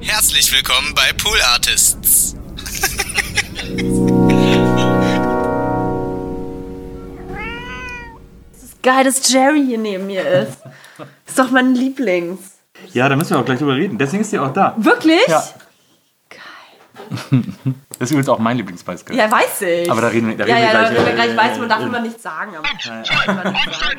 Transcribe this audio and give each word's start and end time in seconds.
Herzlich 0.00 0.52
willkommen 0.52 0.92
bei 0.92 1.12
Pool 1.12 1.38
Artists. 1.52 2.34
Es 8.56 8.62
ist 8.64 8.82
geil, 8.82 9.04
dass 9.04 9.32
Jerry 9.32 9.64
hier 9.64 9.78
neben 9.78 10.08
mir 10.08 10.26
ist. 10.26 10.58
Ist 11.24 11.38
doch 11.38 11.52
mein 11.52 11.76
Lieblings. 11.76 12.40
Ja, 12.92 13.08
da 13.08 13.14
müssen 13.14 13.30
wir 13.30 13.38
auch 13.38 13.44
gleich 13.44 13.60
drüber 13.60 13.76
reden. 13.76 13.98
Deswegen 13.98 14.22
ist 14.22 14.32
die 14.32 14.40
auch 14.40 14.52
da. 14.52 14.74
Wirklich? 14.78 15.24
Ja. 15.28 15.44
Das 17.98 18.06
ist 18.06 18.10
übrigens 18.12 18.28
auch 18.28 18.38
mein 18.38 18.56
Lieblingsspeis 18.56 19.04
Girl. 19.04 19.16
Ja, 19.18 19.30
weiß 19.30 19.62
ich. 19.62 19.90
Aber 19.90 20.00
da 20.00 20.08
reden 20.08 20.28
wir, 20.28 20.36
da 20.36 20.46
ja, 20.46 20.54
reden 20.54 20.66
ja, 20.66 20.72
wir 20.72 20.80
da 20.80 20.88
gleich. 20.88 20.98
reden 20.98 21.06
wir 21.06 21.34
gleich. 21.34 21.50
Weiß, 21.50 21.58
man 21.58 21.68
darf 21.68 21.82
immer 21.82 22.00
nichts 22.00 22.22
sagen. 22.22 22.52
Aber 22.56 22.68
nichts 22.72 22.84
sagen. 22.84 23.98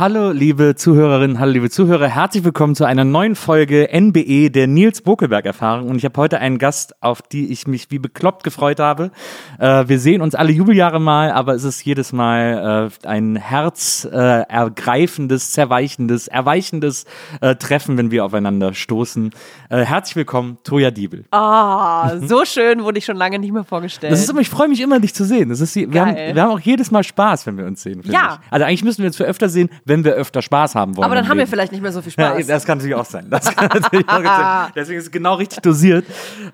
Hallo, 0.00 0.30
liebe 0.30 0.74
Zuhörerinnen, 0.76 1.40
hallo, 1.40 1.52
liebe 1.52 1.68
Zuhörer. 1.68 2.08
Herzlich 2.08 2.42
willkommen 2.42 2.74
zu 2.74 2.86
einer 2.86 3.04
neuen 3.04 3.34
Folge 3.34 3.90
NBE 3.92 4.48
der 4.48 4.66
Nils 4.66 5.02
Bokelberg-Erfahrung. 5.02 5.90
Und 5.90 5.96
ich 5.96 6.06
habe 6.06 6.18
heute 6.18 6.38
einen 6.38 6.56
Gast, 6.56 6.94
auf 7.02 7.20
die 7.20 7.52
ich 7.52 7.66
mich 7.66 7.90
wie 7.90 7.98
bekloppt 7.98 8.42
gefreut 8.42 8.80
habe. 8.80 9.10
Äh, 9.58 9.88
wir 9.88 9.98
sehen 9.98 10.22
uns 10.22 10.34
alle 10.34 10.52
Jubeljahre 10.52 11.00
mal, 11.00 11.30
aber 11.32 11.52
es 11.52 11.64
ist 11.64 11.84
jedes 11.84 12.14
Mal 12.14 12.90
äh, 13.04 13.06
ein 13.06 13.36
herzergreifendes, 13.36 15.52
zerweichendes, 15.52 16.28
erweichendes 16.28 17.04
äh, 17.42 17.56
Treffen, 17.56 17.98
wenn 17.98 18.10
wir 18.10 18.24
aufeinander 18.24 18.72
stoßen. 18.72 19.32
Äh, 19.68 19.84
herzlich 19.84 20.16
willkommen, 20.16 20.56
Toja 20.64 20.90
Diebel. 20.90 21.26
Ah, 21.30 22.16
so 22.20 22.46
schön 22.46 22.84
wurde 22.84 22.96
ich 22.96 23.04
schon 23.04 23.18
lange 23.18 23.38
nicht 23.38 23.52
mehr 23.52 23.64
vorgestellt. 23.64 24.14
Das 24.14 24.20
ist 24.20 24.30
immer, 24.30 24.40
ich 24.40 24.48
freue 24.48 24.68
mich 24.68 24.80
immer, 24.80 24.98
dich 24.98 25.12
zu 25.12 25.26
sehen. 25.26 25.50
Das 25.50 25.60
ist, 25.60 25.76
wir, 25.76 26.00
haben, 26.00 26.16
wir 26.16 26.42
haben 26.42 26.52
auch 26.52 26.60
jedes 26.60 26.90
Mal 26.90 27.04
Spaß, 27.04 27.46
wenn 27.46 27.58
wir 27.58 27.66
uns 27.66 27.82
sehen. 27.82 28.00
Ja. 28.04 28.38
Ich. 28.40 28.50
Also 28.50 28.64
eigentlich 28.64 28.84
müssen 28.84 29.02
wir 29.02 29.08
uns 29.08 29.18
für 29.18 29.26
öfter 29.26 29.50
sehen, 29.50 29.68
wenn 29.90 30.04
wir 30.04 30.12
öfter 30.14 30.40
Spaß 30.40 30.74
haben 30.74 30.96
wollen. 30.96 31.04
aber 31.04 31.14
dann 31.16 31.24
haben 31.28 31.36
wir 31.36 31.42
Leben. 31.44 31.50
vielleicht 31.50 31.72
nicht 31.72 31.82
mehr 31.82 31.92
so 31.92 32.00
viel 32.00 32.12
Ja, 32.16 32.30
Spaß. 32.32 32.46
das 32.46 32.64
kann 32.64 32.78
natürlich 32.78 32.94
auch 32.96 33.04
sein. 33.04 33.26
Das 33.28 33.54
kann 33.54 33.68
natürlich 33.74 34.08
auch 34.08 34.22
sein. 34.24 34.72
Deswegen 34.74 34.98
ist 34.98 35.04
es 35.06 35.10
genau 35.10 35.34
richtig 35.34 35.60
dosiert. 35.60 36.06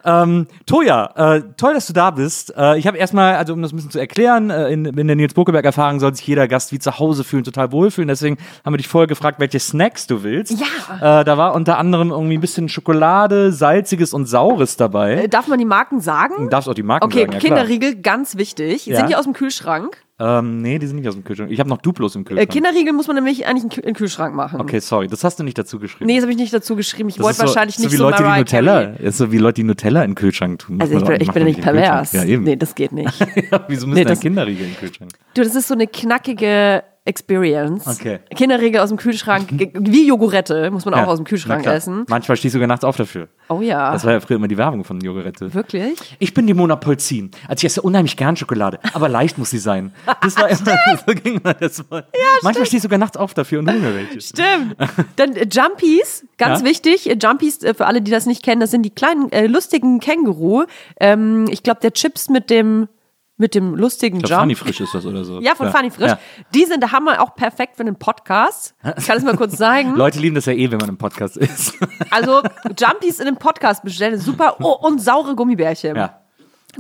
Ähm, 0.04 0.48
Toja, 0.66 1.10
äh, 1.36 1.42
toll, 1.56 1.74
dass 1.74 1.86
du 1.86 1.92
da 1.92 2.10
bist. 2.10 2.52
Äh, 2.56 2.78
ich 2.78 2.86
habe 2.88 2.98
erstmal, 2.98 3.36
also 3.36 3.52
um 3.52 3.62
das 3.62 3.72
ein 3.72 3.76
bisschen 3.76 3.90
zu 3.92 3.98
erklären, 4.00 4.50
äh, 4.50 4.70
in, 4.70 4.84
in 4.84 5.06
der 5.06 5.14
Nils 5.16 5.34
Bokeberg-Erfahrung 5.34 6.00
soll 6.00 6.14
sich 6.14 6.26
jeder 6.26 6.48
Gast 6.48 6.72
wie 6.72 6.78
zu 6.78 6.98
Hause 6.98 7.22
fühlen, 7.22 7.44
total 7.44 7.70
wohlfühlen. 7.70 8.08
Deswegen 8.08 8.38
haben 8.64 8.72
wir 8.72 8.78
dich 8.78 8.88
vorher 8.88 9.06
gefragt, 9.06 9.38
welche 9.38 9.60
Snacks 9.60 10.06
du 10.06 10.22
willst. 10.22 10.56
Ja. 10.58 11.20
Äh, 11.20 11.24
da 11.24 11.36
war 11.38 11.54
unter 11.54 11.78
anderem 11.78 12.10
irgendwie 12.10 12.38
ein 12.38 12.40
bisschen 12.40 12.68
Schokolade, 12.68 13.52
Salziges 13.52 14.14
und 14.14 14.26
Saures 14.26 14.76
dabei. 14.76 15.24
Äh, 15.24 15.28
Darf 15.28 15.46
man 15.46 15.58
die 15.58 15.64
Marken 15.64 16.00
sagen? 16.00 16.34
Du 16.38 16.48
darfst 16.48 16.68
auch 16.68 16.74
die 16.74 16.82
Marken 16.82 17.04
Okay, 17.04 17.20
sagen, 17.20 17.32
ja, 17.32 17.38
klar. 17.38 17.58
Kinderriegel, 17.58 17.96
ganz 18.00 18.36
wichtig. 18.36 18.86
Ja. 18.86 18.96
Sind 18.96 19.10
die 19.10 19.16
aus 19.16 19.24
dem 19.24 19.32
Kühlschrank? 19.34 19.98
Ähm, 20.18 20.62
nee, 20.62 20.78
die 20.78 20.86
sind 20.86 20.96
nicht 20.96 21.06
aus 21.08 21.14
dem 21.14 21.24
Kühlschrank. 21.24 21.50
Ich 21.50 21.60
habe 21.60 21.68
noch 21.68 21.76
Duplos 21.76 22.14
im 22.16 22.22
Äh, 22.22 22.24
Kühlschrank. 22.24 22.50
Kinderriegel 22.50 22.94
muss 22.94 23.06
man 23.06 23.16
nämlich 23.16 23.46
eigentlich 23.46 23.64
in 23.64 23.68
den 23.68 23.74
Kühl- 23.74 23.82
in 23.84 23.88
den 23.90 23.94
Kühlschrank 23.96 24.34
machen. 24.34 24.60
okay, 24.62 24.78
sorry, 24.78 25.08
das 25.08 25.22
hast 25.24 25.38
du 25.38 25.44
nicht 25.44 25.58
dazu 25.58 25.78
geschrieben. 25.78 26.06
Nee, 26.06 26.14
das 26.16 26.22
habe 26.22 26.32
ich 26.32 26.38
nicht 26.38 26.54
dazu 26.54 26.74
geschrieben. 26.74 27.10
Ich 27.10 27.16
Das 27.16 27.24
wollte 27.24 27.32
ist 27.34 27.40
so, 27.40 27.46
wahrscheinlich 27.48 27.76
so 27.76 27.82
nicht 27.82 27.92
wie 27.92 27.96
so 27.96 28.04
Leute, 28.04 28.16
die 28.16 28.22
Mariah 28.22 28.38
Nutella, 28.38 28.84
Carey. 28.84 29.06
ist 29.06 29.18
so 29.18 29.30
wie 29.30 29.36
Leute, 29.38 29.54
die 29.56 29.64
Nutella 29.64 30.02
in 30.04 30.10
den 30.12 30.14
Kühlschrank 30.14 30.58
tun. 30.60 30.80
Also 30.80 30.96
ich 30.96 31.04
bin, 31.04 31.20
ich 31.20 31.30
bin 31.32 31.44
nicht 31.44 31.60
pervers. 31.60 32.12
Ja, 32.12 32.24
eben. 32.24 32.44
Nee, 32.44 32.56
das 32.56 32.74
geht 32.74 32.92
nicht. 32.92 33.12
Wieso 33.68 33.86
müssen 33.86 33.90
Nee, 33.90 33.94
nee, 34.00 34.04
das- 34.04 34.20
Kinderriegel 34.20 34.64
in 34.66 34.72
den 34.72 34.78
Kühlschrank? 34.78 35.10
Du, 35.34 35.42
das 35.42 35.54
ist 35.54 35.68
so 35.68 35.74
eine 35.74 35.86
knackige 35.86 36.82
Experience. 37.06 37.86
Okay. 37.86 38.18
Kinderriegel 38.34 38.80
aus 38.80 38.88
dem 38.90 38.98
Kühlschrank, 38.98 39.48
ge- 39.56 39.70
wie 39.74 40.06
Jogurette, 40.08 40.70
muss 40.70 40.84
man 40.84 40.94
auch 40.94 40.98
Ja, 40.98 41.06
aus 41.06 41.18
dem 41.18 41.24
Kühlschrank 41.24 41.64
essen. 41.66 42.04
Manchmal 42.08 42.36
stehst 42.36 42.54
du 42.54 42.56
sogar 42.56 42.68
nachts 42.68 42.84
auf 42.84 42.96
dafür. 42.96 43.28
Oh 43.48 43.60
ja. 43.60 43.92
Das 43.92 44.04
war 44.04 44.12
ja 44.12 44.20
früher 44.20 44.36
immer 44.36 44.48
die 44.48 44.58
Werbung 44.58 44.84
von 44.84 45.00
Jogurette. 45.00 45.54
Wirklich? 45.54 46.16
Ich 46.18 46.34
bin 46.34 46.46
die 46.46 46.54
Mona 46.54 46.76
Polzin. 46.76 47.30
Also 47.48 47.60
ich 47.60 47.64
esse 47.66 47.82
unheimlich 47.82 48.16
gern 48.16 48.36
Schokolade, 48.36 48.78
aber 48.92 49.08
leicht 49.08 49.38
muss 49.38 49.50
sie 49.50 49.58
sein. 49.58 49.92
Das 50.20 50.36
war 50.36 50.48
immer, 50.48 50.98
so 51.06 51.14
ging 51.14 51.40
das 51.60 51.84
mal. 51.88 52.06
Manchmal 52.42 52.66
stehst 52.66 52.84
du 52.84 52.86
sogar 52.88 52.98
nachts 52.98 53.16
auf 53.16 53.34
dafür 53.34 53.60
und 53.60 53.70
hol 53.70 53.78
mir 53.78 53.94
welche. 53.94 54.20
Stimmt. 54.20 54.76
Dann 55.16 55.36
äh, 55.36 55.46
Jumpies, 55.50 56.26
ganz 56.38 56.60
Ja? 56.60 56.66
wichtig. 56.66 57.08
Äh, 57.08 57.16
Jumpies, 57.22 57.62
äh, 57.62 57.74
für 57.74 57.86
alle, 57.86 58.02
die 58.02 58.10
das 58.10 58.26
nicht 58.26 58.42
kennen, 58.42 58.60
das 58.60 58.70
sind 58.72 58.82
die 58.82 58.90
kleinen, 58.90 59.30
äh, 59.32 59.46
lustigen 59.46 60.00
Känguru. 60.00 60.64
Ähm, 61.00 61.46
ich 61.50 61.62
glaube, 61.62 61.80
der 61.80 61.92
Chips 61.92 62.28
mit 62.28 62.50
dem, 62.50 62.88
mit 63.36 63.54
dem 63.54 63.74
lustigen 63.74 64.16
Ich 64.18 64.22
glaub, 64.24 64.30
Jump. 64.30 64.42
Funny 64.42 64.54
Frisch 64.54 64.80
ist 64.80 64.94
das 64.94 65.04
oder 65.06 65.24
so. 65.24 65.40
Ja, 65.40 65.54
von 65.54 65.70
Funny 65.70 65.90
Frisch. 65.90 66.10
Ja. 66.10 66.18
Die 66.54 66.64
sind 66.64 66.80
der 66.82 66.92
Hammer 66.92 67.20
auch 67.22 67.34
perfekt 67.34 67.76
für 67.76 67.82
einen 67.82 67.96
Podcast. 67.96 68.74
Ich 68.96 69.06
kann 69.06 69.18
es 69.18 69.24
mal 69.24 69.36
kurz 69.36 69.56
zeigen. 69.56 69.94
Leute 69.96 70.18
lieben 70.18 70.34
das 70.34 70.46
ja 70.46 70.52
eh, 70.52 70.70
wenn 70.70 70.78
man 70.78 70.88
im 70.88 70.98
Podcast 70.98 71.36
ist. 71.36 71.74
Also 72.10 72.40
Jumpies 72.78 73.20
in 73.20 73.26
einem 73.26 73.36
Podcast 73.36 73.82
bestellen, 73.82 74.18
super. 74.18 74.56
Oh, 74.60 74.72
und 74.86 75.00
saure 75.02 75.34
Gummibärchen. 75.34 75.96
ja. 75.96 76.20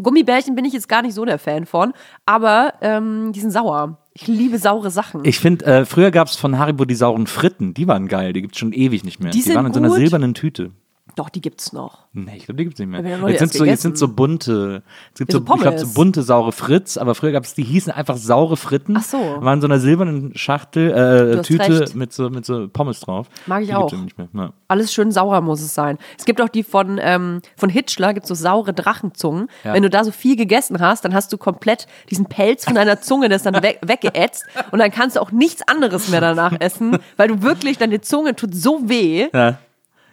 Gummibärchen 0.02 0.54
bin 0.54 0.64
ich 0.64 0.72
jetzt 0.72 0.88
gar 0.88 1.02
nicht 1.02 1.14
so 1.14 1.24
der 1.24 1.38
Fan 1.38 1.64
von, 1.66 1.94
aber 2.26 2.74
ähm, 2.82 3.32
die 3.32 3.40
sind 3.40 3.50
sauer. 3.50 3.98
Ich 4.12 4.26
liebe 4.26 4.58
saure 4.58 4.90
Sachen. 4.90 5.24
Ich 5.24 5.38
finde, 5.38 5.64
äh, 5.64 5.84
früher 5.86 6.10
gab 6.10 6.28
es 6.28 6.36
von 6.36 6.58
Haribo 6.58 6.84
die 6.84 6.94
sauren 6.94 7.26
Fritten. 7.26 7.74
Die 7.74 7.86
waren 7.88 8.08
geil. 8.08 8.32
Die 8.32 8.42
gibt's 8.42 8.58
schon 8.58 8.72
ewig 8.72 9.04
nicht 9.04 9.20
mehr. 9.20 9.30
Die 9.30 9.42
sind 9.42 9.54
waren 9.56 9.66
in 9.66 9.72
so 9.72 9.80
einer 9.80 9.88
gut. 9.88 9.98
silbernen 9.98 10.34
Tüte. 10.34 10.72
Doch, 11.16 11.30
die 11.30 11.40
gibt's 11.40 11.72
noch. 11.72 12.04
Nee, 12.12 12.36
ich 12.36 12.44
glaube, 12.44 12.58
die 12.58 12.64
gibt's 12.64 12.78
nicht 12.78 12.90
mehr. 12.90 13.02
Jetzt 13.30 13.38
sind, 13.38 13.52
so, 13.54 13.64
jetzt 13.64 13.80
sind 13.80 13.96
so 13.96 14.06
bunte, 14.06 14.82
es 15.14 15.18
gibt 15.18 15.32
so, 15.32 15.38
so 15.38 15.54
ich 15.54 15.60
glaube, 15.62 15.78
so 15.78 15.94
bunte 15.94 16.22
saure 16.22 16.52
Fritz, 16.52 16.98
aber 16.98 17.14
früher 17.14 17.32
gab 17.32 17.44
es, 17.44 17.54
die 17.54 17.62
hießen 17.62 17.90
einfach 17.90 18.18
saure 18.18 18.58
Fritten. 18.58 18.96
Ach 18.98 19.02
so. 19.02 19.16
Waren 19.18 19.54
in 19.54 19.60
so 19.62 19.66
einer 19.66 19.78
silbernen 19.78 20.36
Schachtel, 20.36 20.90
äh, 21.38 21.40
Tüte 21.40 21.80
recht. 21.80 21.94
mit 21.94 22.12
so, 22.12 22.28
mit 22.28 22.44
so 22.44 22.68
Pommes 22.68 23.00
drauf. 23.00 23.28
Mag 23.46 23.62
ich 23.62 23.68
die 23.68 23.74
auch. 23.74 23.90
ja. 23.90 24.52
Alles 24.68 24.92
schön 24.92 25.10
sauer 25.10 25.40
muss 25.40 25.62
es 25.62 25.74
sein. 25.74 25.96
Es 26.18 26.26
gibt 26.26 26.38
auch 26.42 26.50
die 26.50 26.62
von, 26.62 27.00
ähm, 27.00 27.40
von 27.56 27.70
Hitchler, 27.70 28.12
gibt 28.12 28.26
so 28.26 28.34
saure 28.34 28.74
Drachenzungen. 28.74 29.48
Ja. 29.64 29.72
Wenn 29.72 29.82
du 29.82 29.88
da 29.88 30.04
so 30.04 30.10
viel 30.10 30.36
gegessen 30.36 30.80
hast, 30.80 31.06
dann 31.06 31.14
hast 31.14 31.32
du 31.32 31.38
komplett 31.38 31.86
diesen 32.10 32.26
Pelz 32.26 32.66
von 32.66 32.74
deiner 32.74 33.00
Zunge, 33.00 33.30
das 33.30 33.38
ist 33.38 33.46
dann 33.46 33.62
weg, 33.62 33.78
weggeätzt 33.82 34.44
und 34.70 34.80
dann 34.80 34.90
kannst 34.90 35.16
du 35.16 35.20
auch 35.20 35.32
nichts 35.32 35.62
anderes 35.66 36.10
mehr 36.10 36.20
danach 36.20 36.52
essen, 36.60 36.98
weil 37.16 37.28
du 37.28 37.40
wirklich, 37.40 37.78
deine 37.78 38.02
Zunge 38.02 38.36
tut 38.36 38.54
so 38.54 38.88
weh. 38.90 39.28
Ja. 39.32 39.58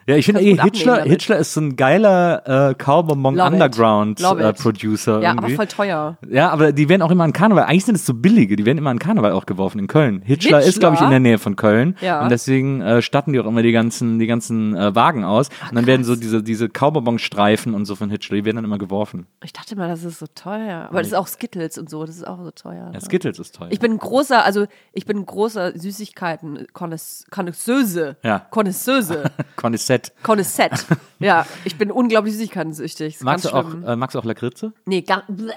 Ja, 0.06 0.16
ich 0.16 0.26
finde 0.26 0.42
eh, 0.42 0.60
Hitchler. 0.60 1.02
Hitchler 1.02 1.38
ist 1.38 1.54
so 1.54 1.60
ein 1.60 1.76
geiler 1.76 2.42
äh, 2.46 2.70
it. 2.72 2.88
Underground 2.88 4.20
äh. 4.20 4.52
Producer. 4.52 5.22
Ja, 5.22 5.30
irgendwie. 5.30 5.46
aber 5.46 5.54
voll 5.54 5.66
teuer. 5.66 6.18
Ja, 6.28 6.50
aber 6.50 6.72
die 6.72 6.88
werden 6.88 7.02
auch 7.02 7.10
immer 7.10 7.24
an 7.24 7.32
Karneval. 7.32 7.64
Eigentlich 7.64 7.86
sind 7.86 7.94
es 7.94 8.04
so 8.04 8.14
billige, 8.14 8.56
die 8.56 8.66
werden 8.66 8.78
immer 8.78 8.90
an 8.90 8.98
Karneval 8.98 9.30
auch 9.32 9.46
geworfen 9.46 9.78
in 9.78 9.86
Köln. 9.86 10.22
Hitchler, 10.24 10.58
ist, 10.60 10.66
Hitchler? 10.66 10.80
glaube 10.80 10.96
ich, 10.96 11.02
in 11.02 11.10
der 11.10 11.20
Nähe 11.20 11.38
von 11.38 11.54
Köln. 11.56 11.96
Ja. 12.00 12.22
Und 12.22 12.30
deswegen 12.30 12.80
äh, 12.80 13.02
statten 13.02 13.32
die 13.32 13.40
auch 13.40 13.46
immer 13.46 13.62
die 13.62 13.72
ganzen, 13.72 14.18
die 14.18 14.26
ganzen 14.26 14.76
äh, 14.76 14.94
Wagen 14.94 15.24
aus. 15.24 15.48
und 15.68 15.76
dann 15.76 15.86
werden 15.86 16.04
so 16.04 16.16
diese, 16.16 16.42
diese 16.42 16.68
Cowbonbon-Streifen 16.68 17.74
und 17.74 17.84
so 17.86 17.96
von 17.96 18.10
Hitchler, 18.10 18.36
die 18.36 18.44
werden 18.44 18.56
dann 18.56 18.64
immer 18.64 18.78
geworfen. 18.78 19.26
Ich 19.42 19.52
dachte 19.52 19.76
mal, 19.76 19.88
das 19.88 20.04
ist 20.04 20.18
so 20.18 20.26
teuer. 20.34 20.86
Aber 20.88 20.98
das 20.98 21.08
ist 21.08 21.14
auch 21.14 21.26
Skittles 21.26 21.78
und 21.78 21.88
so, 21.88 22.04
das 22.04 22.16
ist 22.16 22.26
auch 22.26 22.42
so 22.42 22.50
teuer. 22.50 22.90
Ja, 22.92 23.00
Skittles 23.00 23.38
ist 23.38 23.54
teuer. 23.54 23.68
Ich 23.70 23.78
bin 23.78 23.92
ein 23.92 23.98
großer, 23.98 24.44
also 24.44 24.66
ich 24.92 25.06
bin 25.06 25.18
ein 25.18 25.26
großer 25.26 25.78
Süßigkeiten-Konnoisseuse. 25.78 28.16
Ja. 28.22 28.40
Konnoisseuse. 28.50 29.30
Conissette. 29.98 30.12
Konnoissette. 30.22 30.84
ja, 31.18 31.46
ich 31.64 31.76
bin 31.76 31.90
unglaublich 31.90 32.34
süßigkeitensüchtig. 32.34 33.20
Magst 33.20 33.46
du, 33.46 33.50
auch, 33.50 33.74
äh, 33.84 33.96
magst 33.96 34.14
du 34.14 34.18
auch 34.18 34.24
Lakritze? 34.24 34.72
Nee, 34.86 35.02
gar. 35.02 35.24
Bleh. 35.28 35.52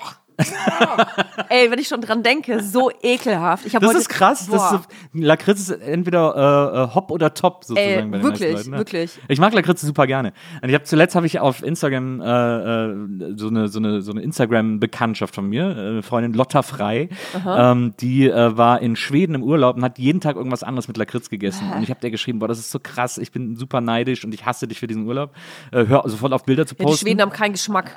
Ey, 1.50 1.72
wenn 1.72 1.80
ich 1.80 1.88
schon 1.88 2.02
dran 2.02 2.22
denke, 2.22 2.62
so 2.62 2.92
ekelhaft. 3.02 3.66
Ich 3.66 3.74
Das 3.74 3.84
heute, 3.84 3.98
ist 3.98 4.10
krass. 4.10 4.48
Das 4.52 4.72
ist 4.74 4.82
Lakritz 5.14 5.62
ist 5.62 5.70
entweder 5.72 6.36
äh, 6.36 6.84
äh, 6.92 6.96
Hop 6.96 7.10
oder 7.12 7.34
Top 7.34 7.64
sozusagen 7.64 7.90
Ey, 7.90 7.96
bei 8.10 8.18
den 8.18 8.24
wirklich, 8.24 8.54
Leuten. 8.54 8.72
Ne? 8.72 8.78
wirklich. 8.78 9.20
Ich 9.28 9.40
mag 9.40 9.54
Lakritze 9.54 9.86
super 9.86 10.06
gerne. 10.06 10.34
Und 10.62 10.70
ich 10.70 10.76
habe 10.76 10.84
zuletzt 10.84 11.16
habe 11.16 11.26
ich 11.26 11.40
auf 11.40 11.64
Instagram 11.64 12.22
äh, 12.22 12.26
äh, 12.26 13.34
so 13.36 13.48
eine 13.48 13.68
so 13.68 13.80
eine 13.80 14.02
so 14.02 14.12
eine 14.12 14.22
Instagram 14.22 14.80
Bekanntschaft 14.80 15.34
von 15.34 15.48
mir, 15.50 15.64
äh, 15.76 15.80
eine 15.90 16.04
Freundin 16.04 16.34
Lotta 16.34 16.62
Frei, 16.62 17.10
ähm, 17.48 17.94
die 18.00 18.30
äh, 18.30 18.56
war 18.58 18.82
in 18.82 18.96
Schweden 18.96 19.34
im 19.36 19.44
Urlaub 19.44 19.78
und 19.78 19.84
hat 19.84 19.98
jeden 19.98 20.22
Tag 20.22 20.36
irgendwas 20.36 20.62
anderes 20.64 20.88
mit 20.88 20.98
Lakritz 20.98 21.30
gegessen. 21.30 21.72
Und 21.76 21.82
ich 21.84 21.90
habe 21.90 22.00
der 22.00 22.12
geschrieben, 22.12 22.40
boah, 22.40 22.48
das 22.48 22.60
ist 22.60 22.70
so 22.72 22.80
krass. 22.80 23.18
Ich 23.18 23.32
bin 23.32 23.56
super 23.56 23.82
neidisch 23.82 24.24
und 24.24 24.34
ich 24.34 24.46
hasse 24.46 24.68
dich 24.68 24.80
für 24.80 24.88
diesen 24.88 25.08
Urlaub. 25.08 25.32
Äh, 25.72 25.88
hör 25.88 26.04
sofort 26.06 26.34
auf 26.34 26.44
Bilder 26.46 26.66
zu 26.68 26.76
Ja, 26.78 26.84
posten. 26.86 27.06
die 27.06 27.10
Schweden 27.10 27.22
haben 27.22 27.32
keinen 27.32 27.54
Geschmack. 27.54 27.92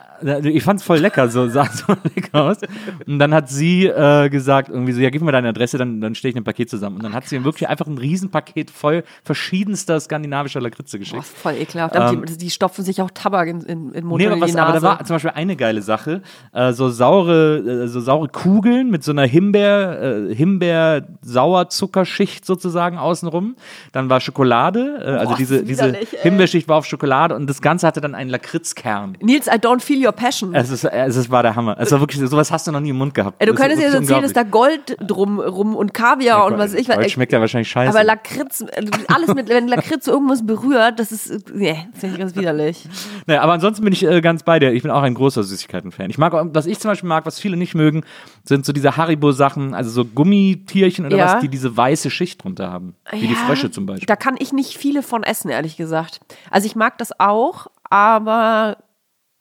Ich 0.44 0.62
fand's 0.62 0.82
voll 0.82 0.98
lecker, 0.98 1.28
so 1.28 1.48
sah 1.48 1.66
so 1.72 1.94
lecker 2.14 2.29
aus. 2.32 2.58
Und 3.06 3.18
dann 3.18 3.34
hat 3.34 3.48
sie 3.48 3.86
äh, 3.86 4.28
gesagt, 4.28 4.68
irgendwie 4.68 4.92
so, 4.92 5.00
ja, 5.00 5.10
gib 5.10 5.22
mir 5.22 5.32
deine 5.32 5.48
Adresse, 5.48 5.78
dann, 5.78 6.00
dann 6.00 6.14
stelle 6.14 6.30
ich 6.30 6.36
ein 6.36 6.44
Paket 6.44 6.70
zusammen. 6.70 6.96
Und 6.96 7.04
dann 7.04 7.12
hat 7.12 7.28
sie 7.28 7.36
ihm 7.36 7.44
wirklich 7.44 7.68
einfach 7.68 7.86
ein 7.86 7.98
Riesenpaket 7.98 8.70
voll 8.70 9.04
verschiedenster 9.24 9.98
skandinavischer 10.00 10.60
Lakritze 10.60 10.96
Boah, 10.96 11.00
geschickt. 11.00 11.24
voll 11.24 11.54
ekelhaft. 11.54 11.96
Aber 11.96 12.16
die, 12.16 12.36
die 12.36 12.50
stopfen 12.50 12.84
sich 12.84 13.00
auch 13.02 13.10
Tabak 13.10 13.48
in, 13.48 13.60
in, 13.62 13.92
in 13.92 14.04
Mund 14.04 14.20
Nee, 14.20 14.28
aber, 14.28 14.40
was, 14.40 14.56
aber 14.56 14.72
da 14.72 14.82
war 14.82 15.04
zum 15.04 15.16
Beispiel 15.16 15.32
eine 15.34 15.56
geile 15.56 15.82
Sache. 15.82 16.22
Äh, 16.52 16.72
so 16.72 16.88
saure, 16.90 17.84
äh, 17.84 17.88
so 17.88 18.00
saure 18.00 18.28
Kugeln 18.28 18.90
mit 18.90 19.04
so 19.04 19.12
einer 19.12 19.26
Himbeer, 19.26 20.28
äh, 20.30 20.34
Himbeer-Sauerzuckerschicht 20.34 22.44
sozusagen 22.44 22.98
außenrum. 22.98 23.56
Dann 23.92 24.10
war 24.10 24.20
Schokolade, 24.20 25.00
äh, 25.02 25.10
also 25.12 25.30
Boah, 25.30 25.38
diese, 25.38 25.64
diese. 25.64 25.96
Himbeerschicht 26.22 26.68
war 26.68 26.76
auf 26.76 26.86
Schokolade 26.86 27.34
und 27.34 27.48
das 27.48 27.62
Ganze 27.62 27.86
hatte 27.86 28.00
dann 28.00 28.14
einen 28.14 28.30
Lakritzkern. 28.30 29.16
Nils, 29.20 29.46
I 29.46 29.52
don't 29.52 29.80
feel 29.80 30.04
your 30.04 30.12
passion. 30.12 30.54
Es, 30.54 30.70
ist, 30.70 30.84
es 30.84 31.30
war 31.30 31.42
der 31.42 31.56
Hammer. 31.56 31.76
Es 31.78 31.92
war 31.92 32.00
wirklich 32.00 32.19
sowas 32.26 32.50
hast 32.50 32.66
du 32.66 32.72
noch 32.72 32.80
nie 32.80 32.90
im 32.90 32.96
Mund 32.98 33.14
gehabt. 33.14 33.36
Ey, 33.40 33.46
du 33.46 33.52
Das 33.52 33.60
könntest 33.60 33.80
dir 33.82 33.86
jetzt 33.86 33.94
erzählen, 33.94 34.22
dass 34.22 34.32
da 34.32 34.42
Gold 34.42 34.96
drum 35.00 35.40
rum 35.40 35.74
und 35.76 35.94
Kaviar 35.94 36.46
und 36.46 36.52
was 36.58 36.72
weiß 36.72 36.80
ich 36.80 36.88
was. 36.88 36.96
Gold 36.96 37.10
schmeckt 37.10 37.32
ja 37.32 37.40
wahrscheinlich 37.40 37.68
scheiße. 37.70 37.90
Aber 37.96 38.04
Lakritz, 38.04 38.60
äh, 38.62 38.86
alles 39.08 39.34
mit, 39.34 39.48
wenn 39.48 39.68
Lakritz 39.68 40.06
irgendwas 40.06 40.44
berührt, 40.46 40.98
das 40.98 41.12
ist, 41.12 41.30
äh, 41.30 41.38
nee, 41.52 41.88
das 41.92 42.00
finde 42.00 42.14
ich 42.16 42.20
ganz 42.20 42.34
widerlich. 42.36 42.88
Naja, 43.26 43.42
aber 43.42 43.52
ansonsten 43.52 43.84
bin 43.84 43.92
ich 43.92 44.04
äh, 44.04 44.20
ganz 44.20 44.42
bei 44.42 44.58
dir. 44.58 44.72
Ich 44.72 44.82
bin 44.82 44.90
auch 44.90 45.02
ein 45.02 45.14
großer 45.14 45.42
Süßigkeiten-Fan. 45.44 46.10
Ich 46.10 46.18
mag 46.18 46.32
was 46.54 46.66
ich 46.66 46.78
zum 46.78 46.90
Beispiel 46.90 47.08
mag, 47.08 47.26
was 47.26 47.38
viele 47.38 47.56
nicht 47.56 47.74
mögen, 47.74 48.02
sind 48.44 48.64
so 48.64 48.72
diese 48.72 48.96
Haribo-Sachen, 48.96 49.74
also 49.74 49.90
so 49.90 50.04
Gummitierchen 50.04 51.06
oder 51.06 51.16
Ja. 51.16 51.24
was, 51.34 51.40
die 51.40 51.48
diese 51.48 51.76
weiße 51.76 52.10
Schicht 52.10 52.44
drunter 52.44 52.70
haben. 52.70 52.94
Wie 53.10 53.26
die 53.26 53.34
Ja, 53.34 53.38
Frösche 53.40 53.70
zum 53.70 53.86
Beispiel. 53.86 54.06
Da 54.06 54.16
kann 54.16 54.36
ich 54.38 54.52
nicht 54.52 54.76
viele 54.76 55.02
von 55.02 55.22
essen, 55.22 55.50
ehrlich 55.50 55.76
gesagt. 55.76 56.20
Also 56.50 56.66
ich 56.66 56.76
mag 56.76 56.98
das 56.98 57.18
auch, 57.18 57.66
aber 57.88 58.78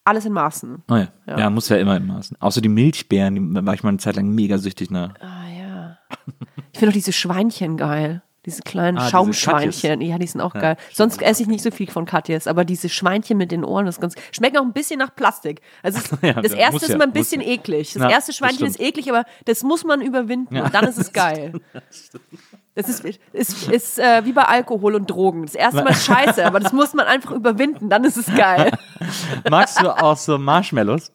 alles 0.10 0.26
in 0.26 0.34
Maßen. 0.34 0.84
Oh 0.90 0.96
ja. 0.96 1.08
ja. 1.28 1.50
muss 1.50 1.70
ja 1.70 1.78
immer 1.78 1.98
im 1.98 2.08
Maßen. 2.08 2.38
So 2.50 2.62
die 2.62 2.70
Milchbeeren, 2.70 3.36
die 3.36 3.66
war 3.66 3.74
ich 3.74 3.84
mal 3.84 3.90
eine 3.90 3.98
Zeit 4.00 4.16
lang 4.16 4.30
mega 4.30 4.58
süchtig 4.58 4.92
nach. 4.92 5.14
Ah 5.20 5.48
ja. 5.58 5.98
Ich 6.74 6.80
finde 6.80 6.90
auch 6.92 6.94
diese 6.94 7.14
Schweinchen 7.14 7.78
geil. 7.78 8.22
Diese 8.46 8.62
kleinen 8.62 8.98
Ah, 8.98 9.02
diese 9.02 9.12
Schaumschweinchen. 9.12 10.00
Ja, 10.02 10.18
die 10.18 10.26
sind 10.26 10.40
auch 10.40 10.54
geil. 10.54 10.78
Sonst 10.94 11.22
esse 11.22 11.44
ich 11.44 11.50
nicht 11.50 11.62
so 11.62 11.72
viel 11.72 11.92
von 11.92 12.06
Katjes, 12.06 12.48
aber 12.48 12.64
diese 12.64 12.88
Schweinchen 12.88 13.38
mit 13.38 13.52
den 13.52 13.66
Ohren, 13.66 13.86
das 13.86 13.96
ist 13.96 14.02
ganz. 14.02 14.16
Schmecken 14.32 14.58
auch 14.58 14.64
ein 14.64 14.72
bisschen 14.72 14.98
nach 14.98 15.14
Plastik. 15.14 15.62
Also 15.84 16.00
Ja, 16.22 16.34
das 16.42 16.54
ja, 16.54 16.58
erste 16.60 16.78
ist 16.78 16.88
ja, 16.90 16.96
immer 16.96 17.04
ein 17.04 17.12
bisschen 17.12 17.42
ja. 17.42 17.48
eklig. 17.50 17.94
Das 17.94 18.02
Ja, 18.02 18.10
erste 18.10 18.30
das 18.32 18.38
Schweinchen 18.38 18.66
ist 18.68 18.76
stimmt. 18.76 18.90
eklig, 18.90 19.10
aber 19.12 19.26
das 19.46 19.62
muss 19.64 19.84
man 19.84 20.02
überwinden 20.02 20.58
und 20.58 20.74
dann 20.74 20.86
ist 20.88 20.98
es 20.98 21.12
geil. 21.14 21.60
Das 21.74 22.12
ist, 22.76 23.04
ist, 23.34 23.70
ist 23.70 24.00
äh, 24.00 24.24
wie 24.26 24.32
bei 24.32 24.44
Alkohol 24.44 24.96
und 24.96 25.10
Drogen. 25.10 25.46
Das 25.46 25.56
erste 25.56 25.84
Mal 25.84 25.92
ist 25.92 26.06
scheiße, 26.06 26.46
aber 26.46 26.60
das 26.60 26.72
muss 26.72 26.94
man 26.94 27.08
einfach 27.08 27.32
überwinden, 27.32 27.90
dann 27.90 28.04
ist 28.04 28.18
es 28.18 28.28
geil. 28.34 28.72
Magst 29.50 29.82
du 29.82 29.90
auch 29.90 30.18
so 30.18 30.38
Marshmallows? 30.38 31.12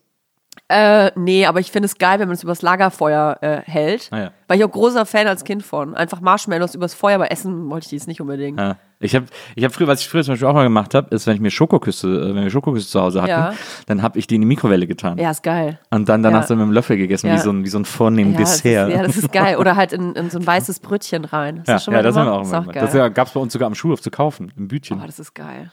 Äh, 0.68 1.10
nee, 1.14 1.46
aber 1.46 1.60
ich 1.60 1.70
finde 1.70 1.86
es 1.86 1.98
geil, 1.98 2.18
wenn 2.18 2.28
man 2.28 2.36
es 2.36 2.42
übers 2.42 2.62
Lagerfeuer 2.62 3.38
äh, 3.40 3.60
hält. 3.64 4.08
Ah, 4.10 4.18
ja. 4.18 4.30
War 4.46 4.56
ich 4.56 4.64
auch 4.64 4.70
großer 4.70 5.06
Fan 5.06 5.26
als 5.26 5.44
Kind 5.44 5.62
von. 5.62 5.94
Einfach 5.94 6.20
Marshmallows 6.20 6.74
übers 6.74 6.94
Feuer, 6.94 7.14
aber 7.16 7.32
essen 7.32 7.70
wollte 7.70 7.84
ich 7.84 7.88
die 7.90 7.96
jetzt 7.96 8.08
nicht 8.08 8.20
unbedingt. 8.20 8.58
Ja. 8.60 8.76
Ich 9.00 9.14
habe 9.14 9.26
ich 9.54 9.64
hab 9.64 9.72
früher, 9.74 9.86
was 9.86 10.00
ich 10.00 10.08
früher 10.08 10.22
zum 10.22 10.32
Beispiel 10.32 10.46
auch 10.48 10.54
mal 10.54 10.62
gemacht 10.64 10.94
habe, 10.94 11.14
ist, 11.14 11.26
wenn 11.26 11.34
ich 11.34 11.40
mir 11.40 11.50
Schokoküsse, 11.50 12.08
äh, 12.08 12.34
wenn 12.34 12.44
wir 12.44 12.50
Schokoküsse 12.50 12.88
zu 12.88 13.00
Hause 13.00 13.20
hatten, 13.20 13.30
Ja. 13.30 13.52
dann 13.86 14.02
habe 14.02 14.18
ich 14.18 14.26
die 14.26 14.36
in 14.36 14.40
die 14.42 14.46
Mikrowelle 14.46 14.86
getan. 14.86 15.18
Ja, 15.18 15.30
ist 15.30 15.42
geil. 15.42 15.78
Und 15.90 16.08
dann 16.08 16.22
danach 16.22 16.42
Ja. 16.42 16.46
so 16.46 16.56
mit 16.56 16.62
dem 16.62 16.72
Löffel 16.72 16.96
gegessen, 16.96 17.30
wie, 17.32 17.38
so 17.38 17.50
ein, 17.50 17.64
wie 17.64 17.68
so 17.68 17.78
ein 17.78 17.84
vornehmen 17.84 18.32
Ja, 18.32 18.40
das 18.40 18.56
ist, 18.56 18.64
Dessert. 18.64 18.90
ja, 18.90 19.02
das 19.02 19.16
ist 19.16 19.32
geil. 19.32 19.56
Oder 19.58 19.76
halt 19.76 19.92
in, 19.92 20.14
in 20.14 20.30
so 20.30 20.38
ein 20.38 20.46
weißes 20.46 20.80
Brötchen 20.80 21.24
rein. 21.26 21.58
Hast 21.60 21.68
Ja, 21.68 21.74
du 21.76 21.80
schon 21.82 21.92
ja, 21.94 21.98
mal 21.98 22.02
das 22.04 22.16
haben 22.16 22.26
wir 22.26 22.32
auch 22.32 22.38
auch 22.40 22.50
gemacht. 22.50 22.72
geil. 22.72 22.88
Das 22.92 23.14
gab 23.14 23.26
es 23.26 23.32
bei 23.34 23.40
uns 23.40 23.52
sogar 23.52 23.66
am 23.66 23.74
Schulhof 23.74 24.00
zu 24.00 24.10
kaufen, 24.10 24.52
im 24.56 24.68
Bütchen. 24.68 25.00
Oh, 25.02 25.06
das 25.06 25.18
ist 25.18 25.34
geil. 25.34 25.70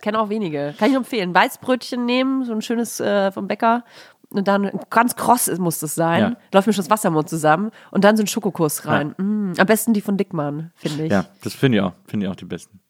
Kennen 0.00 0.16
auch 0.16 0.28
wenige. 0.30 0.74
Kann 0.78 0.90
ich 0.90 0.96
empfehlen. 0.96 1.34
Weißbrötchen 1.34 2.04
nehmen, 2.06 2.44
so 2.44 2.52
ein 2.52 2.62
schönes 2.62 3.00
äh, 3.00 3.30
vom 3.32 3.46
Bäcker. 3.46 3.84
Und 4.38 4.48
dann 4.48 4.70
ganz 4.90 5.16
kross 5.16 5.50
muss 5.58 5.78
das 5.78 5.94
sein. 5.94 6.20
Ja. 6.20 6.36
Läuft 6.52 6.66
mir 6.66 6.72
schon 6.72 6.84
das 6.84 6.90
Wasser 6.90 7.08
im 7.08 7.14
Mund 7.14 7.28
zusammen. 7.28 7.70
Und 7.90 8.04
dann 8.04 8.16
so 8.16 8.22
ein 8.22 8.26
Schokokuss 8.26 8.86
rein. 8.86 9.14
Mm, 9.16 9.52
am 9.58 9.66
besten 9.66 9.92
die 9.92 10.00
von 10.00 10.16
Dickmann, 10.16 10.72
finde 10.74 11.06
ich. 11.06 11.12
Ja, 11.12 11.26
das 11.42 11.54
finde 11.54 11.78
ich 11.78 11.84
auch. 11.84 11.92
Finde 12.06 12.26
ich 12.26 12.32
auch 12.32 12.36
die 12.36 12.44
besten. 12.44 12.80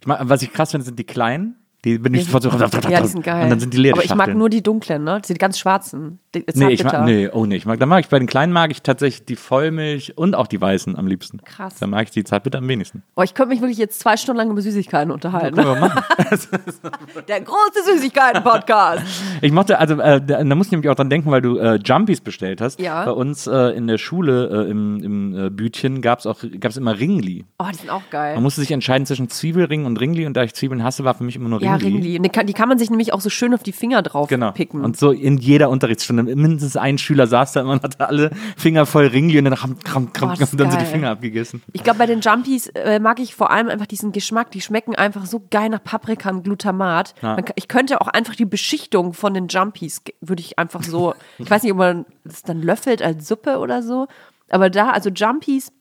Ich 0.00 0.06
mag, 0.06 0.20
was 0.22 0.42
ich 0.42 0.52
krass 0.52 0.70
finde, 0.70 0.84
sind 0.84 0.98
die 0.98 1.04
kleinen. 1.04 1.56
Die 1.84 1.98
bin 1.98 2.14
ich 2.14 2.26
sofort 2.26 2.44
so. 2.44 2.50
Ja, 2.88 3.00
die 3.00 3.08
sind 3.08 3.24
geil. 3.24 3.44
Und 3.44 3.50
dann 3.50 3.60
sind 3.60 3.74
die 3.74 3.78
leer. 3.78 3.94
Aber 3.94 4.04
ich 4.04 4.14
mag 4.14 4.34
nur 4.34 4.48
die 4.48 4.62
dunklen, 4.62 5.02
ne? 5.02 5.20
Die 5.26 5.34
ganz 5.34 5.58
schwarzen. 5.58 6.20
Nee, 6.54 6.68
ich 6.70 6.82
mag, 6.82 7.04
nee, 7.04 7.28
oh 7.30 7.44
nee, 7.44 7.56
ich 7.56 7.66
mag, 7.66 7.78
da 7.78 7.84
mag 7.84 8.00
ich 8.04 8.08
bei 8.08 8.18
den 8.18 8.26
kleinen 8.26 8.54
mag 8.54 8.70
ich 8.70 8.80
tatsächlich 8.80 9.26
die 9.26 9.36
Vollmilch 9.36 10.16
und 10.16 10.34
auch 10.34 10.46
die 10.46 10.58
weißen 10.60 10.96
am 10.96 11.06
liebsten. 11.06 11.42
Krass. 11.44 11.76
Da 11.78 11.86
mag 11.86 12.04
ich 12.04 12.10
die 12.10 12.24
Zartbitter 12.24 12.58
am 12.58 12.68
wenigsten. 12.68 13.02
Oh, 13.16 13.22
ich 13.22 13.34
könnte 13.34 13.50
mich 13.50 13.60
wirklich 13.60 13.76
jetzt 13.78 14.00
zwei 14.00 14.16
Stunden 14.16 14.38
lang 14.38 14.50
über 14.50 14.62
Süßigkeiten 14.62 15.10
unterhalten. 15.12 15.56
Wir 15.58 15.74
machen. 15.76 16.02
Der 17.28 17.40
große 17.40 17.84
Süßigkeiten-Podcast. 17.94 19.02
Ich 19.40 19.50
mochte, 19.50 19.78
also 19.78 19.94
äh, 20.00 20.20
da, 20.24 20.42
da 20.42 20.54
muss 20.54 20.66
ich 20.66 20.72
nämlich 20.72 20.88
auch 20.88 20.94
dran 20.94 21.10
denken, 21.10 21.30
weil 21.30 21.42
du 21.42 21.58
äh, 21.58 21.76
Jumpies 21.84 22.20
bestellt 22.20 22.60
hast. 22.60 22.80
Ja. 22.80 23.04
Bei 23.04 23.10
uns 23.10 23.46
äh, 23.46 23.76
in 23.76 23.86
der 23.88 23.98
Schule 23.98 24.66
äh, 24.66 24.70
im, 24.70 25.02
im 25.02 25.46
äh, 25.46 25.50
Bütchen 25.50 26.00
gab 26.00 26.20
es 26.20 26.26
auch 26.26 26.38
gab's 26.60 26.76
immer 26.76 26.98
Ringli. 26.98 27.44
Oh, 27.58 27.64
die 27.70 27.76
sind 27.76 27.90
auch 27.90 28.02
geil. 28.10 28.34
Man 28.34 28.42
musste 28.42 28.60
sich 28.60 28.70
entscheiden 28.70 29.04
zwischen 29.04 29.28
Zwiebelring 29.28 29.84
und 29.84 29.98
Ringli 30.00 30.26
und 30.26 30.36
da 30.36 30.44
ich 30.44 30.54
Zwiebeln 30.54 30.84
hasse, 30.84 31.04
war 31.04 31.14
für 31.14 31.24
mich 31.24 31.34
immer 31.36 31.48
nur 31.48 31.60
ja, 31.60 31.74
Ringli. 31.74 31.92
Ringli. 31.96 32.16
Und 32.18 32.22
Die 32.24 32.28
kann, 32.28 32.46
die 32.46 32.52
kann 32.52 32.68
man 32.68 32.78
sich 32.78 32.90
nämlich 32.90 33.12
auch 33.12 33.20
so 33.20 33.30
schön 33.30 33.52
auf 33.52 33.62
die 33.62 33.72
Finger 33.72 34.02
drauf 34.02 34.28
Genau. 34.28 34.52
picken. 34.52 34.84
Und 34.84 34.96
so 34.96 35.10
in 35.10 35.38
jeder 35.38 35.68
Unterrichtsstunde. 35.70 36.21
Mindestens 36.26 36.76
ein 36.76 36.98
Schüler 36.98 37.26
saß 37.26 37.52
da 37.52 37.60
immer 37.60 37.72
und 37.72 37.82
hatte 37.82 38.06
alle 38.06 38.30
Finger 38.56 38.86
voll 38.86 39.06
Ringli 39.06 39.38
und 39.38 39.46
dann 39.46 39.54
kram, 39.54 39.78
kram, 39.82 40.12
kram, 40.12 40.28
Boah, 40.30 40.48
und 40.50 40.60
dann 40.60 40.70
sind 40.70 40.80
die. 40.80 40.86
Finger 40.86 41.10
abgegessen. 41.10 41.62
ich 41.72 41.82
glaube, 41.82 41.98
bei 41.98 42.06
den 42.06 42.20
Jumpies 42.20 42.68
äh, 42.68 42.98
mag 42.98 43.18
ich 43.20 43.34
vor 43.34 43.50
allem 43.50 43.68
einfach 43.68 43.86
diesen 43.86 44.12
Geschmack. 44.12 44.50
Die 44.50 44.60
schmecken 44.60 44.94
einfach 44.94 45.26
so 45.26 45.42
geil 45.50 45.68
nach 45.68 45.82
Paprika 45.82 46.30
und 46.30 46.42
Glutamat. 46.44 47.14
Ja. 47.22 47.36
Man, 47.36 47.44
ich 47.54 47.68
könnte 47.68 48.00
auch 48.00 48.08
einfach 48.08 48.34
die 48.34 48.44
Beschichtung 48.44 49.14
von 49.14 49.34
den 49.34 49.48
Jumpies, 49.48 50.02
würde 50.20 50.40
ich 50.40 50.58
einfach 50.58 50.82
so, 50.82 51.14
ich 51.38 51.50
weiß 51.50 51.62
nicht, 51.62 51.72
ob 51.72 51.78
man 51.78 52.06
das 52.24 52.42
dann 52.42 52.62
löffelt 52.62 53.02
als 53.02 53.26
Suppe 53.26 53.58
oder 53.58 53.82
so. 53.82 54.06
Aber 54.50 54.70
da, 54.70 54.90
also 54.90 55.10
Jumpies, 55.10 55.72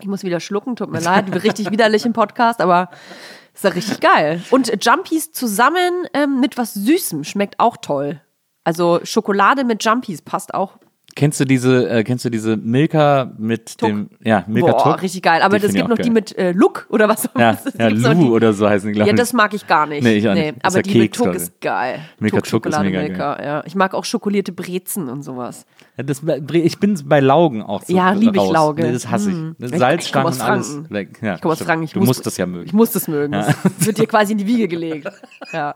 ich 0.00 0.06
muss 0.06 0.22
wieder 0.22 0.40
schlucken, 0.40 0.76
tut 0.76 0.90
mir 0.90 1.00
leid, 1.00 1.44
richtig 1.44 1.70
widerlich 1.70 2.06
im 2.06 2.12
Podcast, 2.12 2.60
aber 2.60 2.90
ist 3.54 3.64
ja 3.64 3.70
richtig 3.70 4.00
geil. 4.00 4.42
Und 4.50 4.84
Jumpies 4.84 5.32
zusammen 5.32 6.06
ähm, 6.14 6.40
mit 6.40 6.56
was 6.56 6.74
Süßem 6.74 7.24
schmeckt 7.24 7.60
auch 7.60 7.76
toll. 7.76 8.20
Also 8.70 9.00
Schokolade 9.02 9.64
mit 9.64 9.84
Jumpies 9.84 10.22
passt 10.22 10.54
auch 10.54 10.78
Kennst 11.16 11.40
du 11.40 11.44
diese, 11.44 11.90
äh, 11.90 12.04
kennst 12.04 12.24
du 12.24 12.30
diese 12.30 12.56
Milka 12.56 13.32
mit 13.36 13.82
dem, 13.82 14.10
ja, 14.22 14.44
Milka 14.46 14.70
Boah, 14.70 14.92
Tuck? 14.92 15.02
richtig 15.02 15.22
geil. 15.24 15.42
Aber 15.42 15.58
Die 15.58 15.66
es 15.66 15.74
gibt 15.74 15.88
noch 15.88 15.96
die 15.96 16.02
geil. 16.04 16.12
mit 16.12 16.38
äh, 16.38 16.52
Look 16.52 16.86
oder 16.88 17.08
was 17.08 17.26
auch 17.34 17.40
Ja, 17.40 17.58
ja 17.76 17.88
Lu 17.88 18.14
die- 18.14 18.28
oder 18.30 18.52
so 18.52 18.68
heißen 18.68 18.86
die, 18.86 18.92
glaube 18.94 19.08
Ja, 19.08 19.14
ich. 19.14 19.18
das 19.18 19.32
mag 19.32 19.52
ich 19.52 19.66
gar 19.66 19.86
nicht. 19.86 20.04
Nee, 20.04 20.18
ich 20.18 20.28
auch 20.28 20.34
nicht. 20.34 20.54
Aber 20.62 20.76
ja 20.76 20.82
die 20.82 20.90
mit 20.90 21.00
Keks, 21.10 21.18
Tuck 21.18 21.24
glaub 21.24 21.34
ich. 21.34 21.42
ist 21.42 21.60
geil. 21.60 21.98
Milka 22.20 22.36
Tuck, 22.36 22.62
Tuck 22.62 22.66
ist 22.66 22.80
mega 22.80 23.00
Milka, 23.02 23.42
ja. 23.42 23.62
Ich 23.66 23.74
mag 23.74 23.92
auch 23.94 24.04
schokolierte 24.04 24.52
Brezen 24.52 25.08
und 25.08 25.22
sowas. 25.24 25.66
Ja, 26.00 26.02
das, 26.04 26.22
ich 26.52 26.78
bin 26.78 26.98
bei 27.06 27.20
Laugen 27.20 27.62
auch 27.62 27.82
so 27.82 27.94
Ja, 27.94 28.12
lieb 28.12 28.34
ich. 28.34 28.50
Lauge. 28.50 28.82
Nee, 28.84 28.92
das 28.92 29.08
hasse 29.10 29.30
ich. 29.30 29.36
Hm. 29.36 29.54
Salzstangen 29.58 30.32
ich 30.32 30.40
alles 30.42 30.90
weg. 30.90 31.18
Ja, 31.22 31.34
Ich 31.34 31.40
komme 31.42 31.52
aus. 31.52 31.62
Franken. 31.62 31.84
Ich 31.84 31.92
du 31.92 31.98
muss, 31.98 32.08
musst 32.08 32.26
das 32.26 32.36
ja 32.36 32.46
mögen. 32.46 32.66
Ich 32.66 32.72
muss 32.72 32.90
das 32.92 33.06
mögen. 33.08 33.32
Das 33.32 33.54
wird 33.86 33.98
dir 33.98 34.06
quasi 34.06 34.32
in 34.32 34.38
die 34.38 34.46
Wiege 34.46 34.68
gelegt. 34.68 35.08
Ja, 35.52 35.74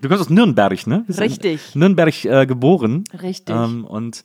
Du 0.00 0.08
kommst 0.08 0.22
aus 0.22 0.30
Nürnberg, 0.30 0.86
ne? 0.88 1.04
Richtig. 1.08 1.76
Nürnberg 1.76 2.24
äh, 2.24 2.46
geboren. 2.46 3.04
Richtig. 3.22 3.54
Ähm, 3.54 3.84
und 3.84 4.24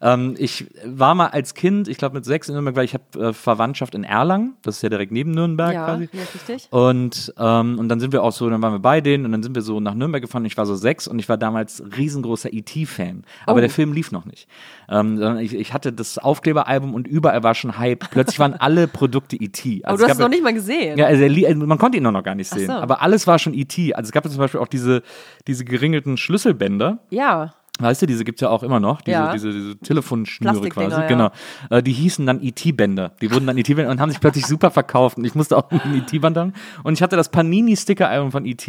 ähm, 0.00 0.34
ich 0.38 0.66
war 0.86 1.14
mal 1.14 1.26
als 1.26 1.52
Kind, 1.54 1.88
ich 1.88 1.98
glaube 1.98 2.14
mit 2.14 2.24
sechs 2.24 2.48
in 2.48 2.54
Nürnberg, 2.54 2.74
weil 2.76 2.86
ich 2.86 2.94
habe 2.94 3.04
äh, 3.28 3.32
Verwandtschaft 3.34 3.94
in 3.94 4.02
Erlangen. 4.02 4.54
Das 4.62 4.76
ist 4.76 4.82
ja 4.82 4.88
direkt 4.88 5.12
neben 5.12 5.32
Nürnberg 5.32 5.74
ja, 5.74 5.84
quasi. 5.84 6.08
ja, 6.12 6.20
richtig. 6.34 6.68
Und, 6.70 7.34
ähm, 7.38 7.78
und 7.78 7.88
dann 7.90 8.00
sind 8.00 8.12
wir 8.14 8.22
auch 8.22 8.32
so, 8.32 8.48
dann 8.48 8.62
waren 8.62 8.72
wir 8.72 8.78
bei 8.78 9.02
denen 9.02 9.26
und 9.26 9.32
dann 9.32 9.42
sind 9.42 9.54
wir 9.54 9.62
so 9.62 9.78
nach 9.78 9.94
Nürnberg 9.94 10.22
gefahren. 10.22 10.44
Ich 10.46 10.56
war 10.56 10.64
so 10.64 10.74
sechs 10.74 11.06
und 11.06 11.18
ich 11.18 11.28
war 11.28 11.36
damals 11.36 11.82
riesengroßer 11.96 12.50
E.T.-Fan. 12.52 13.24
Aber 13.44 13.58
Oh. 13.58 13.60
der 13.60 13.68
Film 13.70 13.92
lief 13.92 14.10
noch 14.10 14.24
nicht. 14.24 14.48
Ähm, 14.90 15.18
sondern 15.18 15.38
ich, 15.38 15.54
ich 15.54 15.72
hatte 15.72 15.92
das 15.92 16.18
Aufkleberalbum 16.18 16.94
und 16.94 17.06
überall 17.06 17.44
war 17.44 17.54
schon 17.54 17.78
Hype. 17.78 18.10
Plötzlich 18.10 18.40
waren 18.40 18.54
alle 18.54 18.88
Produkte 18.88 19.36
E.T. 19.36 19.82
Aber 19.84 19.92
Also 19.92 19.98
du 20.00 20.04
es 20.06 20.10
hast 20.10 20.16
es 20.18 20.20
noch 20.20 20.28
nicht 20.28 20.42
mal 20.42 20.52
gesehen. 20.52 20.98
ja, 20.98 21.06
also 21.06 21.24
also 21.24 21.66
man 21.66 21.78
konnte 21.78 21.96
ihn 21.96 22.02
noch 22.02 22.22
gar 22.24 22.34
nicht 22.34 22.50
sehen. 22.50 22.66
so. 22.66 22.72
Aber 22.72 23.00
alles 23.00 23.26
war 23.28 23.38
schon 23.38 23.54
E.T. 23.54 23.94
Also 23.94 24.08
es 24.08 24.12
gab 24.12 24.24
ja 24.24 24.30
zum 24.30 24.40
Beispiel 24.40 24.58
auch 24.60 24.66
diese, 24.66 25.02
diese 25.46 25.64
geringelten 25.64 26.16
Schlüsselbänder. 26.16 26.98
ja. 27.10 27.54
Weißt 27.80 28.02
du, 28.02 28.06
diese 28.06 28.24
gibt's 28.24 28.40
ja 28.40 28.50
auch 28.50 28.62
immer 28.62 28.80
noch, 28.80 29.00
diese, 29.00 29.12
Ja. 29.16 29.32
diese, 29.32 29.52
diese 29.52 29.76
Telefonschnüre 29.78 30.68
quasi. 30.68 30.90
ja. 31.00 31.06
Genau. 31.06 31.30
Äh, 31.70 31.82
die 31.82 31.92
hießen 31.92 32.26
dann 32.26 32.40
ET-Bänder. 32.42 33.12
Die 33.20 33.32
wurden 33.32 33.46
dann 33.46 33.56
ET-Bänder 33.58 33.90
und 33.90 34.00
haben 34.00 34.10
sich 34.10 34.20
plötzlich 34.20 34.46
super 34.46 34.70
verkauft. 34.70 35.18
Und 35.18 35.24
ich 35.24 35.34
musste 35.34 35.56
auch 35.56 35.70
ein 35.70 36.02
ET-Band 36.06 36.36
haben. 36.36 36.52
Und 36.82 36.94
ich 36.94 37.02
hatte 37.02 37.16
das 37.16 37.30
Panini-Sticker-Album 37.30 38.32
von 38.32 38.44
ET. 38.44 38.66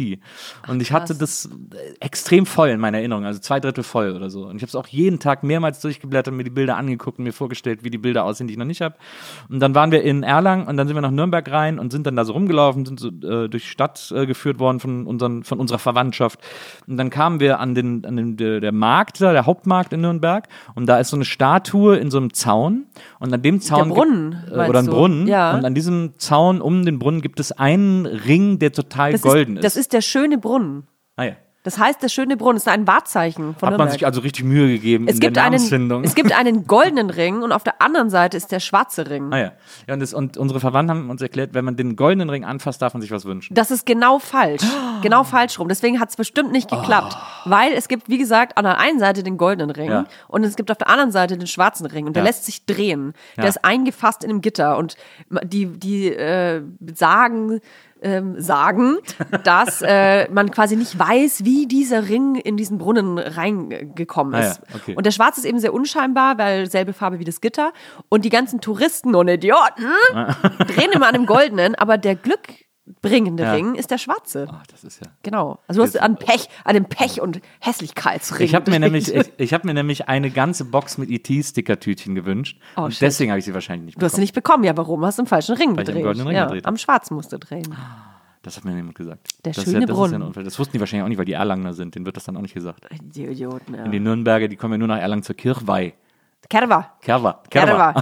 Und 0.68 0.80
ich 0.82 0.92
hatte 0.92 1.14
das 1.14 1.46
äh, 1.46 1.94
extrem 2.00 2.46
voll 2.46 2.68
in 2.70 2.80
meiner 2.80 2.98
Erinnerung, 2.98 3.24
also 3.24 3.40
zwei 3.40 3.60
Drittel 3.60 3.84
voll 3.84 4.12
oder 4.12 4.30
so. 4.30 4.46
Und 4.46 4.56
ich 4.56 4.62
habe 4.62 4.68
es 4.68 4.74
auch 4.74 4.86
jeden 4.86 5.18
Tag 5.18 5.42
mehrmals 5.42 5.80
durchgeblättert, 5.80 6.34
mir 6.34 6.44
die 6.44 6.50
Bilder 6.50 6.76
angeguckt 6.76 7.18
und 7.18 7.24
mir 7.24 7.32
vorgestellt, 7.32 7.84
wie 7.84 7.90
die 7.90 7.98
Bilder 7.98 8.24
aussehen, 8.24 8.46
die 8.46 8.54
ich 8.54 8.58
noch 8.58 8.66
nicht 8.66 8.80
habe. 8.80 8.94
Und 9.48 9.60
dann 9.60 9.74
waren 9.74 9.90
wir 9.92 10.02
in 10.02 10.22
Erlangen 10.22 10.66
und 10.66 10.76
dann 10.76 10.86
sind 10.86 10.96
wir 10.96 11.00
nach 11.02 11.10
Nürnberg 11.10 11.50
rein 11.50 11.78
und 11.78 11.90
sind 11.92 12.06
dann 12.06 12.16
da 12.16 12.24
so 12.24 12.32
rumgelaufen, 12.32 12.86
sind 12.86 13.00
so 13.00 13.08
äh, 13.08 13.48
durch 13.48 13.64
die 13.64 13.68
Stadt 13.68 14.12
äh, 14.14 14.26
geführt 14.26 14.58
worden 14.58 14.80
von, 14.80 15.06
unseren, 15.06 15.44
von 15.44 15.58
unserer 15.60 15.78
Verwandtschaft. 15.78 16.40
Und 16.86 16.96
dann 16.96 17.10
kamen 17.10 17.40
wir 17.40 17.60
an 17.60 17.74
den, 17.74 18.04
an 18.04 18.16
den 18.16 18.36
der, 18.36 18.60
der 18.60 18.72
Markt 18.72 19.01
da, 19.10 19.32
der 19.32 19.46
Hauptmarkt 19.46 19.92
in 19.92 20.00
Nürnberg. 20.02 20.48
Und 20.74 20.86
da 20.86 20.98
ist 20.98 21.10
so 21.10 21.16
eine 21.16 21.24
Statue 21.24 21.96
in 21.96 22.10
so 22.10 22.18
einem 22.18 22.32
Zaun. 22.32 22.86
Und 23.18 23.32
an 23.34 23.42
dem 23.42 23.60
Zaun. 23.60 23.84
gibt- 23.84 23.96
Brunnen, 23.96 24.32
äh, 24.50 24.56
meinst 24.56 24.70
oder 24.70 24.78
ein 24.78 24.86
du? 24.86 24.92
Brunnen. 24.92 25.26
Ja. 25.26 25.54
Und 25.54 25.64
an 25.64 25.74
diesem 25.74 26.12
Zaun 26.18 26.60
um 26.60 26.84
den 26.84 26.98
Brunnen 26.98 27.20
gibt 27.20 27.40
es 27.40 27.52
einen 27.52 28.06
Ring, 28.06 28.58
der 28.58 28.72
total 28.72 29.12
Das 29.12 29.22
golden 29.22 29.56
ist, 29.56 29.64
das 29.64 29.76
ist 29.76 29.92
der 29.92 30.00
schöne 30.00 30.38
Brunnen. 30.38 30.86
Ah 31.16 31.24
ja. 31.24 31.32
Das 31.64 31.78
heißt, 31.78 32.02
der 32.02 32.08
schöne 32.08 32.36
Brunnen 32.36 32.56
ist 32.56 32.66
ein 32.66 32.86
Wahrzeichen 32.88 33.54
von 33.54 33.54
Hat 33.54 33.60
man 33.62 33.70
Nürnberg. 33.70 33.92
sich 33.92 34.04
also 34.06 34.20
richtig 34.20 34.44
Mühe 34.44 34.66
gegeben 34.68 35.06
es 35.06 35.14
in 35.14 35.20
gibt, 35.20 35.36
der 35.36 35.44
einen, 35.44 35.52
Namensfindung. 35.54 36.02
es 36.04 36.14
gibt 36.16 36.32
einen 36.36 36.66
goldenen 36.66 37.08
Ring 37.08 37.42
und 37.42 37.52
auf 37.52 37.62
der 37.62 37.80
anderen 37.80 38.10
Seite 38.10 38.36
ist 38.36 38.50
der 38.50 38.58
schwarze 38.58 39.08
Ring. 39.08 39.32
Ah 39.32 39.38
ja. 39.38 39.52
ja 39.86 39.94
und, 39.94 40.00
das, 40.00 40.12
und 40.12 40.36
unsere 40.36 40.58
Verwandten 40.58 40.90
haben 40.90 41.10
uns 41.10 41.22
erklärt, 41.22 41.54
wenn 41.54 41.64
man 41.64 41.76
den 41.76 41.94
goldenen 41.94 42.30
Ring 42.30 42.44
anfasst, 42.44 42.82
darf 42.82 42.94
man 42.94 43.00
sich 43.00 43.12
was 43.12 43.24
wünschen. 43.24 43.54
Das 43.54 43.70
ist 43.70 43.86
genau 43.86 44.18
falsch. 44.18 44.62
Genau 45.02 45.24
falsch 45.24 45.58
rum. 45.58 45.66
Deswegen 45.66 45.98
hat 45.98 46.10
es 46.10 46.16
bestimmt 46.16 46.52
nicht 46.52 46.70
geklappt. 46.70 47.16
Weil 47.44 47.72
es 47.72 47.88
gibt, 47.88 48.08
wie 48.08 48.18
gesagt, 48.18 48.56
an 48.56 48.62
der 48.62 48.78
einen 48.78 49.00
Seite 49.00 49.24
den 49.24 49.36
goldenen 49.36 49.70
Ring 49.70 49.90
Ja. 49.90 50.04
und 50.28 50.44
es 50.44 50.54
gibt 50.54 50.70
auf 50.70 50.78
der 50.78 50.88
anderen 50.88 51.10
Seite 51.10 51.36
den 51.36 51.48
schwarzen 51.48 51.86
Ring. 51.86 52.06
Und 52.06 52.14
der 52.14 52.22
Ja. 52.22 52.28
lässt 52.28 52.44
sich 52.44 52.66
drehen. 52.66 53.12
Der 53.36 53.48
ist 53.48 53.64
eingefasst 53.64 54.22
in 54.22 54.30
einem 54.30 54.42
Gitter. 54.42 54.76
Und 54.78 54.94
die, 55.42 55.66
die 55.66 56.06
äh, 56.14 56.62
sagen, 56.94 57.58
ähm, 58.02 58.40
sagen, 58.40 58.98
dass 59.44 59.82
äh, 59.82 60.30
man 60.30 60.50
quasi 60.50 60.76
nicht 60.76 60.98
weiß, 60.98 61.44
wie 61.44 61.66
dieser 61.66 62.08
Ring 62.08 62.34
in 62.36 62.56
diesen 62.56 62.78
Brunnen 62.78 63.18
reingekommen 63.18 64.34
Ah 64.34 64.40
ja, 64.40 64.50
ist. 64.50 64.62
okay. 64.74 64.94
Und 64.94 65.06
der 65.06 65.10
Schwarz 65.10 65.38
ist 65.38 65.44
eben 65.44 65.58
sehr 65.58 65.72
unscheinbar, 65.74 66.38
weil 66.38 66.70
selbe 66.70 66.92
Farbe 66.92 67.18
wie 67.18 67.24
das 67.24 67.40
Gitter. 67.40 67.72
Und 68.08 68.24
die 68.24 68.30
ganzen 68.30 68.60
Touristen 68.60 69.14
und 69.14 69.28
Idioten 69.28 69.86
drehen 70.66 70.92
immer 70.92 71.06
an 71.08 71.14
dem 71.14 71.26
Goldenen, 71.26 71.74
aber 71.74 71.98
der 71.98 72.16
glückbringende 73.00 73.42
Ja. 73.42 73.52
Ring 73.54 73.74
ist 73.74 73.90
der 73.90 73.98
Schwarze. 73.98 74.46
Ah, 74.50 74.62
das 74.70 74.84
ist 74.84 75.00
ja. 75.00 75.08
Genau. 75.22 75.58
Also 75.68 75.80
du 75.80 75.86
hast 75.86 76.00
an 76.00 76.16
Pech, 76.16 76.48
an 76.64 76.74
dem 76.74 76.84
Pech- 76.86 77.20
und 77.20 77.40
Hässlichkeitsring. 77.60 78.44
Ich 78.46 78.54
habe 78.54 78.70
mir 78.70 78.78
nämlich, 78.80 79.12
ich, 79.14 79.30
ich 79.38 79.54
habe 79.54 79.66
mir 79.66 79.74
nämlich 79.74 80.08
eine 80.08 80.30
ganze 80.30 80.64
Box 80.64 80.98
mit 80.98 81.10
ET-Stickertütchen 81.10 82.14
gewünscht 82.14 82.58
Oh, 82.76 82.82
und 82.82 82.92
shit. 82.92 83.02
deswegen 83.02 83.30
habe 83.30 83.38
ich 83.38 83.44
sie 83.44 83.54
wahrscheinlich 83.54 83.86
nicht 83.86 84.00
Du 84.02 84.04
hast 84.04 84.12
sie 84.12 84.16
bekommen. 84.16 84.22
nicht 84.22 84.34
bekommen. 84.34 84.64
Ja, 84.64 84.76
warum? 84.76 85.04
Hast 85.04 85.18
du 85.18 85.22
einen 85.22 85.28
falschen 85.28 85.56
Ring 85.56 85.76
Weil 85.76 85.84
gedreht. 85.84 86.04
Ring 86.04 86.30
ja, 86.30 86.44
gedreht 86.44 86.66
am 86.66 86.76
Schwarzen 86.76 87.14
musst 87.14 87.32
du 87.32 87.38
drehen. 87.38 87.74
Das 88.42 88.56
hat 88.56 88.64
mir 88.64 88.72
niemand 88.72 88.96
gesagt. 88.96 89.28
Der 89.44 89.52
das 89.52 89.62
schöne 89.64 89.80
ja, 89.80 89.86
das, 89.86 89.88
ja 89.90 89.94
Brunnen. 89.94 90.22
Unfall. 90.22 90.42
das 90.44 90.58
wussten 90.58 90.72
die 90.72 90.80
wahrscheinlich 90.80 91.04
auch 91.04 91.08
nicht, 91.08 91.18
weil 91.18 91.24
die 91.24 91.32
Erlanger 91.34 91.74
sind. 91.74 91.94
Denen 91.94 92.04
wird 92.06 92.16
das 92.16 92.24
dann 92.24 92.36
auch 92.36 92.40
nicht 92.42 92.54
gesagt. 92.54 92.86
Die 93.00 93.24
Idioten, 93.24 93.74
ja. 93.74 93.86
Die 93.86 94.00
Nürnberger, 94.00 94.48
die 94.48 94.56
kommen 94.56 94.72
ja 94.74 94.78
nur 94.78 94.88
nach 94.88 94.98
Erlangen 94.98 95.22
zur 95.22 95.36
Kirchweih. 95.36 95.94
Kerwa. 96.48 96.92
Kerwa. 97.00 97.42
Kerwa. 97.50 97.94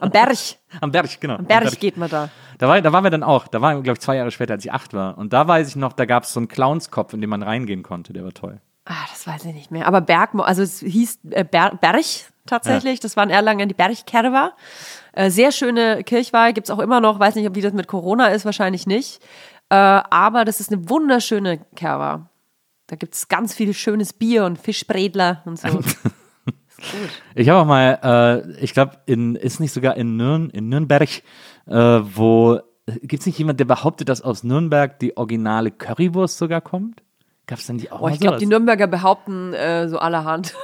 Am 0.00 0.10
Berg. 0.10 0.38
Am 0.80 0.90
Berg, 0.90 1.20
genau. 1.20 1.36
Am 1.36 1.44
Berg 1.44 1.78
geht 1.78 1.96
man 1.96 2.08
da. 2.08 2.30
Da, 2.58 2.68
war, 2.68 2.80
da 2.80 2.92
waren 2.92 3.04
wir 3.04 3.10
dann 3.10 3.22
auch. 3.22 3.48
Da 3.48 3.60
waren 3.60 3.76
wir, 3.76 3.82
glaube 3.82 3.96
ich, 3.96 4.00
zwei 4.00 4.16
Jahre 4.16 4.30
später, 4.30 4.54
als 4.54 4.64
ich 4.64 4.72
acht 4.72 4.94
war. 4.94 5.18
Und 5.18 5.32
da 5.32 5.46
weiß 5.46 5.68
ich 5.68 5.76
noch, 5.76 5.92
da 5.92 6.04
gab 6.04 6.22
es 6.24 6.32
so 6.32 6.40
einen 6.40 6.48
Clownskopf, 6.48 7.12
in 7.12 7.20
den 7.20 7.30
man 7.30 7.42
reingehen 7.42 7.82
konnte. 7.82 8.12
Der 8.12 8.24
war 8.24 8.32
toll. 8.32 8.60
Ah, 8.86 9.04
das 9.10 9.26
weiß 9.26 9.44
ich 9.46 9.54
nicht 9.54 9.70
mehr. 9.70 9.86
Aber 9.86 10.00
Berg, 10.00 10.30
also 10.36 10.62
es 10.62 10.80
hieß 10.80 11.20
äh, 11.30 11.44
Ber 11.44 11.76
Berg 11.80 12.04
tatsächlich. 12.46 13.00
Das 13.00 13.16
war 13.16 13.24
in 13.24 13.30
Erlangen 13.30 13.68
die 13.68 13.74
Bergkerwa. 13.74 14.52
Äh, 15.12 15.30
sehr 15.30 15.52
schöne 15.52 16.04
Kirchweih. 16.04 16.52
Gibt's 16.52 16.70
auch 16.70 16.78
immer 16.78 17.00
noch. 17.00 17.18
Weiß 17.18 17.34
nicht, 17.34 17.48
ob 17.48 17.54
wie 17.54 17.62
das 17.62 17.72
mit 17.72 17.86
Corona 17.86 18.28
ist. 18.28 18.44
Wahrscheinlich 18.44 18.86
nicht. 18.86 19.22
Äh, 19.70 19.74
aber 19.74 20.44
das 20.44 20.60
ist 20.60 20.72
eine 20.72 20.88
wunderschöne 20.88 21.58
Kerwa. 21.74 22.28
Da 22.86 22.96
gibt's 22.96 23.28
ganz 23.28 23.54
viel 23.54 23.72
schönes 23.72 24.12
Bier 24.12 24.44
und 24.44 24.58
Fischbredler 24.58 25.42
und 25.46 25.58
so. 25.58 25.80
Ich 27.34 27.48
habe 27.48 27.60
auch 27.60 27.66
mal, 27.66 28.44
äh, 28.56 28.62
ich 28.62 28.72
glaube, 28.72 28.92
in 29.06 29.36
ist 29.36 29.60
nicht 29.60 29.72
sogar 29.72 29.96
in, 29.96 30.16
Nürn, 30.16 30.50
in 30.50 30.68
Nürnberg, 30.68 31.08
äh, 31.66 31.72
wo 31.72 32.60
gibt 33.02 33.20
es 33.20 33.26
nicht 33.26 33.38
jemand, 33.38 33.60
der 33.60 33.64
behauptet, 33.64 34.08
dass 34.08 34.22
aus 34.22 34.44
Nürnberg 34.44 34.98
die 34.98 35.16
originale 35.16 35.70
Currywurst 35.70 36.38
sogar 36.38 36.60
kommt? 36.60 37.02
Gab 37.46 37.58
es 37.58 37.66
dann 37.66 37.76
die 37.76 37.92
auch 37.92 38.00
Oh, 38.00 38.08
ich 38.08 38.20
glaube, 38.20 38.38
die 38.38 38.46
Nürnberger 38.46 38.86
behaupten 38.86 39.52
äh, 39.52 39.86
so 39.90 39.98
allerhand. 39.98 40.54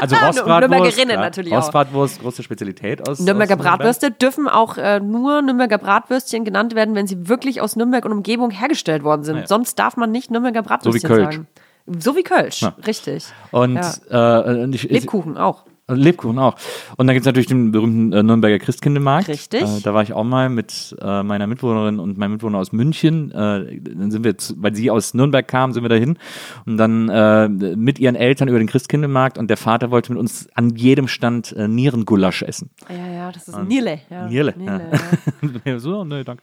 Also 0.00 0.16
Rostbratwurst. 0.16 0.70
Nürnbergerinnen 0.70 1.20
natürlich 1.20 1.52
auch. 1.52 1.58
Rostbratwurst, 1.58 2.22
große 2.22 2.42
Spezialität 2.42 3.06
aus 3.06 3.20
Nürnberger 3.20 3.54
aus 3.54 3.58
Nürnberg. 3.58 3.78
Bratwürste 3.78 4.10
dürfen 4.12 4.48
auch 4.48 4.78
äh, 4.78 4.98
nur 4.98 5.42
Nürnberger 5.42 5.76
Bratwürstchen 5.76 6.46
genannt 6.46 6.74
werden, 6.74 6.94
wenn 6.94 7.06
sie 7.06 7.28
wirklich 7.28 7.60
aus 7.60 7.76
Nürnberg 7.76 8.06
und 8.06 8.12
Umgebung 8.12 8.50
hergestellt 8.50 9.04
worden 9.04 9.24
sind. 9.24 9.36
Ja. 9.36 9.46
Sonst 9.46 9.78
darf 9.78 9.98
man 9.98 10.10
nicht 10.10 10.30
Nürnberger 10.30 10.62
Bratwürstchen 10.62 11.06
Kölsch. 11.06 11.34
sagen. 11.34 11.46
So 11.86 12.16
wie 12.16 12.22
Kölsch, 12.22 12.64
richtig. 12.86 13.26
Und, 13.52 13.76
Ja. 13.76 14.40
äh, 14.42 14.62
und 14.62 14.74
ich, 14.74 14.82
Lebkuchen 14.84 15.36
auch. 15.36 15.64
Also 15.88 16.02
Lebkuchen 16.02 16.36
auch. 16.40 16.56
Und 16.96 17.06
dann 17.06 17.14
gibt 17.14 17.22
es 17.22 17.26
natürlich 17.26 17.46
den 17.46 17.70
berühmten 17.70 18.12
äh, 18.12 18.20
Nürnberger 18.20 18.58
Christkindlmarkt. 18.58 19.28
Richtig. 19.28 19.62
Äh, 19.62 19.80
da 19.84 19.94
war 19.94 20.02
ich 20.02 20.12
auch 20.14 20.24
mal 20.24 20.48
mit 20.48 20.96
äh, 21.00 21.22
meiner 21.22 21.46
Mitbewohnerin 21.46 22.00
und 22.00 22.18
meinem 22.18 22.32
Mitbewohner 22.32 22.58
aus 22.58 22.72
München. 22.72 23.30
Äh, 23.30 23.80
dann 23.80 24.10
sind 24.10 24.24
wir, 24.24 24.36
zu, 24.36 24.54
weil 24.60 24.74
sie 24.74 24.90
aus 24.90 25.14
Nürnberg 25.14 25.46
kam, 25.46 25.72
sind 25.72 25.84
wir 25.84 25.88
dahin. 25.88 26.18
Und 26.64 26.76
dann 26.76 27.08
äh, 27.08 27.48
mit 27.48 28.00
ihren 28.00 28.16
Eltern 28.16 28.48
über 28.48 28.58
den 28.58 28.66
Christkindlmarkt. 28.66 29.38
Und 29.38 29.48
der 29.48 29.56
Vater 29.56 29.92
wollte 29.92 30.10
mit 30.12 30.18
uns 30.18 30.48
an 30.54 30.74
jedem 30.74 31.06
Stand 31.06 31.52
äh, 31.52 31.68
Nierengulasch 31.68 32.42
essen. 32.42 32.70
Ja, 32.88 33.06
ja, 33.06 33.30
das 33.30 33.46
ist 33.46 33.56
Nierle. 33.56 34.00
Ja. 34.10 34.26
Nierle, 34.26 34.54
Nierle 34.56 34.90
ja. 34.90 35.48
ja. 35.72 35.78
so, 35.78 36.02
nee, 36.02 36.24
danke. 36.24 36.42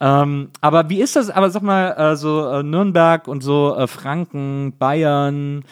Ähm, 0.00 0.48
aber 0.62 0.88
wie 0.88 1.02
ist 1.02 1.14
das, 1.14 1.28
aber 1.28 1.50
sag 1.50 1.62
mal, 1.62 2.16
so 2.16 2.62
Nürnberg 2.62 3.28
und 3.28 3.42
so 3.42 3.86
Franken, 3.86 4.72
Bayern, 4.78 5.64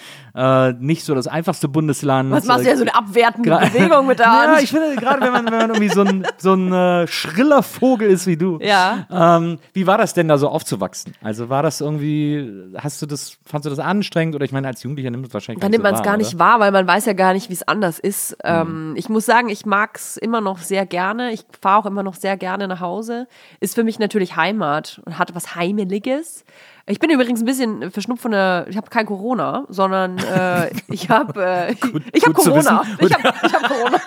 nicht 0.79 1.05
so 1.05 1.15
das 1.15 1.27
einfachste 1.27 1.69
Bundesland. 1.69 2.31
Was 2.31 2.45
machst 2.45 2.65
du 2.65 2.69
ja 2.69 2.77
so 2.77 2.90
abwertende 2.95 3.51
Gra- 3.51 3.71
Bewegung 3.73 4.07
mit 4.07 4.19
der 4.19 4.27
Ja, 4.33 4.47
Hand? 4.53 4.63
ich 4.63 4.71
finde, 4.71 4.97
gerade 4.97 5.21
wenn 5.23 5.33
man, 5.33 5.45
wenn 5.47 5.53
man 5.59 5.71
irgendwie 5.71 5.89
so 5.89 6.03
ein, 6.03 6.27
so 6.39 6.55
ein 6.55 6.73
äh, 6.73 7.07
schriller 7.07 7.63
Vogel 7.63 8.09
ist 8.11 8.27
wie 8.27 8.37
du. 8.37 8.59
Ja. 8.61 9.07
Ähm, 9.11 9.59
wie 9.73 9.87
war 9.87 9.99
das 9.99 10.15
denn 10.15 10.29
da 10.29 10.39
so 10.39 10.49
aufzuwachsen? 10.49 11.15
Also 11.23 11.49
war 11.49 11.63
das 11.63 11.81
irgendwie, 11.81 12.51
hast 12.77 13.01
du 13.03 13.07
das, 13.07 13.37
fandst 13.47 13.67
du 13.67 13.71
das 13.71 13.79
anstrengend? 13.79 14.35
Oder 14.35 14.45
ich 14.45 14.53
meine, 14.53 14.67
als 14.69 14.83
Jugendlicher 14.83 15.11
nimmt 15.11 15.27
es 15.27 15.35
wahrscheinlich 15.35 15.61
Da 15.61 15.67
gar 15.67 15.71
nimmt 15.71 15.83
man 15.85 15.95
es 15.95 15.99
so 15.99 16.05
gar 16.05 16.13
wahr, 16.13 16.19
nicht 16.19 16.35
oder? 16.35 16.39
wahr, 16.45 16.61
weil 16.61 16.73
man 16.73 16.87
weiß 16.87 17.07
ja 17.07 17.13
gar 17.13 17.33
nicht, 17.33 17.49
wie 17.49 17.55
es 17.55 17.67
anders 17.67 17.99
ist. 17.99 18.37
Ähm, 18.45 18.95
ich 18.97 19.09
muss 19.09 19.27
sagen, 19.27 19.49
ich 19.49 19.67
mag 19.67 19.97
es 19.97 20.17
immer 20.17 20.41
noch 20.41 20.59
sehr 20.59 20.87
gerne. 20.87 21.33
Ich 21.33 21.45
fahre 21.61 21.79
auch 21.81 21.87
immer 21.87 22.03
noch 22.03 22.15
sehr 22.15 22.37
gerne 22.37 22.69
nach 22.69 22.81
Hause. 22.81 23.27
Ist 23.61 23.75
für 23.75 23.85
mich 23.85 23.99
natürlich 23.99 24.37
Heimat 24.37 25.01
und 25.05 25.19
hat 25.19 25.35
was 25.35 25.55
Heimeliges. 25.55 26.45
Ich 26.91 26.99
bin 26.99 27.09
übrigens 27.11 27.41
ein 27.41 27.45
bisschen 27.45 27.91
verschnupft 27.91 28.23
von 28.23 28.33
der, 28.33 28.67
ich 28.69 28.77
habe 28.77 28.91
kein 28.91 29.07
Corona, 29.07 29.65
sondern 29.69 30.19
äh, 30.19 30.71
ich 30.89 31.09
habe 31.09 31.45
äh, 31.45 31.73
ich 32.13 32.25
habe 32.25 32.35
Corona. 32.35 32.83
Ich 32.99 33.13
habe 33.15 33.33
ich 33.47 33.55
hab 33.55 33.63
Corona. 33.69 33.99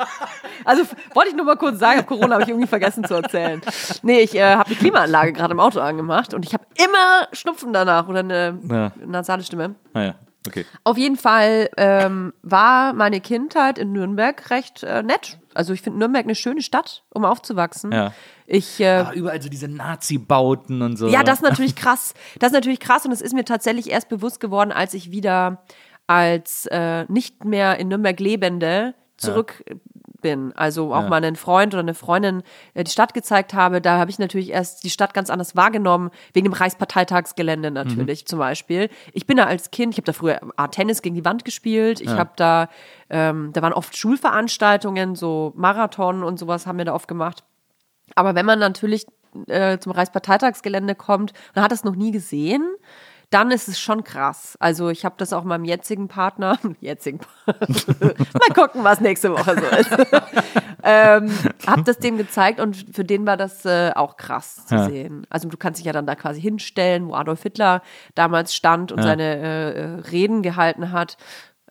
Also 0.65 0.83
wollte 1.13 1.29
ich 1.29 1.35
nur 1.35 1.45
mal 1.45 1.55
kurz 1.55 1.79
sagen, 1.79 1.99
ich 1.99 2.05
habe 2.05 2.07
Corona, 2.15 2.33
habe 2.33 2.43
ich 2.43 2.49
irgendwie 2.49 2.67
vergessen 2.67 3.03
zu 3.05 3.13
erzählen. 3.15 3.61
Nee, 4.01 4.19
ich 4.19 4.35
äh, 4.35 4.55
habe 4.55 4.69
die 4.69 4.75
Klimaanlage 4.75 5.33
gerade 5.33 5.53
im 5.53 5.59
Auto 5.59 5.79
angemacht 5.79 6.33
und 6.33 6.45
ich 6.45 6.53
habe 6.53 6.65
immer 6.75 7.27
Schnupfen 7.31 7.73
danach 7.73 8.07
oder 8.07 8.19
eine 8.19 8.59
Ja. 8.69 8.91
nasale 9.05 9.43
Stimme. 9.43 9.75
Naja, 9.93 10.15
okay. 10.47 10.65
Auf 10.83 10.97
jeden 10.97 11.15
Fall 11.17 11.69
ähm, 11.77 12.33
war 12.43 12.93
meine 12.93 13.21
Kindheit 13.21 13.77
in 13.77 13.91
Nürnberg 13.93 14.49
recht 14.49 14.83
äh, 14.83 15.03
nett. 15.03 15.39
Also 15.53 15.73
ich 15.73 15.81
finde 15.81 15.99
Nürnberg 15.99 16.25
eine 16.25 16.35
schöne 16.35 16.61
Stadt, 16.61 17.03
um 17.13 17.25
aufzuwachsen. 17.25 17.91
Ja. 17.91 18.13
Ich 18.55 18.79
äh, 18.79 18.85
Ah, 18.87 19.11
überall 19.13 19.41
so 19.41 19.49
diese 19.49 19.67
Nazi-Bauten 19.67 20.81
und 20.83 20.97
so. 20.97 21.07
ja, 21.07 21.23
das 21.23 21.39
ist 21.39 21.43
natürlich 21.43 21.75
krass. 21.75 22.13
Das 22.39 22.49
ist 22.49 22.53
natürlich 22.53 22.79
krass 22.79 23.05
und 23.05 23.11
es 23.11 23.21
ist 23.21 23.33
mir 23.33 23.45
tatsächlich 23.45 23.89
erst 23.89 24.09
bewusst 24.09 24.39
geworden, 24.39 24.71
als 24.71 24.93
ich 24.93 25.09
wieder 25.11 25.63
als 26.05 26.67
äh, 26.67 27.05
nicht 27.11 27.45
mehr 27.45 27.79
in 27.79 27.87
Nürnberg 27.87 28.19
lebende 28.19 28.93
zurück 29.17 29.63
bin. 30.21 30.53
Also 30.55 30.93
auch 30.93 31.03
Ja. 31.03 31.09
mal 31.09 31.17
einen 31.17 31.35
Freund 31.35 31.73
oder 31.73 31.81
eine 31.81 31.93
Freundin 31.93 32.43
äh, 32.75 32.83
die 32.83 32.91
Stadt 32.91 33.13
gezeigt 33.13 33.53
habe. 33.53 33.81
Da 33.81 33.97
habe 33.99 34.11
ich 34.11 34.19
natürlich 34.19 34.51
erst 34.51 34.83
die 34.83 34.89
Stadt 34.89 35.13
ganz 35.13 35.29
anders 35.29 35.55
wahrgenommen, 35.55 36.11
wegen 36.33 36.45
dem 36.45 36.53
Reichsparteitagsgelände 36.53 37.71
natürlich 37.71 38.25
zum 38.27 38.37
Beispiel. 38.39 38.89
Ich 39.13 39.25
bin 39.25 39.37
da 39.37 39.45
als 39.45 39.71
Kind, 39.71 39.93
ich 39.93 39.97
habe 39.97 40.05
da 40.05 40.13
früher 40.13 40.39
Art 40.57 40.75
Tennis 40.75 41.01
gegen 41.01 41.15
die 41.15 41.25
Wand 41.25 41.43
gespielt. 41.45 42.01
Ich 42.01 42.09
habe 42.09 42.31
da, 42.35 42.69
ähm, 43.09 43.51
da 43.53 43.61
waren 43.61 43.73
oft 43.73 43.97
Schulveranstaltungen, 43.97 45.15
so 45.15 45.53
Marathon 45.55 46.23
und 46.23 46.37
sowas 46.37 46.67
haben 46.67 46.77
wir 46.77 46.85
da 46.85 46.93
oft 46.93 47.07
gemacht. 47.07 47.43
Aber 48.15 48.35
wenn 48.35 48.45
man 48.45 48.59
natürlich 48.59 49.05
äh, 49.47 49.77
zum 49.79 49.91
Reichsparteitagsgelände 49.93 50.95
kommt 50.95 51.33
und 51.55 51.61
hat 51.61 51.71
das 51.71 51.83
noch 51.83 51.95
nie 51.95 52.11
gesehen, 52.11 52.63
dann 53.29 53.49
ist 53.49 53.67
es 53.67 53.79
schon 53.79 54.03
krass. 54.03 54.55
Also 54.59 54.89
ich 54.89 55.05
habe 55.05 55.15
das 55.17 55.33
auch 55.33 55.43
meinem 55.43 55.65
jetzigen 55.65 56.07
Partner, 56.07 56.59
jetzigen 56.81 57.19
mal 57.47 58.53
gucken, 58.53 58.83
was 58.83 58.99
nächste 59.01 59.31
Woche 59.31 59.55
so 59.57 59.65
ist, 59.65 59.89
ähm, 60.83 61.31
habe 61.65 61.83
das 61.83 61.97
dem 61.97 62.17
gezeigt 62.17 62.59
und 62.59 62.85
für 62.93 63.03
den 63.03 63.25
war 63.25 63.37
das 63.37 63.65
äh, 63.65 63.91
auch 63.95 64.17
krass 64.17 64.67
zu 64.67 64.75
Ja. 64.75 64.85
sehen. 64.85 65.25
Also 65.31 65.47
du 65.49 65.57
kannst 65.57 65.79
dich 65.79 65.85
ja 65.87 65.93
dann 65.93 66.05
da 66.05 66.13
quasi 66.15 66.41
hinstellen, 66.41 67.07
wo 67.07 67.15
Adolf 67.15 67.41
Hitler 67.41 67.81
damals 68.13 68.53
stand 68.53 68.91
und 68.91 68.99
Ja. 68.99 69.03
seine 69.05 69.23
äh, 69.23 69.71
äh, 69.71 69.85
Reden 70.11 70.43
gehalten 70.43 70.91
hat. 70.91 71.17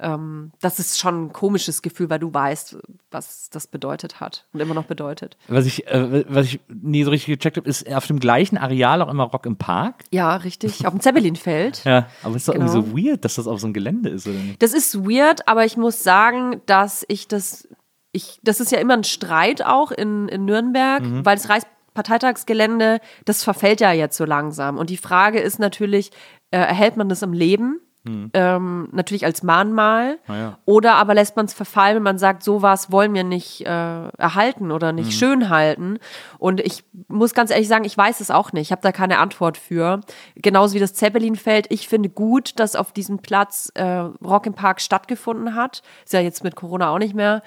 Ähm, 0.03 0.51
das 0.61 0.79
ist 0.79 0.99
schon 0.99 1.27
ein 1.27 1.33
komisches 1.33 1.81
Gefühl, 1.81 2.11
weil 2.11 2.19
du 2.19 2.35
weißt, 2.35 2.77
was 3.11 3.49
das 3.51 3.67
bedeutet 3.67 4.21
hat 4.21 4.47
und 4.53 4.61
immer 4.61 4.75
noch 4.75 4.85
bedeutet. 4.85 5.37
Was 5.49 5.65
ich, 5.65 5.87
äh, 5.87 6.25
was 6.29 6.47
ich 6.47 6.61
nie 6.69 7.05
so 7.05 7.11
richtig 7.11 7.39
gecheckt 7.39 7.57
habe, 7.57 7.69
ist 7.69 7.91
auf 7.93 8.07
dem 8.07 8.19
gleichen 8.21 8.59
Areal 8.59 9.01
auch 9.03 9.09
immer 9.09 9.25
Rock 9.25 9.47
im 9.47 9.57
Park. 9.57 10.03
Ja, 10.11 10.37
richtig. 10.37 10.87
Auf 10.87 10.93
dem 10.93 11.01
Zeppelinfeld. 11.01 11.83
Ja, 11.93 12.07
aber 12.23 12.35
es 12.37 12.43
ist 12.43 12.49
doch 12.49 12.55
Genau. 12.55 12.73
irgendwie 12.75 12.91
so 13.03 13.09
weird, 13.11 13.25
dass 13.25 13.37
das 13.37 13.47
auf 13.47 13.61
so 13.61 13.67
einem 13.67 13.75
Gelände 13.75 14.09
ist, 14.11 14.27
oder 14.27 14.37
nicht? 14.39 14.63
Das 14.63 14.73
ist 14.73 14.97
weird, 15.09 15.47
aber 15.49 15.65
ich 15.65 15.77
muss 15.77 16.03
sagen, 16.03 16.61
dass 16.67 17.05
ich 17.09 17.29
das, 17.29 17.69
ich, 18.13 18.41
das 18.43 18.61
ist 18.61 18.73
ja 18.73 18.79
immer 18.79 18.95
ein 18.95 19.05
Streit 19.05 19.65
auch 19.65 19.91
in, 19.93 20.29
in 20.29 20.45
Nürnberg, 20.45 21.03
weil 21.25 21.37
das 21.37 21.49
Reichsparteitagsgelände, 21.49 23.01
das 23.25 23.45
verfällt 23.45 23.81
ja 23.81 23.93
jetzt 23.93 24.17
so 24.17 24.25
langsam. 24.25 24.79
Und 24.79 24.91
die 24.91 24.97
Frage 24.97 25.41
ist 25.41 25.59
natürlich, 25.59 26.11
äh, 26.51 26.59
erhält 26.59 26.97
man 26.97 27.09
das 27.09 27.23
im 27.23 27.33
Leben? 27.33 27.81
Ähm, 28.05 28.89
natürlich 28.91 29.25
als 29.25 29.45
Mahnmal. 29.45 30.19
Ah, 30.27 30.37
ja. 30.37 30.59
Oder 30.65 30.95
aber 30.95 31.15
lässt 31.15 31.37
man 31.37 31.47
es 31.47 31.55
verfallen, 31.55 31.97
wenn 31.97 32.03
man 32.03 32.19
sagt, 32.19 32.43
sowas 32.43 32.91
wollen 32.91 33.15
wir 33.15 33.23
nicht 33.23 33.61
äh, 33.61 34.09
erhalten 34.09 34.73
oder 34.73 34.93
nicht 34.93 35.13
schön 35.13 35.49
halten. 35.51 35.99
Und 36.39 36.61
ich 36.61 36.83
muss 37.07 37.33
ganz 37.33 37.53
ehrlich 37.53 37.69
sagen, 37.69 37.85
ich 37.85 37.97
weiß 37.97 38.21
es 38.21 38.33
auch 38.33 38.53
nicht. 38.53 38.63
Ich 38.63 38.73
habe 38.73 38.83
da 38.83 38.91
keine 38.91 39.19
Antwort 39.19 39.57
für. 39.57 40.01
Genauso 40.35 40.75
wie 40.75 40.81
das 40.81 40.95
Zeppelinfeld. 40.95 41.67
Ich 41.71 41.87
finde 41.87 42.09
gut, 42.09 42.59
dass 42.59 42.75
auf 42.75 42.91
diesem 42.91 43.19
Platz 43.19 43.71
äh, 43.75 43.85
Rock 43.85 44.47
im 44.47 44.55
Park 44.55 44.81
stattgefunden 44.81 45.55
hat. 45.55 45.83
Ist 46.05 46.13
ja 46.13 46.21
jetzt 46.21 46.43
mit 46.43 46.57
Corona 46.57 46.91
auch 46.91 46.99
nicht 46.99 47.15
mehr. 47.15 47.43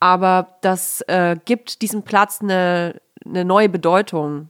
Aber 0.00 0.56
das 0.62 1.02
äh, 1.02 1.36
gibt 1.44 1.82
diesem 1.82 2.02
Platz 2.02 2.40
eine, 2.40 3.00
eine 3.26 3.44
neue 3.44 3.68
Bedeutung. 3.68 4.48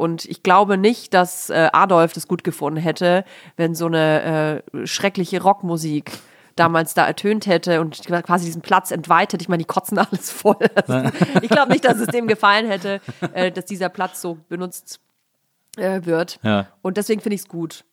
Und 0.00 0.24
ich 0.24 0.42
glaube 0.42 0.78
nicht, 0.78 1.12
dass 1.12 1.50
äh, 1.50 1.68
Adolf 1.74 2.14
das 2.14 2.26
gut 2.26 2.42
gefunden 2.42 2.80
hätte, 2.80 3.22
wenn 3.58 3.74
so 3.74 3.84
eine 3.84 4.62
äh, 4.72 4.86
schreckliche 4.86 5.42
Rockmusik 5.42 6.10
damals 6.56 6.94
da 6.94 7.06
ertönt 7.06 7.46
hätte 7.46 7.82
und 7.82 8.06
quasi 8.06 8.46
diesen 8.46 8.62
Platz 8.62 8.92
entweitet. 8.92 9.42
Ich 9.42 9.50
meine, 9.50 9.62
die 9.62 9.66
kotzen 9.66 9.98
alles 10.10 10.30
voll. 10.30 10.56
ich 11.42 11.50
glaube 11.50 11.72
nicht, 11.72 11.84
dass 11.84 11.98
es 11.98 12.06
dem 12.06 12.28
gefallen 12.28 12.66
hätte, 12.66 13.02
äh, 13.34 13.52
dass 13.52 13.66
dieser 13.66 13.90
Platz 13.90 14.22
so 14.22 14.38
benutzt 14.48 15.00
äh, 15.76 16.00
wird. 16.06 16.40
Ja. 16.42 16.68
Und 16.80 16.96
deswegen 16.96 17.20
finde 17.20 17.34
ich 17.34 17.42
es 17.42 17.48
gut. 17.48 17.84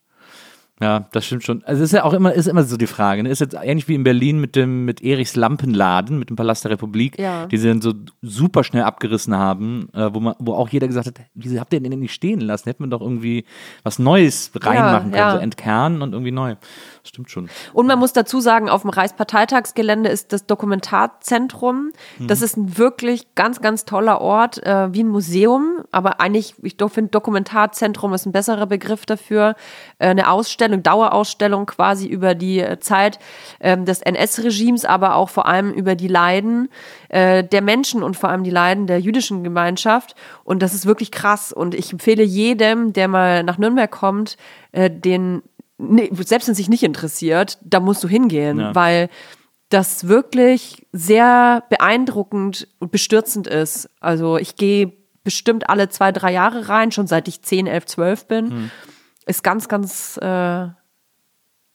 Ja, 0.80 1.08
das 1.12 1.26
stimmt 1.26 1.44
schon. 1.44 1.64
Also 1.64 1.82
es 1.82 1.90
ist 1.90 1.94
ja 1.98 2.04
auch 2.04 2.14
immer, 2.14 2.34
ist 2.34 2.46
immer 2.48 2.64
so 2.64 2.78
die 2.78 2.86
Frage. 2.86 3.24
Ne? 3.24 3.30
Ist 3.30 3.40
jetzt 3.40 3.56
ähnlich 3.60 3.88
wie 3.88 3.96
in 3.96 4.04
Berlin 4.04 4.40
mit 4.40 4.56
dem 4.56 4.86
mit 4.86 5.02
Erichs 5.02 5.36
Lampenladen, 5.36 6.20
mit 6.20 6.30
dem 6.30 6.36
Palast 6.36 6.66
der 6.66 6.72
Republik, 6.72 7.18
Ja. 7.18 7.48
die 7.48 7.58
sie 7.58 7.68
dann 7.68 7.82
so 7.82 7.94
super 8.22 8.64
schnell 8.64 8.84
abgerissen 8.84 9.36
haben, 9.36 9.90
äh, 9.94 10.14
wo 10.14 10.20
man, 10.20 10.36
wo 10.38 10.54
auch 10.54 10.70
jeder 10.70 10.88
gesagt 10.88 11.08
hat, 11.08 11.16
wieso 11.34 11.60
habt 11.60 11.74
ihr 11.74 11.80
den 11.80 11.90
denn 11.90 12.00
nicht 12.00 12.14
stehen 12.14 12.42
lassen? 12.42 12.70
Hätten 12.70 12.84
wir 12.84 12.90
doch 12.90 13.02
irgendwie 13.02 13.46
was 13.82 13.98
Neues 13.98 14.52
reinmachen 14.56 15.12
können, 15.12 15.16
ja. 15.16 15.32
so 15.32 15.38
entkernen 15.40 16.04
und 16.04 16.14
irgendwie 16.14 16.32
neu. 16.32 16.56
Stimmt 17.08 17.32
schon. 17.32 17.50
Und 17.74 17.88
man 17.88 17.98
muss 17.98 18.12
dazu 18.12 18.42
sagen, 18.42 18.70
auf 18.70 18.82
dem 18.82 18.90
Reichsparteitagsgelände 18.90 20.10
ist 20.10 20.34
das 20.34 20.46
Dokumentarzentrum. 20.46 21.92
Das 22.20 22.42
ist 22.42 22.58
ein 22.58 22.78
wirklich 22.78 23.34
ganz, 23.36 23.62
ganz 23.62 23.86
toller 23.86 24.20
Ort, 24.20 24.62
äh, 24.64 24.94
wie 24.94 25.04
ein 25.04 25.08
Museum. 25.08 25.84
Aber 25.92 26.20
eigentlich, 26.20 26.56
ich 26.62 26.76
finde, 26.90 27.12
Dokumentarzentrum 27.12 28.14
ist 28.14 28.26
ein 28.26 28.34
besserer 28.34 28.66
Begriff 28.66 29.06
dafür. 29.06 29.56
Äh, 30.00 30.10
eine 30.10 30.30
Ausstellung, 30.30 30.84
Dauerausstellung 30.84 31.66
quasi 31.66 32.08
über 32.08 32.36
die 32.36 32.60
äh, 32.60 32.80
Zeit 32.80 33.20
ähm, 33.62 33.86
des 33.86 34.02
NS-Regimes, 34.02 34.84
aber 34.84 35.16
auch 35.16 35.30
vor 35.30 35.46
allem 35.46 35.72
über 35.72 35.96
die 35.96 36.10
Leiden 36.10 36.68
äh, 37.08 37.44
der 37.44 37.62
Menschen 37.62 38.04
und 38.04 38.18
vor 38.18 38.30
allem 38.30 38.44
die 38.44 38.50
Leiden 38.50 38.86
der 38.86 39.00
jüdischen 39.00 39.46
Gemeinschaft. 39.46 40.16
Und 40.44 40.62
das 40.62 40.74
ist 40.74 40.86
wirklich 40.86 41.12
krass. 41.12 41.54
Und 41.54 41.74
ich 41.74 41.94
empfehle 41.94 42.24
jedem, 42.24 42.92
der 42.92 43.08
mal 43.08 43.44
nach 43.44 43.58
Nürnberg 43.58 43.90
kommt, 43.90 44.36
äh, 44.74 44.92
den 44.92 45.42
Nee, 45.78 46.10
selbst 46.14 46.48
wenn 46.48 46.52
es 46.54 46.58
sich 46.58 46.70
nicht 46.70 46.84
interessiert, 46.84 47.58
da 47.64 47.80
musst 47.80 48.04
du 48.04 48.08
hingehen, 48.08 48.60
Ja. 48.60 48.76
weil 48.76 49.10
das 49.70 50.08
wirklich 50.08 50.88
sehr 50.92 51.64
beeindruckend 51.70 52.68
und 52.80 52.92
bestürzend 52.92 53.48
ist. 53.48 53.90
Also 54.00 54.38
ich 54.38 54.56
gehe 54.56 54.94
bestimmt 55.24 55.70
alle 55.70 55.90
zwei, 55.90 56.12
drei 56.12 56.32
Jahre 56.32 56.70
rein, 56.70 56.92
schon 56.92 57.06
seit 57.06 57.28
ich 57.28 57.42
10, 57.42 57.68
11, 57.68 57.86
12 57.86 58.28
bin. 58.28 58.50
Hm. 58.52 58.72
Ist 59.26 59.44
ganz, 59.44 59.68
ganz 59.68 60.18
äh, 60.18 60.68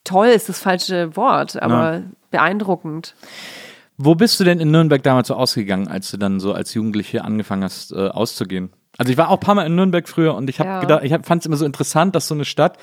toll, 0.05 0.29
ist 0.29 0.49
das 0.49 0.59
falsche 0.59 1.15
Wort, 1.17 1.61
aber 1.63 2.03
beeindruckend. 2.31 3.15
Wo 3.99 4.15
bist 4.15 4.41
du 4.41 4.45
denn 4.45 4.59
in 4.59 4.71
Nürnberg 4.71 5.03
damals 5.03 5.29
so 5.29 5.35
ausgegangen, 5.35 5.87
als 5.87 6.11
du 6.11 6.17
dann 6.17 6.41
so 6.41 6.55
als 6.55 6.73
Jugendliche 6.75 7.23
angefangen 7.25 7.63
hast, 7.63 7.93
äh, 7.93 8.09
auszugehen? 8.09 8.71
Also 8.99 9.13
ich 9.13 9.19
war 9.19 9.29
auch 9.29 9.35
ein 9.35 9.41
paar 9.41 9.55
Mal 9.55 9.67
in 9.67 9.75
Nürnberg 9.75 10.09
früher 10.09 10.35
und 10.35 10.51
ich 10.51 10.59
habe 10.61 10.69
Ja. 10.69 10.81
gedacht, 10.81 11.05
ich 11.05 11.13
fand 11.25 11.43
es 11.43 11.47
immer 11.47 11.57
so 11.57 11.65
interessant, 11.65 12.15
dass 12.15 12.27
so 12.29 12.35
eine 12.35 12.45
Stadt, 12.45 12.79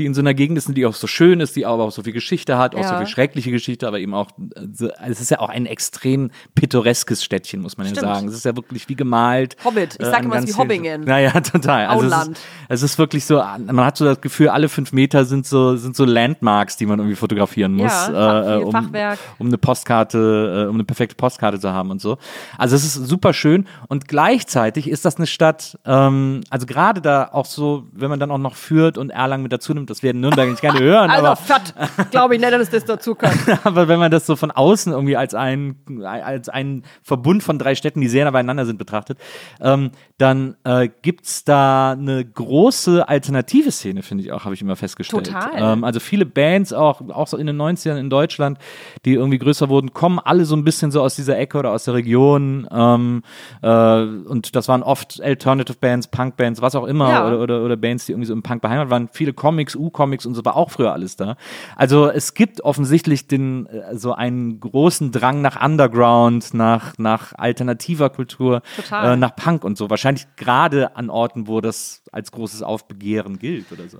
die 0.00 0.06
in 0.06 0.14
so 0.14 0.20
einer 0.22 0.34
Gegend 0.34 0.56
ist, 0.58 0.74
die 0.76 0.86
auch 0.86 0.94
so 0.94 1.06
schön 1.06 1.40
ist, 1.40 1.54
die 1.56 1.66
aber 1.66 1.84
auch 1.84 1.92
so 1.92 2.02
viel 2.02 2.12
Geschichte 2.14 2.56
hat, 2.58 2.74
auch 2.74 2.82
so 2.82 2.92
Ja. 2.94 2.96
viel 2.98 3.06
schreckliche 3.06 3.50
Geschichte, 3.50 3.86
aber 3.86 3.98
eben 4.00 4.14
auch, 4.14 4.30
äh, 4.56 4.60
so, 4.72 4.88
es 5.06 5.20
ist 5.20 5.30
ja 5.30 5.38
auch 5.40 5.50
ein 5.50 5.66
extrem 5.66 6.30
pittoreskes 6.54 7.22
Städtchen, 7.22 7.60
muss 7.60 7.76
man 7.76 7.86
ja 7.86 7.92
Stimmt. 7.94 8.06
sagen. 8.06 8.28
Es 8.28 8.34
ist 8.34 8.44
ja 8.44 8.56
wirklich 8.56 8.88
wie 8.88 8.96
gemalt. 8.96 9.56
Hobbit. 9.64 9.94
Ich 9.94 10.00
äh, 10.00 10.10
sag 10.10 10.20
an 10.20 10.24
immer, 10.24 10.36
es 10.36 10.48
wie 10.48 10.54
Hobbingen. 10.54 11.02
Naja, 11.02 11.30
total. 11.40 11.86
Also 11.86 12.06
es 12.06 12.28
ist, 12.28 12.40
es 12.68 12.82
ist 12.82 12.98
wirklich 12.98 13.24
so, 13.24 13.36
man 13.36 13.84
hat 13.84 13.96
so 13.98 14.04
das 14.04 14.20
Gefühl, 14.20 14.48
alle 14.48 14.68
fünf 14.68 14.92
Meter 14.92 15.24
sind 15.24 15.46
so, 15.46 15.76
sind 15.76 15.94
so 15.94 16.04
Landmarks, 16.04 16.76
die 16.76 16.86
man 16.86 16.98
irgendwie 16.98 17.16
fotografieren 17.16 17.74
muss, 17.74 17.92
Ja, 17.92 18.40
äh, 18.40 18.56
viel 18.58 18.64
um, 18.66 18.72
Fachwerk. 18.72 19.18
um 19.38 19.46
eine 19.48 19.58
Postkarte, 19.58 20.64
äh, 20.66 20.68
um 20.68 20.74
eine 20.76 20.84
perfekte 20.84 21.14
Postkarte 21.16 21.60
zu 21.60 21.70
haben 21.72 21.90
und 21.90 22.00
so. 22.00 22.16
Also 22.56 22.74
es 22.76 22.84
ist 22.84 22.94
super 22.94 23.32
schön 23.32 23.66
und 23.88 24.08
gleichzeitig 24.08 24.88
ist 24.88 25.04
das 25.04 25.16
eine 25.16 25.26
Stadt, 25.26 25.78
ähm, 25.84 26.40
also 26.50 26.66
gerade 26.66 27.00
da 27.00 27.28
auch 27.32 27.44
so, 27.46 27.84
wenn 27.92 28.08
man 28.10 28.18
dann 28.20 28.30
auch 28.30 28.38
noch 28.38 28.54
führt 28.54 28.96
und 28.96 29.10
Erlangen 29.10 29.42
mit 29.42 29.52
dazu 29.52 29.74
nimmt, 29.74 29.89
das 29.90 30.02
werden 30.02 30.20
Nürnberg 30.20 30.48
nicht 30.48 30.60
gerne 30.60 30.80
hören, 30.80 31.10
Also 31.10 31.26
aber, 31.26 31.36
fett, 31.36 31.74
glaube 32.10 32.34
ich 32.36 32.40
nicht, 32.40 32.52
dass 32.52 32.70
das 32.70 32.84
dazu 32.84 33.14
kommt. 33.14 33.36
aber 33.64 33.88
wenn 33.88 33.98
man 33.98 34.10
das 34.10 34.26
so 34.26 34.36
von 34.36 34.50
außen 34.50 34.92
irgendwie 34.92 35.16
als 35.16 35.34
ein, 35.34 35.76
als 36.04 36.48
ein 36.48 36.84
Verbund 37.02 37.42
von 37.42 37.58
drei 37.58 37.74
Städten, 37.74 38.00
die 38.00 38.08
sehr 38.08 38.24
nah 38.24 38.30
beieinander 38.30 38.66
sind, 38.66 38.78
betrachtet, 38.78 39.18
ähm, 39.60 39.90
dann 40.18 40.56
äh, 40.64 40.88
gibt's 41.02 41.44
da 41.44 41.92
eine 41.92 42.24
große 42.24 43.08
alternative 43.08 43.70
Szene, 43.72 44.02
finde 44.02 44.24
ich 44.24 44.32
auch, 44.32 44.44
habe 44.44 44.54
ich 44.54 44.62
immer 44.62 44.76
festgestellt. 44.76 45.26
Total. 45.26 45.50
Ähm, 45.56 45.84
also 45.84 45.98
viele 46.00 46.26
Bands, 46.26 46.72
auch, 46.72 47.00
auch 47.10 47.26
so 47.26 47.36
in 47.36 47.46
den 47.46 47.60
90ern 47.60 47.96
in 47.96 48.10
Deutschland, 48.10 48.58
die 49.04 49.14
irgendwie 49.14 49.38
größer 49.38 49.68
wurden, 49.68 49.92
kommen 49.92 50.18
alle 50.18 50.44
so 50.44 50.54
ein 50.56 50.64
bisschen 50.64 50.90
so 50.90 51.02
aus 51.02 51.16
dieser 51.16 51.38
Ecke 51.38 51.58
oder 51.58 51.72
aus 51.72 51.84
der 51.84 51.94
Region. 51.94 52.68
Ähm, 52.70 53.22
äh, 53.62 53.68
und 53.68 54.54
das 54.54 54.68
waren 54.68 54.82
oft 54.82 55.20
Alternative 55.22 55.76
Bands, 55.80 56.08
Punk-Bands, 56.08 56.60
was 56.62 56.74
auch 56.74 56.84
immer, 56.84 57.10
Ja. 57.10 57.26
oder, 57.26 57.40
oder, 57.40 57.62
oder 57.64 57.76
Bands, 57.76 58.06
die 58.06 58.12
irgendwie 58.12 58.26
so 58.26 58.34
im 58.34 58.42
Punk 58.42 58.62
beheimatet 58.62 58.90
waren. 58.90 59.08
Viele 59.12 59.32
Comics, 59.32 59.69
U-Comics 59.76 60.26
und 60.26 60.34
so 60.34 60.44
war 60.44 60.56
auch 60.56 60.70
früher 60.70 60.92
alles 60.92 61.16
da. 61.16 61.36
Also 61.76 62.08
es 62.08 62.34
gibt 62.34 62.62
offensichtlich 62.62 63.28
den, 63.28 63.66
äh, 63.66 63.96
so 63.96 64.12
einen 64.12 64.60
großen 64.60 65.12
Drang 65.12 65.40
nach 65.42 65.62
Underground, 65.62 66.54
nach, 66.54 66.94
nach 66.98 67.32
alternativer 67.36 68.10
Kultur, 68.10 68.62
äh, 68.90 69.16
nach 69.16 69.36
Punk 69.36 69.64
und 69.64 69.76
so. 69.76 69.90
Wahrscheinlich 69.90 70.26
gerade 70.36 70.96
an 70.96 71.10
Orten, 71.10 71.46
wo 71.46 71.60
das 71.60 72.02
als 72.12 72.32
großes 72.32 72.62
Aufbegehren 72.62 73.38
gilt 73.38 73.70
oder 73.72 73.88
so. 73.88 73.98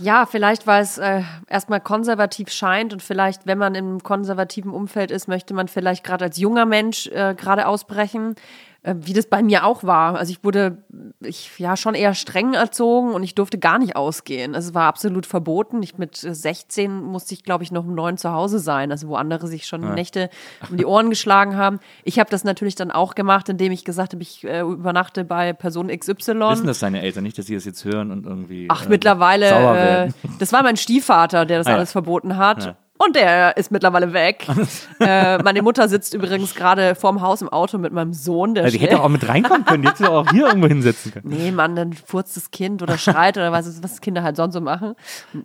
Ja, 0.00 0.26
vielleicht, 0.26 0.66
weil 0.66 0.82
es 0.82 0.98
äh, 0.98 1.22
erstmal 1.46 1.80
konservativ 1.80 2.50
scheint 2.50 2.92
und 2.92 3.02
vielleicht, 3.02 3.46
wenn 3.46 3.58
man 3.58 3.74
im 3.74 4.02
konservativen 4.02 4.72
Umfeld 4.72 5.10
ist, 5.10 5.28
möchte 5.28 5.54
man 5.54 5.68
vielleicht 5.68 6.04
gerade 6.04 6.24
als 6.24 6.38
junger 6.38 6.66
Mensch 6.66 7.06
äh, 7.08 7.34
gerade 7.34 7.66
ausbrechen, 7.66 8.34
wie 8.82 9.12
das 9.12 9.26
bei 9.26 9.42
mir 9.42 9.66
auch 9.66 9.84
war. 9.84 10.16
Also 10.16 10.32
ich 10.32 10.42
wurde 10.42 10.78
ich 11.22 11.58
ja 11.58 11.76
schon 11.76 11.94
eher 11.94 12.14
streng 12.14 12.54
erzogen 12.54 13.12
und 13.12 13.22
ich 13.22 13.34
durfte 13.34 13.58
gar 13.58 13.78
nicht 13.78 13.94
ausgehen. 13.94 14.54
Also 14.54 14.70
es 14.70 14.74
war 14.74 14.84
absolut 14.84 15.26
verboten. 15.26 15.82
Ich 15.82 15.98
mit 15.98 16.24
äh, 16.24 16.34
16 16.34 17.02
musste 17.02 17.34
ich, 17.34 17.44
glaube 17.44 17.62
ich, 17.62 17.72
noch 17.72 17.84
um 17.84 17.94
neun 17.94 18.16
zu 18.16 18.32
Hause 18.32 18.58
sein, 18.58 18.90
also 18.90 19.08
wo 19.08 19.16
andere 19.16 19.48
sich 19.48 19.66
schon 19.66 19.94
Nächte 19.94 20.30
um 20.70 20.78
die 20.78 20.86
Ohren 20.86 21.10
geschlagen 21.10 21.56
haben. 21.56 21.78
Ich 22.04 22.18
habe 22.18 22.30
das 22.30 22.42
natürlich 22.44 22.74
dann 22.74 22.90
auch 22.90 23.14
gemacht, 23.14 23.48
indem 23.50 23.70
ich 23.72 23.84
gesagt 23.84 24.14
habe, 24.14 24.22
ich 24.22 24.44
äh, 24.44 24.60
übernachte 24.60 25.24
bei 25.24 25.52
Person 25.52 25.88
XY. 25.88 26.14
Wissen 26.40 26.66
das 26.66 26.78
deine 26.78 27.02
Eltern 27.02 27.24
nicht, 27.24 27.36
dass 27.36 27.46
sie 27.46 27.54
das 27.54 27.66
jetzt 27.66 27.84
hören 27.84 28.10
und 28.10 28.24
irgendwie. 28.24 28.66
Ach, 28.70 28.86
äh, 28.86 28.88
mittlerweile, 28.88 29.48
sauer 29.50 29.76
äh, 29.76 30.08
das 30.38 30.52
war 30.54 30.62
mein 30.62 30.76
Stiefvater, 30.78 31.44
der 31.44 31.58
das 31.58 31.66
Ah, 31.66 31.70
ja. 31.70 31.76
alles 31.76 31.92
verboten 31.92 32.38
hat. 32.38 32.64
Ja. 32.64 32.76
Und 33.02 33.16
der 33.16 33.56
ist 33.56 33.70
mittlerweile 33.70 34.12
weg. 34.12 34.46
äh, 35.00 35.38
meine 35.38 35.62
Mutter 35.62 35.88
sitzt 35.88 36.12
übrigens 36.12 36.54
gerade 36.54 36.94
vorm 36.94 37.22
Haus 37.22 37.40
im 37.40 37.48
Auto 37.48 37.78
mit 37.78 37.94
meinem 37.94 38.12
Sohn. 38.12 38.54
Der 38.54 38.64
Also, 38.64 38.76
die 38.76 38.84
hätte 38.84 39.02
auch 39.02 39.08
mit 39.08 39.26
reinkommen 39.26 39.64
können, 39.64 39.82
die 39.82 39.88
hätte 39.88 40.10
auch 40.10 40.30
hier 40.30 40.48
irgendwo 40.48 40.68
hinsetzen 40.68 41.12
können. 41.12 41.28
Nee, 41.30 41.50
Mann, 41.50 41.76
dann 41.76 41.94
furzt 41.94 42.36
das 42.36 42.50
Kind 42.50 42.82
oder 42.82 42.98
schreit 42.98 43.38
oder 43.38 43.52
was, 43.52 43.82
was 43.82 44.02
Kinder 44.02 44.22
halt 44.22 44.36
sonst 44.36 44.52
so 44.52 44.60
machen. 44.60 44.96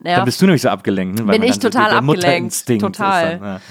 Ja. 0.04 0.18
Dann 0.18 0.26
bist 0.26 0.42
du 0.42 0.46
nämlich 0.48 0.64
so 0.64 0.70
abgelenkt. 0.70 1.18
Ne? 1.18 1.28
Weil 1.28 1.40
Bin 1.40 1.50
ich 1.50 1.58
total 1.58 1.92
der 1.92 2.00
abgelenkt. 2.00 2.24
Mutterinstinkt 2.26 2.82
Total. 2.82 3.40
Dann, 3.40 3.62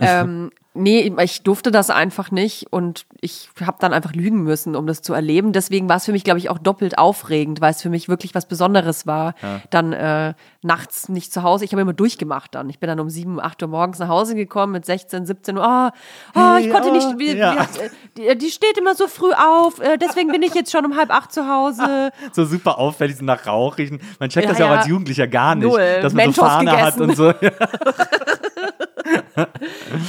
ja. 0.00 0.20
ähm, 0.22 0.50
nee, 0.78 1.12
ich 1.22 1.42
durfte 1.42 1.70
das 1.70 1.90
einfach 1.90 2.30
nicht 2.30 2.66
und 2.70 3.06
ich 3.20 3.48
habe 3.60 3.78
dann 3.80 3.92
einfach 3.92 4.12
lügen 4.12 4.42
müssen, 4.42 4.76
um 4.76 4.86
das 4.86 5.02
zu 5.02 5.12
erleben. 5.12 5.52
Deswegen 5.52 5.88
war 5.88 5.96
es 5.96 6.04
für 6.04 6.12
mich, 6.12 6.24
glaube 6.24 6.38
ich, 6.38 6.50
auch 6.50 6.58
doppelt 6.58 6.98
aufregend, 6.98 7.60
weil 7.60 7.72
es 7.72 7.82
für 7.82 7.90
mich 7.90 8.08
wirklich 8.08 8.34
was 8.34 8.46
Besonderes 8.46 9.06
war. 9.06 9.34
Dann 9.70 9.92
äh, 9.92 10.34
nachts 10.62 11.08
nicht 11.08 11.32
zu 11.32 11.42
Hause. 11.42 11.64
Ich 11.64 11.72
habe 11.72 11.82
immer 11.82 11.92
durchgemacht 11.92 12.54
dann. 12.54 12.68
Ich 12.70 12.78
bin 12.78 12.88
dann 12.88 13.00
um 13.00 13.08
7, 13.08 13.40
8 13.40 13.62
Uhr 13.62 13.68
morgens 13.68 13.98
nach 13.98 14.08
Hause 14.08 14.34
gekommen 14.34 14.72
mit 14.72 14.84
16, 14.84 15.26
17 15.26 15.56
Uhr. 15.56 15.64
Ah, 15.64 15.92
ah, 16.34 16.58
ich 16.58 16.70
konnte 16.70 16.90
oh, 16.90 16.92
nicht. 16.92 17.18
Wie, 17.18 17.36
ja. 17.36 17.66
wie, 18.16 18.22
die, 18.22 18.38
die 18.38 18.50
steht 18.50 18.76
immer 18.78 18.94
so 18.94 19.06
früh 19.06 19.32
auf. 19.32 19.80
Äh, 19.80 19.98
deswegen 19.98 20.30
bin 20.30 20.42
ich 20.42 20.54
jetzt 20.54 20.72
schon 20.72 20.84
um 20.84 20.96
halb 20.96 21.10
acht 21.10 21.32
zu 21.32 21.48
Hause. 21.48 22.10
so 22.32 22.44
super 22.44 22.78
auffällig 22.78 23.16
so 23.16 23.24
nach 23.24 23.46
Rauch 23.46 23.78
riechen. 23.78 24.00
Man 24.18 24.30
checkt 24.30 24.44
Ja, 24.44 24.50
das 24.50 24.58
ja, 24.58 24.66
auch 24.66 24.70
ja. 24.70 24.78
als 24.78 24.86
Jugendlicher 24.86 25.26
gar 25.26 25.54
nicht, 25.54 25.68
Null. 25.68 26.00
dass 26.02 26.12
man 26.12 26.32
so 26.32 26.42
Mentos 26.42 26.48
Fahne 26.48 26.70
hat 26.72 26.96
gegessen. 26.96 27.10
und 27.10 27.16
so. 27.16 27.32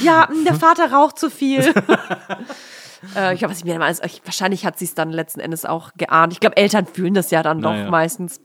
Ja, 0.02 0.28
mh, 0.30 0.44
der 0.46 0.56
Vater 0.56 0.92
raucht 0.92 1.20
zu 1.20 1.30
viel. 1.30 1.60
äh, 3.16 3.34
ich 3.34 3.40
glaube, 3.40 3.52
was 3.52 3.60
ich 3.60 3.66
mir 3.66 3.74
dann 3.74 3.82
alles, 3.82 4.02
ich, 4.04 4.22
wahrscheinlich 4.26 4.66
hat 4.66 4.78
sie 4.80 4.86
es 4.86 4.96
dann 4.96 5.12
letzten 5.12 5.40
Endes 5.40 5.66
auch 5.66 5.92
geahnt. 5.98 6.34
Ich 6.34 6.40
glaube, 6.40 6.58
Eltern 6.58 6.86
fühlen 6.86 7.14
das 7.14 7.32
ja 7.32 7.44
dann 7.44 7.62
doch 7.62 7.72
Naja. 7.72 7.90
meistens. 7.90 8.42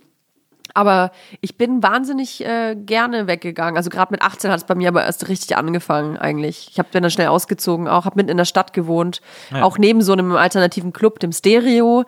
Aber 0.77 1.13
ich 1.41 1.57
bin 1.57 1.85
wahnsinnig 1.85 2.45
äh, 2.45 2.75
gerne 2.75 3.29
weggegangen. 3.29 3.77
Also 3.77 3.91
gerade 3.91 4.11
mit 4.13 4.23
18 4.23 4.51
hat 4.51 4.59
es 4.59 4.65
bei 4.65 4.75
mir 4.75 4.89
aber 4.89 5.05
erst 5.05 5.29
richtig 5.29 5.57
angefangen 5.57 6.17
eigentlich. 6.17 6.69
Ich 6.73 6.79
hab, 6.81 6.91
bin 6.91 7.03
dann 7.03 7.13
schnell 7.13 7.29
ausgezogen, 7.29 7.87
auch 7.87 8.07
habe 8.07 8.17
mitten 8.17 8.31
in 8.31 8.39
der 8.39 8.45
Stadt 8.45 8.73
gewohnt, 8.73 9.21
auch 9.61 9.79
neben 9.79 10.03
so 10.03 10.13
einem 10.15 10.33
alternativen 10.35 10.93
Club, 10.93 11.21
dem 11.21 11.31
Stereo. 11.31 12.05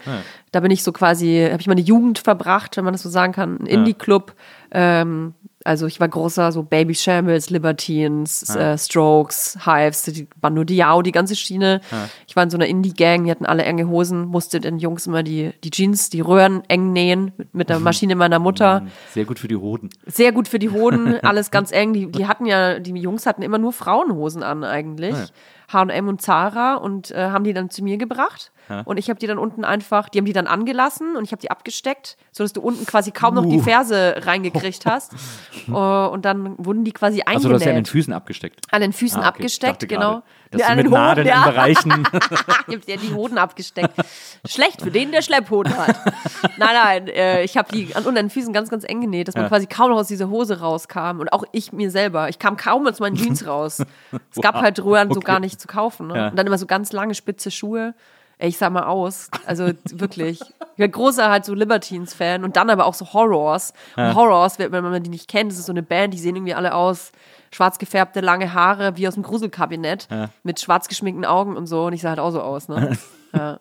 Da 0.50 0.58
bin 0.60 0.72
ich 0.72 0.82
so 0.82 0.90
quasi, 0.90 1.46
habe 1.48 1.60
ich 1.60 1.68
meine 1.68 1.82
Jugend 1.82 2.18
verbracht, 2.18 2.76
wenn 2.76 2.84
man 2.84 2.94
das 2.94 3.02
so 3.02 3.08
sagen 3.08 3.32
kann, 3.34 3.58
ein 3.60 3.66
Indie-Club. 3.66 4.34
Ähm, 4.72 5.34
also 5.66 5.86
ich 5.86 6.00
war 6.00 6.08
großer 6.08 6.52
so 6.52 6.62
Baby 6.62 6.94
Shambles, 6.94 7.50
Libertines, 7.50 8.54
äh, 8.54 8.78
Strokes, 8.78 9.58
Hives, 9.66 10.02
die 10.02 10.28
Bando 10.40 10.64
Diao, 10.64 11.02
die 11.02 11.12
ganze 11.12 11.36
Schiene. 11.36 11.80
Ich 12.26 12.36
war 12.36 12.42
in 12.42 12.50
so 12.50 12.56
einer 12.56 12.66
Indie-Gang, 12.66 13.24
die 13.24 13.30
hatten 13.30 13.46
alle 13.46 13.64
enge 13.64 13.88
Hosen, 13.88 14.26
musste 14.26 14.60
den 14.60 14.78
Jungs 14.78 15.06
immer 15.06 15.22
die, 15.22 15.52
die 15.64 15.70
Jeans, 15.70 16.10
die 16.10 16.20
Röhren 16.20 16.62
eng 16.68 16.92
nähen 16.92 17.32
mit, 17.36 17.54
mit 17.54 17.68
der 17.68 17.80
Maschine 17.80 18.14
meiner 18.14 18.38
Mutter. 18.38 18.86
Sehr 19.12 19.24
gut 19.24 19.38
für 19.38 19.48
die 19.48 19.56
Hoden. 19.56 19.90
Sehr 20.06 20.32
gut 20.32 20.48
für 20.48 20.58
die 20.58 20.70
Hoden, 20.70 21.18
alles 21.22 21.50
ganz 21.50 21.72
eng. 21.72 21.92
Die, 21.92 22.06
die 22.06 22.26
hatten 22.26 22.46
ja, 22.46 22.78
die 22.78 22.94
Jungs 22.94 23.26
hatten 23.26 23.42
immer 23.42 23.58
nur 23.58 23.72
Frauenhosen 23.72 24.42
an 24.42 24.64
eigentlich. 24.64 25.16
H&M 25.72 26.08
und 26.08 26.22
Zara 26.22 26.76
und 26.76 27.10
äh, 27.10 27.30
haben 27.30 27.44
die 27.44 27.52
dann 27.52 27.70
zu 27.70 27.82
mir 27.82 27.96
gebracht. 27.96 28.52
Und 28.84 28.96
ich 28.98 29.08
habe 29.10 29.18
die 29.20 29.26
dann 29.26 29.38
unten 29.38 29.64
einfach, 29.64 30.08
die 30.08 30.18
haben 30.18 30.24
die 30.24 30.32
dann 30.32 30.46
angelassen 30.46 31.14
und 31.16 31.24
ich 31.24 31.30
habe 31.32 31.40
die 31.40 31.50
abgesteckt, 31.50 32.16
sodass 32.32 32.52
du 32.52 32.60
unten 32.60 32.84
quasi 32.86 33.12
kaum 33.12 33.34
noch 33.34 33.44
die 33.46 33.58
Uh. 33.58 33.62
Ferse 33.62 34.16
reingekriegt 34.24 34.86
hast. 34.86 35.12
Äh, 35.68 35.70
und 35.72 36.24
dann 36.24 36.54
wurden 36.58 36.82
die 36.84 36.92
quasi 36.92 37.20
Achso, 37.22 37.34
Also, 37.34 37.48
du 37.50 37.54
hast 37.54 37.60
ja 37.62 37.66
an 37.66 37.74
den 37.74 37.76
eingenäht. 37.78 37.88
Füßen 37.92 38.12
abgesteckt. 38.12 38.60
An 38.72 38.80
den 38.80 38.92
Füßen 38.92 39.18
Ah, 39.18 39.28
okay. 39.28 39.28
Abgesteckt, 39.28 39.88
genau. 39.88 40.22
Dass 40.50 40.60
Ja, 40.62 40.66
an 40.68 40.76
mit 40.76 40.86
den 40.86 40.92
Hoden, 40.92 41.00
Nadeln 41.00 41.26
ja. 41.28 41.44
in 41.44 41.50
Bereichen. 41.52 42.08
Ich 42.68 42.74
hab 42.74 42.86
dir 42.86 42.96
die 42.96 43.14
Hoden 43.14 43.38
abgesteckt. 43.38 43.94
Schlecht 44.46 44.82
für 44.82 44.90
den, 44.90 45.12
der 45.12 45.22
Schlepphoden 45.22 45.76
hat. 45.76 45.96
nein, 46.56 46.68
nein, 46.84 47.08
äh, 47.08 47.42
ich 47.44 47.56
habe 47.56 47.68
die 47.72 47.94
an 47.94 48.04
unter 48.04 48.20
den 48.22 48.30
Füßen 48.30 48.52
ganz, 48.52 48.68
ganz 48.70 48.84
eng 48.84 49.00
genäht, 49.00 49.28
dass 49.28 49.34
man 49.36 49.44
Ja. 49.44 49.48
quasi 49.48 49.66
kaum 49.66 49.90
noch 49.90 49.98
aus 49.98 50.08
dieser 50.08 50.28
Hose 50.28 50.58
rauskam. 50.60 51.20
Und 51.20 51.32
auch 51.32 51.44
ich 51.52 51.72
mir 51.72 51.90
selber. 51.90 52.28
Ich 52.28 52.38
kam 52.40 52.56
kaum 52.56 52.86
aus 52.88 52.98
meinen 52.98 53.14
Jeans 53.16 53.46
raus. 53.46 53.82
Es 54.34 54.40
gab 54.42 54.56
halt 54.56 54.82
Röhren 54.84 55.10
so 55.10 55.18
Okay. 55.18 55.26
gar 55.26 55.40
nicht 55.40 55.60
zu 55.60 55.68
kaufen. 55.68 56.08
Ne? 56.08 56.16
Ja. 56.16 56.28
Und 56.28 56.36
dann 56.36 56.46
immer 56.46 56.58
so 56.58 56.66
ganz 56.66 56.92
lange 56.92 57.14
spitze 57.14 57.50
Schuhe. 57.52 57.94
Ey, 58.38 58.50
ich 58.50 58.58
sah 58.58 58.68
mal 58.68 58.84
aus. 58.84 59.30
Also 59.46 59.70
wirklich. 59.92 60.40
Ich 60.40 60.76
bin 60.76 60.90
großer 60.90 61.30
halt 61.30 61.46
so 61.46 61.54
Libertines-Fan 61.54 62.44
und 62.44 62.56
dann 62.56 62.68
aber 62.68 62.84
auch 62.84 62.92
so 62.92 63.12
Horrors. 63.14 63.72
Und 63.96 64.14
Horrors, 64.14 64.58
wenn 64.58 64.70
man 64.70 65.02
die 65.02 65.10
nicht 65.10 65.28
kennt, 65.28 65.50
das 65.50 65.58
ist 65.58 65.66
so 65.66 65.72
eine 65.72 65.82
Band, 65.82 66.12
die 66.12 66.18
sehen 66.18 66.36
irgendwie 66.36 66.54
alle 66.54 66.74
aus. 66.74 67.12
Schwarz 67.50 67.78
gefärbte, 67.78 68.20
lange 68.20 68.52
Haare, 68.52 68.96
wie 68.98 69.08
aus 69.08 69.14
dem 69.14 69.22
Gruselkabinett. 69.22 70.08
Mit 70.42 70.60
schwarz 70.60 70.88
geschminkten 70.88 71.24
Augen 71.24 71.56
und 71.56 71.66
so. 71.66 71.86
Und 71.86 71.94
ich 71.94 72.02
sah 72.02 72.10
halt 72.10 72.18
auch 72.18 72.30
so 72.30 72.42
aus, 72.42 72.68
ne? 72.68 72.98
ja. 73.32 73.58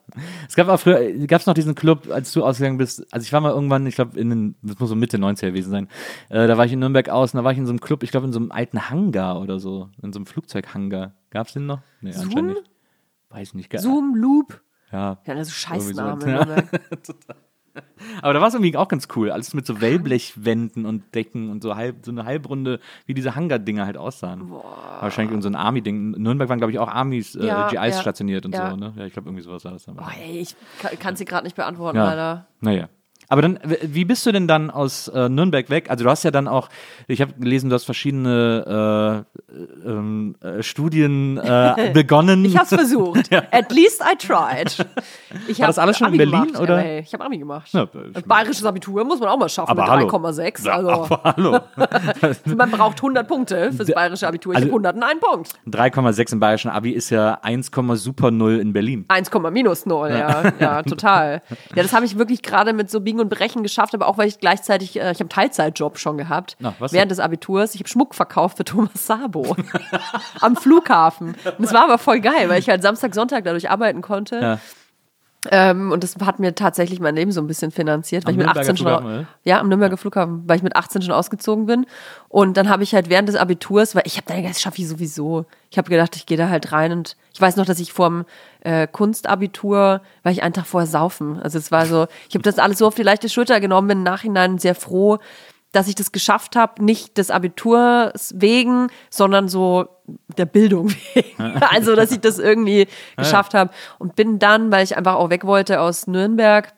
Es 0.49 0.55
gab 0.55 0.67
auch 0.67 0.79
früher, 0.79 1.25
gab 1.27 1.39
es 1.39 1.47
noch 1.47 1.53
diesen 1.53 1.75
Club, 1.75 2.09
als 2.11 2.33
du 2.33 2.43
ausgegangen 2.43 2.77
bist. 2.77 3.05
Also 3.13 3.23
ich 3.23 3.31
war 3.31 3.39
mal 3.39 3.51
irgendwann, 3.51 3.87
ich 3.87 3.95
glaube, 3.95 4.19
in 4.19 4.29
den, 4.29 4.55
das 4.61 4.77
muss 4.79 4.89
so 4.89 4.95
Mitte 4.95 5.17
90er 5.17 5.47
gewesen 5.47 5.71
sein. 5.71 5.87
Äh, 6.27 6.47
da 6.47 6.57
war 6.57 6.65
ich 6.65 6.73
in 6.73 6.79
Nürnberg 6.79 7.07
aus 7.07 7.33
und 7.33 7.37
da 7.37 7.43
war 7.45 7.53
ich 7.53 7.57
in 7.57 7.65
so 7.65 7.71
einem 7.71 7.79
Club, 7.79 8.03
ich 8.03 8.11
glaube 8.11 8.27
in 8.27 8.33
so 8.33 8.39
einem 8.39 8.51
alten 8.51 8.89
Hangar 8.89 9.39
oder 9.39 9.59
so, 9.59 9.89
in 10.01 10.11
so 10.11 10.19
einem 10.19 10.25
Flugzeughangar. 10.25 11.13
Gab 11.29 11.47
es 11.47 11.53
den 11.53 11.65
noch? 11.65 11.79
Nee, 12.01 12.11
Zoom? 12.11 12.23
anscheinend 12.25 12.53
nicht. 12.55 12.74
Weiß 13.29 13.53
nicht. 13.53 13.69
ge- 13.69 13.79
Zoom, 13.79 14.15
Loop. 14.15 14.61
Ja. 14.91 15.17
Ja, 15.25 15.33
also 15.33 15.51
Scheißname. 15.51 16.19
Irgendwie 16.21 16.29
so. 16.29 16.35
Nürnberg. 16.53 16.69
Aber 18.21 18.33
da 18.33 18.39
war 18.39 18.47
es 18.47 18.53
irgendwie 18.53 18.77
auch 18.77 18.87
ganz 18.87 19.09
cool. 19.17 19.31
Alles 19.31 19.53
mit 19.53 19.65
so 19.65 19.81
Wellblechwänden 19.81 20.85
und 20.85 21.13
Decken 21.13 21.49
und 21.49 21.61
so, 21.61 21.75
halb, 21.75 22.05
so 22.05 22.11
eine 22.11 22.23
Halbrunde, 22.23 22.79
wie 23.05 23.13
diese 23.13 23.35
Hangar-Dinger 23.35 23.85
halt 23.85 23.97
aussahen. 23.97 24.49
Wahrscheinlich 24.49 25.31
irgend 25.31 25.43
so 25.43 25.49
ein 25.49 25.55
Army-Ding. 25.55 26.13
In 26.13 26.21
Nürnberg 26.23 26.47
waren, 26.47 26.59
glaube 26.59 26.71
ich, 26.71 26.79
auch 26.79 26.87
Armys, 26.87 27.35
äh, 27.35 27.45
Ja, 27.45 27.67
GIs 27.67 27.95
ja, 27.95 28.01
stationiert 28.01 28.45
und 28.45 28.55
ja. 28.55 28.69
so. 28.71 28.77
Ne? 28.77 28.93
Ja, 28.95 29.05
ich 29.05 29.11
glaube, 29.11 29.27
irgendwie 29.27 29.43
sowas 29.43 29.65
war 29.65 29.73
das 29.73 29.83
dann. 29.83 29.95
Boah, 29.95 30.09
ey, 30.17 30.39
ich 30.39 30.55
kann 30.99 31.15
es 31.15 31.19
dir 31.19 31.25
gerade 31.25 31.43
nicht 31.43 31.57
beantworten, 31.57 31.97
Ja. 31.97 32.05
leider. 32.05 32.47
Naja. 32.61 32.87
Aber 33.27 33.41
dann, 33.41 33.59
wie 33.81 34.05
bist 34.05 34.25
du 34.25 34.31
denn 34.31 34.47
dann 34.47 34.69
aus 34.69 35.07
äh, 35.07 35.29
Nürnberg 35.29 35.69
weg? 35.69 35.89
Also 35.89 36.03
du 36.03 36.09
hast 36.09 36.23
ja 36.23 36.31
dann 36.31 36.47
auch, 36.47 36.69
ich 37.07 37.21
habe 37.21 37.33
gelesen, 37.33 37.69
du 37.69 37.75
hast 37.75 37.85
verschiedene 37.85 39.25
äh, 39.85 39.89
ähm, 39.89 40.35
äh, 40.41 40.61
Studien 40.63 41.37
äh, 41.37 41.89
begonnen. 41.93 42.45
Ich 42.45 42.57
hab's 42.57 42.69
versucht. 42.73 43.31
At 43.51 43.71
least 43.71 44.01
I 44.01 44.15
tried. 44.17 44.85
Ich 45.47 45.59
War 45.59 45.67
das 45.67 45.77
alles 45.79 45.97
schon 45.97 46.07
in 46.13 46.13
Abi 46.13 46.17
Berlin, 46.29 46.47
gemacht. 46.47 46.61
oder? 46.61 46.85
Ja, 46.85 46.99
ich 46.99 47.13
habe 47.13 47.25
Abi 47.25 47.37
gemacht. 47.37 47.69
Ja, 47.73 47.87
Bayerisches 48.25 48.65
Abitur 48.65 49.03
muss 49.05 49.19
man 49.19 49.29
auch 49.29 49.37
mal 49.37 49.49
schaffen 49.49 49.71
Aber 49.71 49.81
mit 49.83 49.91
hallo. 49.91 50.07
3,6. 50.07 50.65
Ja, 50.65 50.73
Also 50.75 50.89
aber 50.91 51.21
hallo. 51.23 51.59
man 52.55 52.71
braucht 52.71 52.97
100 52.97 53.27
Punkte 53.27 53.71
fürs 53.73 53.91
bayerische 53.91 54.27
Abitur. 54.27 54.53
Ich 54.53 54.57
Also- 54.57 54.67
hab 54.69 54.73
101 54.73 55.19
Punkt. 55.21 55.53
3,6 55.67 56.33
im 56.33 56.39
bayerischen 56.39 56.69
Abi 56.71 56.91
ist 56.91 57.09
ja 57.09 57.39
1, 57.41 57.71
super 57.95 58.31
0 58.31 58.59
in 58.59 58.73
Berlin. 58.73 59.05
1, 59.07 59.31
minus 59.51 59.85
0, 59.85 60.09
ja, 60.11 60.43
ja, 60.59 60.83
total. 60.83 61.41
Ja, 61.75 61.83
das 61.83 61.93
habe 61.93 62.05
ich 62.05 62.17
wirklich 62.17 62.41
gerade 62.41 62.73
mit 62.73 62.89
so 62.89 62.99
Biegen 63.15 63.19
und 63.19 63.29
Brechen 63.29 63.63
geschafft, 63.63 63.93
aber 63.93 64.07
auch 64.07 64.17
weil 64.17 64.27
ich 64.27 64.39
gleichzeitig, 64.39 64.95
äh, 64.95 65.11
ich 65.11 65.19
habe 65.19 65.21
einen 65.21 65.29
Teilzeitjob 65.29 65.97
schon 65.97 66.17
gehabt 66.17 66.57
Na, 66.59 66.73
was 66.79 66.93
während 66.93 67.11
des 67.11 67.19
Abiturs. 67.19 67.73
Ich 67.75 67.81
habe 67.81 67.89
Schmuck 67.89 68.15
verkauft 68.15 68.57
für 68.57 68.65
Thomas 68.65 69.07
Sabo 69.07 69.55
am 70.41 70.55
Flughafen. 70.55 71.35
Und 71.57 71.63
es 71.63 71.73
war 71.73 71.83
aber 71.85 71.97
voll 71.97 72.19
geil, 72.19 72.49
weil 72.49 72.59
ich 72.59 72.69
halt 72.69 72.81
Samstag, 72.81 73.13
Sonntag 73.15 73.43
dadurch 73.45 73.69
arbeiten 73.69 74.01
konnte. 74.01 74.39
Ja. 74.39 74.59
Ähm, 75.51 75.91
und 75.91 76.03
das 76.03 76.15
hat 76.25 76.39
mir 76.39 76.55
tatsächlich 76.55 76.99
mein 76.99 77.15
Leben 77.15 77.31
so 77.31 77.39
ein 77.39 77.45
bisschen 77.45 77.69
finanziert, 77.69 78.25
weil 78.25 78.33
Am 78.33 78.33
ich 78.33 78.37
mit 78.37 78.47
Nürnberger 78.47 78.61
18 78.61 78.77
schon, 78.77 78.87
Flughafen, 78.87 79.19
oder? 79.19 79.27
ja, 79.43 79.59
am 79.59 79.69
Nürnberger 79.69 79.97
Flughafen, 79.97 80.43
weil 80.47 80.57
ich 80.57 80.63
mit 80.63 80.75
18 80.75 81.03
schon 81.03 81.11
ausgezogen 81.11 81.67
bin. 81.67 81.85
Und 82.29 82.57
dann 82.57 82.67
habe 82.67 82.81
ich 82.81 82.95
halt 82.95 83.09
während 83.09 83.29
des 83.29 83.35
Abiturs, 83.35 83.93
weil 83.93 84.03
ich 84.05 84.17
habe 84.17 84.25
dann 84.25 84.37
gedacht, 84.37 84.55
das 84.55 84.61
schaffe 84.61 84.81
ich 84.81 84.87
sowieso. 84.87 85.45
Ich 85.69 85.77
habe 85.77 85.87
gedacht, 85.89 86.15
ich 86.15 86.25
gehe 86.25 86.37
da 86.37 86.49
halt 86.49 86.71
rein 86.71 86.91
und 86.91 87.15
ich 87.31 87.39
weiß 87.39 87.57
noch, 87.57 87.65
dass 87.65 87.79
ich 87.79 87.93
vorm 87.93 88.25
äh, 88.65 88.87
Kunstabitur, 88.87 90.01
war 90.23 90.31
ich 90.31 90.41
einen 90.41 90.53
Tag 90.53 90.65
vorher 90.65 90.87
saufen. 90.87 91.39
Also 91.39 91.59
es 91.59 91.71
war 91.71 91.85
so, 91.85 92.07
ich 92.27 92.35
habe 92.35 92.41
das 92.41 92.57
alles 92.57 92.79
so 92.79 92.87
auf 92.87 92.95
die 92.95 93.03
leichte 93.03 93.29
Schulter 93.29 93.59
genommen, 93.59 93.87
bin 93.87 93.97
im 93.99 94.03
Nachhinein 94.03 94.57
sehr 94.57 94.73
froh, 94.73 95.19
dass 95.71 95.87
ich 95.87 95.93
das 95.93 96.11
geschafft 96.11 96.55
habe, 96.55 96.83
nicht 96.83 97.17
des 97.17 97.29
Abiturs 97.29 98.33
wegen, 98.35 98.87
sondern 99.11 99.49
so 99.49 99.87
der 100.37 100.45
Bildung 100.45 100.89
wegen. 101.13 101.61
Also, 101.69 101.95
dass 101.95 102.11
ich 102.11 102.19
das 102.19 102.39
irgendwie 102.39 102.87
geschafft 103.17 103.53
habe 103.53 103.71
und 103.99 104.15
bin 104.15 104.39
dann, 104.39 104.71
weil 104.71 104.83
ich 104.83 104.97
einfach 104.97 105.15
auch 105.15 105.29
weg 105.29 105.45
wollte 105.45 105.79
aus 105.81 106.07
Nürnberg, 106.07 106.73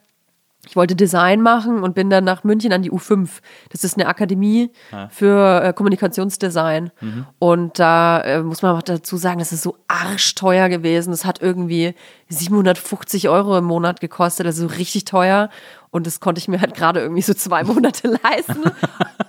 ich 0.67 0.75
wollte 0.75 0.95
Design 0.95 1.41
machen 1.41 1.83
und 1.83 1.95
bin 1.95 2.09
dann 2.09 2.23
nach 2.23 2.43
München 2.43 2.73
an 2.73 2.81
die 2.81 2.91
U5. 2.91 3.29
Das 3.69 3.83
ist 3.83 3.97
eine 3.97 4.07
Akademie 4.07 4.71
für 5.09 5.63
äh, 5.63 5.73
Kommunikationsdesign. 5.73 6.91
Und 7.39 7.79
da 7.79 8.21
äh, 8.21 8.43
muss 8.43 8.61
man 8.61 8.75
auch 8.75 8.81
dazu 8.81 9.17
sagen, 9.17 9.39
das 9.39 9.51
ist 9.51 9.63
so 9.63 9.77
arschteuer 9.87 10.69
gewesen. 10.69 11.11
Das 11.11 11.25
hat 11.25 11.41
irgendwie 11.41 11.93
750 12.29 13.29
Euro 13.29 13.57
im 13.57 13.65
Monat 13.65 14.01
gekostet, 14.01 14.45
also 14.45 14.67
richtig 14.67 15.05
teuer. 15.05 15.49
Und 15.97 16.05
das 16.05 16.19
konnte 16.19 16.37
ich 16.37 16.47
mir 16.47 16.61
halt 16.61 16.75
gerade 16.75 16.99
irgendwie 17.01 17.23
so 17.23 17.33
zwei 17.33 17.63
Monate 17.65 18.07
leisten. 18.23 18.63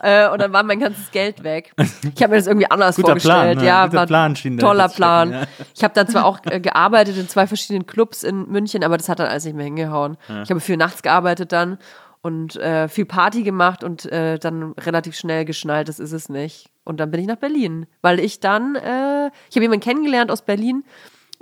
äh, 0.02 0.28
und 0.28 0.40
dann 0.40 0.52
war 0.52 0.62
mein 0.62 0.78
ganzes 0.78 1.10
Geld 1.10 1.42
weg. 1.42 1.72
Ich 2.14 2.22
habe 2.22 2.32
mir 2.32 2.36
das 2.36 2.46
irgendwie 2.46 2.70
anders 2.70 2.96
Guter 2.96 3.08
vorgestellt. 3.08 3.52
Plan, 3.52 3.56
ne? 3.56 3.64
ja, 3.64 3.86
Guter 3.86 4.06
Plan 4.06 4.36
schien 4.36 4.58
toller 4.58 4.88
zu 4.88 4.96
stecken, 4.96 5.02
Plan. 5.02 5.32
ja. 5.32 5.42
Ich 5.74 5.82
habe 5.82 5.94
dann 5.94 6.08
zwar 6.08 6.26
auch 6.26 6.40
äh, 6.44 6.60
gearbeitet 6.60 7.16
in 7.16 7.26
zwei 7.26 7.46
verschiedenen 7.46 7.86
Clubs 7.86 8.22
in 8.22 8.46
München, 8.48 8.84
aber 8.84 8.98
das 8.98 9.08
hat 9.08 9.18
dann 9.18 9.28
alles 9.28 9.46
nicht 9.46 9.56
mehr 9.56 9.64
hingehauen. 9.64 10.18
Ich 10.42 10.50
habe 10.50 10.60
viel 10.60 10.76
nachts 10.76 11.02
gearbeitet 11.02 11.52
dann 11.52 11.78
und 12.20 12.56
äh, 12.56 12.88
viel 12.88 13.06
Party 13.06 13.42
gemacht 13.42 13.82
und 13.82 14.04
äh, 14.06 14.38
dann 14.38 14.72
relativ 14.72 15.16
schnell 15.16 15.46
geschnallt, 15.46 15.88
das 15.88 15.98
ist 15.98 16.12
es 16.12 16.28
nicht. 16.28 16.68
Und 16.84 17.00
dann 17.00 17.10
bin 17.10 17.20
ich 17.20 17.26
nach 17.26 17.36
Berlin, 17.36 17.86
weil 18.02 18.20
ich 18.20 18.40
dann, 18.40 18.74
äh, 18.74 19.30
ich 19.48 19.56
habe 19.56 19.62
jemanden 19.62 19.80
kennengelernt 19.80 20.30
aus 20.30 20.42
Berlin, 20.42 20.84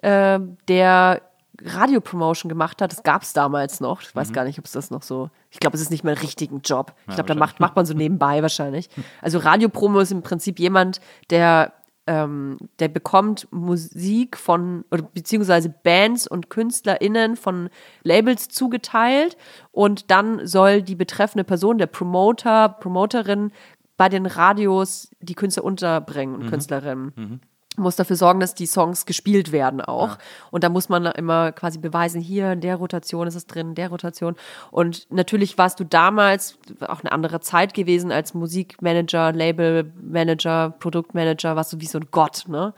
äh, 0.03 0.39
der 0.69 1.23
Radiopromotion 1.65 2.49
gemacht 2.49 2.81
hat. 2.83 2.93
Das 2.93 3.03
gab 3.03 3.23
es 3.23 3.33
damals 3.33 3.81
noch. 3.81 4.03
Ich 4.03 4.15
Mhm. 4.15 4.19
weiß 4.21 4.33
gar 4.33 4.45
nicht, 4.45 4.59
ob 4.59 4.65
es 4.65 4.73
das 4.73 4.91
noch 4.91 5.03
so. 5.03 5.31
Ich 5.51 5.59
glaube, 5.61 5.77
es 5.77 5.81
ist 5.83 5.91
nicht 5.91 6.05
mehr 6.05 6.15
ein 6.15 6.19
richtigen 6.21 6.61
Job. 6.61 6.95
Ich 7.09 7.15
glaube, 7.15 7.29
da 7.29 7.35
macht, 7.35 7.61
macht 7.61 7.77
man 7.77 7.87
so 7.87 7.95
nebenbei 7.95 8.43
wahrscheinlich. 8.43 8.89
Also 9.23 9.39
Radiopromo 9.39 10.01
ist 10.01 10.13
im 10.13 10.23
Prinzip 10.23 10.59
jemand, 10.59 11.01
der 11.31 11.73
ähm, 12.09 12.59
der 12.79 12.87
bekommt 12.87 13.49
Musik 13.51 14.37
von, 14.37 14.85
oder 14.93 15.03
beziehungsweise 15.03 15.71
Bands 15.83 16.29
und 16.29 16.51
KünstlerInnen 16.51 17.35
von 17.35 17.69
Labels 18.05 18.47
zugeteilt 18.49 19.37
und 19.73 20.09
dann 20.13 20.47
soll 20.47 20.83
die 20.83 20.95
betreffende 20.95 21.43
Person, 21.43 21.79
der 21.79 21.89
Promoter, 21.89 22.69
Promoterin, 22.69 23.51
bei 23.97 24.09
den 24.09 24.27
Radios 24.27 25.11
die 25.21 25.35
Künstler 25.35 25.65
unterbringen 25.65 26.37
und 26.37 26.49
Künstlerinnen 26.49 27.41
muss 27.77 27.97
dafür 27.97 28.17
sorgen, 28.17 28.41
dass 28.41 28.55
die 28.55 28.67
Songs 28.67 29.07
gespielt 29.07 29.53
werden 29.53 29.81
auch. 29.81 30.19
Und 30.51 30.65
da 30.65 30.69
muss 30.69 30.89
man 30.89 31.07
immer 31.07 31.53
quasi 31.53 31.79
beweisen, 31.79 32.21
hier 32.21 32.53
in 32.53 32.61
der 32.61 32.77
Rotation 32.77 33.27
ist 33.27 33.35
es 33.35 33.47
drin, 33.47 33.69
in 33.69 33.75
der 33.75 33.89
Rotation. 33.89 34.37
Und 34.71 35.07
natürlich 35.11 35.59
warst 35.59 35.81
du 35.81 35.85
damals 35.85 36.59
auch 36.81 37.01
eine 37.01 37.13
andere 37.13 37.41
Zeit 37.41 37.75
gewesen 37.75 38.13
als 38.13 38.35
Musikmanager, 38.35 39.33
Labelmanager, 39.33 40.71
Produktmanager, 40.79 41.57
warst 41.57 41.73
du 41.73 41.81
wie 41.81 41.87
so 41.87 41.99
ein 41.99 42.09
Gott, 42.11 42.45
ne? 42.49 42.73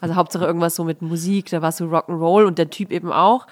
Also 0.00 0.14
Hauptsache 0.14 0.44
irgendwas 0.44 0.74
so 0.74 0.84
mit 0.84 1.02
Musik, 1.02 1.50
da 1.50 1.62
warst 1.62 1.80
du 1.80 1.84
Rock'n'Roll 1.84 2.46
und 2.46 2.58
der 2.58 2.70
Typ 2.70 2.90
eben 2.90 3.12
auch. 3.12 3.46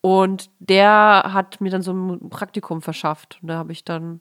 Und 0.00 0.50
der 0.58 1.30
hat 1.32 1.60
mir 1.60 1.70
dann 1.70 1.82
so 1.82 1.92
ein 1.92 2.30
Praktikum 2.30 2.80
verschafft. 2.80 3.38
Und 3.42 3.48
da 3.48 3.56
habe 3.56 3.72
ich 3.72 3.84
dann 3.84 4.20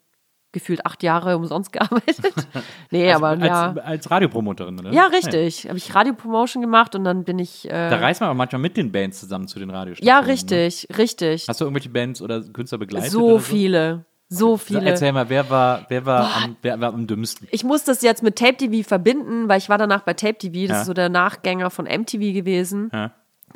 gefühlt 0.52 0.86
acht 0.86 1.04
Jahre 1.04 1.36
umsonst 1.38 1.72
gearbeitet. 1.74 2.34
Nee, 2.92 3.12
aber 3.14 3.28
als, 3.30 3.44
ja. 3.44 3.72
als 3.84 4.10
Radiopromoterin, 4.10 4.80
oder? 4.80 4.92
Ja, 4.92 5.06
richtig. 5.08 5.68
Habe 5.68 5.78
ich 5.78 5.94
Radiopromotion 5.94 6.62
gemacht 6.62 6.96
und 6.96 7.04
dann 7.04 7.24
bin 7.24 7.38
ich. 7.40 7.68
Da 7.70 7.90
Äh, 7.90 7.94
reist 7.96 8.20
man 8.22 8.30
auch 8.32 8.34
manchmal 8.36 8.62
mit 8.62 8.76
den 8.78 8.92
Bands 8.92 9.20
zusammen 9.20 9.48
zu 9.48 9.60
den 9.60 9.70
Radiostationen. 9.70 10.08
ja, 10.16 10.22
Ne? 10.22 10.28
richtig, 10.28 10.88
richtig. 10.98 11.46
Hast 11.48 11.62
du 11.62 11.66
irgendwelche 11.66 11.90
Bands 11.90 12.22
oder 12.22 12.42
Künstler 12.42 12.78
begleitet? 12.80 13.12
So 13.12 13.26
oder 13.26 13.40
viele. 13.40 14.06
So 14.32 14.52
So, 14.52 14.58
viele. 14.58 14.82
erzähl 14.90 15.12
mal, 15.12 15.28
wer 15.30 15.50
war, 15.50 15.86
wer 15.90 16.06
war, 16.06 16.36
am, 16.44 16.56
wer 16.62 16.80
war 16.80 16.94
am 16.94 17.08
dümmsten? 17.08 17.48
Ich 17.52 17.64
muss 17.64 17.84
das 17.84 18.02
jetzt 18.04 18.22
mit 18.22 18.36
Tape 18.38 18.58
TV 18.58 18.88
verbinden, 18.88 19.50
weil 19.50 19.58
ich 19.58 19.70
war 19.70 19.78
danach 19.80 20.02
bei 20.02 20.14
Tape 20.14 20.38
TV. 20.38 20.68
Das 20.68 20.70
Ja. 20.78 20.82
ist 20.82 20.88
so 20.88 20.94
der 20.94 21.10
Nachgänger 21.10 21.70
von 21.72 21.86
MTV 21.86 22.34
gewesen. 22.34 22.90
Ja. 22.94 23.12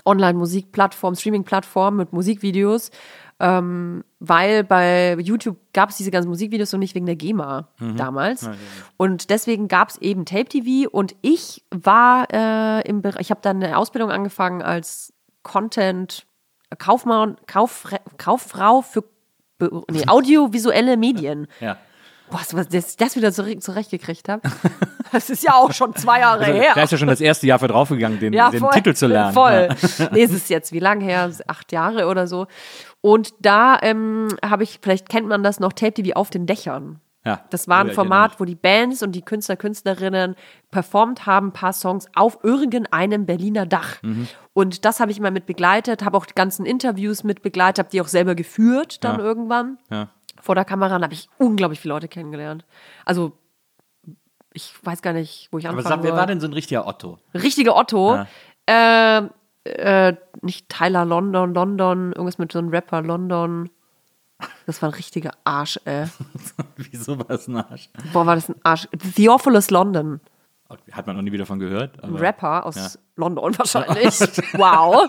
Online-Musikplattform, 0.05 1.15
Streaming-Plattform 1.15 1.97
mit 1.97 2.13
Musikvideos. 2.13 2.89
Ähm, 3.45 4.05
weil 4.19 4.63
bei 4.63 5.15
YouTube 5.19 5.57
gab 5.73 5.89
es 5.89 5.97
diese 5.97 6.11
ganzen 6.11 6.29
Musikvideos 6.29 6.71
noch 6.71 6.79
nicht 6.79 6.95
wegen 6.95 7.05
der 7.05 7.17
GEMA 7.17 7.67
Mhm. 7.77 7.97
damals. 7.97 8.49
Und 8.95 9.29
deswegen 9.29 9.67
gab 9.67 9.89
es 9.89 9.97
eben 9.97 10.23
Tape 10.23 10.45
TV 10.45 10.89
und 10.89 11.13
ich 11.21 11.61
war 11.69 12.27
äh, 12.31 12.87
im 12.87 13.01
Bereich, 13.01 13.19
ich 13.21 13.31
habe 13.31 13.41
dann 13.43 13.61
eine 13.61 13.77
Ausbildung 13.77 14.11
angefangen 14.11 14.61
als 14.61 15.11
Content 15.43 16.25
Kaufmann, 16.77 17.35
Kauffre 17.47 17.99
Kauffrau 18.17 18.81
für 18.81 19.03
nee, 19.91 20.03
audiovisuelle 20.07 20.95
Medien. 20.95 21.47
Ja. 21.59 21.77
Boah, 22.31 22.39
was 22.53 22.69
dass 22.69 22.89
ich 22.91 22.97
das 22.97 23.15
wieder 23.17 23.29
zure- 23.29 23.59
zurechtgekriegt 23.59 24.29
habe. 24.29 24.41
Das 25.11 25.29
ist 25.29 25.43
ja 25.43 25.53
auch 25.53 25.71
schon 25.73 25.95
zwei 25.95 26.21
Jahre 26.21 26.43
Also, 26.43 26.59
her. 26.59 26.71
da 26.73 26.81
ist 26.81 26.91
ja 26.91 26.97
schon 26.97 27.07
das 27.07 27.21
erste 27.21 27.45
Jahr 27.45 27.59
für 27.59 27.67
draufgegangen, 27.67 28.19
den, 28.19 28.31
den 28.31 28.69
Titel 28.71 28.95
zu 28.95 29.05
lernen. 29.05 29.31
Voll. 29.31 29.69
Ja. 29.99 30.09
Nee, 30.11 30.23
es 30.23 30.31
ist 30.31 30.49
jetzt 30.49 30.71
wie 30.71 30.79
lange 30.79 31.05
her? 31.05 31.29
Acht 31.45 31.71
Jahre 31.71 32.07
oder 32.07 32.25
so. 32.25 32.47
Und 33.05 33.33
da 33.41 33.77
ähm, 33.81 34.29
habe 34.43 34.63
ich, 34.63 34.79
vielleicht 34.81 35.09
kennt 35.09 35.27
man 35.27 35.43
das 35.43 35.59
noch, 35.59 35.73
Tape 35.73 35.93
TV 35.93 36.15
auf 36.15 36.29
den 36.29 36.45
Dächern. 36.45 37.01
Ja. 37.25 37.41
Das 37.49 37.67
war 37.67 37.79
ein 37.81 37.87
Ja, 37.87 37.93
Format, 37.93 38.39
wo 38.39 38.45
die 38.45 38.55
Bands 38.55 39.03
und 39.03 39.11
die 39.11 39.21
Künstler, 39.21 39.57
Künstlerinnen 39.57 40.35
performt 40.71 41.25
haben, 41.25 41.47
ein 41.47 41.51
paar 41.53 41.73
Songs 41.73 42.07
auf 42.15 42.39
irgendeinem 42.43 43.25
Berliner 43.25 43.65
Dach. 43.65 44.01
Mhm. 44.03 44.27
Und 44.53 44.85
das 44.85 45.01
habe 45.01 45.11
ich 45.11 45.17
immer 45.19 45.31
mit 45.31 45.45
begleitet, 45.45 46.03
habe 46.05 46.15
auch 46.17 46.25
die 46.25 46.33
ganzen 46.33 46.65
Interviews 46.65 47.25
mit 47.25 47.41
begleitet, 47.41 47.79
habe 47.79 47.89
die 47.89 47.99
auch 47.99 48.07
selber 48.07 48.35
geführt 48.35 49.03
dann 49.03 49.19
Ja. 49.19 49.25
irgendwann 49.25 49.77
Ja. 49.91 50.07
vor 50.41 50.55
der 50.55 50.63
Kamera. 50.65 50.95
Und 50.95 51.03
habe 51.03 51.13
ich 51.13 51.27
unglaublich 51.37 51.81
viele 51.81 51.93
Leute 51.95 52.07
kennengelernt. 52.07 52.65
Also 53.05 53.33
ich 54.53 54.73
weiß 54.81 55.01
gar 55.01 55.11
nicht, 55.13 55.49
wo 55.51 55.57
ich 55.57 55.67
Aber 55.67 55.77
anfangen 55.79 56.03
sag, 56.03 56.09
wer 56.09 56.15
war 56.15 56.25
denn 56.27 56.39
so 56.39 56.47
ein 56.47 56.53
richtiger 56.53 56.87
Otto? 56.87 57.19
Richtige 57.33 57.75
Otto. 57.75 58.19
Äh, 58.65 59.23
äh, 59.65 60.13
nicht 60.41 60.69
Tyler 60.69 61.05
London, 61.05 61.53
London, 61.53 62.11
irgendwas 62.13 62.37
mit 62.37 62.51
so 62.51 62.59
einem 62.59 62.69
Rapper 62.69 63.01
London. 63.01 63.69
Das 64.65 64.81
war 64.81 64.89
ein 64.89 64.95
richtiger 64.95 65.31
Arsch, 65.45 65.79
ey. 65.85 66.05
Wieso 66.75 67.17
war 67.17 67.29
es 67.29 67.47
ein 67.47 67.55
Arsch? 67.57 67.89
Boah, 68.11 68.25
war 68.25 68.35
das 68.35 68.49
ein 68.49 68.55
Arsch. 68.63 68.87
Theophilus 69.15 69.69
London. 69.71 70.19
Hat 70.91 71.05
man 71.07 71.15
noch 71.15 71.21
nie 71.23 71.31
wieder 71.31 71.45
von 71.45 71.59
gehört. 71.59 72.03
Ein 72.03 72.15
Rapper 72.15 72.65
aus 72.65 72.75
Ja. 72.75 72.87
London 73.15 73.55
wahrscheinlich. 73.57 74.19
wow. 74.53 75.07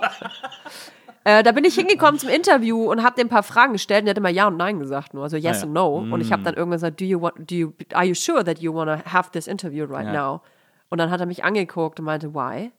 Äh, 1.27 1.43
da 1.43 1.53
bin 1.53 1.65
ich 1.65 1.75
hingekommen 1.75 2.21
zum 2.21 2.29
Interview 2.29 2.91
und 2.91 3.03
habe 3.03 3.17
dem 3.17 3.27
ein 3.29 3.31
paar 3.31 3.43
Fragen 3.43 3.73
gestellt 3.73 4.01
und 4.03 4.07
der 4.07 4.11
hat 4.11 4.19
immer 4.19 4.29
Ja 4.29 4.47
und 4.49 4.59
Nein 4.59 4.79
gesagt, 4.79 5.15
nur 5.15 5.23
also 5.23 5.39
Yes 5.39 5.59
Ah, 5.59 5.61
ja. 5.61 5.67
und 5.67 5.73
No. 5.73 5.97
Und 6.15 6.21
ich 6.21 6.31
habe 6.33 6.43
dann 6.43 6.53
irgendwann 6.55 6.77
gesagt, 6.77 7.01
do 7.01 7.05
you 7.07 7.21
want, 7.21 7.51
do 7.51 7.55
you, 7.55 7.73
are 7.95 8.05
you 8.05 8.15
sure 8.15 8.45
that 8.45 8.59
you 8.59 8.75
want 8.75 8.91
to 8.91 9.11
have 9.11 9.31
this 9.31 9.47
interview 9.47 9.87
right 9.87 10.07
Ja. 10.07 10.13
now? 10.13 10.43
Und 10.91 10.99
dann 10.99 11.11
hat 11.11 11.21
er 11.21 11.27
mich 11.27 11.43
angeguckt 11.43 11.99
und 11.99 12.05
meinte, 12.05 12.35
why? 12.35 12.71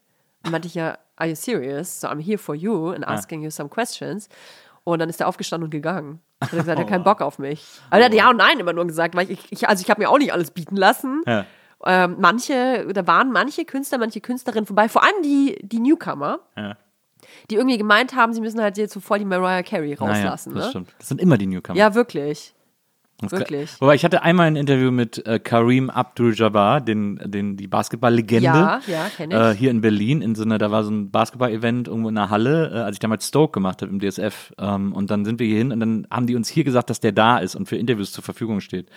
Und 0.46 0.52
meinte 0.52 0.68
ich 0.68 0.76
ja, 0.76 0.96
are 1.18 1.28
you 1.30 1.36
serious? 1.36 2.02
So 2.02 2.08
I'm 2.08 2.20
here 2.22 2.38
for 2.38 2.56
you 2.56 2.92
and 2.92 3.06
asking 3.08 3.42
you 3.44 3.50
some 3.50 3.70
questions. 3.70 4.28
Und 4.84 5.00
dann 5.00 5.10
ist 5.10 5.20
er 5.20 5.28
aufgestanden 5.28 5.66
und 5.66 5.72
gegangen. 5.72 6.20
Hat 6.42 6.54
er 6.54 6.60
gesagt, 6.60 6.78
er 6.80 6.84
hat 6.86 6.90
keinen 6.92 7.04
Bock 7.04 7.22
auf 7.22 7.40
mich. 7.40 7.66
Aber 7.90 8.00
er 8.02 8.06
hat 8.06 8.14
Ja 8.14 8.30
und 8.30 8.38
Nein 8.38 8.60
immer 8.60 8.74
nur 8.74 8.86
gesagt, 8.86 9.16
weil 9.16 9.32
ich, 9.32 9.40
ich 9.52 9.68
also 9.68 9.82
ich 9.82 9.90
habe 9.90 10.02
mir 10.02 10.10
auch 10.10 10.18
nicht 10.20 10.32
alles 10.34 10.52
bieten 10.52 10.76
lassen. 10.76 11.24
Ja. 11.26 11.46
Ähm, 11.86 12.18
manche, 12.20 12.88
da 12.94 13.06
waren 13.08 13.32
manche 13.32 13.66
Künstler, 13.66 13.98
manche 13.98 14.22
Künstlerinnen 14.22 14.66
vorbei, 14.66 14.88
vor 14.90 15.04
allem 15.04 15.22
die, 15.24 15.58
die 15.62 15.80
Newcomer, 15.80 16.40
Ja. 16.56 16.78
die 17.52 17.56
irgendwie 17.56 17.78
gemeint 17.78 18.16
haben, 18.16 18.34
sie 18.34 18.42
müssen 18.42 18.62
halt 18.62 18.78
jetzt 18.78 18.94
so 18.94 19.00
voll 19.00 19.20
die 19.20 19.26
Mariah 19.26 19.62
Carey 19.62 19.96
Naja, 20.00 20.12
rauslassen. 20.14 20.54
das 20.56 20.64
ne? 20.66 20.70
stimmt. 20.70 20.96
Das 20.98 21.10
sind 21.10 21.22
immer 21.22 21.38
die 21.38 21.48
Newcomer. 21.48 21.78
Ja, 21.78 21.94
wirklich. 21.94 22.56
Wirklich. 23.22 23.80
Wobei 23.80 23.96
ich 23.96 24.04
hatte 24.04 24.24
einmal 24.24 24.48
ein 24.48 24.58
Interview 24.58 24.92
mit 24.92 25.26
äh, 25.26 25.40
Kareem 25.40 25.90
Abdul-Jabbar, 25.90 26.82
den, 26.82 27.20
den, 27.24 27.56
die 27.56 27.68
Basketball-Legende. 27.68 28.46
Ja, 28.46 28.82
ja, 28.88 29.08
kenn 29.16 29.32
ich. 29.32 29.38
Äh, 29.38 29.56
hier 29.56 29.72
in 29.72 29.80
Berlin, 29.80 30.22
in 30.22 30.36
so 30.36 30.44
einer, 30.44 30.58
da 30.58 30.70
war 30.70 30.84
so 30.84 30.92
ein 30.92 31.12
Basketball-Event 31.12 31.88
irgendwo 31.88 32.10
in 32.10 32.18
einer 32.18 32.30
Halle, 32.30 32.72
äh, 32.74 32.78
als 32.80 32.98
ich 32.98 33.00
damals 33.00 33.26
Stoke 33.26 33.54
gemacht 33.54 33.82
habe 33.82 33.92
im 33.92 34.00
DSF. 34.02 34.54
Ähm, 34.58 34.92
und 34.92 35.12
dann 35.12 35.24
sind 35.24 35.40
wir 35.40 35.48
hier 35.48 35.58
hin 35.58 35.72
und 35.72 35.80
dann 35.80 36.08
haben 36.12 36.28
die 36.28 36.36
uns 36.36 36.50
hier 36.50 36.66
gesagt, 36.66 36.90
dass 36.90 37.00
der 37.00 37.14
da 37.14 37.38
ist 37.38 37.56
und 37.56 37.70
für 37.70 37.78
Interviews 37.78 38.12
zur 38.12 38.24
Verfügung 38.24 38.60
steht. 38.60 38.90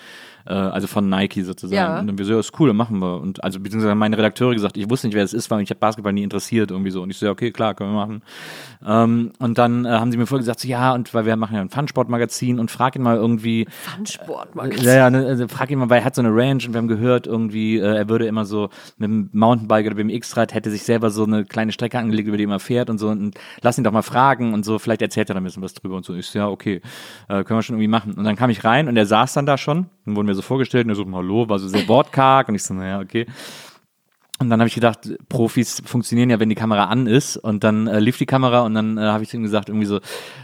Äh, 0.49 0.55
also 0.55 0.87
von 0.87 1.09
Nike 1.11 1.43
sozusagen. 1.43 1.75
Ja. 1.75 2.01
Und 2.01 2.07
dann 2.07 2.17
wir 2.17 2.25
so, 2.25 2.33
ja, 2.33 2.41
ist 2.41 2.59
cool, 2.59 2.69
dann 2.69 2.77
machen 2.77 2.99
wir. 3.01 3.21
Und 3.21 3.45
also 3.45 3.61
beziehungsweise 3.61 3.91
haben 3.91 3.99
meine 3.99 4.17
Redakteure 4.17 4.55
gesagt, 4.55 4.79
ich 4.79 4.89
wusste 4.89 5.07
nicht, 5.07 5.15
wer 5.15 5.23
das 5.23 5.35
ist, 5.35 5.51
weil 5.51 5.59
mich 5.59 5.69
hat 5.69 5.79
Basketball 5.79 6.15
nie 6.15 6.23
interessiert 6.23 6.71
irgendwie 6.71 6.91
so. 6.91 7.03
Und 7.03 7.11
ich 7.11 7.19
so, 7.19 7.27
ja, 7.27 7.33
okay, 7.33 7.51
klar, 7.51 7.75
können 7.75 7.93
wir 7.93 7.97
machen. 7.97 8.23
Ähm, 8.87 9.33
und 9.39 9.59
dann 9.59 9.85
äh, 9.85 9.91
haben 9.91 10.11
sie 10.11 10.17
mir 10.17 10.27
vorher 10.27 10.41
gesagt, 10.41 10.61
so, 10.61 10.69
ja, 10.69 10.95
und 10.95 11.13
weil 11.13 11.27
wir 11.27 11.37
machen 11.37 11.55
ja 11.55 11.61
ein 11.61 11.69
Fun-Sport-Magazin 11.69 12.59
und 12.59 12.71
frag 12.71 12.97
ihn 12.97 13.03
mal 13.03 13.17
irgendwie, 13.17 13.67
Fun-Sport-Magazin. 13.69 14.85
ja, 14.85 14.95
ja, 14.95 15.11
ne, 15.11 15.27
also 15.27 15.49
frag 15.49 15.71
ihn 15.71 15.81
mal, 15.81 15.91
weil 15.91 15.99
er 15.99 16.05
hat 16.07 16.15
so 16.15 16.23
eine 16.23 16.31
Range 16.31 16.65
und 16.67 16.73
wir 16.73 16.79
haben 16.79 16.89
gehört, 16.89 17.27
irgendwie, 17.27 17.77
äh, 17.77 17.97
er 17.97 18.09
würde 18.09 18.27
immer 18.27 18.47
so 18.47 18.71
mit 18.97 19.11
dem 19.11 19.29
Mountainbike 19.33 19.87
oder 19.87 19.97
mit 19.97 20.05
dem 20.05 20.11
X-Rad 20.11 20.55
hätte 20.55 20.71
sich 20.71 20.83
selber 20.83 21.11
so 21.11 21.25
eine 21.25 21.45
kleine 21.45 21.73
Strecke 21.73 21.99
angelegt, 21.99 22.27
über 22.27 22.39
die 22.39 22.45
er 22.45 22.59
fährt 22.59 22.89
und 22.89 22.97
so 22.97 23.09
und 23.09 23.39
lass 23.61 23.77
ihn 23.77 23.85
doch 23.85 23.93
mal 23.93 24.01
fragen 24.01 24.55
und 24.55 24.65
so, 24.65 24.79
vielleicht 24.79 25.03
erzählt 25.03 25.29
er 25.29 25.35
da 25.35 25.41
ein 25.41 25.45
bisschen 25.45 25.63
was 25.63 25.75
drüber 25.75 25.97
und 25.97 26.07
so. 26.07 26.15
Ich 26.15 26.27
so, 26.27 26.39
ja, 26.39 26.49
okay, 26.49 26.81
äh, 27.29 27.45
können 27.45 27.59
wir 27.59 27.63
schon 27.63 27.75
irgendwie 27.75 27.89
machen. 27.89 28.15
Und 28.15 28.25
dann 28.25 28.37
kam 28.37 28.49
ich 28.49 28.65
rein 28.65 28.89
und 28.89 28.97
er 28.97 29.05
saß 29.05 29.35
dann 29.35 29.45
da 29.45 29.59
schon 29.59 29.87
und 30.07 30.17
wurden 30.17 30.27
mir 30.27 30.38
so 30.39 30.43
vorgestellt 30.43 30.87
und 30.87 30.91
er 30.91 30.97
so, 30.97 31.07
hallo, 31.13 31.49
war 31.49 31.59
so 31.59 31.69
sehr 31.69 31.87
wortkarg 31.89 32.49
und 32.49 32.55
ich 32.55 32.63
so, 32.63 32.75
naja, 32.75 33.01
okay. 33.01 33.27
Und 34.41 34.51
dann 34.51 34.61
habe 34.61 34.69
ich 34.69 34.75
gedacht, 34.75 35.01
Profis 35.29 35.83
funktionieren 35.85 36.31
ja, 36.31 36.39
wenn 36.39 36.49
die 36.49 36.55
Kamera 36.55 36.85
an 36.85 37.09
ist. 37.09 37.37
Und 37.37 37.65
dann 37.65 37.89
äh, 37.89 37.99
lief 37.99 38.19
die 38.19 38.27
Kamera 38.27 38.61
und 38.61 38.75
dann 38.75 38.97
äh, 38.97 39.01
habe 39.01 39.25
ich 39.25 39.35
ihm 39.35 39.43
gesagt, 39.43 39.69
irgendwie 39.69 39.87
so, 39.87 40.01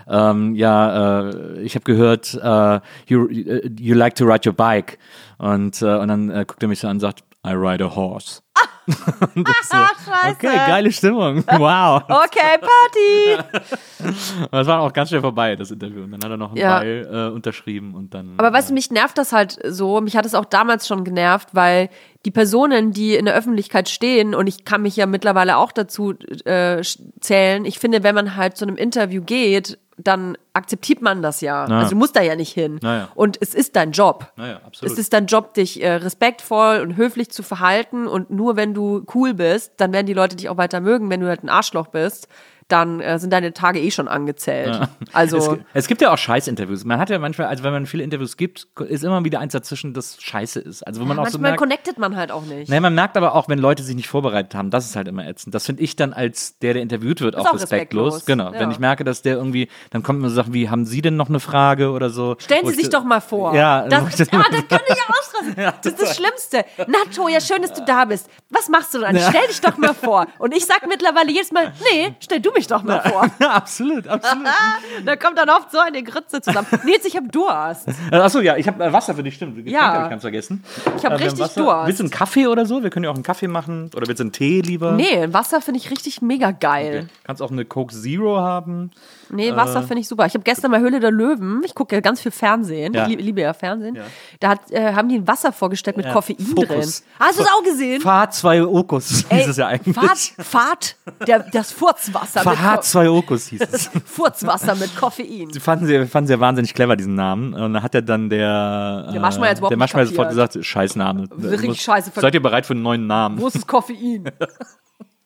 ähm, 0.08 0.56
ja, 0.56 1.28
äh, 1.30 1.62
ich 1.62 1.76
habe 1.76 1.84
gehört, 1.84 2.34
äh, 2.34 2.80
you, 3.06 3.28
äh, 3.28 3.70
you 3.78 3.94
like 3.94 4.16
to 4.16 4.24
ride 4.24 4.48
your 4.48 4.54
bike. 4.54 4.98
Und, 5.38 5.80
äh, 5.80 5.96
und 5.96 6.08
dann 6.08 6.28
äh, 6.28 6.44
guckt 6.44 6.62
er 6.62 6.68
mich 6.68 6.80
so 6.80 6.88
an 6.88 6.96
und 6.96 7.00
sagt, 7.00 7.22
I 7.46 7.52
ride 7.52 7.84
a 7.84 7.94
horse. 7.94 8.42
ich 8.56 8.73
so, 9.34 9.76
Scheiße. 9.76 10.30
okay, 10.32 10.56
geile 10.66 10.92
Stimmung. 10.92 11.44
Wow. 11.58 12.02
Okay, 12.08 12.58
Party. 12.60 13.64
Das 14.50 14.66
war 14.66 14.80
auch 14.80 14.92
ganz 14.92 15.08
schnell 15.08 15.22
vorbei, 15.22 15.56
das 15.56 15.70
Interview. 15.70 16.02
Und 16.04 16.10
dann 16.12 16.22
hat 16.22 16.30
er 16.30 16.36
noch 16.36 16.48
einen 16.50 16.58
Ja. 16.58 16.78
Beil 16.78 17.08
äh, 17.10 17.34
unterschrieben 17.34 17.94
und 17.94 18.12
dann. 18.12 18.34
Aber 18.36 18.52
weißt 18.52 18.70
du, 18.70 18.74
mich 18.74 18.90
nervt 18.90 19.16
das 19.16 19.32
halt 19.32 19.58
so. 19.66 20.00
Mich 20.02 20.16
hat 20.16 20.26
es 20.26 20.34
auch 20.34 20.44
damals 20.44 20.86
schon 20.86 21.04
genervt, 21.04 21.48
weil 21.52 21.88
die 22.24 22.30
Personen, 22.30 22.92
die 22.92 23.14
in 23.14 23.26
der 23.26 23.34
Öffentlichkeit 23.34 23.88
stehen, 23.88 24.34
und 24.34 24.46
ich 24.46 24.64
kann 24.64 24.82
mich 24.82 24.96
ja 24.96 25.06
mittlerweile 25.06 25.56
auch 25.58 25.72
dazu 25.72 26.14
äh, 26.44 26.82
zählen, 27.20 27.64
ich 27.64 27.78
finde, 27.78 28.02
wenn 28.02 28.14
man 28.14 28.36
halt 28.36 28.56
zu 28.56 28.64
einem 28.64 28.76
Interview 28.76 29.22
geht, 29.22 29.78
dann 29.96 30.36
akzeptiert 30.54 31.02
man 31.02 31.22
das 31.22 31.40
ja. 31.40 31.68
Ja. 31.68 31.78
Also 31.78 31.90
du 31.90 31.96
musst 31.96 32.16
da 32.16 32.22
ja 32.22 32.34
nicht 32.34 32.52
hin. 32.52 32.80
Naja. 32.82 33.08
Und 33.14 33.38
es 33.40 33.54
ist 33.54 33.76
dein 33.76 33.92
Job. 33.92 34.32
Naja, 34.36 34.60
absolut. 34.66 34.92
Es 34.92 34.98
ist 34.98 35.12
dein 35.12 35.26
Job, 35.26 35.54
dich 35.54 35.82
äh, 35.82 35.92
respektvoll 35.92 36.80
und 36.80 36.96
höflich 36.96 37.30
zu 37.30 37.42
verhalten. 37.42 38.06
Und 38.06 38.30
nur 38.30 38.56
wenn 38.56 38.74
du 38.74 39.04
cool 39.14 39.34
bist, 39.34 39.74
dann 39.76 39.92
werden 39.92 40.06
die 40.06 40.14
Leute 40.14 40.36
dich 40.36 40.48
auch 40.48 40.56
weiter 40.56 40.80
mögen. 40.80 41.10
Wenn 41.10 41.20
du 41.20 41.28
halt 41.28 41.44
ein 41.44 41.48
Arschloch 41.48 41.88
bist, 41.88 42.28
dann 42.74 43.00
äh, 43.00 43.20
sind 43.20 43.32
deine 43.32 43.52
Tage 43.52 43.78
eh 43.80 43.92
schon 43.92 44.08
angezählt. 44.08 44.80
Also. 45.12 45.36
Es, 45.38 45.58
es 45.74 45.86
gibt 45.86 46.00
ja 46.00 46.12
auch 46.12 46.18
Scheiß-Interviews. 46.18 46.84
Man 46.84 46.98
hat 46.98 47.08
ja 47.08 47.20
manchmal, 47.20 47.46
also 47.46 47.62
wenn 47.62 47.72
man 47.72 47.86
viele 47.86 48.02
Interviews 48.02 48.36
gibt, 48.36 48.66
ist 48.80 49.04
immer 49.04 49.24
wieder 49.24 49.38
eins 49.38 49.52
dazwischen, 49.52 49.94
das 49.94 50.20
scheiße 50.20 50.58
ist. 50.58 50.82
Also 50.82 51.00
wo 51.00 51.04
man 51.04 51.16
auch 51.18 51.26
so 51.28 51.38
Manchmal 51.38 51.50
merkt, 51.52 51.58
connectet 51.60 51.98
man 51.98 52.16
halt 52.16 52.32
auch 52.32 52.42
nicht. 52.44 52.68
Nee, 52.68 52.80
man 52.80 52.92
merkt 52.94 53.16
aber 53.16 53.36
auch, 53.36 53.48
wenn 53.48 53.60
Leute 53.60 53.84
sich 53.84 53.94
nicht 53.94 54.08
vorbereitet 54.08 54.56
haben, 54.56 54.70
das 54.70 54.86
ist 54.86 54.96
halt 54.96 55.06
immer 55.06 55.24
ätzend. 55.24 55.54
Das 55.54 55.66
finde 55.66 55.82
ich 55.82 55.94
dann 55.94 56.12
als 56.12 56.58
der, 56.58 56.74
der 56.74 56.82
interviewt 56.82 57.20
wird, 57.20 57.36
auch, 57.36 57.46
auch 57.46 57.54
respektlos. 57.54 58.14
respektlos, 58.14 58.26
Genau. 58.26 58.52
ja. 58.52 58.58
Wenn 58.58 58.72
ich 58.72 58.80
merke, 58.80 59.04
dass 59.04 59.22
der 59.22 59.36
irgendwie, 59.36 59.68
dann 59.90 60.02
kommt 60.02 60.20
mir 60.20 60.28
so 60.30 60.34
Sachen 60.34 60.52
wie, 60.52 60.68
haben 60.68 60.84
Sie 60.84 61.00
denn 61.00 61.14
noch 61.16 61.28
eine 61.28 61.38
Frage 61.38 61.90
oder 61.92 62.10
so? 62.10 62.34
Stellen 62.38 62.64
Sie 62.66 62.70
ich 62.72 62.76
sich 62.76 62.86
so- 62.86 62.90
doch 62.92 63.04
mal 63.04 63.20
vor. 63.20 63.54
Ja, 63.54 63.86
das, 63.86 64.16
das- 64.16 64.32
ah, 64.32 64.44
das 64.50 64.68
kann 64.68 64.80
ich 64.88 64.96
ausrasten. 65.08 65.54
das 65.56 65.92
ist 65.92 66.02
das 66.02 66.16
Schlimmste. 66.16 66.64
Na, 66.88 66.98
ja, 67.28 67.40
schön, 67.40 67.62
dass 67.62 67.72
du 67.72 67.84
da 67.84 68.04
bist. 68.04 68.28
Was 68.50 68.68
machst 68.68 68.92
du 68.94 68.98
dann? 68.98 69.16
Stell 69.16 69.46
dich 69.48 69.60
doch 69.60 69.76
mal 69.76 69.94
vor. 69.94 70.26
Und 70.38 70.54
ich 70.54 70.64
sag 70.66 70.86
mittlerweile 70.88 71.30
jedes 71.30 71.52
Mal, 71.52 71.72
nee, 71.92 72.14
stell 72.20 72.40
du 72.40 72.50
mich 72.52 72.63
doch 72.66 72.82
mal 72.82 73.00
vor. 73.00 73.28
Absolut, 73.40 74.06
absolut. 74.08 74.46
da 75.04 75.16
kommt 75.16 75.38
dann 75.38 75.48
oft 75.50 75.70
so 75.70 75.78
eine 75.78 76.02
Grütze 76.02 76.40
zusammen. 76.40 76.66
Nils, 76.84 77.04
ich 77.04 77.16
hab 77.16 77.30
Durst. 77.30 77.88
Achso, 78.10 78.40
ja, 78.40 78.56
ich 78.56 78.66
habe 78.68 78.82
äh, 78.84 78.92
Wasser 78.92 79.14
für 79.14 79.22
dich, 79.22 79.34
stimmt. 79.34 79.56
Getränk 79.56 79.74
Ja. 79.74 79.82
habe 79.94 80.04
ich 80.04 80.10
ganz 80.10 80.22
vergessen. 80.22 80.64
Ich 80.96 81.04
hab 81.04 81.12
Äh, 81.12 81.16
richtig 81.16 81.40
Wasser. 81.40 81.62
Durst. 81.62 81.86
Willst 81.86 82.00
du 82.00 82.04
einen 82.04 82.10
Kaffee 82.10 82.46
oder 82.46 82.66
so? 82.66 82.82
Wir 82.82 82.90
können 82.90 83.04
ja 83.04 83.10
auch 83.10 83.14
einen 83.14 83.22
Kaffee 83.24 83.48
machen. 83.48 83.90
Oder 83.96 84.06
willst 84.06 84.20
du 84.20 84.24
einen 84.24 84.32
Tee 84.32 84.60
lieber? 84.60 84.92
Nee, 84.92 85.32
Wasser 85.32 85.60
finde 85.60 85.78
ich 85.80 85.90
richtig 85.90 86.22
mega 86.22 86.50
geil. 86.50 87.08
Kannst 87.24 87.42
auch 87.42 87.50
eine 87.50 87.64
Coke 87.64 87.94
Zero 87.94 88.38
haben. 88.38 88.90
Nee, 89.30 89.54
Wasser 89.54 89.82
finde 89.82 90.00
ich 90.00 90.08
super. 90.08 90.26
Ich 90.26 90.34
habe 90.34 90.44
gestern 90.44 90.70
mal 90.70 90.80
Höhle 90.80 91.00
der 91.00 91.10
Löwen, 91.10 91.62
ich 91.64 91.74
gucke 91.74 91.94
ja 91.94 92.00
ganz 92.00 92.20
viel 92.20 92.32
Fernsehen, 92.32 92.92
Ja. 92.94 93.06
ich 93.08 93.16
liebe, 93.18 93.40
ja 93.40 93.52
Fernsehen. 93.52 93.98
Da 94.40 94.50
hat, 94.50 94.70
äh, 94.70 94.92
haben 94.92 95.08
die 95.08 95.16
ein 95.16 95.26
Wasser 95.26 95.52
vorgestellt 95.52 95.96
mit 95.96 96.06
Ja, 96.06 96.12
Koffein 96.12 96.36
Fokus. 96.38 96.66
drin. 96.66 97.08
Hast 97.20 97.38
du 97.38 97.42
es 97.42 97.48
auch 97.48 97.62
gesehen? 97.64 98.00
Fahr 98.00 98.30
zwei 98.30 98.62
Okus 98.64 99.24
hieß 99.30 99.48
es 99.48 99.56
ja 99.56 99.68
eigentlich. 99.68 99.94
Fahrt, 99.94 100.18
Fahrt, 100.46 100.96
der, 101.26 101.40
das 101.40 101.72
Furzwasser 101.72 102.44
mit, 102.48 102.58
Fahr 102.58 102.76
Ko 102.76 102.82
zwei 102.82 103.10
Okus 103.10 103.46
hieß 103.48 103.60
es. 103.70 103.90
Furzwasser 104.04 104.74
mit 104.74 104.94
Koffein. 104.96 105.50
Sie 105.52 105.60
fanden 105.60 105.86
sie, 105.86 106.06
fanden 106.06 106.28
sie 106.28 106.34
ja 106.34 106.40
wahnsinnig 106.40 106.74
clever, 106.74 106.96
diesen 106.96 107.14
Namen. 107.14 107.54
Und 107.54 107.72
dann 107.74 107.82
hat 107.82 107.94
er 107.94 108.02
dann 108.02 108.28
der. 108.30 109.10
Der 109.12 109.20
Maschmeyer 109.20 109.54
Der 109.54 109.68
nicht 109.70 109.78
Maschmeyer 109.78 110.06
sofort 110.06 110.28
gesagt: 110.30 110.58
Scheißname. 110.64 111.28
Richtig 111.42 111.68
Muss- 111.68 111.78
scheiße 111.80 112.10
Seid 112.14 112.34
ihr 112.34 112.42
bereit 112.42 112.66
für 112.66 112.74
einen 112.74 112.82
neuen 112.82 113.06
Namen? 113.06 113.40
Wo 113.40 113.46
ist 113.48 113.56
das 113.56 113.66
Koffein? 113.66 114.30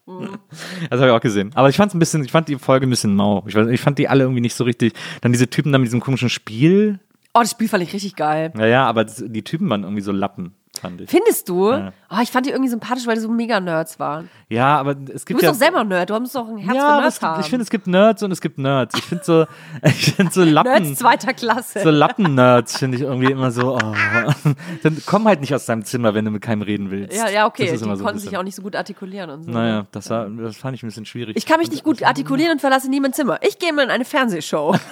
Das 0.90 1.00
habe 1.00 1.10
ich 1.10 1.16
auch 1.16 1.20
gesehen. 1.20 1.50
Aber 1.54 1.68
ich 1.68 1.76
fand 1.76 1.94
ein 1.94 1.98
bisschen, 1.98 2.24
ich 2.24 2.32
fand 2.32 2.48
die 2.48 2.56
Folge 2.56 2.86
ein 2.86 2.90
bisschen 2.90 3.14
mau. 3.14 3.44
Ich, 3.46 3.54
weiß, 3.54 3.68
ich 3.68 3.80
fand 3.80 3.98
die 3.98 4.08
alle 4.08 4.24
irgendwie 4.24 4.40
nicht 4.40 4.54
so 4.54 4.64
richtig. 4.64 4.94
Dann 5.20 5.32
diese 5.32 5.48
Typen 5.48 5.72
da 5.72 5.78
mit 5.78 5.86
diesem 5.86 6.00
komischen 6.00 6.28
Spiel. 6.28 6.98
Oh, 7.34 7.40
das 7.40 7.50
Spiel 7.50 7.68
fand 7.68 7.82
ich 7.82 7.92
richtig 7.92 8.16
geil. 8.16 8.50
Naja, 8.54 8.86
aber 8.86 9.04
die 9.04 9.42
Typen 9.42 9.68
waren 9.68 9.82
irgendwie 9.82 10.02
so 10.02 10.12
Lappen, 10.12 10.54
fand 10.78 11.00
ich. 11.00 11.10
Findest 11.10 11.48
du? 11.48 11.70
Ja. 11.72 11.92
Oh, 12.10 12.16
ich 12.22 12.30
fand 12.30 12.46
die 12.46 12.50
irgendwie 12.50 12.70
sympathisch, 12.70 13.06
weil 13.06 13.16
die 13.16 13.20
so 13.20 13.28
mega 13.28 13.60
Nerds 13.60 13.98
waren. 13.98 14.30
Ja, 14.48 14.78
aber 14.78 14.92
es 14.92 15.24
Du 15.24 15.26
gibt 15.26 15.26
bist 15.28 15.42
ja. 15.42 15.50
doch 15.50 15.56
selber 15.58 15.84
Nerd, 15.84 16.08
du 16.10 16.18
musst 16.18 16.34
doch 16.34 16.48
ein 16.48 16.56
Herz 16.58 16.76
ja, 16.76 16.96
für 16.96 17.00
Nerds 17.02 17.16
gibt, 17.16 17.22
haben. 17.30 17.40
ich 17.40 17.46
finde, 17.48 17.62
es 17.64 17.70
gibt 17.70 17.86
Nerds 17.86 18.22
und 18.22 18.30
es 18.32 18.40
gibt 18.40 18.58
Nerds. 18.58 18.94
Ich 18.96 19.04
finde 19.04 19.24
so, 19.24 19.46
ich 19.82 20.14
finde 20.14 20.32
so 20.32 20.42
Lappen. 20.44 20.82
Nerds 20.82 20.98
zweiter 20.98 21.34
Klasse. 21.34 21.80
So 21.80 21.90
Lappen-Nerds 21.90 22.78
finde 22.78 22.96
ich 22.96 23.02
irgendwie 23.02 23.30
immer 23.30 23.50
so, 23.50 23.76
oh. 23.76 23.92
Dann 24.82 25.02
komm 25.06 25.26
halt 25.26 25.40
nicht 25.40 25.54
aus 25.54 25.66
deinem 25.66 25.84
Zimmer, 25.84 26.14
wenn 26.14 26.24
du 26.24 26.30
mit 26.30 26.42
keinem 26.42 26.62
reden 26.62 26.90
willst. 26.90 27.16
ja, 27.16 27.28
ja, 27.28 27.46
okay. 27.46 27.66
Das 27.70 27.78
Die 27.78 27.84
immer 27.84 27.96
so 27.96 28.04
konnten 28.04 28.20
sich 28.20 28.36
auch 28.36 28.42
nicht 28.42 28.54
so 28.54 28.62
gut 28.62 28.74
artikulieren 28.76 29.30
und 29.30 29.42
so. 29.44 29.50
Naja, 29.50 29.86
das, 29.92 30.08
war, 30.10 30.28
das 30.28 30.56
fand 30.56 30.76
ich 30.76 30.82
ein 30.82 30.86
bisschen 30.86 31.04
schwierig. 31.04 31.36
Ich 31.36 31.46
kann 31.46 31.58
mich 31.58 31.70
nicht 31.70 31.84
gut 31.84 32.02
artikulieren 32.02 32.52
und 32.52 32.60
verlasse 32.60 32.88
nie 32.88 33.00
mein 33.00 33.12
Zimmer. 33.12 33.38
Ich 33.42 33.58
gehe 33.58 33.72
mal 33.72 33.82
in 33.82 33.90
eine 33.90 34.04
Fernsehshow. 34.04 34.74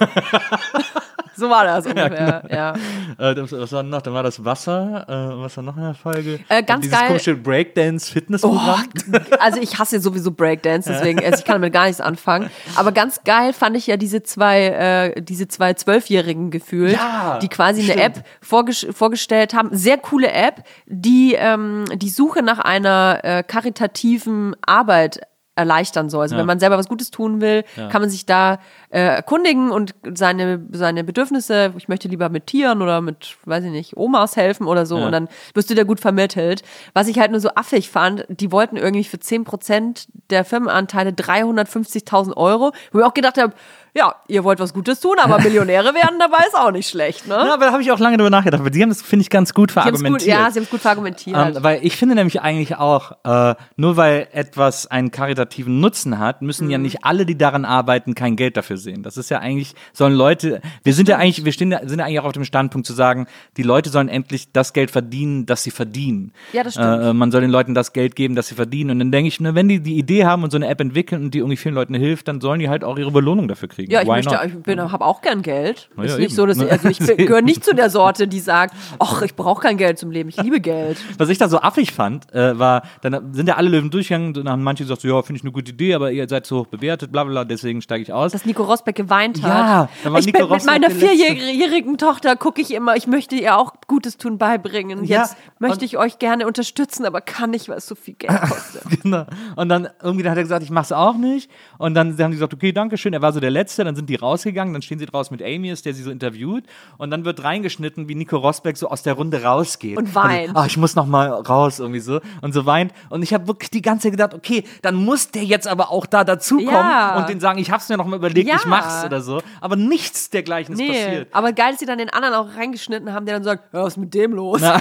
So 1.37 1.49
war 1.49 1.63
das 1.65 1.85
ungefähr, 1.85 2.43
ja. 2.49 2.73
Äh, 3.17 3.35
das, 3.35 3.51
was 3.51 3.71
war 3.71 3.83
noch? 3.83 4.01
Dann 4.01 4.13
war 4.13 4.23
das 4.23 4.43
Wasser. 4.43 5.05
Äh, 5.07 5.41
was 5.41 5.55
war 5.57 5.63
noch 5.63 5.77
in 5.77 5.83
der 5.83 5.93
Folge? 5.93 6.39
Äh, 6.49 6.63
ganz 6.63 6.81
Dieses 6.85 6.97
geil. 6.97 7.07
komische 7.07 7.35
Breakdance-Fitnessprogramm. 7.35 8.83
Also 9.39 9.61
ich 9.61 9.77
hasse 9.79 9.99
sowieso 9.99 10.31
Breakdance, 10.31 10.89
deswegen, 10.91 11.23
also 11.23 11.37
ich 11.39 11.45
kann 11.45 11.55
damit 11.55 11.73
gar 11.73 11.85
nichts 11.85 12.01
anfangen. 12.01 12.49
Aber 12.75 12.91
ganz 12.91 13.23
geil 13.23 13.53
fand 13.53 13.77
ich 13.77 13.87
ja 13.87 13.97
diese 13.97 14.23
zwei, 14.23 15.13
äh, 15.15 15.21
diese 15.21 15.47
zwei 15.47 15.73
Zwölfjährigen 15.73 16.49
gefühlt, 16.51 16.93
Ja, 16.93 17.39
die 17.39 17.47
quasi 17.47 17.81
eine 17.81 17.91
stimmt. 18.01 18.17
App 18.17 18.25
vorges 18.41 18.87
vorgestellt 18.91 19.53
haben. 19.53 19.69
Sehr 19.71 19.97
coole 19.97 20.31
App, 20.31 20.63
die 20.87 21.35
ähm, 21.37 21.85
die 21.93 22.09
Suche 22.09 22.41
nach 22.41 22.59
einer 22.59 23.19
äh, 23.23 23.43
karitativen 23.43 24.55
Arbeit 24.65 25.21
erleichtern 25.57 26.09
soll. 26.09 26.21
Also 26.21 26.35
Ja. 26.35 26.39
wenn 26.39 26.45
man 26.47 26.59
selber 26.59 26.77
was 26.77 26.87
Gutes 26.87 27.11
tun 27.11 27.41
will, 27.41 27.63
kann 27.89 28.01
man 28.01 28.09
sich 28.09 28.25
da 28.25 28.59
äh, 28.89 28.99
erkundigen 28.99 29.71
und 29.71 29.95
seine, 30.13 30.61
seine 30.71 31.03
Bedürfnisse, 31.03 31.73
ich 31.77 31.87
möchte 31.89 32.07
lieber 32.07 32.29
mit 32.29 32.47
Tieren 32.47 32.81
oder 32.81 33.01
mit, 33.01 33.35
weiß 33.45 33.63
ich 33.65 33.71
nicht, 33.71 33.97
Omas 33.97 34.37
helfen 34.37 34.67
oder 34.67 34.85
so 34.85 34.97
Ja. 34.99 35.05
und 35.07 35.11
dann 35.11 35.27
wirst 35.53 35.69
du 35.69 35.75
da 35.75 35.83
gut 35.83 35.99
vermittelt. 35.99 36.61
Was 36.93 37.07
ich 37.07 37.19
halt 37.19 37.31
nur 37.31 37.39
so 37.41 37.49
affig 37.55 37.89
fand, 37.89 38.25
die 38.29 38.51
wollten 38.51 38.77
irgendwie 38.77 39.03
für 39.03 39.17
10% 39.17 40.07
der 40.29 40.45
Firmenanteile 40.45 41.11
350.000 41.11 42.35
Euro, 42.37 42.71
wo 42.91 42.99
ich 42.99 43.05
auch 43.05 43.13
gedacht 43.13 43.37
habe, 43.41 43.53
ja, 43.97 44.15
ihr 44.27 44.43
wollt 44.43 44.59
was 44.59 44.73
Gutes 44.73 44.99
tun, 44.99 45.15
aber 45.21 45.39
Millionäre 45.43 45.93
werden 45.93 46.19
dabei 46.19 46.43
ist 46.47 46.55
auch 46.55 46.71
nicht 46.71 46.87
schlecht, 46.89 47.27
ne? 47.27 47.33
Ja, 47.35 47.53
aber 47.55 47.65
da 47.65 47.71
habe 47.71 47.81
ich 47.81 47.91
auch 47.91 47.99
lange 47.99 48.17
drüber 48.17 48.29
nachgedacht. 48.29 48.59
Aber 48.61 48.69
die 48.69 48.81
haben 48.81 48.89
das, 48.89 49.01
finde 49.01 49.23
ich, 49.23 49.29
ganz 49.29 49.53
gut 49.53 49.75
haben's 49.75 49.85
gut, 49.85 49.99
verargumentiert. 49.99 50.37
ja, 50.39 50.51
sie 50.51 50.59
haben 50.59 50.63
es 50.65 50.69
gut 50.69 50.81
verargumentiert. 50.81 51.35
Ähm, 51.35 51.63
weil 51.63 51.79
ich 51.83 51.95
finde 51.97 52.15
nämlich 52.15 52.39
eigentlich 52.41 52.75
auch, 52.77 53.13
äh, 53.23 53.55
nur 53.75 53.97
weil 53.97 54.27
etwas 54.31 54.87
einen 54.87 55.11
karitativen 55.11 55.79
Nutzen 55.79 56.19
hat, 56.19 56.41
müssen 56.41 56.65
Mhm. 56.65 56.71
ja 56.71 56.77
nicht 56.77 57.03
alle, 57.03 57.25
die 57.25 57.37
daran 57.37 57.65
arbeiten, 57.65 58.13
kein 58.15 58.35
Geld 58.35 58.55
dafür 58.57 58.77
sehen. 58.77 59.03
Das 59.03 59.17
ist 59.17 59.29
ja 59.29 59.39
eigentlich, 59.39 59.73
sollen 59.93 60.13
Leute, 60.13 60.61
wir 60.83 60.93
sind 60.93 61.09
ja 61.09 61.17
eigentlich, 61.17 61.43
wir 61.45 61.51
stehen, 61.51 61.75
sind 61.85 61.99
ja 61.99 62.05
eigentlich 62.05 62.19
auch 62.19 62.25
auf 62.25 62.33
dem 62.33 62.43
Standpunkt 62.45 62.85
zu 62.85 62.93
sagen, 62.93 63.27
die 63.57 63.63
Leute 63.63 63.89
sollen 63.89 64.09
endlich 64.09 64.51
das 64.51 64.73
Geld 64.73 64.91
verdienen, 64.91 65.45
das 65.45 65.63
sie 65.63 65.71
verdienen. 65.71 66.33
Ja, 66.53 66.63
das 66.63 66.73
stimmt. 66.73 67.03
Äh, 67.03 67.13
man 67.13 67.31
soll 67.31 67.41
den 67.41 67.49
Leuten 67.51 67.73
das 67.73 67.93
Geld 67.93 68.15
geben, 68.15 68.35
das 68.35 68.47
sie 68.47 68.55
verdienen. 68.55 68.91
Und 68.91 68.99
dann 68.99 69.11
denke 69.11 69.27
ich, 69.27 69.39
ne, 69.39 69.55
wenn 69.55 69.67
die 69.67 69.79
die 69.79 69.97
Idee 69.97 70.25
haben 70.25 70.43
und 70.43 70.51
so 70.51 70.57
eine 70.57 70.67
App 70.67 70.81
entwickeln 70.81 71.23
und 71.25 71.33
die 71.33 71.39
irgendwie 71.39 71.57
vielen 71.57 71.75
Leuten 71.75 71.93
hilft, 71.93 72.27
dann 72.27 72.41
sollen 72.41 72.59
die 72.59 72.69
halt 72.69 72.83
auch 72.83 72.97
ihre 72.97 73.11
Belohnung 73.11 73.47
dafür 73.47 73.67
kriegen. 73.69 73.86
Ja, 73.87 74.01
ich 74.01 74.07
möchte, 74.07 74.33
not? 74.33 74.45
ich 74.45 74.63
bin, 74.63 74.91
habe 74.91 75.05
auch 75.05 75.21
gern 75.21 75.41
Geld. 75.41 75.89
Na 75.95 76.03
ist 76.03 76.11
ja, 76.11 76.17
nicht 76.17 76.25
eben. 76.25 76.35
so, 76.35 76.45
dass 76.45 76.57
ich, 76.57 76.71
also 76.71 76.87
ich 76.89 76.99
gehöre 77.17 77.41
nicht 77.41 77.63
zu 77.63 77.73
der 77.73 77.89
Sorte, 77.89 78.27
die 78.27 78.39
sagt, 78.39 78.75
ach, 78.99 79.21
ich 79.21 79.35
brauche 79.35 79.61
kein 79.61 79.77
Geld 79.77 79.97
zum 79.99 80.11
Leben, 80.11 80.29
ich 80.29 80.37
liebe 80.41 80.59
Geld. 80.59 80.97
Was 81.17 81.29
ich 81.29 81.37
da 81.37 81.49
so 81.49 81.59
affig 81.59 81.91
fand, 81.91 82.33
äh, 82.33 82.57
war, 82.57 82.83
dann 83.01 83.33
sind 83.33 83.47
ja 83.47 83.55
alle 83.55 83.69
Löwen 83.69 83.89
durchgegangen, 83.89 84.33
dann 84.33 84.49
haben 84.49 84.63
manche 84.63 84.83
gesagt, 84.83 85.01
so, 85.01 85.07
ja, 85.07 85.21
finde 85.21 85.37
ich 85.37 85.43
eine 85.43 85.51
gute 85.51 85.71
Idee, 85.71 85.93
aber 85.93 86.11
ihr 86.11 86.27
seid 86.27 86.45
so 86.45 86.59
hoch 86.59 86.67
bewertet, 86.67 87.11
bla 87.11 87.23
bla, 87.23 87.45
deswegen 87.45 87.81
steige 87.81 88.03
ich 88.03 88.13
aus. 88.13 88.31
Dass 88.31 88.45
Nico 88.45 88.63
Rosbeck 88.63 88.95
geweint 88.95 89.41
hat. 89.43 89.49
Ja, 89.49 89.89
da 90.03 90.11
war 90.11 90.19
ich 90.19 90.25
Nico 90.25 90.39
bin 90.39 90.47
mit 90.47 90.55
Rosbeck 90.55 90.71
meiner 90.71 90.89
vierjährigen 90.89 91.97
Tochter 91.97 92.35
gucke 92.35 92.61
ich 92.61 92.73
immer, 92.73 92.95
ich 92.95 93.07
möchte 93.07 93.35
ihr 93.35 93.57
auch 93.57 93.73
Gutes 93.87 94.17
tun 94.17 94.37
beibringen. 94.37 95.03
Ja, 95.03 95.21
Jetzt 95.23 95.37
möchte 95.59 95.79
und- 95.79 95.83
ich 95.83 95.97
euch 95.97 96.19
gerne 96.19 96.47
unterstützen, 96.47 97.05
aber 97.05 97.21
kann 97.21 97.51
nicht, 97.51 97.69
weil 97.69 97.77
es 97.77 97.87
so 97.87 97.95
viel 97.95 98.15
Geld 98.15 98.39
kostet. 98.49 99.03
Genau. 99.03 99.25
Und 99.55 99.69
dann 99.69 99.89
irgendwie 100.01 100.23
dann 100.23 100.31
hat 100.31 100.37
er 100.37 100.43
gesagt, 100.43 100.63
ich 100.63 100.69
mach's 100.69 100.91
auch 100.91 101.15
nicht. 101.15 101.49
Und 101.77 101.93
dann 101.93 102.17
haben 102.17 102.31
die 102.31 102.37
gesagt, 102.37 102.53
okay, 102.53 102.71
danke 102.71 102.97
schön. 102.97 103.13
Er 103.13 103.21
war 103.21 103.33
so 103.33 103.39
der 103.39 103.51
Letzte. 103.51 103.76
Dann 103.83 103.95
sind 103.95 104.09
die 104.09 104.15
rausgegangen. 104.15 104.73
Dann 104.73 104.81
stehen 104.81 104.99
sie 104.99 105.05
draußen 105.05 105.35
mit 105.35 105.45
Amy, 105.45 105.69
ist, 105.71 105.85
der 105.85 105.93
sie 105.93 106.03
so 106.03 106.11
interviewt. 106.11 106.63
Und 106.97 107.11
dann 107.11 107.25
wird 107.25 107.43
reingeschnitten, 107.43 108.07
wie 108.09 108.15
Nico 108.15 108.37
Rosbeck 108.37 108.77
so 108.77 108.89
aus 108.89 109.03
der 109.03 109.13
Runde 109.13 109.43
rausgeht. 109.43 109.97
Und 109.97 110.13
weint. 110.15 110.49
Also, 110.49 110.53
Ach, 110.59 110.65
ich 110.67 110.77
muss 110.77 110.95
noch 110.95 111.05
mal 111.05 111.29
raus 111.29 111.79
irgendwie 111.79 111.99
so 111.99 112.19
und 112.41 112.53
so 112.53 112.65
weint. 112.65 112.93
Und 113.09 113.23
ich 113.23 113.33
habe 113.33 113.47
wirklich 113.47 113.69
die 113.71 113.81
ganze 113.81 114.03
Zeit 114.03 114.11
gedacht, 114.11 114.33
okay, 114.33 114.63
dann 114.81 114.95
muss 114.95 115.31
der 115.31 115.43
jetzt 115.43 115.67
aber 115.67 115.91
auch 115.91 116.05
da 116.05 116.23
dazukommen 116.23 116.67
Ja. 116.73 117.17
und 117.17 117.29
den 117.29 117.39
sagen, 117.39 117.59
ich 117.59 117.71
hab's 117.71 117.89
mir 117.89 117.97
noch 117.97 118.05
mal 118.05 118.15
überlegt, 118.17 118.47
Ja. 118.49 118.55
ich 118.55 118.65
mach's 118.65 119.03
oder 119.05 119.21
so. 119.21 119.41
Aber 119.61 119.75
nichts 119.75 120.29
dergleichen 120.29 120.73
ist 120.73 120.79
Nee, 120.79 120.87
passiert. 121.05 121.27
aber 121.33 121.53
geil, 121.53 121.71
dass 121.71 121.79
sie 121.79 121.85
dann 121.85 121.97
den 121.97 122.09
anderen 122.09 122.35
auch 122.35 122.55
reingeschnitten 122.55 123.13
haben, 123.13 123.25
der 123.25 123.35
dann 123.35 123.43
sagt, 123.43 123.73
ja, 123.73 123.81
was 123.83 123.93
ist 123.93 123.97
mit 123.97 124.13
dem 124.13 124.33
los? 124.33 124.61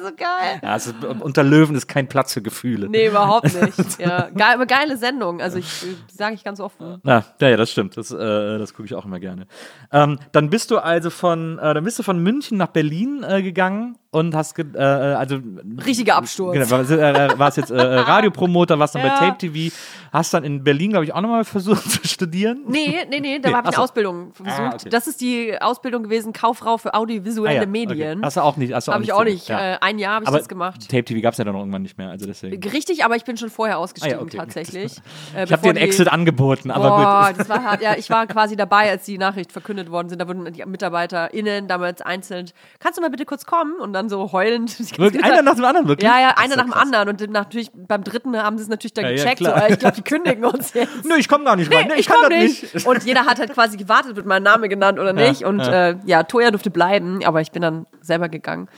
Na. 0.00 0.08
so 0.08 0.14
geil. 0.14 0.60
Ja, 0.62 0.68
also, 0.70 0.92
unter 1.20 1.42
Löwen 1.42 1.76
ist 1.76 1.86
kein 1.88 2.08
Platz 2.08 2.32
für 2.32 2.42
Gefühle. 2.42 2.88
Nee, 2.88 3.08
überhaupt 3.08 3.52
nicht. 3.62 4.00
Ja, 4.00 4.30
geil, 4.30 4.54
aber 4.54 4.66
geile 4.66 4.96
Sendung. 4.96 5.40
Also 5.40 5.58
ich 5.58 5.84
sage 6.12 6.34
ich 6.34 6.44
ganz 6.44 6.60
offen. 6.60 7.00
Ja, 7.04 7.24
ja, 7.40 7.48
ja, 7.48 7.56
das 7.56 7.70
stimmt. 7.70 7.96
Das, 7.96 8.10
äh, 8.10 8.16
das 8.58 8.74
gucke 8.74 8.86
ich 8.86 8.94
auch 8.94 9.04
immer 9.04 9.20
gerne. 9.20 9.46
Ähm, 9.92 10.18
dann 10.32 10.50
bist 10.50 10.70
du 10.70 10.78
also 10.78 11.10
von, 11.10 11.58
äh, 11.58 11.74
dann 11.74 11.84
bist 11.84 11.98
du 11.98 12.02
von 12.02 12.18
München 12.22 12.58
nach 12.58 12.68
Berlin 12.68 13.24
äh, 13.26 13.42
gegangen 13.42 13.96
und 14.12 14.34
hast, 14.36 14.54
ge 14.54 14.66
äh, 14.74 14.78
also 14.78 15.38
Richtiger 15.84 16.16
Absturz. 16.16 16.52
Genau, 16.52 16.70
warst, 16.70 16.90
äh, 16.90 17.38
warst 17.38 17.56
jetzt 17.56 17.70
äh, 17.70 17.80
Radiopromoter, 17.82 18.78
warst 18.78 18.94
dann 18.94 19.04
Ja. 19.04 19.18
bei 19.18 19.26
Tape 19.26 19.38
TV, 19.38 19.74
hast 20.12 20.34
dann 20.34 20.44
in 20.44 20.62
Berlin, 20.62 20.90
glaube 20.90 21.04
ich, 21.06 21.14
auch 21.14 21.20
nochmal 21.22 21.44
versucht 21.44 21.82
zu 21.90 22.06
studieren. 22.06 22.60
Nee, 22.68 23.06
nee, 23.10 23.20
nee, 23.20 23.38
da 23.38 23.48
Nee, 23.48 23.54
habe 23.54 23.68
ich 23.70 23.74
eine 23.74 23.82
Ausbildung 23.82 24.32
versucht. 24.34 24.54
Ah, 24.60 24.70
okay. 24.74 24.88
Das 24.90 25.06
ist 25.06 25.20
die 25.22 25.54
Ausbildung 25.60 26.02
gewesen, 26.04 26.32
Kauffrau 26.32 26.76
für 26.78 26.92
audiovisuelle 26.94 27.58
Ah, 27.58 27.62
ja, 27.62 27.66
Medien. 27.66 28.18
Okay. 28.18 28.26
Hast 28.26 28.36
du 28.36 28.42
auch 28.42 28.56
nicht. 28.58 28.72
Hast 28.74 28.86
du 28.88 28.92
Habe 28.92 29.02
ich 29.02 29.12
auch 29.14 29.24
nicht. 29.24 29.48
Ja. 29.48 29.74
Äh, 29.74 29.78
ein 29.80 29.98
Jahr 29.98 30.14
habe 30.16 30.24
ich 30.24 30.28
Aber 30.28 30.38
das 30.38 30.48
gemacht. 30.48 30.88
Tape 30.90 31.04
TV 31.04 31.22
gab 31.22 31.32
es 31.32 31.38
ja 31.38 31.44
dann 31.44 31.56
auch 31.56 31.60
irgendwann 31.60 31.82
nicht 31.82 31.96
mehr, 31.96 32.10
also 32.10 32.26
deswegen. 32.26 32.62
Richtig, 32.68 33.04
aber 33.06 33.16
ich 33.16 33.24
bin 33.24 33.36
schon 33.38 33.48
vorher 33.50 33.78
ausgestiegen 33.78 34.18
Ah, 34.18 34.22
okay. 34.22 34.36
tatsächlich. 34.36 34.92
Äh, 35.34 35.44
Ich 35.44 35.52
habe 35.52 35.62
dir 35.62 35.70
ein 35.70 35.72
bevor 35.72 35.72
die- 35.72 35.80
Exit 35.80 36.08
angeboten, 36.12 36.70
aber 36.70 36.88
Boah, 36.90 37.28
gut. 37.30 37.40
das 37.40 37.48
war 37.48 37.64
hart. 37.64 37.80
Ja, 37.82 37.94
ich 37.96 38.10
war 38.10 38.26
quasi 38.26 38.56
dabei, 38.56 38.90
als 38.90 39.04
die 39.06 39.16
Nachricht 39.16 39.52
verkündet 39.52 39.90
worden 39.90 40.10
sind. 40.10 40.20
Da 40.20 40.28
wurden 40.28 40.52
die 40.52 40.62
MitarbeiterInnen 40.66 41.66
damals 41.66 42.02
einzeln, 42.02 42.50
kannst 42.78 42.98
du 42.98 43.02
mal 43.02 43.10
bitte 43.10 43.24
kurz 43.24 43.46
kommen? 43.46 43.74
Und 43.80 43.94
dann 43.94 44.01
so 44.08 44.32
heulend. 44.32 44.78
Wirklich, 44.98 45.24
einer 45.24 45.42
nach 45.42 45.54
dem 45.54 45.64
anderen, 45.64 45.88
wirklich? 45.88 46.08
Ja, 46.08 46.20
ja, 46.20 46.34
einer 46.36 46.50
ja 46.50 46.56
nach 46.56 46.64
dem 46.64 46.72
krass. 46.72 46.82
anderen. 46.82 47.08
Und 47.08 47.20
dann 47.20 47.30
natürlich 47.30 47.70
beim 47.74 48.04
dritten 48.04 48.36
haben 48.36 48.58
sie 48.58 48.64
es 48.64 48.68
natürlich 48.68 48.94
dann 48.94 49.04
Ja, 49.04 49.10
ja, 49.10 49.16
gecheckt. 49.16 49.38
so, 49.38 49.44
klar. 49.44 49.68
äh, 49.68 49.72
ich 49.72 49.78
glaube, 49.78 49.96
die 49.96 50.02
kündigen 50.02 50.44
uns 50.44 50.72
jetzt. 50.74 51.04
Nö, 51.04 51.14
ich 51.16 51.28
komme 51.28 51.44
gar 51.44 51.56
nicht 51.56 51.72
rein. 51.72 51.88
Nee, 51.88 51.94
ich, 52.00 52.06
kann 52.06 52.16
komm 52.22 52.30
das 52.30 52.38
nicht. 52.40 52.86
Und 52.86 53.04
jeder 53.04 53.26
hat 53.26 53.38
halt 53.38 53.52
quasi 53.52 53.76
gewartet, 53.76 54.16
wird 54.16 54.26
mein 54.26 54.42
Name 54.42 54.68
genannt 54.68 54.98
oder 54.98 55.12
nicht. 55.12 55.44
und 55.44 55.60
ja. 55.60 55.88
Äh, 55.90 55.96
ja, 56.04 56.22
Toya 56.22 56.50
durfte 56.50 56.70
bleiben, 56.70 57.24
aber 57.24 57.40
ich 57.40 57.50
bin 57.52 57.62
dann 57.62 57.86
selber 58.00 58.28
gegangen. 58.28 58.68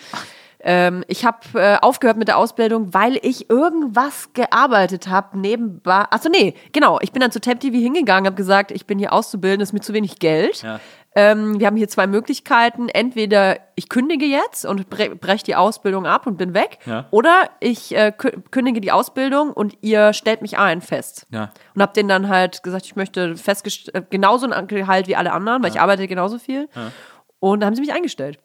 Ähm, 0.66 1.04
ich 1.08 1.26
habe 1.26 1.38
äh, 1.54 1.76
aufgehört 1.82 2.16
mit 2.16 2.28
der 2.28 2.38
Ausbildung, 2.38 2.94
weil 2.94 3.18
ich 3.20 3.50
irgendwas 3.50 4.32
gearbeitet 4.32 5.08
habe 5.08 5.38
nebenbei. 5.38 6.06
Achso, 6.10 6.30
nee, 6.30 6.54
genau. 6.72 6.98
Ich 7.02 7.12
bin 7.12 7.20
dann 7.20 7.30
zu 7.30 7.38
Temp 7.40 7.60
TV 7.60 7.76
hingegangen, 7.76 8.24
habe 8.24 8.34
gesagt, 8.36 8.70
ich 8.70 8.86
bin 8.86 8.98
hier 8.98 9.12
auszubilden, 9.12 9.60
ist 9.60 9.74
mir 9.74 9.80
zu 9.80 9.92
wenig 9.92 10.18
Geld. 10.20 10.62
Ja. 10.62 10.80
Ähm, 11.16 11.60
wir 11.60 11.66
haben 11.68 11.76
hier 11.76 11.88
zwei 11.88 12.06
Möglichkeiten. 12.06 12.88
Entweder 12.88 13.58
ich 13.76 13.88
kündige 13.88 14.24
jetzt 14.26 14.64
und 14.66 14.90
bre 14.90 15.10
breche 15.14 15.44
die 15.44 15.54
Ausbildung 15.54 16.06
ab 16.06 16.26
und 16.26 16.36
bin 16.36 16.54
weg. 16.54 16.78
Ja. 16.86 17.06
Oder 17.12 17.50
ich 17.60 17.94
äh, 17.94 18.12
kü- 18.16 18.42
kündige 18.50 18.80
die 18.80 18.90
Ausbildung 18.90 19.52
und 19.52 19.76
ihr 19.80 20.12
stellt 20.12 20.42
mich 20.42 20.58
ein 20.58 20.80
fest. 20.80 21.26
Ja. 21.30 21.50
Und 21.74 21.82
habe 21.82 21.92
denen 21.92 22.08
dann 22.08 22.28
halt 22.28 22.62
gesagt, 22.64 22.84
ich 22.86 22.96
möchte 22.96 23.34
äh, 23.46 24.02
genauso 24.10 24.50
ein 24.50 24.66
Gehalt 24.66 25.06
wie 25.06 25.14
alle 25.16 25.32
anderen, 25.32 25.62
weil 25.62 25.70
ich 25.70 25.80
arbeite 25.80 26.08
genauso 26.08 26.38
viel. 26.38 26.68
Und 27.38 27.60
da 27.60 27.66
haben 27.66 27.74
sie 27.74 27.80
mich 27.82 27.92
eingestellt. 27.92 28.38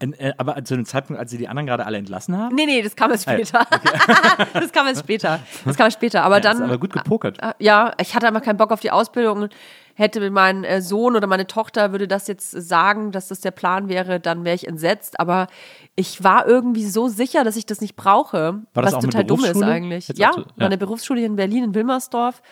Äh, 0.00 0.06
äh, 0.18 0.32
aber 0.38 0.62
zu 0.64 0.74
dem 0.74 0.84
Zeitpunkt, 0.86 1.20
als 1.20 1.30
sie 1.30 1.38
die 1.38 1.48
anderen 1.48 1.66
gerade 1.66 1.86
alle 1.86 1.96
entlassen 1.98 2.36
haben? 2.36 2.54
Nee, 2.54 2.66
nee, 2.66 2.82
das 2.82 2.96
kam 2.96 3.10
erst 3.12 3.22
später. 3.22 3.66
das 4.54 4.72
kam 4.72 4.86
erst 4.88 5.00
später. 5.00 5.40
Das 5.64 5.76
kam 5.76 5.86
erst 5.86 5.96
später. 5.98 6.22
Aber 6.24 6.36
Ja, 6.36 6.40
dann. 6.40 6.56
ist 6.56 6.62
aber 6.62 6.78
gut 6.78 6.92
gepokert. 6.92 7.38
Äh, 7.40 7.52
Ja, 7.60 7.92
ich 8.00 8.14
hatte 8.14 8.26
einfach 8.26 8.42
keinen 8.42 8.56
Bock 8.58 8.72
auf 8.72 8.80
die 8.80 8.90
Ausbildung. 8.90 9.48
Hätte 9.98 10.30
mein 10.30 10.62
äh, 10.64 10.82
Sohn 10.82 11.16
oder 11.16 11.26
meine 11.26 11.46
Tochter 11.46 11.90
würde 11.90 12.06
das 12.06 12.28
jetzt 12.28 12.50
sagen, 12.50 13.12
dass 13.12 13.28
das 13.28 13.40
der 13.40 13.50
Plan 13.50 13.88
wäre, 13.88 14.20
dann 14.20 14.44
wäre 14.44 14.54
ich 14.54 14.68
entsetzt. 14.68 15.18
Aber 15.18 15.46
ich 15.94 16.22
war 16.22 16.46
irgendwie 16.46 16.84
so 16.86 17.08
sicher, 17.08 17.44
dass 17.44 17.56
ich 17.56 17.64
das 17.64 17.80
nicht 17.80 17.96
brauche, 17.96 18.60
War 18.74 18.82
das 18.82 18.92
was 18.92 19.04
total 19.04 19.24
dumm 19.24 19.42
ist 19.44 19.62
eigentlich. 19.62 20.08
Jetzt 20.08 20.18
Ja, 20.18 20.32
so- 20.34 20.40
ja. 20.42 20.46
meine 20.56 20.76
Berufsschule 20.76 21.20
hier 21.20 21.26
in 21.28 21.36
Berlin, 21.36 21.64
in 21.64 21.74
Wilmersdorf. 21.74 22.42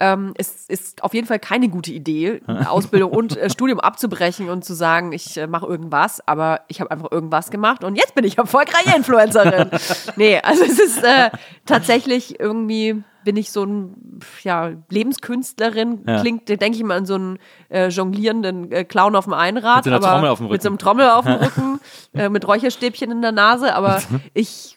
Ähm, 0.00 0.32
ist, 0.36 0.68
ist 0.68 1.04
auf 1.04 1.14
jeden 1.14 1.28
Fall 1.28 1.38
keine 1.38 1.68
gute 1.68 1.92
Idee, 1.92 2.40
Ausbildung 2.68 3.12
und 3.12 3.36
äh, 3.36 3.48
Studium 3.50 3.78
abzubrechen 3.78 4.48
und 4.48 4.64
zu 4.64 4.74
sagen, 4.74 5.12
ich 5.12 5.36
äh, 5.36 5.46
mache 5.46 5.66
irgendwas, 5.66 6.26
aber 6.26 6.62
ich 6.66 6.80
habe 6.80 6.90
einfach 6.90 7.12
irgendwas 7.12 7.50
gemacht 7.52 7.84
und 7.84 7.94
jetzt 7.94 8.14
bin 8.16 8.24
ich 8.24 8.36
erfolgreiche 8.38 8.96
Influencerin. 8.96 9.70
nee, 10.16 10.38
also 10.42 10.64
es 10.64 10.80
ist 10.80 11.04
äh, 11.04 11.30
tatsächlich 11.66 12.40
irgendwie 12.40 13.04
bin 13.24 13.36
ich 13.36 13.50
so 13.52 13.64
ein 13.64 14.20
ja, 14.42 14.70
Lebenskünstlerin, 14.90 16.00
Ja. 16.06 16.20
klingt, 16.20 16.48
denke 16.48 16.72
ich 16.76 16.82
mal 16.82 16.98
an 16.98 17.06
so 17.06 17.14
einen 17.14 17.38
äh, 17.70 17.88
jonglierenden 17.88 18.70
äh, 18.72 18.84
Clown 18.84 19.16
auf 19.16 19.24
dem 19.24 19.32
Einrad. 19.34 19.84
Mit 19.84 19.84
so 19.84 19.90
einer 19.90 19.96
aber 19.96 20.14
Trommel 20.14 20.30
auf 20.30 20.38
dem 20.38 20.48
Mit 20.48 20.62
so 20.62 20.68
Rücken. 20.68 20.72
einem 20.72 20.78
Trommel 20.78 21.10
auf 21.10 21.24
dem 21.24 21.34
Rücken, 21.40 21.80
äh, 22.14 22.28
mit 22.28 22.46
Räucherstäbchen 22.46 23.10
in 23.10 23.22
der 23.22 23.32
Nase, 23.32 23.74
aber 23.74 24.02
ich 24.34 24.76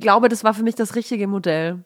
glaube, 0.00 0.28
das 0.28 0.44
war 0.44 0.54
für 0.54 0.62
mich 0.62 0.74
das 0.74 0.94
richtige 0.94 1.26
Modell. 1.26 1.84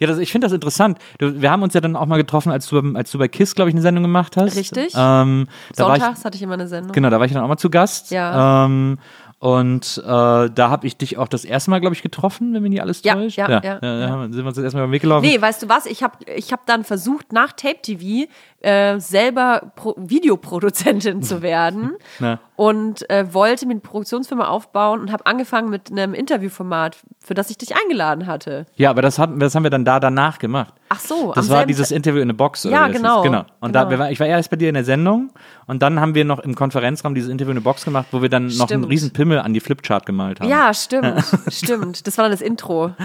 Ja, 0.00 0.06
das, 0.06 0.16
ich 0.18 0.32
finde 0.32 0.46
das 0.46 0.52
interessant. 0.54 0.98
Du, 1.18 1.42
wir 1.42 1.50
haben 1.50 1.62
uns 1.62 1.74
ja 1.74 1.82
dann 1.82 1.94
auch 1.94 2.06
mal 2.06 2.16
getroffen, 2.16 2.50
als 2.50 2.66
du, 2.68 2.80
als 2.94 3.10
du 3.10 3.18
bei 3.18 3.28
KISS, 3.28 3.54
glaube 3.54 3.68
ich, 3.68 3.74
eine 3.74 3.82
Sendung 3.82 4.02
gemacht 4.02 4.34
hast. 4.38 4.56
Richtig. 4.56 4.94
Ähm, 4.96 5.46
war 5.76 5.94
ich, 5.94 6.00
Sonntags 6.02 6.24
hatte 6.24 6.36
ich 6.36 6.42
immer 6.42 6.54
eine 6.54 6.66
Sendung. 6.68 6.92
genau, 6.92 7.10
da 7.10 7.18
war 7.18 7.26
ich 7.26 7.32
dann 7.32 7.42
auch 7.42 7.48
mal 7.48 7.58
zu 7.58 7.68
Gast. 7.68 8.10
Ja. 8.10 8.64
Ähm, 8.64 8.98
und 9.40 9.98
äh, 10.04 10.06
da 10.06 10.50
habe 10.70 10.86
ich 10.86 10.96
dich 10.96 11.16
auch 11.16 11.28
das 11.28 11.44
erste 11.44 11.70
Mal, 11.70 11.80
glaube 11.80 11.94
ich, 11.94 12.02
getroffen, 12.02 12.52
wenn 12.54 12.62
mich 12.62 12.70
nicht 12.70 12.82
alles 12.82 13.02
Ja, 13.04 13.14
täuscht. 13.14 13.38
ja, 13.38 13.48
ja, 13.48 13.60
ja, 13.62 13.78
ja. 13.82 14.22
sind 14.22 14.36
wir 14.36 14.46
uns 14.46 14.56
das 14.56 14.64
erste 14.64 14.78
Mal 14.78 14.86
den 14.88 14.92
Weg 14.92 15.02
gelaufen. 15.02 15.24
Nee, 15.26 15.40
weißt 15.40 15.62
du 15.62 15.68
was? 15.68 15.86
Ich 15.86 16.02
habe 16.02 16.14
ich 16.34 16.52
hab 16.52 16.66
dann 16.66 16.82
versucht, 16.84 17.32
nach 17.32 17.52
Tape 17.52 17.80
TV 17.80 18.28
äh, 18.60 18.98
selber 18.98 19.72
Pro 19.76 19.94
Videoproduzentin 19.96 21.22
zu 21.22 21.42
werden 21.42 21.92
und 22.56 23.08
äh, 23.08 23.32
wollte 23.32 23.66
mir 23.66 23.72
eine 23.72 23.80
Produktionsfirma 23.80 24.48
aufbauen 24.48 25.00
und 25.00 25.12
habe 25.12 25.26
angefangen 25.26 25.70
mit 25.70 25.92
einem 25.92 26.12
Interviewformat, 26.12 26.96
für 27.20 27.34
das 27.34 27.50
ich 27.50 27.58
dich 27.58 27.76
eingeladen 27.76 28.26
hatte. 28.26 28.66
Ja, 28.74 28.90
aber 28.90 29.00
das, 29.00 29.18
hatten, 29.18 29.38
das 29.38 29.54
haben 29.54 29.62
wir 29.62 29.70
dann 29.70 29.84
da 29.84 30.00
danach 30.00 30.38
gemacht. 30.38 30.74
Ach 30.88 30.98
so, 30.98 31.32
Das 31.34 31.48
war 31.50 31.66
dieses 31.66 31.90
Interview 31.90 32.20
in 32.20 32.28
der 32.28 32.34
Box. 32.34 32.66
Oder 32.66 32.74
Ja, 32.74 32.88
genau, 32.88 33.22
genau. 33.22 33.44
Und 33.60 33.74
da, 33.74 33.84
genau. 33.84 34.00
war, 34.00 34.10
ich 34.10 34.18
war 34.18 34.26
erst 34.26 34.50
bei 34.50 34.56
dir 34.56 34.68
in 34.68 34.74
der 34.74 34.84
Sendung 34.84 35.30
und 35.66 35.82
dann 35.82 36.00
haben 36.00 36.14
wir 36.14 36.24
noch 36.24 36.40
im 36.40 36.54
Konferenzraum 36.54 37.14
dieses 37.14 37.30
Interview 37.30 37.50
in 37.52 37.58
der 37.58 37.62
Box 37.62 37.84
gemacht, 37.84 38.06
wo 38.10 38.22
wir 38.22 38.28
dann 38.28 38.46
noch 38.46 38.52
einen 38.52 38.66
Stimmt. 38.66 38.88
riesen 38.88 39.12
Pimmel 39.12 39.38
an 39.38 39.52
die 39.52 39.60
Flipchart 39.60 40.04
gemalt 40.06 40.40
haben. 40.40 40.48
Ja, 40.48 40.74
stimmt, 40.74 41.22
stimmt. 41.48 42.06
Das 42.06 42.18
war 42.18 42.24
dann 42.24 42.32
das 42.32 42.40
Intro. 42.40 42.92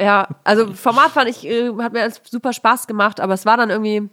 Ja, 0.00 0.28
also 0.44 0.72
Format 0.72 1.10
fand 1.10 1.28
ich, 1.28 1.46
äh, 1.46 1.70
hat 1.78 1.92
mir 1.92 2.10
super 2.24 2.54
Spaß 2.54 2.86
gemacht, 2.86 3.20
aber 3.20 3.34
es 3.34 3.44
war 3.44 3.58
dann 3.58 3.68
irgendwie 3.68 4.08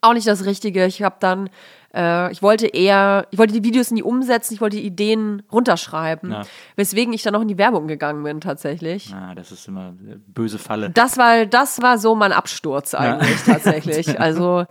auch 0.00 0.14
nicht 0.14 0.26
das 0.26 0.44
Richtige. 0.44 0.86
Ich 0.86 1.02
habe 1.02 1.16
dann, 1.20 1.50
äh, 1.94 2.30
ich 2.32 2.42
wollte 2.42 2.66
eher, 2.66 3.26
ich 3.30 3.38
wollte 3.38 3.52
die 3.52 3.64
Videos 3.64 3.90
nie 3.90 4.02
umsetzen, 4.02 4.54
ich 4.54 4.60
wollte 4.60 4.76
die 4.76 4.84
Ideen 4.86 5.42
runterschreiben, 5.52 6.30
Ja. 6.32 6.42
weswegen 6.76 7.12
ich 7.12 7.22
dann 7.22 7.32
noch 7.34 7.42
in 7.42 7.48
die 7.48 7.58
Werbung 7.58 7.86
gegangen 7.88 8.22
bin 8.24 8.40
tatsächlich. 8.40 9.12
Ah, 9.14 9.34
das 9.34 9.52
ist 9.52 9.68
immer 9.68 9.92
eine 10.00 10.16
böse 10.26 10.58
Falle. 10.58 10.90
Das 10.90 11.18
war, 11.18 11.46
das 11.46 11.82
war 11.82 11.98
so 11.98 12.14
mein 12.14 12.32
Absturz 12.32 12.94
eigentlich 12.94 13.42
tatsächlich. 13.44 14.18
Also 14.20 14.64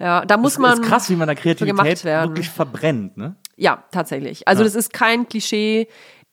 ja, 0.00 0.24
da 0.24 0.36
muss 0.36 0.58
man 0.58 0.80
ist 0.82 0.88
krass, 0.88 1.08
wie 1.08 1.14
man 1.16 1.28
da 1.28 1.34
gemacht 1.34 1.44
Kreativität 1.56 2.04
werden. 2.04 2.30
wirklich 2.30 2.50
verbrennt, 2.50 3.16
ne? 3.16 3.36
Ja, 3.56 3.84
tatsächlich. 3.92 4.48
Also 4.48 4.62
Ja. 4.62 4.64
das 4.64 4.74
ist 4.74 4.92
kein 4.92 5.28
Klischee. 5.28 5.86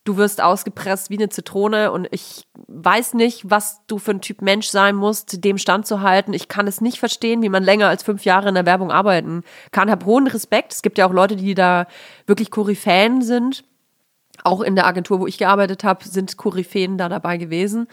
Du 0.03 0.17
wirst 0.17 0.41
ausgepresst 0.41 1.11
wie 1.11 1.17
eine 1.17 1.29
Zitrone 1.29 1.91
und 1.91 2.07
ich 2.09 2.47
weiß 2.67 3.13
nicht, 3.13 3.49
was 3.49 3.81
du 3.85 3.99
für 3.99 4.11
ein 4.11 4.21
Typ 4.21 4.41
Mensch 4.41 4.67
sein 4.67 4.95
musst, 4.95 5.43
dem 5.43 5.59
standzuhalten. 5.59 6.33
Ich 6.33 6.47
kann 6.47 6.65
es 6.65 6.81
nicht 6.81 6.97
verstehen, 6.97 7.43
wie 7.43 7.49
man 7.49 7.63
länger 7.63 7.87
als 7.87 8.01
fünf 8.01 8.25
Jahre 8.25 8.49
in 8.49 8.55
der 8.55 8.65
Werbung 8.65 8.91
arbeiten 8.91 9.43
kann. 9.71 9.91
Hab 9.91 10.05
hohen 10.05 10.25
Respekt. 10.25 10.73
Es 10.73 10.81
gibt 10.81 10.97
ja 10.97 11.05
auch 11.05 11.13
Leute, 11.13 11.35
die 11.35 11.53
da 11.53 11.85
wirklich 12.25 12.49
Koryphäen 12.49 13.21
sind. 13.21 13.63
Auch 14.43 14.61
in 14.61 14.75
der 14.75 14.85
Agentur, 14.87 15.19
wo 15.19 15.27
ich 15.27 15.37
gearbeitet 15.37 15.83
habe, 15.83 16.03
sind 16.05 16.37
Koryphäen 16.37 16.97
da 16.97 17.09
dabei 17.09 17.37
gewesen. 17.37 17.87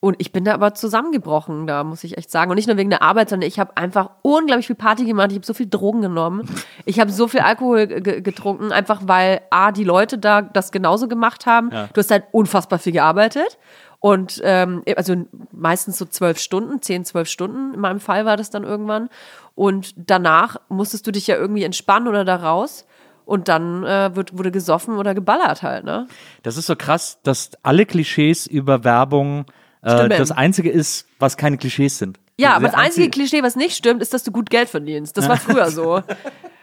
Und 0.00 0.16
ich 0.18 0.32
bin 0.32 0.44
da 0.44 0.54
aber 0.54 0.74
zusammengebrochen, 0.74 1.68
da 1.68 1.84
muss 1.84 2.02
ich 2.02 2.18
echt 2.18 2.28
sagen. 2.30 2.50
Und 2.50 2.56
nicht 2.56 2.66
nur 2.66 2.76
wegen 2.76 2.90
der 2.90 3.02
Arbeit, 3.02 3.28
sondern 3.28 3.46
ich 3.46 3.60
habe 3.60 3.76
einfach 3.76 4.10
unglaublich 4.22 4.66
viel 4.66 4.74
Party 4.74 5.04
gemacht. 5.04 5.30
Ich 5.30 5.36
habe 5.36 5.46
so 5.46 5.54
viel 5.54 5.68
Drogen 5.68 6.02
genommen. 6.02 6.48
Ich 6.84 6.98
habe 6.98 7.12
so 7.12 7.28
viel 7.28 7.40
Alkohol 7.40 7.86
ge- 7.86 8.20
getrunken, 8.22 8.72
einfach 8.72 9.02
weil 9.04 9.40
A, 9.50 9.70
die 9.70 9.84
Leute 9.84 10.18
da 10.18 10.42
das 10.42 10.72
genauso 10.72 11.06
gemacht 11.06 11.46
haben. 11.46 11.70
Ja. 11.72 11.88
Du 11.92 12.00
hast 12.00 12.10
halt 12.10 12.24
unfassbar 12.32 12.80
viel 12.80 12.92
gearbeitet. 12.92 13.56
Und 14.00 14.40
ähm, 14.42 14.82
also 14.96 15.14
meistens 15.52 15.96
so 15.98 16.04
zwölf 16.06 16.38
Stunden, 16.40 16.82
zehn, 16.82 17.04
zwölf 17.04 17.28
Stunden. 17.28 17.72
In 17.74 17.78
meinem 17.80 18.00
Fall 18.00 18.24
war 18.24 18.36
das 18.36 18.50
dann 18.50 18.64
irgendwann. 18.64 19.08
Und 19.54 19.94
danach 19.96 20.56
musstest 20.68 21.06
du 21.06 21.12
dich 21.12 21.28
ja 21.28 21.36
irgendwie 21.36 21.62
entspannen 21.62 22.08
oder 22.08 22.24
da 22.24 22.34
raus. 22.34 22.84
Und 23.24 23.48
dann 23.48 23.84
äh, 23.84 24.14
wird, 24.14 24.36
wurde 24.36 24.50
gesoffen 24.50 24.96
oder 24.96 25.14
geballert 25.14 25.62
halt, 25.62 25.84
ne? 25.84 26.08
Das 26.42 26.56
ist 26.56 26.66
so 26.66 26.76
krass, 26.76 27.18
dass 27.22 27.50
alle 27.62 27.86
Klischees 27.86 28.46
über 28.46 28.84
Werbung 28.84 29.46
äh, 29.82 30.08
das 30.08 30.30
einzige 30.30 30.70
ist, 30.70 31.06
was 31.18 31.36
keine 31.36 31.56
Klischees 31.56 31.98
sind. 31.98 32.18
Ja, 32.38 32.54
aber 32.54 32.66
das 32.66 32.74
einzige 32.74 33.10
Klischee, 33.10 33.42
was 33.42 33.56
nicht 33.56 33.76
stimmt, 33.76 34.02
ist, 34.02 34.12
dass 34.14 34.24
du 34.24 34.32
gut 34.32 34.50
Geld 34.50 34.68
verdienst. 34.68 35.16
Das 35.16 35.28
war 35.28 35.36
früher 35.36 35.70
so. 35.70 36.02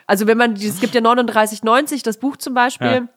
Also 0.07 0.26
wenn 0.26 0.39
man, 0.39 0.53
es 0.53 0.80
gibt 0.80 0.95
ja 0.95 1.01
3990, 1.01 2.01
das 2.01 2.18
Buch 2.18 2.36
zum 2.36 2.55
Beispiel. 2.55 3.07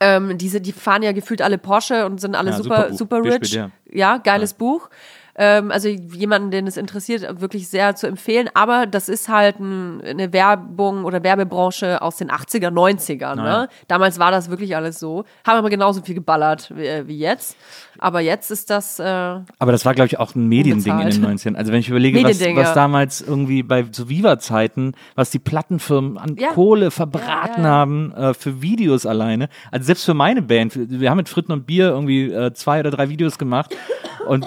Ähm, 0.00 0.38
diese, 0.38 0.62
die 0.62 0.72
fahren 0.72 1.02
ja 1.02 1.12
gefühlt 1.12 1.42
alle 1.42 1.58
Porsche 1.58 2.06
und 2.06 2.22
sind 2.22 2.34
alle 2.34 2.52
Ja, 2.52 2.56
super, 2.56 2.94
super 2.94 3.18
super 3.18 3.34
rich. 3.34 3.48
spielt, 3.50 3.70
Ja, 3.90 4.16
geiles 4.16 4.54
Buch. 4.54 4.88
Ähm, 5.34 5.70
also 5.70 5.88
jemanden, 5.88 6.50
den 6.50 6.66
es 6.66 6.76
interessiert, 6.76 7.40
wirklich 7.40 7.68
sehr 7.68 7.94
zu 7.96 8.06
empfehlen. 8.06 8.50
Aber 8.54 8.86
das 8.86 9.08
ist 9.08 9.28
halt 9.28 9.60
ein, 9.60 10.02
eine 10.02 10.32
Werbung 10.32 11.04
oder 11.04 11.22
Werbebranche 11.22 12.02
aus 12.02 12.16
den 12.16 12.30
80er, 12.30 12.68
90ern. 12.68 13.36
Ja. 13.36 13.60
Ne? 13.62 13.68
Damals 13.88 14.18
war 14.18 14.30
das 14.30 14.50
wirklich 14.50 14.76
alles 14.76 14.98
so. 14.98 15.24
Haben 15.46 15.58
aber 15.58 15.70
genauso 15.70 16.02
viel 16.02 16.14
geballert 16.14 16.70
wie, 16.74 16.86
äh, 16.86 17.06
wie 17.06 17.18
jetzt. 17.18 17.56
Aber 17.98 18.20
jetzt 18.20 18.50
ist 18.50 18.68
das, 18.68 18.98
äh, 18.98 19.04
Aber 19.04 19.72
das 19.72 19.84
war, 19.86 19.94
glaube 19.94 20.06
ich, 20.06 20.18
auch 20.18 20.34
ein 20.34 20.48
Mediending 20.48 20.98
in 21.00 21.10
den 21.10 21.24
90ern. 21.24 21.54
Also 21.54 21.72
wenn 21.72 21.80
ich 21.80 21.88
überlege, 21.88 22.22
was, 22.24 22.40
was 22.40 22.74
damals 22.74 23.22
irgendwie 23.22 23.62
bei 23.62 23.86
so 23.90 24.08
Viva-Zeiten, 24.08 24.92
was 25.14 25.30
die 25.30 25.38
Plattenfirmen 25.38 26.18
an 26.18 26.36
Ja. 26.36 26.48
Kohle 26.48 26.90
verbraten 26.90 27.62
Ja, 27.62 27.68
ja, 27.68 27.74
haben 27.74 28.12
äh, 28.12 28.34
für 28.34 28.60
Videos 28.60 29.06
alleine. 29.06 29.48
Also 29.70 29.86
selbst 29.86 30.04
für 30.04 30.14
meine 30.14 30.42
Band, 30.42 30.74
wir 30.76 31.08
haben 31.10 31.16
mit 31.16 31.28
Fritten 31.28 31.52
und 31.52 31.66
Bier 31.66 31.88
irgendwie 31.88 32.30
äh, 32.30 32.52
zwei 32.52 32.80
oder 32.80 32.90
drei 32.90 33.08
Videos 33.08 33.38
gemacht. 33.38 33.74
Und. 34.26 34.46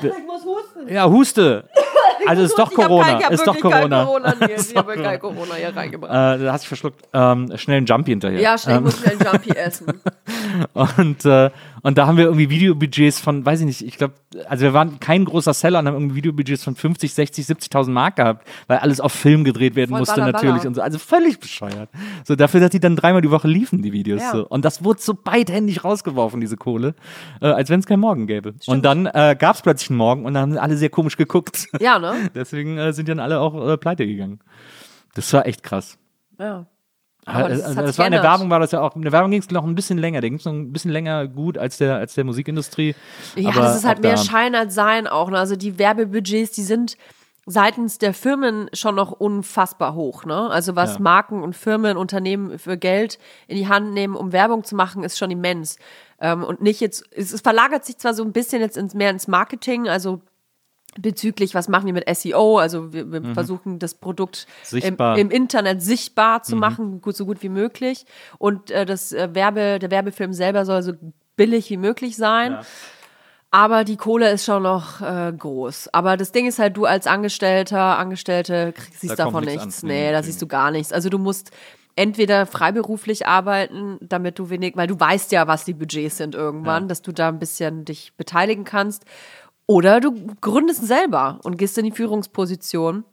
Ja, 0.88 1.08
huste. 1.10 1.66
Also 2.28 2.42
ist 2.42 2.58
doch 2.58 2.72
Corona. 2.74 3.20
kein- 3.20 3.34
ist 3.34 3.46
doch 3.46 3.60
Corona. 3.60 4.04
Corona 4.04 4.34
hier. 4.40 4.56
Ich 4.58 4.76
habe 4.76 4.96
kein 4.96 5.20
Corona 5.20 5.54
hier 5.56 5.76
reingebracht. 5.76 6.40
Äh, 6.40 6.44
da 6.46 6.54
hast 6.54 6.64
du 6.64 6.70
verschluckt. 6.70 7.06
Ähm, 7.14 7.52
schnell 7.56 7.78
einen 7.78 7.86
Jumpy 7.86 8.12
hinterher. 8.12 8.40
Ja, 8.40 8.58
schnell, 8.58 8.78
Ähm, 8.78 8.84
muss 8.86 8.98
schnell 8.98 9.12
einen 9.20 9.32
Jumpy 9.32 9.50
essen. 9.52 10.02
Und, 10.74 11.24
äh, 11.26 11.52
und 11.86 12.00
da 12.00 12.08
haben 12.08 12.18
wir 12.18 12.24
irgendwie 12.24 12.50
Videobudgets 12.50 13.20
von, 13.20 13.46
weiß 13.46 13.60
ich 13.60 13.68
nicht, 13.68 13.86
ich 13.86 13.98
glaube, 13.98 14.16
also 14.50 14.64
wir 14.64 14.74
waren 14.74 15.00
kein 15.00 15.24
großer 15.24 15.54
Seller 15.54 15.78
und 15.78 15.88
haben 15.88 15.94
irgendwie 15.94 16.16
Videobudgets 16.16 16.64
von 16.64 16.76
50, 16.76 17.14
60, 17.14 17.46
70.000 17.46 17.92
Mark 17.92 18.16
gehabt, 18.16 18.48
weil 18.66 18.80
alles 18.80 19.00
auf 19.00 19.12
Film 19.12 19.44
gedreht 19.44 19.76
werden 19.76 19.92
Voll 19.92 20.00
musste 20.00 20.16
baller, 20.16 20.32
natürlich 20.32 20.56
baller. 20.56 20.68
und 20.68 20.74
so. 20.74 20.82
Also 20.82 20.98
völlig 20.98 21.40
bescheuert. 21.40 21.92
So 22.24 22.36
dafür, 22.36 22.60
dass 22.60 22.72
die 22.72 22.80
dann 22.80 22.96
dreimal 22.96 23.22
die 23.22 23.30
Woche 23.30 23.48
liefen, 23.48 23.84
die 23.84 23.94
Videos. 23.94 24.20
Ja. 24.20 24.32
So. 24.32 24.48
Und 24.48 24.66
das 24.66 24.84
wurde 24.84 25.00
so 25.00 25.14
beidhändig 25.14 25.84
rausgeworfen, 25.84 26.42
diese 26.42 26.58
Kohle, 26.58 26.96
äh, 27.40 27.50
als 27.50 27.70
wenn 27.70 27.82
es 27.82 27.86
keinen 27.86 28.00
Morgen 28.00 28.26
gäbe. 28.26 28.56
Und 28.66 28.84
dann 28.84 29.06
äh, 29.06 29.36
gab 29.38 29.56
es 29.56 29.62
plötzlich 29.62 29.92
einen 29.92 29.98
Morgen 29.98 30.26
und 30.26 30.34
dann 30.34 30.54
haben 30.54 30.58
alle 30.58 30.78
sehr 30.78 30.90
komisch 30.90 31.18
geguckt. 31.18 31.68
Ja, 31.80 32.00
ne? 32.00 32.32
Deswegen 32.34 32.80
äh, 32.80 32.94
sind 32.94 33.10
dann 33.10 33.20
alle 33.20 33.40
auch 33.40 33.74
äh, 33.74 33.78
pleite 33.78 34.08
gegangen. 34.08 34.40
Das 35.14 35.32
war 35.34 35.46
echt 35.46 35.62
krass. 35.62 36.00
Ja. 36.40 36.66
Aber 37.26 37.40
Aber 37.40 37.50
das 37.50 37.76
hat 37.76 37.86
das 37.88 37.98
war 37.98 38.06
in 38.06 38.12
der. 38.12 38.24
Werbung 38.24 38.50
war 38.50 38.60
das 38.60 38.72
ja 38.72 38.82
auch. 38.82 38.96
In 38.96 39.02
der 39.02 39.12
Werbung 39.12 39.32
ging 39.32 39.42
es 39.42 39.50
noch 39.50 39.64
ein 39.66 39.76
bisschen 39.76 39.98
länger. 39.98 40.22
Der 40.22 40.30
ging 40.30 40.40
es 40.40 40.46
noch 40.46 40.54
ein 40.54 40.72
bisschen 40.72 40.92
länger 40.92 41.28
gut 41.28 41.58
als 41.58 41.78
der 41.78 41.96
als 41.96 42.14
der 42.14 42.24
Musikindustrie. 42.24 42.96
Ja, 43.36 43.50
Aber 43.50 43.62
das 43.62 43.78
ist 43.78 43.86
halt 43.86 44.02
mehr 44.02 44.18
Schein 44.18 44.54
als 44.56 44.76
Sein 44.76 45.08
auch. 45.08 45.30
Ne? 45.30 45.38
Also 45.40 45.56
die 45.56 45.80
Werbebudgets, 45.80 46.52
die 46.52 46.64
sind 46.64 46.98
seitens 47.48 48.00
der 48.00 48.14
Firmen 48.14 48.70
schon 48.74 48.96
noch 48.96 49.12
unfassbar 49.12 49.94
hoch. 49.94 50.26
Ne? 50.26 50.50
Also 50.50 50.76
was 50.76 50.96
Ja. 50.96 51.00
Marken 51.02 51.44
und 51.44 51.56
Firmen, 51.56 51.96
Unternehmen 51.98 52.58
für 52.58 52.78
Geld 52.78 53.20
in 53.48 53.56
die 53.58 53.68
Hand 53.68 53.94
nehmen, 53.94 54.16
um 54.16 54.32
Werbung 54.32 54.64
zu 54.64 54.76
machen, 54.76 55.04
ist 55.04 55.18
schon 55.18 55.30
immens. 55.32 55.78
Ähm, 56.20 56.44
und 56.44 56.62
nicht 56.62 56.80
jetzt, 56.80 57.06
es, 57.12 57.32
es 57.34 57.42
verlagert 57.42 57.86
sich 57.86 57.98
zwar 57.98 58.14
so 58.14 58.24
ein 58.24 58.32
bisschen 58.32 58.62
jetzt 58.62 58.78
ins, 58.78 58.94
mehr 58.96 59.12
ins 59.12 59.28
Marketing, 59.28 59.88
also 59.88 60.22
bezüglich, 61.00 61.54
was 61.56 61.68
machen 61.68 61.86
wir 61.88 61.94
mit 61.94 62.06
SEO, 62.16 62.58
also 62.58 62.94
wir, 62.94 63.12
wir 63.12 63.34
versuchen 63.34 63.80
das 63.80 63.94
Produkt 63.96 64.48
im, 64.72 64.80
Mhm. 64.94 64.98
Mhm. 64.98 65.16
im 65.18 65.32
Internet 65.32 65.82
sichtbar 65.82 66.42
zu 66.44 66.56
machen, 66.56 67.02
gut, 67.02 67.16
so 67.16 67.26
gut 67.26 67.44
wie 67.44 67.50
möglich. 67.50 68.06
Und 68.38 68.72
äh, 68.72 68.86
das 68.86 69.12
äh, 69.12 69.30
Werbe, 69.34 69.80
der 69.80 69.92
Werbefilm 69.92 70.32
selber 70.34 70.66
soll 70.66 70.82
so 70.84 70.94
billig 71.36 71.70
wie 71.70 71.78
möglich 71.78 72.16
sein. 72.16 72.54
Ja. 72.54 72.62
Aber 73.52 73.84
die 73.86 73.96
Kohle 73.96 74.32
ist 74.32 74.44
schon 74.46 74.64
noch 74.64 75.02
äh, 75.02 75.32
groß. 75.38 75.90
Aber 75.94 76.18
das 76.18 76.32
Ding 76.34 76.46
ist 76.48 76.60
halt, 76.60 76.76
du 76.76 76.86
als 76.86 77.08
Angestellter, 77.08 77.98
Angestellte 77.98 78.74
krieg- 78.76 78.94
siehst 78.98 79.18
Da 79.20 79.26
davon 79.26 79.46
nichts 79.46 79.66
nichts. 79.66 79.84
an. 79.84 79.88
Nee, 79.90 80.06
Nee, 80.08 80.12
da 80.12 80.18
okay. 80.18 80.26
siehst 80.28 80.42
du 80.42 80.48
gar 80.48 80.72
nichts. 80.72 80.92
Also 80.92 81.08
du 81.10 81.18
musst 81.18 81.52
entweder 81.98 82.46
freiberuflich 82.46 83.26
arbeiten, 83.28 83.98
damit 84.02 84.38
du 84.40 84.50
wenig, 84.50 84.76
weil 84.76 84.88
du 84.88 85.00
weißt 85.00 85.32
ja, 85.32 85.48
was 85.48 85.64
die 85.64 85.74
Budgets 85.74 86.18
sind 86.18 86.36
irgendwann, 86.36 86.84
Ja. 86.84 86.88
dass 86.90 87.02
du 87.02 87.14
da 87.14 87.30
ein 87.30 87.40
bisschen 87.40 87.86
dich 87.86 88.12
beteiligen 88.18 88.66
kannst. 88.66 89.06
Oder 89.68 90.00
du 90.00 90.14
gründest 90.42 90.86
selber 90.86 91.40
und 91.44 91.58
gehst 91.58 91.78
in 91.78 91.86
die 91.86 91.92
Führungsposition. 91.92 93.04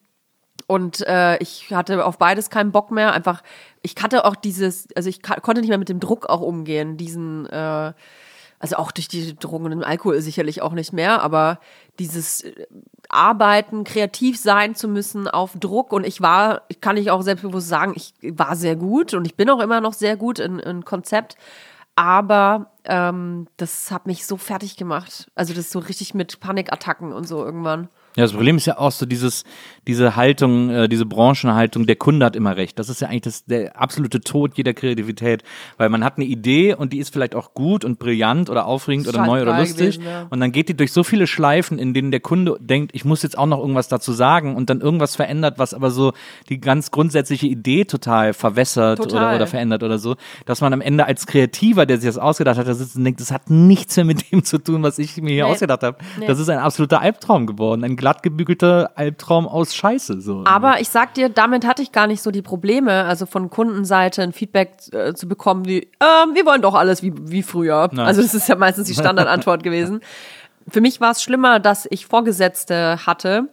Und 0.67 1.07
äh, 1.07 1.39
ich 1.39 1.73
hatte 1.73 2.05
auf 2.05 2.19
beides 2.19 2.51
keinen 2.51 2.73
Bock 2.73 2.91
mehr. 2.91 3.13
Einfach, 3.13 3.43
ich 3.83 3.95
hatte 4.03 4.25
auch 4.25 4.37
dieses, 4.37 4.89
also 4.95 5.09
ich 5.09 5.23
konnte 5.23 5.61
nicht 5.61 5.71
mehr 5.71 5.79
mit 5.79 5.89
dem 5.89 6.01
Druck 6.01 6.27
auch 6.27 6.41
umgehen, 6.41 6.97
diesen, 6.97 7.47
äh, 7.47 7.93
also 8.59 8.77
auch 8.77 8.93
durch 8.93 9.09
die 9.09 9.35
Drogen 9.35 9.73
und 9.73 9.83
Alkohol 9.83 10.21
sicherlich 10.21 10.63
auch 10.63 10.73
nicht 10.73 10.93
mehr, 10.93 11.23
aber 11.23 11.59
dieses 11.99 12.43
äh, 12.43 12.67
Arbeiten, 13.09 13.85
kreativ 13.85 14.39
sein 14.39 14.75
zu 14.75 14.89
müssen 14.89 15.27
auf 15.27 15.53
Druck. 15.59 15.93
Und 15.93 16.07
ich 16.07 16.21
war, 16.21 16.63
kann 16.81 16.97
ich 16.97 17.11
auch 17.11 17.23
selbstbewusst 17.23 17.69
sagen, 17.69 17.95
ich 17.97 18.15
war 18.23 18.57
sehr 18.57 18.77
gut 18.77 19.15
und 19.15 19.27
ich 19.27 19.37
bin 19.37 19.51
auch 19.51 19.61
immer 19.61 19.81
noch 19.81 19.95
sehr 19.95 20.17
gut 20.17 20.39
in, 20.39 20.59
in 20.59 20.85
Konzept. 20.85 21.37
Aber 21.95 22.73
ähm, 22.85 23.49
das 23.57 23.91
hat 23.91 24.07
mich 24.07 24.27
so 24.27 24.37
fertig 24.37 24.77
gemacht. 24.77 25.31
Also 25.35 25.55
das 25.55 25.71
so 25.71 25.79
richtig 25.79 26.15
mit 26.15 26.41
Panikattacken 26.41 27.13
und 27.13 27.29
so 27.29 27.45
irgendwann. 27.45 27.89
Ja, 28.17 28.25
das 28.25 28.33
Problem 28.33 28.57
ist 28.57 28.67
ja 28.67 28.79
auch 28.79 28.93
so 28.93 29.07
dieses, 29.07 29.45
diese 29.87 30.17
Haltung, 30.17 30.71
äh, 30.71 30.89
diese 30.89 31.07
Branchenhaltung, 31.07 31.87
der 31.87 31.97
Kunde 31.97 32.27
hat 32.27 32.37
immer 32.37 32.57
recht. 32.57 32.79
Das 32.79 32.89
ist 32.89 33.01
ja 33.01 33.09
eigentlich 33.09 33.23
das, 33.23 33.45
der 33.45 33.81
absolute 33.81 34.21
Tod 34.21 34.53
jeder 34.57 34.75
Kreativität, 34.75 35.43
weil 35.79 35.89
man 35.89 36.05
hat 36.05 36.17
eine 36.17 36.27
Idee 36.27 36.75
und 36.75 36.93
die 36.93 36.99
ist 36.99 37.13
vielleicht 37.13 37.35
auch 37.35 37.55
gut 37.55 37.85
und 37.85 37.99
brillant 37.99 38.51
oder 38.51 38.67
aufregend 38.67 39.09
oder 39.09 39.25
neu 39.27 39.43
oder 39.43 39.59
lustig 39.59 39.97
gewesen, 39.99 40.05
ja. 40.05 40.27
und 40.31 40.41
dann 40.41 40.53
geht 40.53 40.69
die 40.69 40.77
durch 40.77 40.93
so 40.93 41.03
viele 41.05 41.27
Schleifen, 41.27 41.79
in 41.79 41.95
denen 41.95 42.11
der 42.11 42.21
Kunde 42.21 42.57
denkt, 42.61 42.93
ich 42.95 43.05
muss 43.05 43.23
jetzt 43.23 43.37
auch 43.39 43.47
noch 43.47 43.59
irgendwas 43.59 43.89
dazu 43.89 44.13
sagen 44.13 44.57
und 44.57 44.69
dann 44.71 44.81
irgendwas 44.81 45.17
verändert, 45.17 45.59
was 45.59 45.75
aber 45.75 45.91
so 45.91 46.13
die 46.49 46.61
ganz 46.61 46.91
grundsätzliche 46.91 47.47
Idee 47.47 47.85
total 47.85 48.35
verwässert 48.35 49.01
oder, 49.01 49.09
Total. 49.09 49.37
oder 49.37 49.47
verändert 49.47 49.83
oder 49.83 49.99
so, 49.99 50.17
dass 50.47 50.61
man 50.61 50.73
am 50.73 50.81
Ende 50.81 51.07
als 51.07 51.27
Kreativer, 51.27 51.87
der 51.87 51.99
sich 51.99 52.09
das 52.09 52.19
ausgedacht 52.19 52.59
hat, 52.59 52.67
da 52.69 52.75
sitzt 52.75 52.97
und 52.97 53.05
denkt, 53.05 53.21
das 53.21 53.33
hat 53.33 53.51
nichts 53.51 53.97
mehr 53.97 54.05
mit 54.05 54.31
dem 54.31 54.45
zu 54.45 54.59
tun, 54.59 54.83
was 54.83 54.99
ich 54.99 55.17
mir 55.17 55.33
hier 55.33 55.45
Nee. 55.47 55.53
ausgedacht 55.53 55.83
habe. 55.83 55.97
Nee. 56.19 56.27
Das 56.27 56.39
ist 56.39 56.49
ein 56.49 56.59
absoluter 56.59 57.01
Albtraum 57.01 57.47
geworden, 57.47 57.85
ein 57.85 57.97
glatt 58.03 58.25
gebügelter 58.25 58.91
Albtraum 58.97 59.47
aus 59.47 59.77
Scheiße. 59.77 60.21
So. 60.21 60.43
Aber 60.45 60.81
ich 60.81 60.89
sag 60.89 61.15
dir, 61.15 61.29
damit 61.29 61.65
hatte 61.65 61.83
ich 61.83 61.93
gar 61.93 62.09
nicht 62.09 62.21
so 62.21 62.33
die 62.33 62.43
Probleme, 62.43 63.05
also 63.05 63.27
von 63.27 63.49
Kundenseite 63.49 64.23
ein 64.23 64.33
Feedback 64.33 64.73
äh, 64.91 65.15
zu 65.15 65.29
bekommen, 65.29 65.67
wie, 65.67 65.89
ähm, 66.01 66.35
wir 66.35 66.45
wollen 66.45 66.63
doch 66.63 66.75
alles 66.75 67.05
wie, 67.05 67.13
wie 67.17 67.45
früher. 67.45 67.89
Nein. 67.93 68.05
Also 68.05 68.21
das 68.21 68.35
ist 68.35 68.49
ja 68.49 68.57
meistens 68.57 68.89
die 68.89 68.95
Standardantwort 68.95 69.63
gewesen. 69.63 70.01
Für 70.67 70.81
mich 70.81 71.01
war 71.01 71.13
es 71.13 71.23
schlimmer, 71.23 71.61
dass 71.61 71.87
ich 71.91 72.07
Vorgesetzte 72.07 73.07
hatte, 73.07 73.49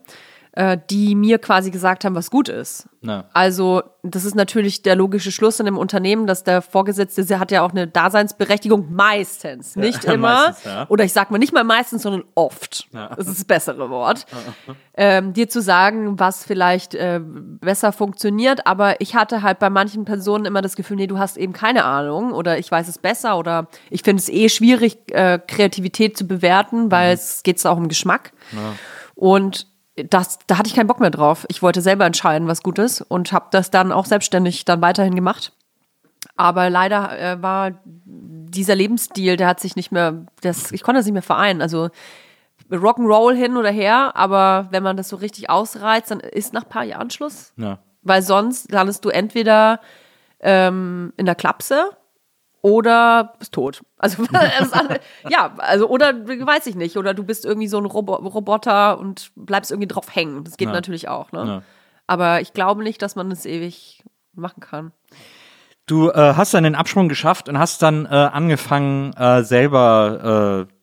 äh, 0.54 0.78
die 0.90 1.16
mir 1.16 1.38
quasi 1.38 1.70
gesagt 1.70 2.06
haben, 2.06 2.16
was 2.16 2.32
gut 2.32 2.50
ist. 2.50 2.90
Na. 3.02 3.26
Also, 3.34 3.84
das 4.04 4.26
ist 4.26 4.36
natürlich 4.36 4.82
der 4.82 4.96
logische 4.96 5.32
Schluss 5.32 5.60
in 5.60 5.68
einem 5.68 5.78
Unternehmen, 5.78 6.26
dass 6.28 6.44
der 6.44 6.62
Vorgesetzte, 6.62 7.24
der 7.24 7.40
hat 7.40 7.52
ja 7.52 7.62
auch 7.62 7.72
eine 7.72 7.88
Daseinsberechtigung, 7.88 8.94
meistens, 8.94 9.76
nicht 9.76 10.04
immer. 10.06 10.48
meistens, 10.48 10.66
ja. 10.66 10.86
Oder 10.90 11.04
ich 11.04 11.14
sag 11.14 11.30
mal 11.32 11.38
nicht 11.38 11.54
mal 11.54 11.64
meistens, 11.64 12.02
sondern 12.02 12.24
oft. 12.36 12.88
Das 12.92 13.28
ist 13.28 13.38
das 13.38 13.46
bessere 13.46 13.90
Wort. 13.90 14.26
ähm, 14.96 15.34
dir 15.34 15.48
zu 15.50 15.62
sagen, 15.62 16.20
was 16.20 16.44
vielleicht 16.44 16.96
äh, 16.96 17.22
besser 17.24 17.92
funktioniert, 17.92 18.66
aber 18.66 19.00
ich 19.02 19.16
hatte 19.16 19.44
halt 19.44 19.60
bei 19.60 19.70
manchen 19.70 20.04
Personen 20.04 20.46
immer 20.46 20.62
das 20.62 20.76
Gefühl, 20.76 20.98
nee, 20.98 21.08
du 21.08 21.20
hast 21.20 21.38
eben 21.38 21.54
keine 21.54 21.86
Ahnung 21.86 22.32
oder 22.32 22.58
ich 22.58 22.72
weiß 22.72 22.88
es 22.88 22.98
besser 22.98 23.38
oder 23.38 23.68
ich 23.92 24.02
finde 24.02 24.22
es 24.22 24.30
eh 24.30 24.50
schwierig, 24.50 24.98
äh, 25.12 25.40
Kreativität 25.40 26.18
zu 26.18 26.26
bewerten, 26.26 26.92
weil 26.92 27.14
es 27.14 27.44
geht 27.44 27.64
auch 27.66 27.78
um 27.78 27.88
Geschmack. 27.88 28.32
Und 29.16 29.68
das, 30.10 30.40
da 30.48 30.58
hatte 30.58 30.68
ich 30.70 30.76
keinen 30.76 30.88
Bock 30.88 31.00
mehr 31.00 31.10
drauf. 31.10 31.46
Ich 31.50 31.62
wollte 31.62 31.82
selber 31.82 32.06
entscheiden, 32.06 32.48
was 32.48 32.64
gut 32.64 32.80
ist 32.80 33.02
und 33.02 33.32
habe 33.32 33.48
das 33.52 33.72
dann 33.72 33.92
auch 33.92 34.06
selbstständig 34.06 34.66
dann 34.66 34.82
weiterhin 34.82 35.16
gemacht. 35.16 35.54
Aber 36.36 36.70
leider 36.70 37.20
äh, 37.20 37.42
war 37.42 37.72
dieser 37.86 38.76
Lebensstil, 38.76 39.38
der 39.38 39.48
hat 39.48 39.60
sich 39.60 39.76
nicht 39.76 39.92
mehr, 39.92 40.26
das, 40.42 40.72
ich 40.72 40.84
konnte 40.84 41.00
das 41.00 41.06
nicht 41.06 41.14
mehr 41.14 41.22
vereinen. 41.22 41.62
Also 41.62 41.90
Rock'n'Roll 42.72 43.36
hin 43.36 43.58
oder 43.58 43.72
her, 43.72 44.16
aber 44.16 44.68
wenn 44.72 44.84
man 44.84 44.98
das 44.98 45.10
so 45.10 45.16
richtig 45.16 45.50
ausreizt, 45.50 46.12
dann 46.12 46.20
ist 46.20 46.54
nach 46.54 46.64
ein 46.64 46.70
paar 46.70 46.84
Jahren 46.84 47.10
Schluss. 47.10 47.54
Ja. 47.58 47.80
Weil 48.02 48.22
sonst 48.22 48.72
landest 48.72 49.04
du 49.06 49.10
entweder 49.10 49.80
ähm, 50.40 51.14
in 51.18 51.26
der 51.26 51.36
Klapse 51.36 51.90
oder 52.62 53.34
bist 53.40 53.54
tot. 53.54 53.82
Also, 53.98 54.24
ja, 55.30 55.54
also, 55.58 55.88
oder 55.88 56.14
weiß 56.28 56.68
ich 56.68 56.76
nicht, 56.76 56.98
oder 56.98 57.14
du 57.14 57.24
bist 57.24 57.46
irgendwie 57.46 57.68
so 57.68 57.78
ein 57.78 57.86
Robo 57.86 58.16
Roboter 58.16 59.00
und 59.00 59.32
bleibst 59.36 59.72
irgendwie 59.72 59.88
drauf 59.88 60.14
hängen. 60.16 60.44
Das 60.44 60.58
geht 60.58 60.68
Ja. 60.68 60.74
natürlich 60.74 61.08
auch, 61.08 61.32
ne? 61.32 61.46
Ja. 61.46 61.62
Aber 62.08 62.42
ich 62.42 62.54
glaube 62.54 62.84
nicht, 62.84 63.02
dass 63.02 63.16
man 63.16 63.30
das 63.30 63.46
ewig 63.46 64.04
machen 64.34 64.62
kann. 64.62 64.92
Du 65.86 66.10
äh, 66.10 66.34
hast 66.36 66.54
dann 66.54 66.64
den 66.64 66.76
Absprung 66.76 67.10
geschafft 67.10 67.50
und 67.50 67.58
hast 67.58 67.82
dann 67.82 68.06
äh, 68.06 68.10
angefangen, 68.10 69.14
äh, 69.14 69.44
selber 69.44 70.68
äh, 70.70 70.74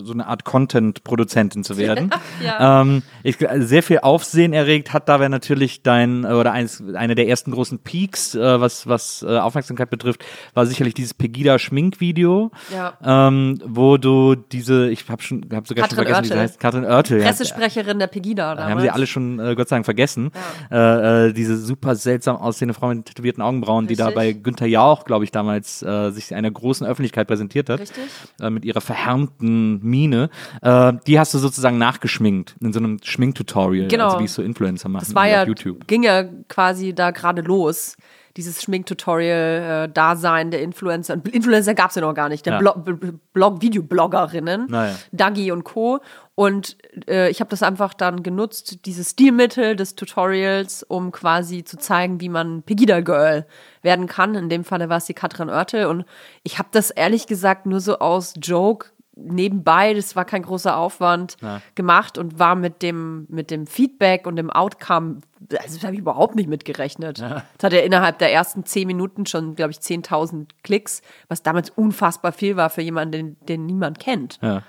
so 0.00 0.12
eine 0.12 0.26
Art 0.26 0.44
Content-Produzentin 0.44 1.64
zu 1.64 1.76
werden. 1.76 2.10
Ja. 2.42 2.82
ähm, 2.82 3.02
ich, 3.22 3.38
sehr 3.58 3.82
viel 3.82 4.00
Aufsehen 4.00 4.52
erregt 4.52 4.92
hat 4.92 5.08
dabei 5.08 5.28
natürlich 5.28 5.82
dein 5.82 6.24
äh, 6.24 6.28
oder 6.28 6.52
eins, 6.52 6.82
eine 6.94 7.14
der 7.14 7.28
ersten 7.28 7.50
großen 7.50 7.78
Peaks, 7.78 8.34
äh, 8.34 8.60
was 8.60 8.86
was 8.86 9.22
äh, 9.26 9.38
Aufmerksamkeit 9.38 9.88
betrifft, 9.90 10.24
war 10.54 10.66
sicherlich 10.66 10.92
dieses 10.94 11.14
Pegida 11.14 11.58
Schminkvideo, 11.58 12.50
Ja. 12.74 12.98
ähm, 13.02 13.58
wo 13.64 13.96
du 13.96 14.34
diese, 14.34 14.90
ich 14.90 15.08
habe 15.08 15.22
schon, 15.22 15.46
habe 15.52 15.66
sogar 15.66 15.88
Katrin 15.88 15.96
schon 16.04 16.04
vergessen, 16.04 16.24
wie 16.24 16.28
sie 16.28 16.34
Oertel. 16.34 16.42
heißt, 16.42 16.60
Katrin 16.60 16.84
Oertel. 16.84 17.18
ja. 17.20 17.26
Pressesprecherin 17.26 17.98
der 17.98 18.06
Pegida 18.08 18.54
damals. 18.54 18.70
Haben 18.72 18.80
sie 18.82 18.90
alle 18.90 19.06
schon, 19.06 19.38
äh, 19.38 19.54
Gott 19.54 19.68
sei 19.68 19.76
Dank, 19.76 19.84
vergessen. 19.86 20.30
Äh, 20.70 21.28
äh, 21.28 21.32
diese 21.32 21.56
super 21.56 21.94
seltsam 21.94 22.36
aussehende 22.36 22.74
Frau 22.74 22.88
mit 22.88 23.06
tätowierten 23.06 23.42
Augenbrauen, 23.42 23.86
die 23.86 23.96
da 23.96 24.06
Richtig. 24.08 24.14
bei 24.16 24.32
Günther 24.32 24.66
Jauch, 24.66 25.04
glaube 25.04 25.24
ich, 25.24 25.30
damals 25.30 25.82
äh, 25.82 26.10
sich 26.10 26.34
einer 26.34 26.50
großen 26.50 26.86
Öffentlichkeit 26.86 27.26
präsentiert 27.28 27.70
hat. 27.70 27.80
Richtig. 27.80 28.04
Äh, 28.40 28.50
mit 28.50 28.64
ihrer 28.64 28.80
verhärmten 28.80 29.80
Miene. 29.86 30.28
Äh, 30.62 30.92
die 31.06 31.18
hast 31.18 31.32
du 31.32 31.38
sozusagen 31.38 31.78
nachgeschminkt 31.78 32.56
in 32.60 32.72
so 32.72 32.78
einem 32.78 32.98
Schminktutorial, 33.02 33.88
Genau. 33.88 34.06
also 34.06 34.20
wie 34.20 34.24
es 34.24 34.34
so 34.34 34.42
Influencer 34.42 34.88
machen 34.88 35.04
Das 35.06 35.14
war 35.14 35.22
auf 35.24 35.28
ja, 35.30 35.44
YouTube. 35.44 35.86
ging 35.86 36.02
ja 36.02 36.24
quasi 36.48 36.94
da 36.94 37.10
gerade 37.12 37.40
los. 37.42 37.96
Dieses 38.36 38.60
Schminktutorial-Dasein 38.62 40.50
der 40.50 40.60
Influencer. 40.62 41.14
Und 41.14 41.28
Influencer 41.28 41.74
gab 41.74 41.90
es 41.90 41.96
ja 41.96 42.02
noch 42.02 42.14
gar 42.14 42.28
nicht. 42.28 42.44
Der 42.46 42.54
Ja. 42.54 42.58
Blog, 42.58 42.84
Blog 43.32 43.62
Videobloggerinnen, 43.62 44.66
Naja. 44.68 44.94
Dagi 45.12 45.50
und 45.52 45.64
Co. 45.64 46.00
Und 46.34 46.76
äh, 47.08 47.30
ich 47.30 47.40
habe 47.40 47.48
das 47.48 47.62
einfach 47.62 47.94
dann 47.94 48.22
genutzt, 48.22 48.84
dieses 48.84 49.12
Stilmittel 49.12 49.74
des 49.74 49.94
Tutorials, 49.94 50.82
um 50.82 51.12
quasi 51.12 51.64
zu 51.64 51.78
zeigen, 51.78 52.20
wie 52.20 52.28
man 52.28 52.62
Pegida 52.62 53.00
Girl 53.00 53.46
werden 53.82 54.06
kann. 54.06 54.34
In 54.34 54.50
dem 54.50 54.64
Falle 54.64 54.90
war 54.90 54.98
es 54.98 55.06
die 55.06 55.14
Katrin 55.14 55.48
Oertel. 55.48 55.86
Und 55.86 56.04
ich 56.42 56.58
habe 56.58 56.68
das 56.72 56.90
ehrlich 56.90 57.26
gesagt 57.26 57.64
nur 57.64 57.80
so 57.80 57.98
aus 58.00 58.34
Joke 58.42 58.88
nebenbei, 59.16 59.94
das 59.94 60.14
war 60.14 60.24
kein 60.24 60.42
großer 60.42 60.76
Aufwand, 60.76 61.36
gemacht 61.74 62.18
und 62.18 62.38
war 62.38 62.54
mit 62.54 62.82
dem, 62.82 63.26
mit 63.28 63.50
dem 63.50 63.66
Feedback 63.66 64.26
und 64.26 64.36
dem 64.36 64.50
Outcome, 64.50 65.18
also 65.58 65.74
das 65.76 65.82
habe 65.84 65.94
ich 65.94 66.00
überhaupt 66.00 66.34
nicht 66.36 66.48
mitgerechnet. 66.48 67.20
Das 67.20 67.42
hat 67.62 67.72
ja 67.72 67.80
innerhalb 67.80 68.18
der 68.18 68.32
ersten 68.32 68.64
zehn 68.64 68.86
Minuten 68.86 69.26
schon, 69.26 69.54
glaube 69.54 69.70
ich, 69.72 69.78
10.000 69.78 70.48
Klicks, 70.62 71.02
was 71.28 71.42
damals 71.42 71.70
unfassbar 71.70 72.32
viel 72.32 72.56
war 72.56 72.70
für 72.70 72.82
jemanden, 72.82 73.12
den, 73.12 73.36
den 73.48 73.66
niemand 73.66 73.98
kennt. 73.98 74.38
Ja. 74.42 74.62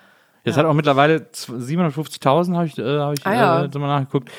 Jetzt 0.44 0.58
hat 0.58 0.66
auch 0.66 0.74
mittlerweile 0.74 1.30
z- 1.32 1.50
750.000, 1.54 2.56
habe 2.56 2.66
ich, 2.68 2.78
äh, 2.78 3.00
hab 3.00 3.14
ich 3.18 3.26
Ah, 3.28 3.34
ja. 3.34 3.64
äh, 3.66 3.78
mal 3.80 3.88
nachgeguckt. 4.00 4.32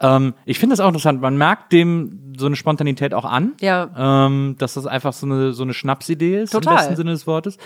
Ähm, 0.00 0.34
ich 0.46 0.58
finde 0.58 0.72
das 0.72 0.80
auch 0.80 0.88
interessant. 0.88 1.20
Man 1.20 1.36
merkt 1.36 1.72
dem 1.72 2.32
so 2.36 2.46
eine 2.46 2.56
Spontanität 2.56 3.12
auch 3.14 3.24
an. 3.26 3.52
Ja. 3.60 3.90
Ähm, 4.26 4.56
dass 4.58 4.74
das 4.74 4.86
einfach 4.86 5.12
so 5.12 5.26
eine, 5.26 5.52
so 5.52 5.62
eine 5.62 5.74
Schnapsidee 5.74 6.40
ist, 6.42 6.50
Total. 6.52 6.72
im 6.72 6.78
besten 6.78 6.96
Sinne 6.96 7.10
des 7.12 7.26
Wortes. 7.26 7.58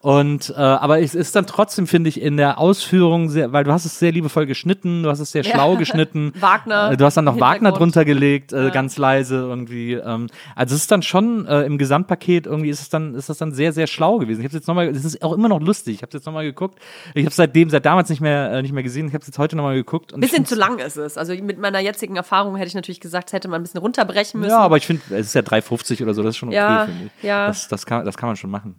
Und, 0.00 0.50
äh, 0.56 0.60
aber 0.60 1.00
es 1.00 1.16
ist 1.16 1.34
dann 1.34 1.46
trotzdem, 1.46 1.88
finde 1.88 2.08
ich, 2.08 2.20
in 2.20 2.36
der 2.36 2.58
Ausführung 2.58 3.30
sehr, 3.30 3.52
weil 3.52 3.64
du 3.64 3.72
hast 3.72 3.84
es 3.84 3.98
sehr 3.98 4.12
liebevoll 4.12 4.46
geschnitten, 4.46 5.02
du 5.02 5.10
hast 5.10 5.18
es 5.18 5.32
sehr 5.32 5.42
Ja. 5.42 5.52
schlau 5.54 5.74
geschnitten. 5.76 6.32
Wagner 6.40 6.92
Äh, 6.92 6.96
Du 6.96 7.04
hast 7.04 7.16
dann 7.16 7.24
noch 7.24 7.40
Wagner 7.40 7.72
drunter 7.72 8.04
gelegt, 8.04 8.52
äh, 8.52 8.70
ganz 8.70 8.96
leise 8.96 9.34
irgendwie. 9.36 9.94
Ähm, 9.94 10.28
also 10.54 10.76
es 10.76 10.82
ist 10.82 10.90
dann 10.92 11.02
schon 11.02 11.46
äh, 11.46 11.62
im 11.62 11.78
Gesamtpaket 11.78 12.46
irgendwie 12.46 12.68
ist 12.70 12.80
es 12.80 12.88
dann 12.90 13.14
ist 13.16 13.28
das 13.28 13.38
dann 13.38 13.52
sehr 13.52 13.72
sehr 13.72 13.88
schlau 13.88 14.18
gewesen. 14.18 14.40
Ich 14.40 14.46
habe 14.46 14.54
jetzt 14.56 14.68
noch 14.68 14.74
mal, 14.76 14.86
es 14.88 15.04
ist 15.04 15.20
auch 15.22 15.32
immer 15.32 15.48
noch 15.48 15.60
lustig. 15.60 15.96
Ich 15.96 16.02
habe 16.02 16.10
jetzt 16.12 16.26
noch 16.26 16.32
mal 16.32 16.44
geguckt. 16.44 16.78
Ich 17.14 17.24
habe 17.24 17.34
seitdem 17.34 17.68
seit 17.68 17.84
damals 17.84 18.08
nicht 18.08 18.20
mehr 18.20 18.52
äh, 18.52 18.62
nicht 18.62 18.72
mehr 18.72 18.84
gesehen. 18.84 19.08
Ich 19.08 19.14
habe 19.14 19.22
es 19.22 19.26
jetzt 19.26 19.38
heute 19.38 19.56
noch 19.56 19.64
mal 19.64 19.74
geguckt. 19.74 20.12
Ich 20.14 20.20
Bisschen 20.20 20.46
zu 20.46 20.54
lang 20.54 20.78
ist 20.78 20.96
es. 20.96 21.18
Also 21.18 21.34
mit 21.34 21.58
meiner 21.58 21.80
jetzigen 21.80 22.14
Erfahrung 22.14 22.54
hätte 22.56 22.68
ich 22.68 22.74
natürlich 22.74 23.00
gesagt, 23.00 23.32
hätte 23.32 23.48
man 23.48 23.60
ein 23.60 23.64
bisschen 23.64 23.80
runterbrechen 23.80 24.38
müssen. 24.40 24.50
Ja, 24.50 24.60
aber 24.60 24.76
ich 24.76 24.86
finde, 24.86 25.02
es 25.10 25.26
ist 25.26 25.34
ja 25.34 25.40
3,50 25.42 26.02
oder 26.04 26.14
so, 26.14 26.22
das 26.22 26.30
ist 26.30 26.36
schon 26.36 26.50
okay, 26.50 26.56
Ja, 26.56 26.84
finde 26.86 27.10
ich. 27.18 27.22
ja. 27.24 27.48
Das, 27.48 27.66
das, 27.66 27.84
kann, 27.84 28.04
das 28.04 28.16
kann 28.16 28.28
man 28.28 28.36
schon 28.36 28.50
machen. 28.50 28.76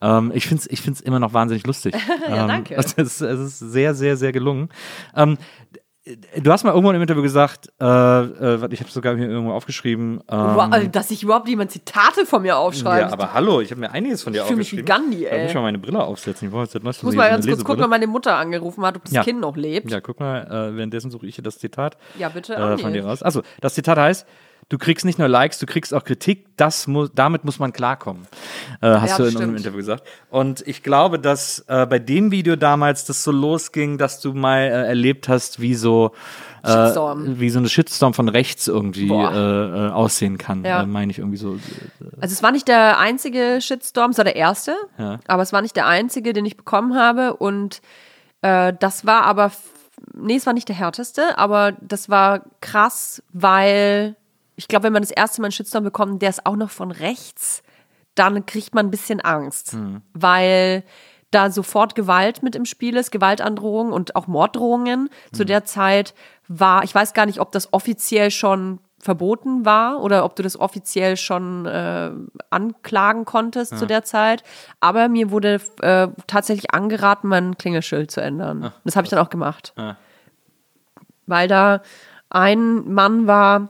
Ähm, 0.00 0.30
ich 0.34 0.46
finde 0.46 0.62
es 0.62 0.70
ich 0.70 0.80
find's 0.80 1.00
immer 1.00 1.18
noch 1.20 1.32
wahnsinnig 1.34 1.66
lustig. 1.66 1.94
Ja, 2.28 2.42
ähm, 2.42 2.48
danke. 2.48 2.74
Es 2.76 2.92
ist, 2.94 3.20
es 3.20 3.40
ist 3.40 3.58
sehr, 3.58 3.94
sehr, 3.94 4.16
sehr 4.16 4.32
gelungen. 4.32 4.68
Ähm, 5.14 5.38
du 6.36 6.50
hast 6.52 6.64
mal 6.64 6.70
irgendwo 6.70 6.90
im 6.92 7.00
Interview 7.00 7.22
gesagt, 7.22 7.70
äh, 7.80 7.84
äh, 7.84 8.68
ich 8.72 8.80
habe 8.80 8.90
sogar 8.90 9.16
hier 9.16 9.28
irgendwo 9.28 9.52
aufgeschrieben. 9.52 10.20
Ähm, 10.28 10.38
Wow, 10.54 10.68
also, 10.70 10.88
dass 10.88 11.08
sich 11.08 11.22
überhaupt 11.22 11.48
jemand 11.48 11.70
Zitate 11.70 12.24
von 12.26 12.42
mir 12.42 12.56
aufschreibt. 12.56 13.08
ja, 13.08 13.12
aber 13.12 13.34
hallo, 13.34 13.60
ich 13.60 13.70
habe 13.70 13.80
mir 13.80 13.90
einiges 13.92 14.22
von 14.22 14.32
dir 14.32 14.40
Ich 14.42 14.46
fühl 14.46 14.56
mich 14.56 14.72
wie 14.72 14.80
aufgeschrieben. 14.80 15.10
Gandhi, 15.10 15.24
Da 15.24 15.30
ey. 15.30 15.42
muss 15.42 15.50
ich 15.50 15.54
mal 15.54 15.62
meine 15.62 15.78
Brille 15.78 16.02
aufsetzen. 16.02 16.48
Ich 16.48 16.54
jetzt 16.54 16.74
ich 16.76 17.02
muss 17.02 17.14
mal 17.14 17.30
ganz 17.30 17.46
kurz 17.46 17.64
gucken, 17.64 17.84
ob 17.84 17.90
meine 17.90 18.06
Mutter 18.06 18.36
angerufen 18.36 18.84
hat, 18.84 18.96
ob 18.96 19.04
das 19.04 19.12
Ja. 19.12 19.22
Kind 19.22 19.40
noch 19.40 19.56
lebt. 19.56 19.90
Ja, 19.90 20.00
guck 20.00 20.20
mal, 20.20 20.46
äh, 20.46 20.76
währenddessen 20.76 21.10
suche 21.10 21.26
ich 21.26 21.34
hier 21.34 21.44
das 21.44 21.58
Zitat 21.58 21.96
Ja, 22.18 22.28
bitte, 22.28 22.54
äh, 22.54 22.78
von 22.78 22.92
dir 22.92 23.04
raus. 23.04 23.22
Also, 23.22 23.42
das 23.60 23.74
Zitat 23.74 23.98
heißt, 23.98 24.26
du 24.70 24.76
kriegst 24.78 25.04
nicht 25.06 25.18
nur 25.18 25.28
Likes, 25.28 25.58
du 25.58 25.66
kriegst 25.66 25.94
auch 25.94 26.04
Kritik, 26.04 26.46
das 26.56 26.86
muss, 26.86 27.10
damit 27.14 27.44
muss 27.44 27.58
man 27.58 27.72
klarkommen, 27.72 28.26
äh, 28.82 28.86
hast 28.88 29.10
Ja, 29.12 29.16
du 29.18 29.24
in 29.24 29.36
einem 29.38 29.56
Interview 29.56 29.78
gesagt. 29.78 30.06
Und 30.30 30.66
ich 30.66 30.82
glaube, 30.82 31.18
dass 31.18 31.64
äh, 31.68 31.86
bei 31.86 31.98
dem 31.98 32.30
Video 32.30 32.54
damals 32.56 33.04
das 33.06 33.24
so 33.24 33.30
losging, 33.32 33.96
dass 33.98 34.20
du 34.20 34.34
mal 34.34 34.58
äh, 34.60 34.86
erlebt 34.88 35.28
hast, 35.28 35.60
wie 35.60 35.74
so 35.74 36.12
äh, 36.62 36.68
Shitstorm. 36.70 37.40
wie 37.40 37.48
so 37.50 37.58
eine 37.60 37.68
Shitstorm 37.68 38.12
von 38.12 38.28
rechts 38.28 38.68
irgendwie 38.68 39.08
äh, 39.10 39.12
äh, 39.14 39.90
aussehen 39.90 40.36
kann, 40.36 40.64
Ja. 40.64 40.84
meine 40.84 41.10
ich 41.12 41.18
irgendwie 41.18 41.38
so. 41.38 41.58
Also 42.20 42.32
es 42.34 42.42
war 42.42 42.52
nicht 42.52 42.68
der 42.68 42.98
einzige 42.98 43.60
Shitstorm, 43.62 44.10
es 44.10 44.18
war 44.18 44.24
der 44.24 44.36
erste, 44.36 44.74
Ja. 44.98 45.20
aber 45.28 45.42
es 45.42 45.52
war 45.52 45.62
nicht 45.62 45.76
der 45.76 45.86
einzige, 45.86 46.32
den 46.32 46.44
ich 46.44 46.56
bekommen 46.56 46.94
habe 46.96 47.34
und 47.36 47.80
das 48.40 49.04
war 49.04 49.22
aber, 49.24 49.50
nee, 50.14 50.36
es 50.36 50.46
war 50.46 50.52
nicht 50.52 50.68
der 50.68 50.76
härteste, 50.76 51.36
aber 51.38 51.72
das 51.80 52.08
war 52.08 52.42
krass, 52.60 53.20
weil 53.32 54.14
ich 54.58 54.66
glaube, 54.66 54.84
wenn 54.84 54.92
man 54.92 55.02
das 55.02 55.12
erste 55.12 55.40
Mal 55.40 55.46
einen 55.46 55.52
Shitstorm 55.52 55.84
bekommt, 55.84 56.20
der 56.20 56.30
ist 56.30 56.44
auch 56.44 56.56
noch 56.56 56.70
von 56.70 56.90
rechts, 56.90 57.62
dann 58.16 58.44
kriegt 58.44 58.74
man 58.74 58.86
ein 58.86 58.90
bisschen 58.90 59.20
Angst, 59.20 59.76
weil 60.14 60.82
da 61.30 61.50
sofort 61.50 61.94
Gewalt 61.94 62.42
mit 62.42 62.56
im 62.56 62.64
Spiel 62.64 62.96
ist, 62.96 63.12
Gewaltandrohungen 63.12 63.92
und 63.92 64.16
auch 64.16 64.26
Morddrohungen. 64.26 65.10
Zu 65.32 65.44
der 65.44 65.64
Zeit 65.64 66.12
war, 66.48 66.82
ich 66.82 66.92
weiß 66.92 67.14
gar 67.14 67.26
nicht, 67.26 67.38
ob 67.38 67.52
das 67.52 67.72
offiziell 67.72 68.32
schon 68.32 68.80
verboten 68.98 69.64
war 69.64 70.02
oder 70.02 70.24
ob 70.24 70.34
du 70.34 70.42
das 70.42 70.58
offiziell 70.58 71.16
schon 71.16 71.66
äh, 71.66 72.10
anklagen 72.50 73.24
konntest 73.24 73.78
zu 73.78 73.86
der 73.86 74.02
Zeit. 74.02 74.42
Aber 74.80 75.08
mir 75.08 75.30
wurde 75.30 75.60
äh, 75.82 76.08
tatsächlich 76.26 76.74
angeraten, 76.74 77.28
mein 77.28 77.56
Klingelschild 77.56 78.10
zu 78.10 78.20
ändern. 78.20 78.72
Das 78.84 78.96
habe 78.96 79.04
ich 79.04 79.10
dann 79.10 79.20
auch 79.20 79.30
gemacht. 79.30 79.72
Ah. 79.76 79.94
Weil 81.26 81.46
da 81.46 81.82
ein 82.28 82.92
Mann 82.92 83.28
war, 83.28 83.68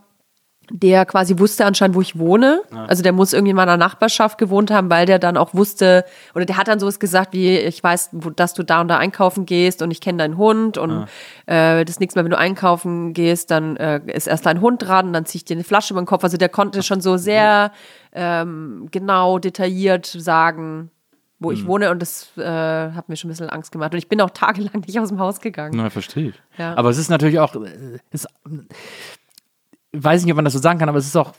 der 0.71 1.07
quasi 1.07 1.39
wusste 1.39 1.65
anscheinend, 1.65 1.97
wo 1.97 2.01
ich 2.01 2.19
wohne. 2.19 2.63
Also 2.71 3.03
der 3.03 3.13
muss 3.13 3.33
irgendwie 3.33 3.51
in 3.51 3.57
meiner 3.57 3.77
Nachbarschaft 3.77 4.39
gewohnt 4.39 4.71
haben, 4.71 4.91
weil 4.91 5.07
der 5.07 5.19
dann 5.19 5.37
auch 5.37 5.55
wusste, 5.55 6.05
oder 6.35 6.45
der 6.45 6.57
hat 6.57 6.69
dann 6.69 6.79
sowas 6.79 7.01
gesagt 7.01 7.33
wie, 7.33 7.59
ich 7.59 7.83
weiß, 7.83 8.11
wo, 8.13 8.31
dass 8.31 8.55
du 8.55 8.63
da 8.63 8.81
und 8.81 8.89
da 8.89 8.99
einkaufen 8.99 9.47
gehst 9.47 9.83
und 9.83 9.91
ich 9.91 10.01
kenne 10.01 10.19
deinen 10.19 10.37
Hund 10.37 10.79
und 10.79 11.07
äh, 11.47 11.85
das 11.85 12.01
nächste 12.01 12.19
Mal, 12.19 12.25
wenn 12.25 12.31
du 12.31 12.39
einkaufen 12.39 13.13
gehst, 13.13 13.51
dann 13.51 13.77
äh, 13.77 14.01
ist 14.07 14.27
erst 14.27 14.47
dein 14.47 14.61
Hund 14.61 14.83
dran 14.83 15.07
und 15.09 15.13
dann 15.13 15.27
zieh 15.27 15.39
ich 15.39 15.45
dir 15.45 15.55
eine 15.55 15.65
Flasche 15.65 15.95
über 15.95 16.03
den 16.03 16.07
Kopf. 16.07 16.25
Also 16.25 16.37
der 16.37 16.49
konnte 16.49 16.83
schon 16.83 17.01
so 17.01 17.17
sehr 17.17 17.73
ähm, 18.13 18.89
genau, 18.91 19.39
detailliert 19.39 20.07
sagen, 20.07 20.91
wo 21.41 21.53
ich 21.53 21.67
wohne 21.67 21.91
und 21.91 22.03
das 22.03 22.37
äh, 22.37 22.43
hat 22.43 23.09
mir 23.09 23.17
schon 23.17 23.29
ein 23.29 23.33
bisschen 23.33 23.49
Angst 23.49 23.71
gemacht. 23.71 23.93
Und 23.93 23.99
ich 23.99 24.09
bin 24.09 24.21
auch 24.21 24.31
tagelang 24.31 24.83
nicht 24.87 24.99
aus 24.99 25.09
dem 25.09 25.21
Haus 25.21 25.41
gegangen. 25.41 25.75
Na, 25.77 25.89
verstehe 25.89 26.31
ich. 26.31 26.35
Ja. 26.59 26.77
Aber 26.77 26.91
es 26.91 26.99
ist 26.99 27.11
natürlich 27.11 27.39
auch, 27.39 27.55
äh, 27.55 27.99
ist, 28.11 28.27
ich 28.51 29.18
weiß 29.93 30.25
nicht, 30.25 30.33
ob 30.33 30.37
man 30.37 30.45
das 30.45 30.55
so 30.55 30.59
sagen 30.59 30.79
kann, 30.79 30.89
aber 30.89 30.99
es 30.99 31.07
ist 31.07 31.17
auch 31.17 31.33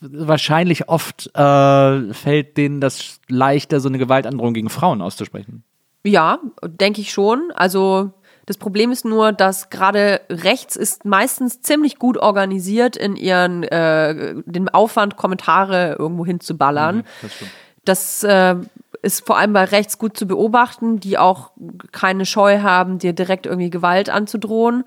wahrscheinlich 0.00 0.88
oft 0.88 1.34
äh, 1.34 2.12
fällt 2.14 2.56
denen 2.56 2.80
das 2.80 3.20
leichter, 3.28 3.80
so 3.80 3.88
eine 3.88 3.98
Gewaltandrohung 3.98 4.54
gegen 4.54 4.70
Frauen 4.70 5.02
auszusprechen. 5.02 5.64
Ja, 6.04 6.38
denke 6.64 7.00
ich 7.00 7.12
schon. 7.12 7.52
Also 7.54 8.12
das 8.46 8.56
Problem 8.56 8.90
ist 8.90 9.04
nur, 9.04 9.32
dass 9.32 9.70
gerade 9.70 10.20
rechts 10.28 10.76
ist 10.76 11.04
meistens 11.04 11.60
ziemlich 11.62 11.98
gut 11.98 12.18
organisiert 12.18 12.96
in 12.96 13.16
ihren 13.16 13.62
äh, 13.62 14.34
den 14.44 14.68
Aufwand, 14.68 15.16
Kommentare 15.16 15.96
irgendwo 15.98 16.26
hinzuballern. 16.26 17.04
Das 17.22 17.34
stimmt. 17.34 17.50
Das 17.84 18.22
äh, 18.24 18.56
ist 19.02 19.26
vor 19.26 19.38
allem 19.38 19.52
bei 19.52 19.64
rechts 19.64 19.98
gut 19.98 20.16
zu 20.16 20.26
beobachten, 20.26 21.00
die 21.00 21.18
auch 21.18 21.50
keine 21.90 22.26
Scheu 22.26 22.60
haben, 22.60 22.98
dir 22.98 23.12
direkt 23.12 23.46
irgendwie 23.46 23.70
Gewalt 23.70 24.10
anzudrohen. 24.10 24.84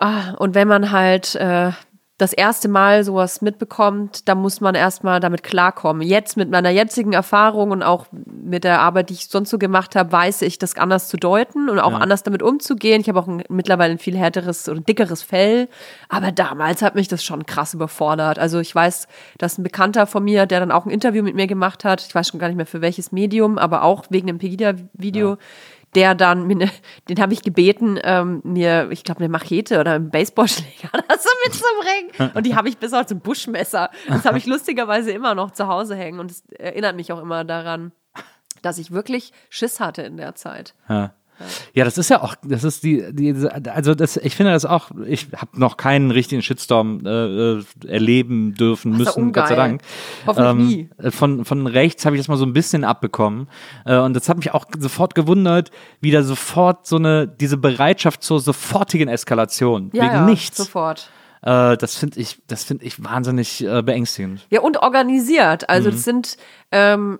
Ah, 0.00 0.32
und 0.38 0.54
wenn 0.54 0.66
man 0.66 0.90
halt 0.92 1.34
äh, 1.34 1.72
das 2.16 2.32
erste 2.34 2.68
Mal 2.68 3.04
sowas 3.04 3.40
mitbekommt, 3.40 4.28
dann 4.28 4.38
muss 4.38 4.60
man 4.60 4.74
erstmal 4.74 5.20
damit 5.20 5.42
klarkommen. 5.42 6.02
Jetzt 6.02 6.36
mit 6.36 6.50
meiner 6.50 6.68
jetzigen 6.70 7.12
Erfahrung 7.14 7.70
und 7.70 7.82
auch 7.82 8.06
mit 8.26 8.64
der 8.64 8.80
Arbeit, 8.80 9.08
die 9.10 9.14
ich 9.14 9.28
sonst 9.28 9.48
so 9.50 9.58
gemacht 9.58 9.96
habe, 9.96 10.12
weiß 10.12 10.42
ich, 10.42 10.58
das 10.58 10.76
anders 10.76 11.08
zu 11.08 11.16
deuten 11.16 11.68
und 11.70 11.78
auch 11.78 11.92
Ja. 11.92 11.98
anders 11.98 12.22
damit 12.22 12.42
umzugehen. 12.42 13.00
Ich 13.02 13.08
habe 13.08 13.18
auch 13.20 13.26
ein, 13.28 13.42
mittlerweile 13.48 13.92
ein 13.92 13.98
viel 13.98 14.16
härteres 14.16 14.68
oder 14.68 14.80
dickeres 14.80 15.22
Fell. 15.22 15.68
Aber 16.10 16.30
damals 16.32 16.82
hat 16.82 16.94
mich 16.94 17.08
das 17.08 17.22
schon 17.24 17.44
krass 17.46 17.72
überfordert. 17.74 18.38
Also 18.38 18.58
ich 18.58 18.74
weiß, 18.74 19.06
dass 19.38 19.56
ein 19.58 19.62
Bekannter 19.62 20.06
von 20.06 20.24
mir, 20.24 20.44
der 20.46 20.60
dann 20.60 20.72
auch 20.72 20.84
ein 20.86 20.90
Interview 20.90 21.22
mit 21.22 21.34
mir 21.34 21.46
gemacht 21.46 21.84
hat, 21.84 22.02
ich 22.06 22.14
weiß 22.14 22.28
schon 22.28 22.40
gar 22.40 22.48
nicht 22.48 22.56
mehr 22.56 22.66
für 22.66 22.82
welches 22.82 23.12
Medium, 23.12 23.56
aber 23.58 23.82
auch 23.82 24.04
wegen 24.10 24.26
dem 24.26 24.38
Pegida-Video, 24.38 25.38
der 25.94 26.14
dann, 26.14 26.46
mir 26.46 26.70
den 27.08 27.20
habe 27.20 27.32
ich 27.32 27.42
gebeten, 27.42 27.98
ähm, 28.02 28.40
mir, 28.44 28.90
ich 28.90 29.04
glaube, 29.04 29.20
eine 29.20 29.28
Machete 29.28 29.80
oder 29.80 29.94
einen 29.94 30.10
Baseballschläger 30.10 30.88
oder 30.92 31.18
so 31.18 31.28
mitzubringen. 31.44 32.32
Und 32.36 32.46
die 32.46 32.54
habe 32.54 32.68
ich 32.68 32.78
bis 32.78 32.92
auf 32.92 33.06
zum 33.06 33.20
Buschmesser. 33.20 33.90
Das 34.08 34.24
habe 34.24 34.38
ich 34.38 34.46
lustigerweise 34.46 35.10
immer 35.10 35.34
noch 35.34 35.50
zu 35.50 35.66
Hause 35.66 35.96
hängen. 35.96 36.20
Und 36.20 36.30
es 36.30 36.44
erinnert 36.58 36.96
mich 36.96 37.12
auch 37.12 37.20
immer 37.20 37.44
daran, 37.44 37.92
dass 38.62 38.78
ich 38.78 38.90
wirklich 38.90 39.32
Schiss 39.48 39.80
hatte 39.80 40.02
in 40.02 40.16
der 40.16 40.34
Zeit. 40.34 40.74
Ja. 40.88 41.14
Ja, 41.74 41.84
das 41.84 41.98
ist 41.98 42.10
ja 42.10 42.22
auch, 42.22 42.34
das 42.44 42.64
ist 42.64 42.82
die, 42.84 43.04
die 43.12 43.34
also 43.70 43.94
das, 43.94 44.16
ich 44.16 44.36
finde 44.36 44.52
das 44.52 44.64
auch, 44.64 44.90
ich 45.06 45.28
habe 45.36 45.58
noch 45.58 45.76
keinen 45.76 46.10
richtigen 46.10 46.42
Shitstorm 46.42 47.04
äh, 47.06 47.10
äh, 47.58 47.62
erleben 47.86 48.54
dürfen 48.54 48.92
müssen, 48.96 49.32
Gott 49.32 49.48
sei 49.48 49.54
ungeil. 49.54 49.56
Dank. 49.56 49.82
Hoffentlich 50.26 50.76
nie. 50.76 50.90
äh, 50.98 51.10
Von, 51.10 51.44
von 51.44 51.66
rechts 51.66 52.04
habe 52.06 52.16
ich 52.16 52.20
das 52.20 52.28
mal 52.28 52.36
so 52.36 52.44
ein 52.44 52.52
bisschen 52.52 52.84
abbekommen. 52.84 53.48
Äh, 53.84 53.98
und 53.98 54.14
das 54.14 54.28
hat 54.28 54.36
mich 54.36 54.52
auch 54.52 54.66
sofort 54.78 55.14
gewundert, 55.14 55.70
wie 56.00 56.10
da 56.10 56.22
sofort 56.22 56.86
so 56.86 56.96
eine, 56.96 57.26
diese 57.28 57.56
Bereitschaft 57.56 58.22
zur 58.22 58.40
sofortigen 58.40 59.08
Eskalation 59.08 59.90
Ja, 59.92 60.04
wegen 60.04 60.14
ja, 60.14 60.24
nichts. 60.26 60.56
sofort. 60.58 61.10
Äh, 61.42 61.78
das 61.78 61.94
finde 61.96 62.20
ich, 62.20 62.38
das 62.48 62.64
finde 62.64 62.84
ich 62.84 63.02
wahnsinnig 63.02 63.64
äh, 63.64 63.80
beängstigend. 63.82 64.46
Ja, 64.50 64.60
und 64.60 64.76
organisiert. 64.82 65.70
Also 65.70 65.88
Mhm. 65.88 65.92
das 65.94 66.04
sind, 66.04 66.36
ähm, 66.70 67.18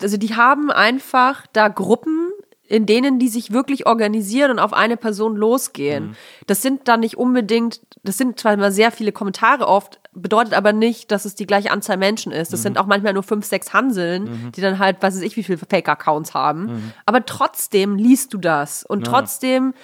also 0.00 0.16
die 0.16 0.34
haben 0.34 0.70
einfach 0.72 1.46
da 1.52 1.68
Gruppen, 1.68 2.29
in 2.70 2.86
denen 2.86 3.18
die 3.18 3.28
sich 3.28 3.52
wirklich 3.52 3.86
organisieren 3.86 4.52
und 4.52 4.58
auf 4.60 4.72
eine 4.72 4.96
Person 4.96 5.34
losgehen. 5.36 6.08
Mhm. 6.10 6.16
Das 6.46 6.62
sind 6.62 6.86
dann 6.86 7.00
nicht 7.00 7.18
unbedingt, 7.18 7.80
das 8.04 8.16
sind 8.16 8.38
zwar 8.38 8.52
immer 8.54 8.70
sehr 8.70 8.92
viele 8.92 9.10
Kommentare 9.10 9.66
oft, 9.66 9.98
bedeutet 10.12 10.54
aber 10.54 10.72
nicht, 10.72 11.10
dass 11.10 11.24
es 11.24 11.34
die 11.34 11.46
gleiche 11.46 11.72
Anzahl 11.72 11.96
Menschen 11.96 12.30
ist. 12.30 12.52
Das 12.52 12.60
Mhm. 12.60 12.62
sind 12.62 12.78
auch 12.78 12.86
manchmal 12.86 13.12
nur 13.12 13.24
fünf, 13.24 13.44
sechs 13.44 13.72
Hanseln, 13.72 14.52
die 14.54 14.60
dann 14.60 14.78
halt, 14.78 14.98
was 15.00 15.16
weiß 15.16 15.22
ich, 15.22 15.36
wie 15.36 15.42
viele 15.42 15.58
Fake-Accounts 15.58 16.32
haben. 16.32 16.62
Mhm. 16.66 16.92
Aber 17.06 17.26
trotzdem 17.26 17.96
liest 17.96 18.32
du 18.34 18.38
das 18.38 18.84
und 18.84 19.04
trotzdem 19.04 19.74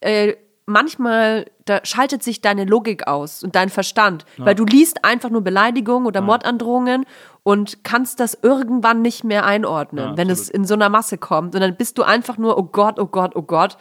äh, 0.00 0.34
manchmal 0.66 1.46
schaltet 1.84 2.22
sich 2.22 2.40
deine 2.40 2.64
Logik 2.64 3.06
aus 3.06 3.42
und 3.42 3.54
dein 3.54 3.68
Verstand, 3.68 4.24
weil 4.36 4.54
du 4.54 4.64
liest 4.64 5.04
einfach 5.04 5.30
nur 5.30 5.42
Beleidigungen 5.42 6.06
oder 6.06 6.20
Mordandrohungen 6.20 7.06
und 7.42 7.84
kannst 7.84 8.20
das 8.20 8.36
irgendwann 8.42 9.00
nicht 9.02 9.24
mehr 9.24 9.46
einordnen, 9.46 10.10
Ja, 10.10 10.16
wenn 10.16 10.28
es 10.30 10.48
in 10.48 10.64
so 10.64 10.74
einer 10.74 10.88
Masse 10.88 11.16
kommt. 11.18 11.54
Und 11.54 11.60
dann 11.60 11.76
bist 11.76 11.96
du 11.98 12.02
einfach 12.02 12.36
nur 12.36 12.58
oh 12.58 12.64
Gott, 12.64 12.98
oh 12.98 13.06
Gott, 13.06 13.36
oh 13.36 13.42
Gott. 13.42 13.78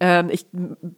Ähm, 0.00 0.30
ich 0.30 0.46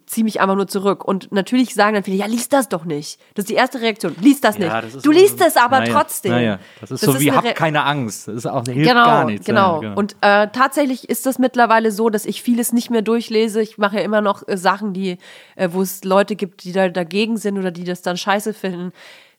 ziehe 0.05 0.23
mich 0.23 0.41
einfach 0.41 0.55
nur 0.55 0.67
zurück. 0.67 1.03
Und 1.03 1.31
natürlich 1.31 1.73
sagen 1.73 1.95
dann 1.95 2.03
viele, 2.03 2.17
ja, 2.17 2.27
lies 2.27 2.49
das 2.49 2.69
doch 2.69 2.85
nicht. 2.85 3.19
Das 3.33 3.43
ist 3.43 3.49
die 3.49 3.55
erste 3.55 3.81
Reaktion. 3.81 4.15
Lies 4.21 4.41
das 4.41 4.57
Ja, 4.59 4.63
nicht. 4.63 4.73
das 4.73 4.95
ist 4.95 5.05
du 5.05 5.11
so- 5.11 5.19
liest 5.19 5.41
es 5.41 5.57
aber 5.57 5.79
naja, 5.79 5.93
trotzdem. 5.93 6.31
Naja, 6.33 6.59
das 6.79 6.91
ist 6.91 7.01
so 7.01 7.19
wie 7.19 7.29
eine 7.31 7.37
hab 7.37 7.45
Re- 7.45 7.53
keine 7.53 7.83
Angst. 7.83 8.27
Das 8.27 8.35
ist 8.35 8.45
auch, 8.45 8.63
hilft 8.65 8.87
genau, 8.89 9.05
gar 9.05 9.25
nichts. 9.25 9.45
Genau. 9.47 9.81
Ja, 9.81 9.93
Und 9.95 10.15
äh, 10.21 10.49
tatsächlich 10.53 11.09
ist 11.09 11.25
das 11.25 11.39
mittlerweile 11.39 11.91
so, 11.91 12.09
dass 12.11 12.25
ich 12.25 12.43
vieles 12.43 12.73
nicht 12.73 12.91
mehr 12.91 13.01
durchlese. 13.01 13.59
Ich 13.61 13.79
mache 13.79 13.95
ja 13.97 14.01
immer 14.03 14.21
noch 14.21 14.47
äh, 14.47 14.55
Sachen, 14.55 14.93
die, 14.93 15.17
äh, 15.55 15.69
wo 15.71 15.81
es 15.81 16.03
Leute 16.03 16.35
gibt, 16.35 16.63
die 16.63 16.71
da 16.71 16.87
dagegen 16.89 17.37
sind 17.37 17.57
oder 17.57 17.71
die 17.71 17.83
das 17.85 18.03
dann 18.03 18.17
scheiße 18.17 18.53
finden. 18.53 18.91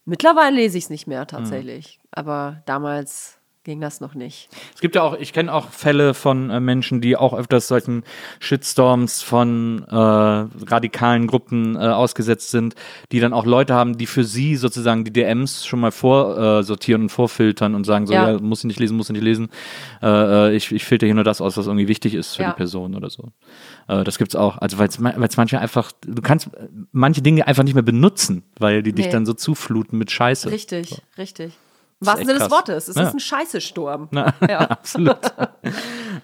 Mittlerweile 0.05 0.57
lese 0.57 0.77
ich 0.77 0.83
es 0.85 0.89
nicht 0.89 1.07
mehr 1.07 1.25
tatsächlich. 1.25 2.01
Aber 2.11 2.61
damals 2.65 3.37
ging 3.63 3.79
das 3.79 4.01
noch 4.01 4.13
nicht. 4.13 4.49
Es 4.75 4.81
gibt 4.81 4.95
ja 4.95 5.03
auch, 5.03 5.17
ich 5.17 5.31
kenne 5.31 5.53
auch 5.53 5.69
Fälle 5.69 6.13
von 6.13 6.49
äh, 6.49 6.59
Menschen, 6.59 6.99
die 6.99 7.15
auch 7.15 7.33
öfters 7.33 7.67
solchen 7.69 8.03
Shitstorms 8.39 9.21
von 9.21 9.85
äh, 9.89 9.95
radikalen 9.95 11.27
Gruppen 11.27 11.75
äh, 11.75 11.79
ausgesetzt 11.79 12.51
sind, 12.51 12.75
die 13.11 13.19
dann 13.19 13.31
auch 13.33 13.45
Leute 13.45 13.73
haben, 13.73 13.97
die 13.97 14.05
für 14.05 14.23
sie 14.25 14.55
sozusagen 14.57 15.05
die 15.05 15.13
DMs 15.13 15.65
schon 15.65 15.79
mal 15.79 15.91
vorsortieren 15.91 17.01
äh, 17.01 17.05
und 17.05 17.09
vorfiltern 17.09 17.73
und 17.75 17.85
sagen 17.85 18.05
so, 18.05 18.13
ja, 18.13 18.31
Ja. 18.33 18.39
muss 18.39 18.59
ich 18.59 18.65
nicht 18.65 18.79
lesen, 18.79 18.97
muss 18.97 19.09
ich 19.09 19.13
nicht 19.13 19.23
lesen. 19.23 19.49
Äh, 20.01 20.07
äh, 20.51 20.55
ich, 20.55 20.71
ich 20.71 20.83
filter 20.83 21.05
hier 21.05 21.15
nur 21.15 21.23
das 21.23 21.39
aus, 21.39 21.55
was 21.57 21.67
irgendwie 21.67 21.87
wichtig 21.87 22.15
ist 22.15 22.35
für 22.35 22.43
Ja. 22.43 22.49
die 22.51 22.57
Person 22.57 22.95
oder 22.95 23.09
so. 23.09 23.31
Das 23.87 24.17
gibt's 24.17 24.35
auch. 24.35 24.57
Also 24.59 24.77
weil 24.77 24.87
es 24.87 25.37
manche 25.37 25.59
einfach, 25.59 25.91
du 26.05 26.21
kannst 26.21 26.49
manche 26.93 27.21
Dinge 27.21 27.47
einfach 27.47 27.63
nicht 27.63 27.73
mehr 27.73 27.83
benutzen, 27.83 28.43
weil 28.57 28.81
die 28.81 28.93
dich 28.93 29.07
Nee. 29.07 29.11
dann 29.11 29.25
so 29.25 29.33
zufluten 29.33 29.97
mit 29.99 30.09
Scheiße. 30.09 30.49
Richtig, 30.51 31.01
richtig. 31.17 31.53
Wahrsten 32.05 32.27
Sinne 32.27 32.39
des. 32.39 32.51
Wortes. 32.51 32.87
Es 32.87 32.95
Ja. 32.95 33.03
ist 33.03 33.13
ein 33.13 33.19
Scheißesturm. 33.19 34.07
Na, 34.11 34.33
Ja. 34.49 34.59
absolut. 34.69 35.17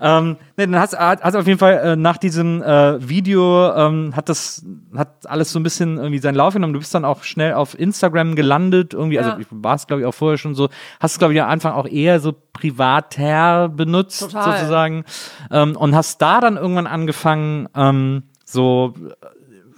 ähm, 0.01 0.37
nee, 0.57 0.65
dann 0.65 0.79
hast, 0.79 0.97
hast 0.97 1.35
auf 1.35 1.47
jeden 1.47 1.59
Fall 1.59 1.73
äh, 1.73 1.95
nach 1.95 2.17
diesem 2.17 2.61
äh, 2.61 3.07
Video 3.07 3.71
ähm, 3.73 4.15
hat 4.15 4.29
das 4.29 4.65
hat 4.95 5.25
alles 5.25 5.51
so 5.51 5.59
ein 5.59 5.63
bisschen 5.63 5.97
irgendwie 5.97 6.19
seinen 6.19 6.35
Lauf 6.35 6.53
genommen. 6.53 6.73
Du 6.73 6.79
bist 6.79 6.93
dann 6.93 7.05
auch 7.05 7.23
schnell 7.23 7.53
auf 7.53 7.77
Instagram 7.77 8.35
gelandet 8.35 8.93
irgendwie. 8.93 9.15
Ja. 9.15 9.21
Also 9.23 9.39
ich 9.39 9.47
war 9.51 9.75
es 9.75 9.87
glaube 9.87 10.01
ich 10.01 10.05
auch 10.07 10.13
vorher 10.13 10.37
schon 10.37 10.55
so. 10.55 10.69
Hast 10.99 11.19
glaube 11.19 11.33
ich 11.33 11.41
am 11.41 11.49
Anfang 11.49 11.73
auch 11.73 11.87
eher 11.87 12.19
so 12.19 12.33
privater 12.53 13.69
benutzt 13.69 14.19
Total. 14.21 14.57
sozusagen 14.57 15.05
ähm, 15.51 15.75
und 15.75 15.95
hast 15.95 16.21
da 16.21 16.39
dann 16.41 16.57
irgendwann 16.57 16.87
angefangen 16.87 17.67
ähm, 17.75 18.23
so 18.45 18.93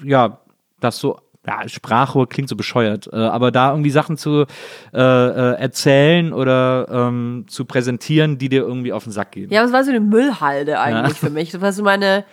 äh, 0.04 0.08
ja 0.10 0.40
das 0.80 0.98
so 0.98 1.20
ja, 1.48 1.68
Sprachrohr 1.68 2.30
klingt 2.30 2.50
so 2.50 2.56
bescheuert, 2.56 3.10
äh, 3.12 3.16
aber 3.16 3.52
da 3.52 3.72
irgendwie 3.72 3.90
Sachen 3.90 4.16
zu 4.18 4.46
äh, 4.94 4.98
äh, 4.98 5.56
erzählen 5.60 6.34
oder 6.34 6.88
ähm, 6.90 7.46
zu 7.48 7.66
präsentieren, 7.66 8.38
die 8.38 8.50
dir 8.50 8.62
irgendwie 8.62 8.94
auf 8.94 9.04
den 9.06 9.12
Sack 9.12 9.32
gehen. 9.32 9.50
Ja, 9.52 9.64
das 9.64 9.72
war 9.74 9.84
so 9.84 9.90
eine 9.90 10.00
Müllhalde 10.02 10.80
eigentlich 10.80 11.14
Ja. 11.22 11.28
für 11.28 11.30
mich. 11.32 11.52
Das 11.52 11.62
war 11.62 11.74
so 11.74 11.84
meine. 11.84 12.26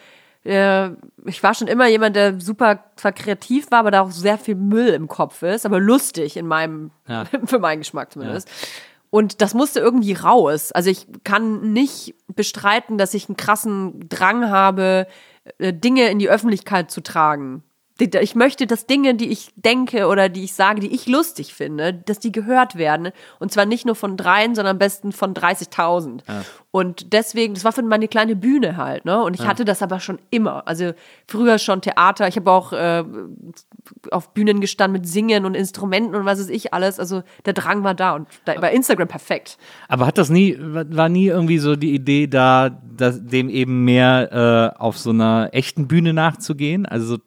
Äh, 0.44 0.90
ich 1.26 1.42
war 1.42 1.54
schon 1.54 1.68
immer 1.68 1.88
jemand, 1.88 2.16
der 2.16 2.40
super 2.40 2.84
zwar 2.96 3.12
kreativ 3.12 3.70
war, 3.70 3.80
aber 3.80 3.90
da 3.90 4.02
auch 4.02 4.10
sehr 4.10 4.38
viel 4.38 4.54
Müll 4.54 4.88
im 4.88 5.08
Kopf 5.08 5.42
ist, 5.42 5.66
aber 5.66 5.80
lustig 5.80 6.36
in 6.36 6.46
meinem, 6.46 6.90
Ja. 7.08 7.24
für 7.46 7.58
meinen 7.58 7.80
Geschmack 7.80 8.12
zumindest. 8.12 8.48
Und 9.10 9.40
das 9.40 9.54
musste 9.54 9.80
irgendwie 9.80 10.12
raus. 10.12 10.70
Also 10.72 10.90
ich 10.90 11.06
kann 11.24 11.72
nicht 11.72 12.14
bestreiten, 12.36 12.98
dass 12.98 13.14
ich 13.14 13.28
einen 13.28 13.36
krassen 13.38 14.06
Drang 14.10 14.50
habe, 14.50 15.06
äh, 15.58 15.72
Dinge 15.72 16.08
in 16.10 16.18
die 16.18 16.28
Öffentlichkeit 16.28 16.90
zu 16.90 17.00
tragen. 17.02 17.62
Ich 18.00 18.34
möchte, 18.34 18.66
dass 18.66 18.86
Dinge, 18.86 19.14
die 19.14 19.28
ich 19.28 19.50
denke 19.56 20.06
oder 20.06 20.28
die 20.28 20.44
ich 20.44 20.54
sage, 20.54 20.80
die 20.80 20.94
ich 20.94 21.06
lustig 21.06 21.52
finde, 21.52 21.92
dass 21.92 22.20
die 22.20 22.30
gehört 22.30 22.76
werden. 22.76 23.10
Und 23.40 23.50
zwar 23.50 23.66
nicht 23.66 23.86
nur 23.86 23.96
von 23.96 24.16
dreien, 24.16 24.54
sondern 24.54 24.76
am 24.76 24.78
besten 24.78 25.10
von 25.10 25.34
30.000. 25.34 26.20
Und 26.70 27.14
deswegen, 27.14 27.54
das 27.54 27.64
war 27.64 27.72
für 27.72 27.82
meine 27.82 28.08
kleine 28.08 28.36
Bühne 28.36 28.76
halt, 28.76 29.06
ne? 29.06 29.22
Und 29.22 29.34
ich 29.34 29.46
hatte 29.46 29.64
das 29.64 29.80
aber 29.80 30.00
schon 30.00 30.18
immer. 30.30 30.68
Also 30.68 30.92
früher 31.26 31.58
schon 31.58 31.80
Theater. 31.80 32.28
Ich 32.28 32.36
habe 32.36 32.50
auch 32.50 32.74
äh, 32.74 33.04
auf 34.10 34.34
Bühnen 34.34 34.60
gestanden 34.60 35.00
mit 35.00 35.08
Singen 35.08 35.46
und 35.46 35.54
Instrumenten 35.54 36.14
und 36.14 36.26
was 36.26 36.38
weiß 36.40 36.50
ich 36.50 36.74
alles. 36.74 37.00
Also 37.00 37.22
der 37.46 37.54
Drang 37.54 37.84
war 37.84 37.94
da 37.94 38.14
und 38.14 38.28
da, 38.44 38.60
bei 38.60 38.70
Instagram 38.70 39.08
perfekt. 39.08 39.56
Aber 39.88 40.06
hat 40.06 40.18
das 40.18 40.28
nie, 40.28 40.58
war 40.58 41.08
nie 41.08 41.28
irgendwie 41.28 41.58
so 41.58 41.74
die 41.74 41.94
Idee 41.94 42.26
da, 42.26 42.68
dass 42.68 43.24
dem 43.24 43.48
eben 43.48 43.86
mehr 43.86 44.74
äh, 44.76 44.78
auf 44.78 44.98
so 44.98 45.08
einer 45.08 45.48
echten 45.52 45.88
Bühne 45.88 46.12
nachzugehen? 46.12 46.84
Also 46.84 47.16
so 47.16 47.18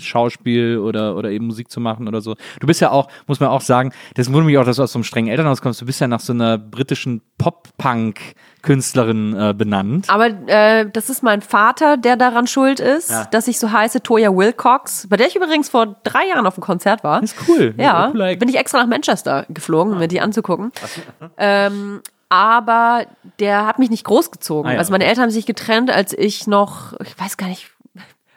Schauspiel 0.00 0.78
oder, 0.78 1.16
oder 1.16 1.30
eben 1.30 1.46
Musik 1.46 1.70
zu 1.70 1.80
machen 1.80 2.08
oder 2.08 2.20
so. 2.20 2.34
Du 2.60 2.66
bist 2.66 2.80
ja 2.80 2.90
auch, 2.90 3.08
muss 3.26 3.40
man 3.40 3.48
auch 3.48 3.60
sagen, 3.60 3.92
das 4.14 4.28
wundert 4.28 4.46
mich 4.46 4.58
auch, 4.58 4.64
dass 4.64 4.76
du 4.76 4.82
aus 4.82 4.92
so 4.92 4.98
einem 4.98 5.04
strengen 5.04 5.28
Elternhaus 5.28 5.62
kommst. 5.62 5.80
Du 5.80 5.86
bist 5.86 6.00
ja 6.00 6.08
nach 6.08 6.20
so 6.20 6.32
einer 6.32 6.58
britischen 6.58 7.22
Pop-Punk-Künstlerin 8.62 9.36
äh, 9.38 9.54
benannt. 9.54 10.06
Aber 10.08 10.26
äh, 10.46 10.88
das 10.90 11.10
ist 11.10 11.22
mein 11.22 11.42
Vater, 11.42 11.96
der 11.96 12.16
daran 12.16 12.46
schuld 12.46 12.80
ist, 12.80 13.10
Ja. 13.10 13.24
dass 13.30 13.48
ich 13.48 13.58
so 13.58 13.70
heiße 13.72 14.02
Toya 14.02 14.30
Wilcox, 14.34 15.06
bei 15.08 15.16
der 15.16 15.26
ich 15.26 15.36
übrigens 15.36 15.68
vor 15.68 15.96
drei 16.04 16.26
Jahren 16.28 16.46
auf 16.46 16.54
dem 16.54 16.62
Konzert 16.62 17.04
war. 17.04 17.22
ist 17.22 17.36
cool. 17.48 17.74
Ja, 17.76 18.12
Eck. 18.14 18.38
bin 18.38 18.48
ich 18.48 18.56
extra 18.56 18.78
nach 18.78 18.86
Manchester 18.86 19.44
geflogen, 19.48 19.92
um 19.94 19.98
mir 19.98 20.08
die 20.08 20.20
anzugucken. 20.20 20.72
Ähm, 21.36 22.00
aber 22.28 23.04
der 23.40 23.66
hat 23.66 23.78
mich 23.78 23.90
nicht 23.90 24.04
großgezogen. 24.04 24.70
Ah 24.70 24.72
ja, 24.74 24.78
Also 24.78 24.90
meine 24.92 25.04
Eltern 25.04 25.24
haben 25.24 25.30
sich 25.30 25.44
getrennt, 25.44 25.90
als 25.90 26.14
ich 26.16 26.46
noch, 26.46 26.94
ich 27.00 27.18
weiß 27.20 27.36
gar 27.36 27.46
nicht, 27.48 27.70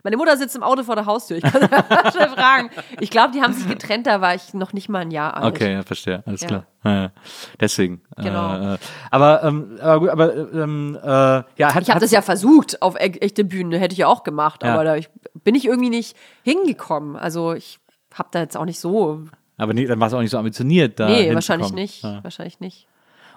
meine 0.06 0.18
Mutter 0.18 0.38
sitzt 0.38 0.56
im 0.56 0.62
Auto 0.62 0.84
vor 0.84 0.96
der 0.96 1.08
Haustür. 1.08 1.38
Ich 1.38 1.44
kann 1.44 1.68
schnell 2.12 2.30
fragen. 2.30 2.70
Ich 3.00 3.10
glaube, 3.10 3.32
die 3.34 3.42
haben 3.42 3.54
sich 3.54 3.68
getrennt, 3.68 4.06
da 4.06 4.22
war 4.22 4.36
ich 4.36 4.54
noch 4.54 4.72
nicht 4.72 4.88
mal 4.88 5.00
ein 5.00 5.10
Jahr 5.10 5.36
alt. 5.36 5.46
Okay, 5.56 5.74
ja, 5.74 5.82
verstehe. 5.82 6.22
Alles 6.28 6.42
Ja. 6.42 6.48
klar. 6.48 6.66
Ja. 6.84 7.12
Deswegen. 7.60 8.02
Genau. 8.16 8.76
Äh, 8.76 8.78
aber, 9.10 9.44
ähm, 9.44 9.80
aber 9.82 10.00
gut, 10.00 10.10
aber 10.10 10.36
ähm, 10.54 10.96
äh, 11.02 11.08
ja, 11.08 11.74
hat, 11.74 11.82
Ich 11.82 11.90
habe 11.90 12.00
das 12.00 12.12
ja 12.12 12.22
versucht 12.22 12.84
auf 12.84 12.94
e 12.96 13.00
echte 13.20 13.44
Bühne, 13.44 13.80
hätte 13.80 13.94
ich 13.94 13.98
ja 13.98 14.06
auch 14.08 14.22
gemacht, 14.24 14.62
Ja. 14.64 14.76
aber 14.76 14.84
da 14.84 14.96
ich, 14.96 15.10
bin 15.44 15.56
ich 15.56 15.66
irgendwie 15.66 15.90
nicht 15.90 16.16
hingekommen. 16.44 17.16
Also 17.16 17.54
ich 17.54 17.80
habe 18.14 18.30
da 18.32 18.42
jetzt 18.42 18.56
auch 18.56 18.66
nicht 18.66 18.80
so. 18.80 19.22
aber 19.58 19.74
nee, 19.74 19.88
dann 19.88 20.00
war 20.00 20.08
es 20.08 20.14
auch 20.14 20.22
nicht 20.22 20.30
so 20.30 20.38
ambitioniert 20.38 21.00
da. 21.00 21.08
Nee, 21.08 21.34
wahrscheinlich 21.34 21.74
nicht. 21.74 22.04
Ja. 22.04 22.24
Wahrscheinlich 22.24 22.60
nicht. 22.60 22.88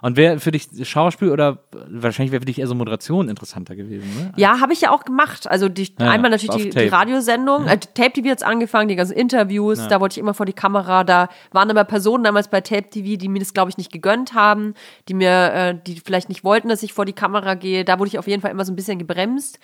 Und 0.01 0.17
wäre 0.17 0.39
für 0.39 0.53
dich 0.53 0.69
Schauspiel 0.83 1.31
oder 1.31 1.59
wahrscheinlich 1.89 2.33
wäre 2.33 2.41
für 2.41 2.47
dich 2.47 2.59
eher 2.61 2.67
so 2.67 2.75
Moderation 2.75 3.29
interessanter 3.29 3.75
gewesen, 3.75 4.09
ne? 4.17 4.33
Ja, 4.37 4.61
habe 4.61 4.73
ich 4.73 4.81
ja 4.81 4.91
auch 4.91 5.05
gemacht. 5.05 5.51
Also 5.51 5.69
die, 5.69 5.93
Ja, 5.99 6.11
einmal 6.11 6.31
natürlich 6.31 6.65
die, 6.65 6.71
die. 6.71 6.89
Radiosendung. 6.89 7.67
Äh, 7.67 7.79
Tape 7.79 8.13
TV 8.13 8.29
jetzt 8.29 8.45
angefangen, 8.45 8.89
die 8.89 8.97
ganzen 8.97 9.17
Interviews, 9.17 9.89
da 9.89 10.01
wollte 10.01 10.15
ich 10.15 10.19
immer 10.19 10.35
vor 10.35 10.47
die 10.47 10.53
Kamera. 10.53 11.05
Da 11.05 11.29
waren 11.53 11.71
aber 11.71 11.85
Personen 11.85 12.25
damals 12.25 12.49
bei 12.49 12.61
Tape 12.61 12.89
TV, 12.91 13.19
die 13.19 13.29
mir 13.29 13.41
das, 13.41 13.53
glaube 13.55 13.71
ich, 13.71 13.77
nicht 13.77 13.93
gegönnt 13.93 14.35
haben, 14.35 14.75
die 15.09 15.15
mir, 15.15 15.53
äh, 15.53 15.75
die 15.87 16.01
vielleicht 16.05 16.29
nicht 16.29 16.45
wollten, 16.45 16.69
dass 16.69 16.83
ich 16.83 16.93
vor 16.93 17.05
die 17.05 17.13
Kamera 17.13 17.55
gehe. 17.55 17.85
Da 17.85 17.99
wurde 17.99 18.09
ich 18.09 18.19
auf 18.19 18.27
jeden 18.27 18.43
Fall 18.43 18.51
immer 18.51 18.65
so 18.65 18.73
ein 18.73 18.77
bisschen 18.77 18.99
gebremst. 18.99 19.59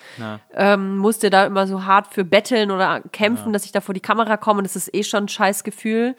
Ähm, 0.53 0.97
musste 0.97 1.29
da 1.29 1.45
immer 1.45 1.67
so 1.67 1.85
hart 1.85 2.07
für 2.13 2.25
betteln 2.25 2.71
oder 2.71 3.01
kämpfen, 3.11 3.53
dass 3.53 3.65
ich 3.65 3.71
da 3.71 3.81
vor 3.81 3.93
die 3.93 4.01
Kamera 4.01 4.37
komme. 4.37 4.59
Und 4.59 4.63
das 4.65 4.75
ist 4.75 4.93
eh 4.93 5.03
schon 5.03 5.25
ein 5.25 5.27
scheiß 5.29 5.63
Gefühl. 5.63 6.15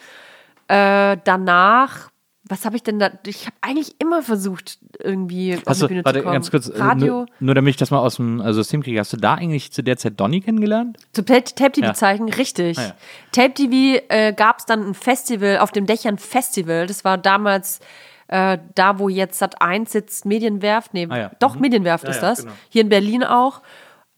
Äh, 0.69 1.17
danach. 1.25 2.09
Was 2.49 2.65
habe 2.65 2.77
ich 2.77 2.83
denn 2.85 2.99
da? 3.01 3.11
Ich 3.27 3.47
habe 3.47 3.57
eigentlich 3.61 3.97
immer 4.01 4.23
versucht, 4.23 4.79
irgendwie 5.01 5.57
auf 5.57 5.63
Hast 5.67 5.79
die 5.79 5.83
du, 5.83 5.89
Bühne 5.89 6.05
warte, 6.05 6.19
zu 6.21 6.23
kommen. 6.25 6.33
ganz 6.35 6.51
kurz, 6.51 6.69
äh, 6.69 6.79
Radio. 6.81 7.07
nur, 7.15 7.27
nur 7.41 7.55
damit 7.57 7.71
ich 7.71 7.77
das 7.77 7.91
mal 7.91 7.99
aus 7.99 8.17
dem 8.17 8.41
äh, 8.41 8.53
System 8.53 8.83
kriege, 8.83 9.01
hast 9.01 9.13
du 9.13 9.17
da 9.17 9.35
eigentlich 9.35 9.73
zu 9.73 9.83
der 9.83 9.97
Zeit 9.97 10.21
Donny 10.21 10.41
kennengelernt? 10.41 10.97
Zu 11.13 11.25
Tape 11.25 11.43
TV 11.55 11.87
Ja. 11.87 11.95
zeigen, 11.95 12.31
richtig. 12.33 12.79
Ah, 12.79 12.83
ja. 12.83 12.95
Tape 13.33 13.55
TV 13.55 14.01
äh, 14.09 14.33
gab 14.33 14.61
es 14.61 14.67
dann 14.67 14.87
ein 14.87 14.95
Festival, 14.95 15.59
auf 15.59 15.73
dem 15.73 15.87
Dächern 15.87 16.19
Festival. 16.19 16.87
Das 16.87 17.05
war 17.05 17.19
damals 17.19 17.81
äh, 18.29 18.59
da, 18.75 18.99
wo 18.99 19.09
jetzt 19.09 19.39
Sat 19.39 19.61
1 19.63 19.91
sitzt, 19.93 20.25
Medienwerft. 20.25 20.95
Nee, 20.95 21.07
Ah, 21.11 21.19
ja. 21.19 21.31
doch, 21.41 21.55
Mhm. 21.57 21.61
Medienwerft 21.63 22.05
ist 22.09 22.21
das. 22.21 22.41
genau. 22.43 22.53
Hier 22.69 22.83
in 22.83 22.89
Berlin 22.89 23.25
auch. 23.25 23.63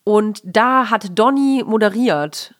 Und 0.04 0.40
da 0.44 0.90
hat 0.90 1.18
Donny 1.18 1.62
moderiert. 1.66 2.54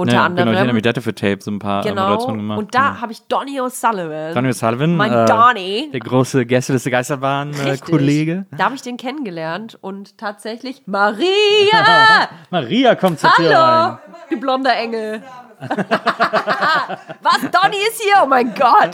Unter 0.00 0.14
ja, 0.14 0.24
anderem. 0.24 0.46
Genau, 0.46 0.52
ich 0.52 0.56
erinnere 0.58 0.74
mich, 0.74 0.82
der 0.82 0.90
hatte 0.90 1.02
für 1.02 1.14
Tape 1.14 1.38
so 1.40 1.50
ein 1.50 1.58
paar 1.58 1.84
äh, 1.84 1.88
Genau. 1.88 2.02
Moderationen 2.02 2.38
gemacht. 2.40 2.58
Und 2.58 2.74
da 2.74 2.88
genau. 2.88 3.00
habe 3.02 3.12
ich 3.12 3.22
Donny 3.22 3.60
O'Sullivan. 3.60 4.34
Donny 4.34 4.48
O'Sullivan, 4.48 4.96
Mein 4.96 5.12
äh, 5.12 5.26
Donny. 5.26 5.90
der 5.92 6.00
große 6.00 6.46
Gästeliste. 6.46 6.90
Geisterbahn-Kollege. 6.90 8.46
Da 8.56 8.64
habe 8.64 8.74
ich 8.74 8.82
den 8.82 8.96
kennengelernt 8.96 9.78
und 9.80 10.16
tatsächlich 10.18 10.82
Maria! 10.86 11.26
Maria 12.50 12.94
kommt 12.94 13.20
zur 13.20 13.30
Tür 13.34 13.54
Hallo, 13.54 13.88
rein. 13.90 13.98
du 14.30 14.40
blonder 14.40 14.74
Engel. 14.76 15.22
Was? 15.60 17.40
Donny 17.50 17.76
ist 17.88 18.00
hier? 18.02 18.14
Oh 18.22 18.26
mein 18.26 18.54
Gott. 18.54 18.92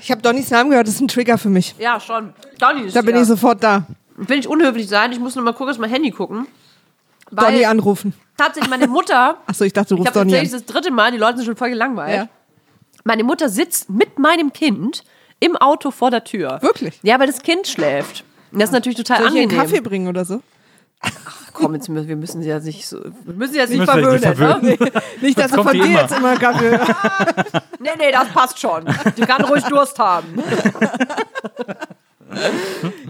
Ich 0.00 0.10
habe 0.10 0.22
Donnys 0.22 0.50
Namen 0.50 0.70
gehört, 0.70 0.86
das 0.86 0.94
ist 0.94 1.00
ein 1.00 1.08
Trigger 1.08 1.38
für 1.38 1.48
mich. 1.48 1.74
Ja, 1.78 1.98
schon. 1.98 2.32
Donny 2.58 2.82
ist 2.82 2.94
Da 2.96 3.02
bin 3.02 3.14
hier. 3.14 3.22
ich 3.22 3.28
sofort 3.28 3.62
da. 3.62 3.84
Will 4.16 4.38
ich 4.38 4.48
unhöflich 4.48 4.88
sein? 4.88 5.12
Ich 5.12 5.18
muss 5.18 5.34
noch 5.34 5.42
mal 5.42 5.52
kurz 5.52 5.72
auf 5.72 5.78
mein 5.78 5.90
Handy 5.90 6.10
gucken. 6.10 6.46
Weil 7.30 7.52
Donny 7.52 7.64
anrufen. 7.64 8.14
tatsächlich 8.36 8.70
meine 8.70 8.86
Mutter, 8.86 9.38
Achso, 9.46 9.64
ich 9.64 9.72
dachte, 9.72 9.90
du 9.90 9.94
ich 9.96 10.00
rufst 10.00 10.10
habe 10.14 10.20
Donny 10.20 10.32
tatsächlich 10.32 10.54
an. 10.60 10.64
das 10.66 10.72
dritte 10.74 10.90
Mal, 10.92 11.10
die 11.12 11.18
Leute 11.18 11.38
sind 11.38 11.46
schon 11.46 11.56
voll 11.56 11.70
gelangweilt. 11.70 12.16
Ja. 12.16 12.28
Meine 13.04 13.24
Mutter 13.24 13.48
sitzt 13.48 13.88
mit 13.90 14.18
meinem 14.18 14.52
Kind 14.52 15.04
im 15.40 15.56
Auto 15.56 15.90
vor 15.90 16.10
der 16.10 16.24
Tür. 16.24 16.58
Wirklich? 16.62 16.98
Ja, 17.02 17.18
weil 17.20 17.26
das 17.26 17.42
Kind 17.42 17.66
schläft. 17.68 18.24
Und 18.52 18.60
das 18.60 18.70
ist 18.70 18.72
natürlich 18.72 18.96
total 18.98 19.18
Soll 19.18 19.26
ich 19.26 19.32
angenehm. 19.42 19.50
einen 19.50 19.68
Kaffee 19.68 19.80
bringen 19.80 20.08
oder 20.08 20.24
so? 20.24 20.40
Komm, 21.52 21.74
jetzt, 21.74 21.88
müssen- 21.88 22.08
wir 22.08 22.16
müssen 22.16 22.42
sie 22.42 22.48
ja 22.48 22.58
nicht 22.58 22.86
so, 22.86 23.02
wir 23.02 23.34
müssen 23.34 23.52
sie 23.52 23.58
jetzt 23.58 23.70
nicht 23.70 23.86
wir 23.86 24.10
nicht 24.12 24.22
verwöhnen. 24.24 24.62
Ne? 24.78 24.92
Nicht, 25.20 25.38
dass 25.38 25.52
er 25.52 25.62
von 25.62 25.72
dir 25.72 25.84
immer. 25.84 26.00
jetzt 26.02 26.16
immer 26.16 26.36
Kaffee. 26.36 26.78
Nee, 27.78 27.90
nee, 27.98 28.10
das 28.10 28.28
passt 28.28 28.58
schon. 28.58 28.84
Die 29.16 29.22
kann 29.22 29.44
ruhig 29.44 29.62
Durst 29.64 29.98
haben. 29.98 30.42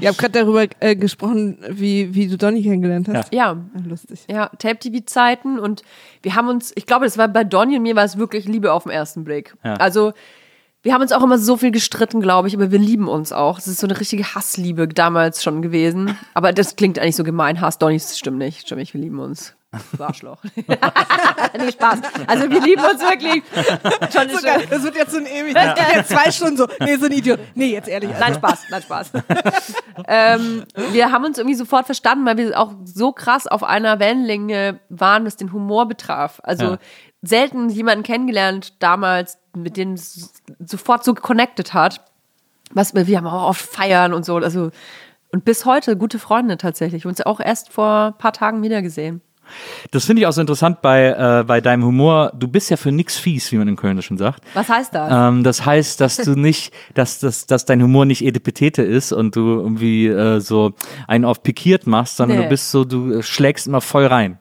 Ihr 0.01 0.09
habt 0.09 0.19
gerade 0.19 0.33
darüber 0.41 0.67
äh, 0.81 0.97
gesprochen, 0.97 1.59
wie, 1.69 2.15
wie 2.15 2.29
du 2.29 2.37
Donny 2.37 2.63
kennengelernt 2.63 3.09
hast. 3.09 3.33
Ja, 3.33 3.53
Ah, 3.53 3.81
lustig. 3.87 4.25
Ja, 4.31 4.51
Tape-TV-Zeiten 4.59 5.59
und 5.59 5.83
wir 6.23 6.35
haben 6.35 6.49
uns, 6.49 6.73
ich 6.75 6.87
glaube, 6.87 7.05
das 7.05 7.19
war 7.19 7.29
bei 7.29 7.45
Donny 7.45 7.77
und 7.77 7.83
mir 7.83 7.97
war 7.97 8.05
es 8.05 8.19
wirklich 8.19 8.47
Liebe 8.47 8.73
auf 8.73 8.85
den 8.85 8.93
ersten 8.93 9.25
Blick. 9.25 9.55
Ja. 9.65 9.75
Also, 9.75 10.13
wir 10.83 10.95
haben 10.95 11.03
uns 11.03 11.11
auch 11.13 11.23
immer 11.25 11.39
so 11.39 11.57
viel 11.57 11.73
gestritten, 11.73 12.21
glaube 12.21 12.47
ich, 12.47 12.55
aber 12.55 12.71
wir 12.71 12.79
lieben 12.79 13.09
uns 13.09 13.33
auch. 13.33 13.59
Es 13.59 13.67
ist 13.67 13.81
so 13.81 13.87
eine 13.89 13.99
richtige 13.99 14.35
Hassliebe 14.35 14.87
damals 14.87 15.43
schon 15.43 15.61
gewesen. 15.61 16.17
Aber 16.33 16.53
das 16.53 16.77
klingt 16.77 16.99
eigentlich 17.01 17.17
so 17.17 17.25
gemein. 17.25 17.61
Hass 17.61 17.79
Donny, 17.79 17.97
das 17.97 18.17
stimmt 18.17 18.39
nicht. 18.39 18.61
Stimmt 18.61 18.81
nicht, 18.81 18.95
wir 18.95 19.01
lieben 19.01 19.19
uns. 19.19 19.55
Du 19.97 20.03
Arschloch. 20.05 20.39
nee, 20.57 21.73
Spaß. 21.73 22.01
Also, 22.27 22.51
wir 22.51 22.61
lieben 22.61 22.83
uns 22.83 23.01
wirklich. 23.01 23.43
Schon, 24.13 24.29
So 24.31 24.39
schon, 24.39 24.45
geil. 24.45 24.67
Das 24.69 24.83
wird 24.83 24.97
jetzt 24.97 25.13
so 25.13 25.19
ein 25.19 25.27
ewig. 25.27 25.55
Das 25.55 25.75
geht 25.75 25.95
jetzt 25.97 26.09
zwei 26.11 26.31
Stunden 26.31 26.57
so. 26.57 26.67
Nee, 26.81 26.97
so 26.97 27.07
ein 27.07 27.13
Idiot. 27.13 27.41
Nee, 27.55 27.73
jetzt 27.73 27.89
ehrlich. 27.89 28.11
Nein, 28.19 28.35
Spaß, 28.35 28.65
nein, 28.71 28.83
Spaß. 28.83 29.11
ähm, 30.09 30.65
wir 30.93 31.13
haben 31.13 31.25
uns 31.25 31.39
irgendwie 31.39 31.57
sofort 31.57 31.87
verstanden, 31.87 32.27
weil 32.27 32.37
wir 32.37 32.59
auch 32.59 32.73
so 32.85 33.13
krass 33.13 33.47
auf 33.47 33.63
einer 33.63 33.99
Wellenlänge 33.99 34.81
waren, 34.89 35.25
was 35.25 35.37
den 35.37 35.53
Humor 35.53 35.87
betraf. 35.87 36.41
Also 36.43 36.65
Ja. 36.73 36.79
selten 37.23 37.69
jemanden 37.69 38.03
kennengelernt 38.05 38.75
damals, 38.83 39.39
mit 39.55 39.77
dem 39.77 39.93
es 39.95 40.33
sofort 40.65 41.05
so 41.05 41.15
connected 41.15 41.75
hat. 41.75 42.05
Was 42.73 42.95
wir 42.95 43.07
wir 43.07 43.17
haben 43.19 43.27
auch 43.27 43.49
oft 43.49 43.61
feiern 43.63 44.13
und 44.13 44.25
so. 44.25 44.37
Also 44.37 44.71
und 45.33 45.45
bis 45.45 45.65
heute 45.65 45.97
gute 45.97 46.19
Freunde 46.19 46.57
tatsächlich. 46.57 47.07
Uns 47.07 47.21
auch 47.21 47.41
erst 47.41 47.73
vor 47.73 48.07
ein 48.15 48.19
paar 48.19 48.33
Tagen 48.33 48.63
wiedergesehen. 48.63 49.21
Das 49.91 50.05
finde 50.05 50.23
ich 50.23 50.27
auch 50.27 50.33
so 50.33 50.41
interessant 50.41 50.83
bei, 50.83 51.09
äh, 51.09 51.45
bei 51.45 51.61
deinem 51.61 51.85
Humor. 51.85 52.33
Du 52.35 52.49
bist 52.49 52.71
ja 52.71 52.77
für 52.77 52.93
nix 52.93 53.17
fies, 53.17 53.51
wie 53.53 53.57
man 53.57 53.69
im 53.69 53.77
Kölnischen 53.77 54.19
sagt. 54.19 54.43
Was 54.55 54.69
heißt 54.69 54.95
das? 54.95 55.13
Ähm, 55.13 55.43
das 55.45 55.65
heißt, 55.65 56.01
dass 56.01 56.17
du 56.17 56.35
nicht, 56.35 56.73
dass, 56.95 57.19
dass, 57.19 57.47
dass 57.47 57.65
dein 57.65 57.83
Humor 57.83 58.05
nicht 58.05 58.23
Edipetete 58.25 58.83
ist 58.83 59.13
und 59.13 59.37
du 59.37 59.41
irgendwie 59.61 60.07
äh, 60.07 60.41
so 60.41 60.73
einen 61.07 61.25
auf 61.25 61.43
pikiert 61.43 61.87
machst, 61.87 62.17
sondern 62.17 62.39
Nee. 62.39 62.45
du 62.45 62.49
bist 62.51 62.71
so, 62.71 62.85
du 62.85 63.19
äh, 63.19 63.23
schlägst 63.23 63.67
immer 63.67 63.81
voll 63.81 64.07
rein. 64.07 64.39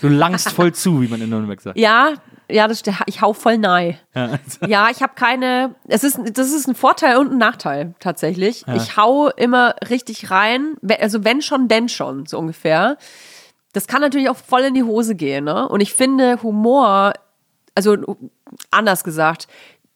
Du 0.00 0.08
langst 0.08 0.50
voll 0.50 0.72
zu, 0.72 1.02
wie 1.02 1.08
man 1.08 1.20
in 1.20 1.30
Nürnberg 1.30 1.60
sagt. 1.60 1.76
Ja, 1.78 2.12
ja, 2.50 2.66
das, 2.66 2.82
ich 3.06 3.20
hau 3.20 3.32
voll 3.34 3.58
nahe. 3.58 3.98
Ja. 4.14 4.38
Ja, 4.66 4.88
ich 4.90 5.02
habe 5.02 5.12
keine. 5.14 5.74
Es 5.86 6.02
ist, 6.02 6.18
das 6.32 6.50
ist 6.52 6.66
ein 6.66 6.74
Vorteil 6.74 7.18
und 7.18 7.32
ein 7.32 7.38
Nachteil 7.38 7.94
tatsächlich. 8.00 8.64
Ich 8.74 8.96
hau 8.96 9.28
immer 9.28 9.74
richtig 9.90 10.30
rein. 10.30 10.76
Also 11.00 11.24
wenn 11.24 11.42
schon, 11.42 11.68
denn 11.68 11.88
schon, 11.88 12.24
so 12.26 12.38
ungefähr. 12.38 12.96
Das 13.72 13.86
kann 13.86 14.00
natürlich 14.00 14.28
auch 14.28 14.36
voll 14.36 14.62
in 14.62 14.74
die 14.74 14.82
Hose 14.82 15.14
gehen. 15.14 15.44
Ne? 15.44 15.68
Und 15.68 15.80
ich 15.80 15.92
finde 15.92 16.42
Humor, 16.42 17.12
also 17.74 17.96
anders 18.70 19.04
gesagt, 19.04 19.46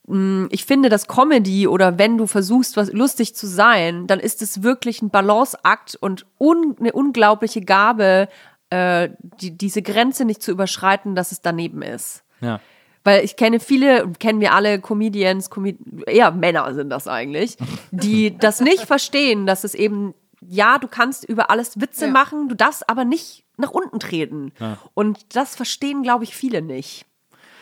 mh, 0.07 0.49
ich 0.51 0.65
finde, 0.65 0.89
dass 0.89 1.09
Comedy 1.09 1.67
oder 1.67 1.99
wenn 1.99 2.19
du 2.19 2.27
versuchst, 2.27 2.77
was 2.77 2.93
lustig 2.93 3.35
zu 3.35 3.47
sein, 3.47 4.07
dann 4.07 4.21
ist 4.21 4.43
es 4.43 4.63
wirklich 4.63 5.03
ein 5.03 5.11
Balanceakt 5.11 5.97
und 5.97 6.27
un, 6.39 6.77
eine 6.79 6.93
unglaubliche 6.93 7.61
Gabe, 7.61 8.29
äh, 8.71 9.11
die, 9.41 9.57
diese 9.57 9.83
Grenze 9.83 10.25
nicht 10.25 10.43
zu 10.43 10.51
überschreiten, 10.51 11.15
dass 11.15 11.33
es 11.33 11.41
daneben 11.41 11.83
ist. 11.83 12.25
Ja. 12.41 12.61
Weil 13.05 13.25
ich 13.25 13.37
kenne 13.37 13.59
viele, 13.59 14.11
kennen 14.19 14.41
wir 14.41 14.55
alle 14.55 14.81
Comedians, 14.81 15.51
Comed 15.51 15.79
eher 16.07 16.31
Männer 16.31 16.73
sind 16.73 16.89
das 16.91 17.09
eigentlich, 17.09 17.57
die 17.91 18.37
das 18.39 18.61
nicht 18.61 18.85
verstehen, 18.85 19.45
dass 19.45 19.65
es 19.65 19.75
eben, 19.75 20.15
ja, 20.49 20.79
du 20.79 20.89
kannst 20.89 21.25
über 21.25 21.51
alles 21.51 21.81
Witze 21.81 22.07
Ja. 22.07 22.11
machen, 22.11 22.49
du 22.49 22.55
darfst 22.55 22.89
aber 22.89 23.05
nicht 23.05 23.45
nach 23.57 23.71
unten 23.71 24.01
treten. 24.01 24.53
Und 24.95 25.37
das 25.37 25.55
verstehen, 25.57 26.03
glaube 26.03 26.25
ich, 26.25 26.35
viele 26.35 26.63
nicht. 26.63 27.07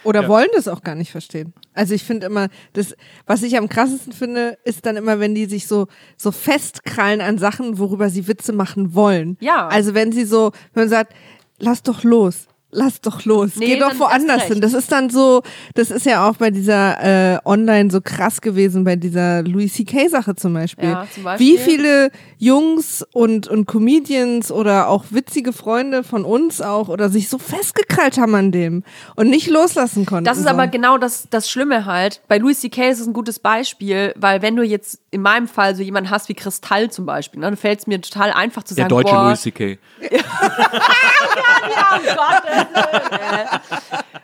Oder 0.03 0.29
wollen 0.29 0.49
das 0.55 0.67
auch 0.67 0.83
gar 0.83 0.95
nicht 0.95 1.11
verstehen. 1.11 1.53
Also 1.75 1.93
ich 1.95 2.05
finde 2.05 2.27
immer, 2.27 2.49
das, 2.73 2.97
was 3.27 3.43
ich 3.43 3.59
am 3.59 3.69
krassesten 3.69 4.15
finde, 4.15 4.57
ist 4.65 4.87
dann 4.87 4.97
immer, 4.97 5.21
wenn 5.21 5.35
die 5.35 5.45
sich 5.45 5.67
so, 5.67 5.89
so 6.17 6.33
festkrallen 6.33 7.21
an 7.21 7.37
Sachen, 7.37 7.79
worüber 7.79 8.09
sie 8.09 8.27
Witze 8.27 8.55
machen 8.55 8.95
wollen. 8.95 9.37
Ja. 9.41 9.69
Also 9.69 9.93
wenn 9.93 10.11
sie 10.11 10.25
so, 10.25 10.53
wenn 10.73 10.85
man 10.85 10.89
sagt, 10.89 11.13
lass 11.59 11.83
doch 11.83 12.03
los. 12.03 12.47
Lass 12.73 13.01
doch 13.01 13.25
los, 13.25 13.57
Nee, 13.57 13.67
geh 13.67 13.79
doch 13.79 13.99
woanders 13.99 14.45
hin. 14.45 14.61
Das 14.61 14.75
ist 14.75 14.93
dann 14.93 15.11
so, 15.11 15.43
das 15.75 15.91
ist 15.91 16.07
ja 16.07 16.29
auch 16.29 16.37
bei 16.37 16.51
dieser 16.51 17.35
äh, 17.35 17.39
Online 17.45 17.91
so 17.91 18.01
krass 18.01 18.41
gewesen, 18.41 18.85
bei 18.85 18.95
dieser 18.95 19.43
Louis 19.43 19.75
C.K. 19.75 20.09
Sache 20.09 20.37
zum 20.37 20.55
Beispiel. 20.55 20.89
Ja, 20.89 21.07
zum 21.13 21.25
Beispiel. 21.25 21.47
Wie 21.47 21.59
viele 21.59 22.11
Jungs 22.39 23.05
und, 23.13 23.49
und 23.49 23.67
Comedians 23.67 24.53
oder 24.53 24.89
auch 24.89 25.07
witzige 25.11 25.53
Freunde 25.53 26.05
von 26.05 26.25
uns 26.25 26.61
auch 26.61 26.89
oder 26.89 27.09
sich 27.09 27.29
so 27.29 27.39
festgekrallt 27.39 28.19
haben 28.19 28.35
an 28.37 28.53
dem 28.53 28.85
und 29.17 29.29
nicht 29.29 29.49
loslassen 29.49 30.07
konnten. 30.07 30.25
Das 30.25 30.39
ist 30.39 30.45
so. 30.45 30.51
aber 30.51 30.69
genau 30.69 30.97
das, 30.97 31.27
das 31.29 31.51
Schlimme 31.51 31.87
halt. 31.87 32.23
Bei 32.29 32.39
Louis 32.39 32.61
C.K. 32.61 32.91
ist 32.91 33.01
es 33.01 33.07
ein 33.09 33.13
gutes 33.13 33.41
Beispiel, 33.41 34.15
weil 34.17 34.43
wenn 34.43 34.55
du 34.55 34.63
jetzt 34.63 35.01
in 35.11 35.23
meinem 35.23 35.49
Fall 35.49 35.75
so 35.75 35.83
jemanden 35.83 36.11
hast 36.11 36.29
wie 36.29 36.35
Kristall 36.35 36.91
zum 36.91 37.05
Beispiel, 37.05 37.41
ne, 37.41 37.47
dann 37.47 37.57
fällt 37.57 37.81
es 37.81 37.87
mir 37.89 38.01
total 38.01 38.31
einfach 38.31 38.63
zu 38.63 38.77
Der 38.77 38.85
sagen, 38.85 38.91
deutsche 38.91 39.13
boah, 39.13 39.25
Louis 39.25 39.41
C.K. 39.43 39.79
ja, 40.01 40.19
um 41.97 42.03
Gottes 42.03 42.45
Willen. 42.45 42.60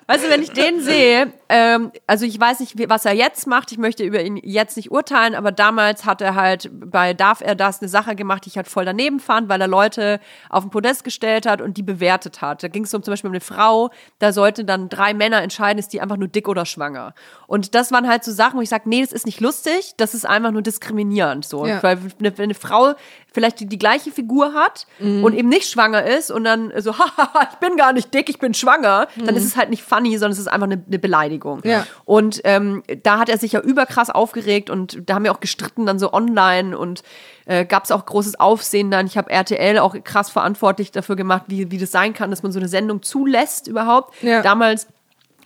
Weißt 0.09 0.25
du, 0.25 0.31
wenn 0.31 0.43
ich 0.43 0.53
den 0.53 0.81
sehe, 0.81 1.33
ähm, 1.49 1.91
also 2.07 2.25
ich 2.27 2.39
weiß 2.39 2.61
nicht, 2.61 2.75
was 2.89 3.05
er 3.05 3.13
jetzt 3.13 3.47
macht, 3.49 3.73
ich 3.73 3.79
möchte 3.79 4.05
über 4.05 4.23
ihn 4.23 4.37
jetzt 4.37 4.77
nicht 4.77 4.93
urteilen, 4.93 5.35
aber 5.35 5.51
damals 5.51 6.05
hat 6.05 6.21
er 6.21 6.37
halt 6.37 6.71
bei 6.73 7.13
Darf 7.13 7.41
er 7.41 7.57
das 7.57 7.81
eine 7.81 7.89
Sache 7.89 8.15
gemacht, 8.15 8.45
die 8.45 8.51
ich 8.51 8.57
halt 8.57 8.69
voll 8.69 8.85
daneben 8.85 9.19
fand, 9.19 9.49
weil 9.49 9.61
er 9.61 9.67
Leute 9.67 10.21
auf 10.49 10.63
den 10.63 10.71
Podest 10.71 11.03
gestellt 11.03 11.45
hat 11.45 11.61
und 11.61 11.77
die 11.77 11.83
bewertet 11.83 12.41
hat. 12.41 12.63
Da 12.63 12.69
ging 12.69 12.85
es 12.85 12.95
um 12.95 13.03
zum 13.03 13.13
Beispiel 13.13 13.29
um 13.29 13.35
eine 13.35 13.41
Frau, 13.41 13.91
da 14.21 14.33
sollten 14.33 14.67
dann 14.67 14.89
drei 14.89 15.13
Männer 15.13 15.43
entscheiden, 15.43 15.79
ist 15.81 15.93
die 15.93 16.01
einfach 16.01 16.17
nur 16.17 16.29
dick 16.29 16.47
oder 16.47 16.67
schwanger. 16.67 17.13
Und 17.49 17.75
das 17.75 17.91
waren 17.91 18.07
halt 18.09 18.23
so 18.23 18.31
Sachen, 18.31 18.59
wo 18.59 18.63
ich 18.63 18.69
sage, 18.69 18.89
nee, 18.89 19.01
das 19.01 19.11
ist 19.13 19.27
nicht 19.27 19.41
lustig, 19.41 19.95
das 19.97 20.15
ist 20.15 20.25
einfach 20.25 20.53
nur 20.53 20.63
diskriminierend. 20.63 21.45
So. 21.45 21.67
Ja. 21.67 21.83
Weil 21.83 21.99
eine, 22.21 22.39
wenn 22.39 22.45
eine 22.45 22.55
Frau 22.55 22.95
vielleicht 23.33 23.59
die, 23.61 23.67
die 23.67 23.79
gleiche 23.79 24.13
Figur 24.13 24.55
hat 24.55 24.87
Mhm. 24.99 25.25
und 25.25 25.35
eben 25.35 25.49
nicht 25.49 25.69
schwanger 25.69 26.05
ist 26.05 26.31
und 26.31 26.45
dann 26.45 26.73
so, 26.79 26.97
haha, 26.99 27.49
ich 27.53 27.59
bin 27.59 27.77
gar 27.77 27.93
nicht 27.93 28.15
dick, 28.15 28.26
ich 28.29 28.39
bin 28.39 28.55
schwanger, 28.55 29.09
dann 29.17 29.37
ist 29.37 29.45
es 29.45 29.57
halt 29.57 29.71
nicht 29.71 29.83
funny, 29.83 30.17
sondern 30.19 30.33
es 30.33 30.39
ist 30.39 30.49
einfach 30.49 30.67
eine, 30.67 30.83
eine 30.87 30.99
Beleidigung. 30.99 31.61
Mhm. 31.65 31.71
Ja. 31.71 31.87
Und 32.05 32.41
ähm, 32.45 32.83
da 33.03 33.19
hat 33.19 33.29
er 33.29 33.39
sich 33.39 33.53
ja 33.53 33.61
überkrass 33.61 34.11
aufgeregt 34.11 34.71
und 34.71 35.03
da 35.07 35.15
haben 35.15 35.25
wir 35.25 35.33
auch 35.33 35.41
gestritten 35.41 35.87
dann 35.87 35.99
so 35.99 36.13
online 36.13 36.77
und 36.77 37.03
äh, 37.47 37.65
gab 37.65 37.85
es 37.85 37.91
auch 37.91 38.05
großes 38.05 38.39
Aufsehen 38.39 38.91
dann. 38.91 39.07
Ich 39.07 39.17
habe 39.17 39.31
RTL 39.31 39.79
auch 39.79 39.97
krass 40.05 40.31
verantwortlich 40.31 40.93
dafür 40.93 41.17
gemacht, 41.17 41.45
wie, 41.47 41.71
wie 41.71 41.79
das 41.79 41.93
sein 41.93 42.13
kann, 42.13 42.31
dass 42.31 42.43
man 42.43 42.53
so 42.53 42.59
eine 42.59 42.69
Sendung 42.69 43.03
zulässt 43.03 43.69
überhaupt. 43.69 44.23
Ja. 44.23 44.43
Damals 44.43 44.89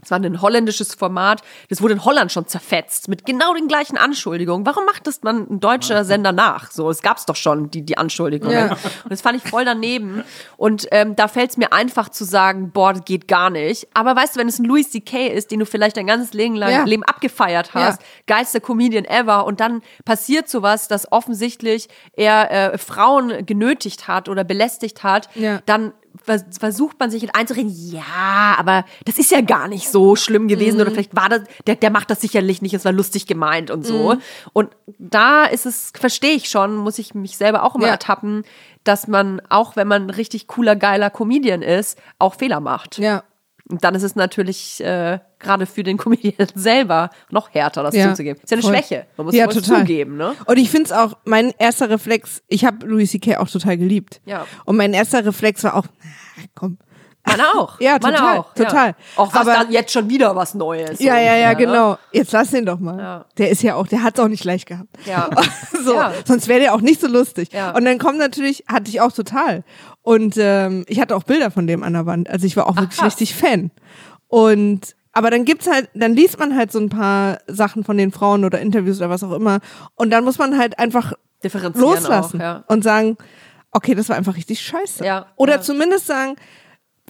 es 0.03 0.11
war 0.11 0.19
ein 0.19 0.41
holländisches 0.41 0.95
Format. 0.95 1.43
Das 1.69 1.83
wurde 1.83 1.95
in 1.95 2.05
Holland 2.05 2.33
schon 2.33 2.47
zerfetzt 2.47 3.09
mit 3.09 3.27
genau 3.27 3.55
den 3.55 3.69
gleichen 3.69 3.97
Anschuldigungen. 3.97 4.65
Warum 4.67 4.85
macht 4.85 5.07
das 5.07 5.23
man 5.23 5.47
ein 5.51 5.61
deutscher 5.61 6.05
Sender 6.05 6.33
nach? 6.33 6.71
So, 6.71 6.89
es 6.91 7.03
gab's 7.03 7.27
doch 7.27 7.37
schon 7.37 7.71
die 7.71 7.83
die 7.83 7.99
Anschuldigungen. 7.99 8.55
Ja. 8.57 8.73
Und 8.73 9.11
das 9.11 9.21
fand 9.23 9.43
ich 9.43 9.49
voll 9.51 9.65
daneben. 9.65 10.25
Und 10.57 10.87
ähm, 10.91 11.17
da 11.17 11.29
fällt's 11.29 11.57
mir 11.57 11.73
einfach 11.73 12.09
zu 12.09 12.25
sagen, 12.25 12.71
boah, 12.73 12.93
das 12.93 13.05
geht 13.05 13.29
gar 13.29 13.51
nicht. 13.51 13.89
Aber 13.95 14.15
weißt 14.17 14.37
du, 14.37 14.41
wenn 14.41 14.49
es 14.49 14.59
ein 14.59 14.65
Louis 14.65 14.91
C.K. 14.91 15.29
ist, 15.29 15.51
den 15.51 15.59
du 15.61 15.67
vielleicht 15.67 15.97
dein 15.97 16.07
ganzes 16.07 16.33
Leben 16.33 16.55
lang 16.57 16.71
Ja. 16.71 16.85
Leben 16.85 17.03
abgefeiert 17.05 17.75
hast, 17.75 18.01
Ja. 18.01 18.07
geilster 18.27 18.61
Comedian 18.61 19.05
ever, 19.05 19.45
und 19.45 19.61
dann 19.61 19.83
passiert 20.05 20.49
sowas, 20.49 20.89
dass 20.89 21.11
offensichtlich 21.13 21.89
er 22.13 22.51
äh, 22.73 22.79
Frauen 22.79 23.45
genötigt 23.47 24.09
hat 24.09 24.29
oder 24.29 24.45
belästigt 24.45 25.03
hat, 25.03 25.29
Ja. 25.35 25.61
dann 25.67 25.93
versucht 26.59 26.99
man 27.01 27.11
sich 27.11 27.35
einzureden, 27.35 27.73
ja, 27.93 28.55
aber 28.59 28.85
das 29.05 29.19
ist 29.19 29.31
ja 29.31 29.41
gar 29.41 29.69
nicht 29.69 29.89
so 29.89 30.17
schlimm 30.17 30.49
gewesen 30.49 30.77
Mhm. 30.77 30.83
oder 30.83 30.91
vielleicht 30.91 31.17
war 31.17 31.29
das, 31.29 31.43
der, 31.67 31.77
der 31.77 31.91
macht 31.91 32.11
das 32.11 32.21
sicherlich 32.21 32.63
nicht, 32.63 32.75
es 32.75 32.85
war 32.85 32.93
lustig 32.93 33.27
gemeint 33.27 33.71
und 33.71 33.87
so. 33.87 34.15
Mhm. 34.15 34.21
Und 34.53 34.71
da 34.99 35.45
ist 35.45 35.67
es, 35.67 35.93
verstehe 35.99 36.35
ich 36.35 36.49
schon, 36.49 36.77
muss 36.77 36.99
ich 36.99 37.15
mich 37.15 37.37
selber 37.37 37.63
auch 37.65 37.75
immer 37.75 37.87
Ja. 37.87 37.93
ertappen, 37.93 38.45
dass 38.85 39.09
man, 39.09 39.41
auch 39.49 39.77
wenn 39.77 39.89
man 39.89 40.05
ein 40.07 40.11
richtig 40.11 40.47
cooler, 40.47 40.77
geiler 40.77 41.11
Comedian 41.11 41.63
ist, 41.63 41.99
auch 42.19 42.35
Fehler 42.35 42.61
macht. 42.61 42.99
ja. 42.99 43.23
Und 43.71 43.85
dann 43.85 43.95
ist 43.95 44.03
es 44.03 44.17
natürlich 44.17 44.83
äh, 44.83 45.19
gerade 45.39 45.67
für 45.67 45.83
den 45.83 45.97
Comedian 45.97 46.49
selber 46.55 47.11
noch 47.31 47.51
härter, 47.55 47.83
das 47.83 47.95
Ja, 47.95 48.09
zuzugeben. 48.11 48.41
Ist 48.43 48.51
ja 48.51 48.57
eine 48.57 48.63
voll. 48.63 48.75
Schwäche. 48.75 49.07
Man 49.17 49.27
muss 49.27 49.35
Ja, 49.35 49.47
es 49.47 49.55
total. 49.55 49.81
zugeben, 49.81 50.17
ne? 50.17 50.35
Und 50.47 50.57
ich 50.59 50.71
finde 50.71 50.87
es 50.87 50.93
auch, 50.93 51.15
mein 51.25 51.53
erster 51.59 51.89
Reflex, 51.91 52.43
ich 52.49 52.65
habe 52.65 52.87
Louis 52.87 53.11
C.K. 53.11 53.37
auch 53.39 53.49
total 53.49 53.77
geliebt. 53.77 54.21
Ja. 54.27 54.47
Und 54.65 54.77
mein 54.77 54.93
erster 54.93 55.25
Reflex 55.25 55.63
war 55.65 55.75
auch, 55.77 55.85
na, 56.37 56.43
komm. 56.55 56.79
Man 57.27 57.39
auch. 57.55 57.79
Ja, 57.81 57.99
Man 58.03 58.15
total, 58.15 58.39
auch. 58.39 58.55
total. 58.55 58.89
Ja. 58.89 58.95
Auch 59.17 59.35
was 59.35 59.43
Aber- 59.43 59.53
dann 59.53 59.71
jetzt 59.71 59.93
schon 59.93 60.09
wieder 60.09 60.35
was 60.35 60.55
Neues. 60.55 60.99
Ja, 61.01 61.19
ja, 61.19 61.37
ja, 61.37 61.51
ne? 61.51 61.57
genau. 61.57 61.99
Jetzt 62.13 62.33
lass 62.33 62.51
den 62.51 62.65
doch 62.65 62.79
mal. 62.81 62.99
Ja. 62.99 63.25
Der 63.37 63.51
ist 63.51 63.63
ja 63.63 63.75
auch, 63.75 63.87
der 63.87 64.03
hat 64.03 64.19
es 64.19 64.25
auch 64.25 64.29
nicht 64.29 64.43
leicht 64.45 64.67
gehabt. 64.67 64.89
Ja. 65.05 65.29
so, 65.85 65.95
Ja. 65.95 66.13
sonst 66.25 66.49
wäre 66.49 66.61
der 66.61 66.75
auch 66.75 66.81
nicht 66.81 66.99
so 67.01 67.07
lustig. 67.09 67.51
Ja. 67.53 67.73
Und 67.73 67.85
dann 67.85 67.99
kommt 67.99 68.19
natürlich, 68.19 68.65
hatte 68.69 68.89
ich 68.89 69.03
auch 69.03 69.13
total. 69.13 69.65
Und 70.03 70.37
ähm, 70.39 70.85
ich 70.89 71.01
hatte 71.01 71.15
auch 71.15 71.25
Bilder 71.25 71.51
von 71.51 71.67
dem 71.67 71.83
an 71.83 71.93
der 71.93 72.07
Wand. 72.07 72.29
Also 72.31 72.47
ich 72.47 72.57
war 72.57 72.67
auch 72.67 72.77
wirklich 72.77 72.99
krass. 72.99 73.07
richtig 73.07 73.35
Fan. 73.35 73.71
Und 74.29 74.97
aber 75.13 75.31
dann 75.31 75.45
gibt's 75.45 75.69
halt, 75.69 75.91
dann 75.95 76.15
liest 76.15 76.39
man 76.39 76.57
halt 76.57 76.71
so 76.71 76.79
ein 76.79 76.89
paar 76.89 77.39
Sachen 77.49 77.85
von 77.85 77.99
den 77.99 78.13
Frauen 78.13 78.45
oder 78.45 78.61
Interviews 78.61 78.99
oder 78.99 79.11
was 79.11 79.25
auch 79.25 79.33
immer. 79.33 79.61
Und 79.97 80.11
dann 80.11 80.25
muss 80.25 80.39
man 80.39 80.57
halt 80.57 80.79
einfach 80.79 81.13
Differenzieren 81.43 81.95
loslassen 81.95 82.41
auch, 82.41 82.45
ja. 82.45 82.65
und 82.69 82.85
sagen, 82.85 83.17
okay, 83.73 83.95
das 83.95 84.09
war 84.09 84.17
einfach 84.17 84.37
richtig 84.37 84.61
scheiße. 84.61 85.05
Ja, 85.05 85.27
Oder 85.37 85.55
ja. 85.55 85.61
zumindest 85.61 86.07
sagen, 86.07 86.37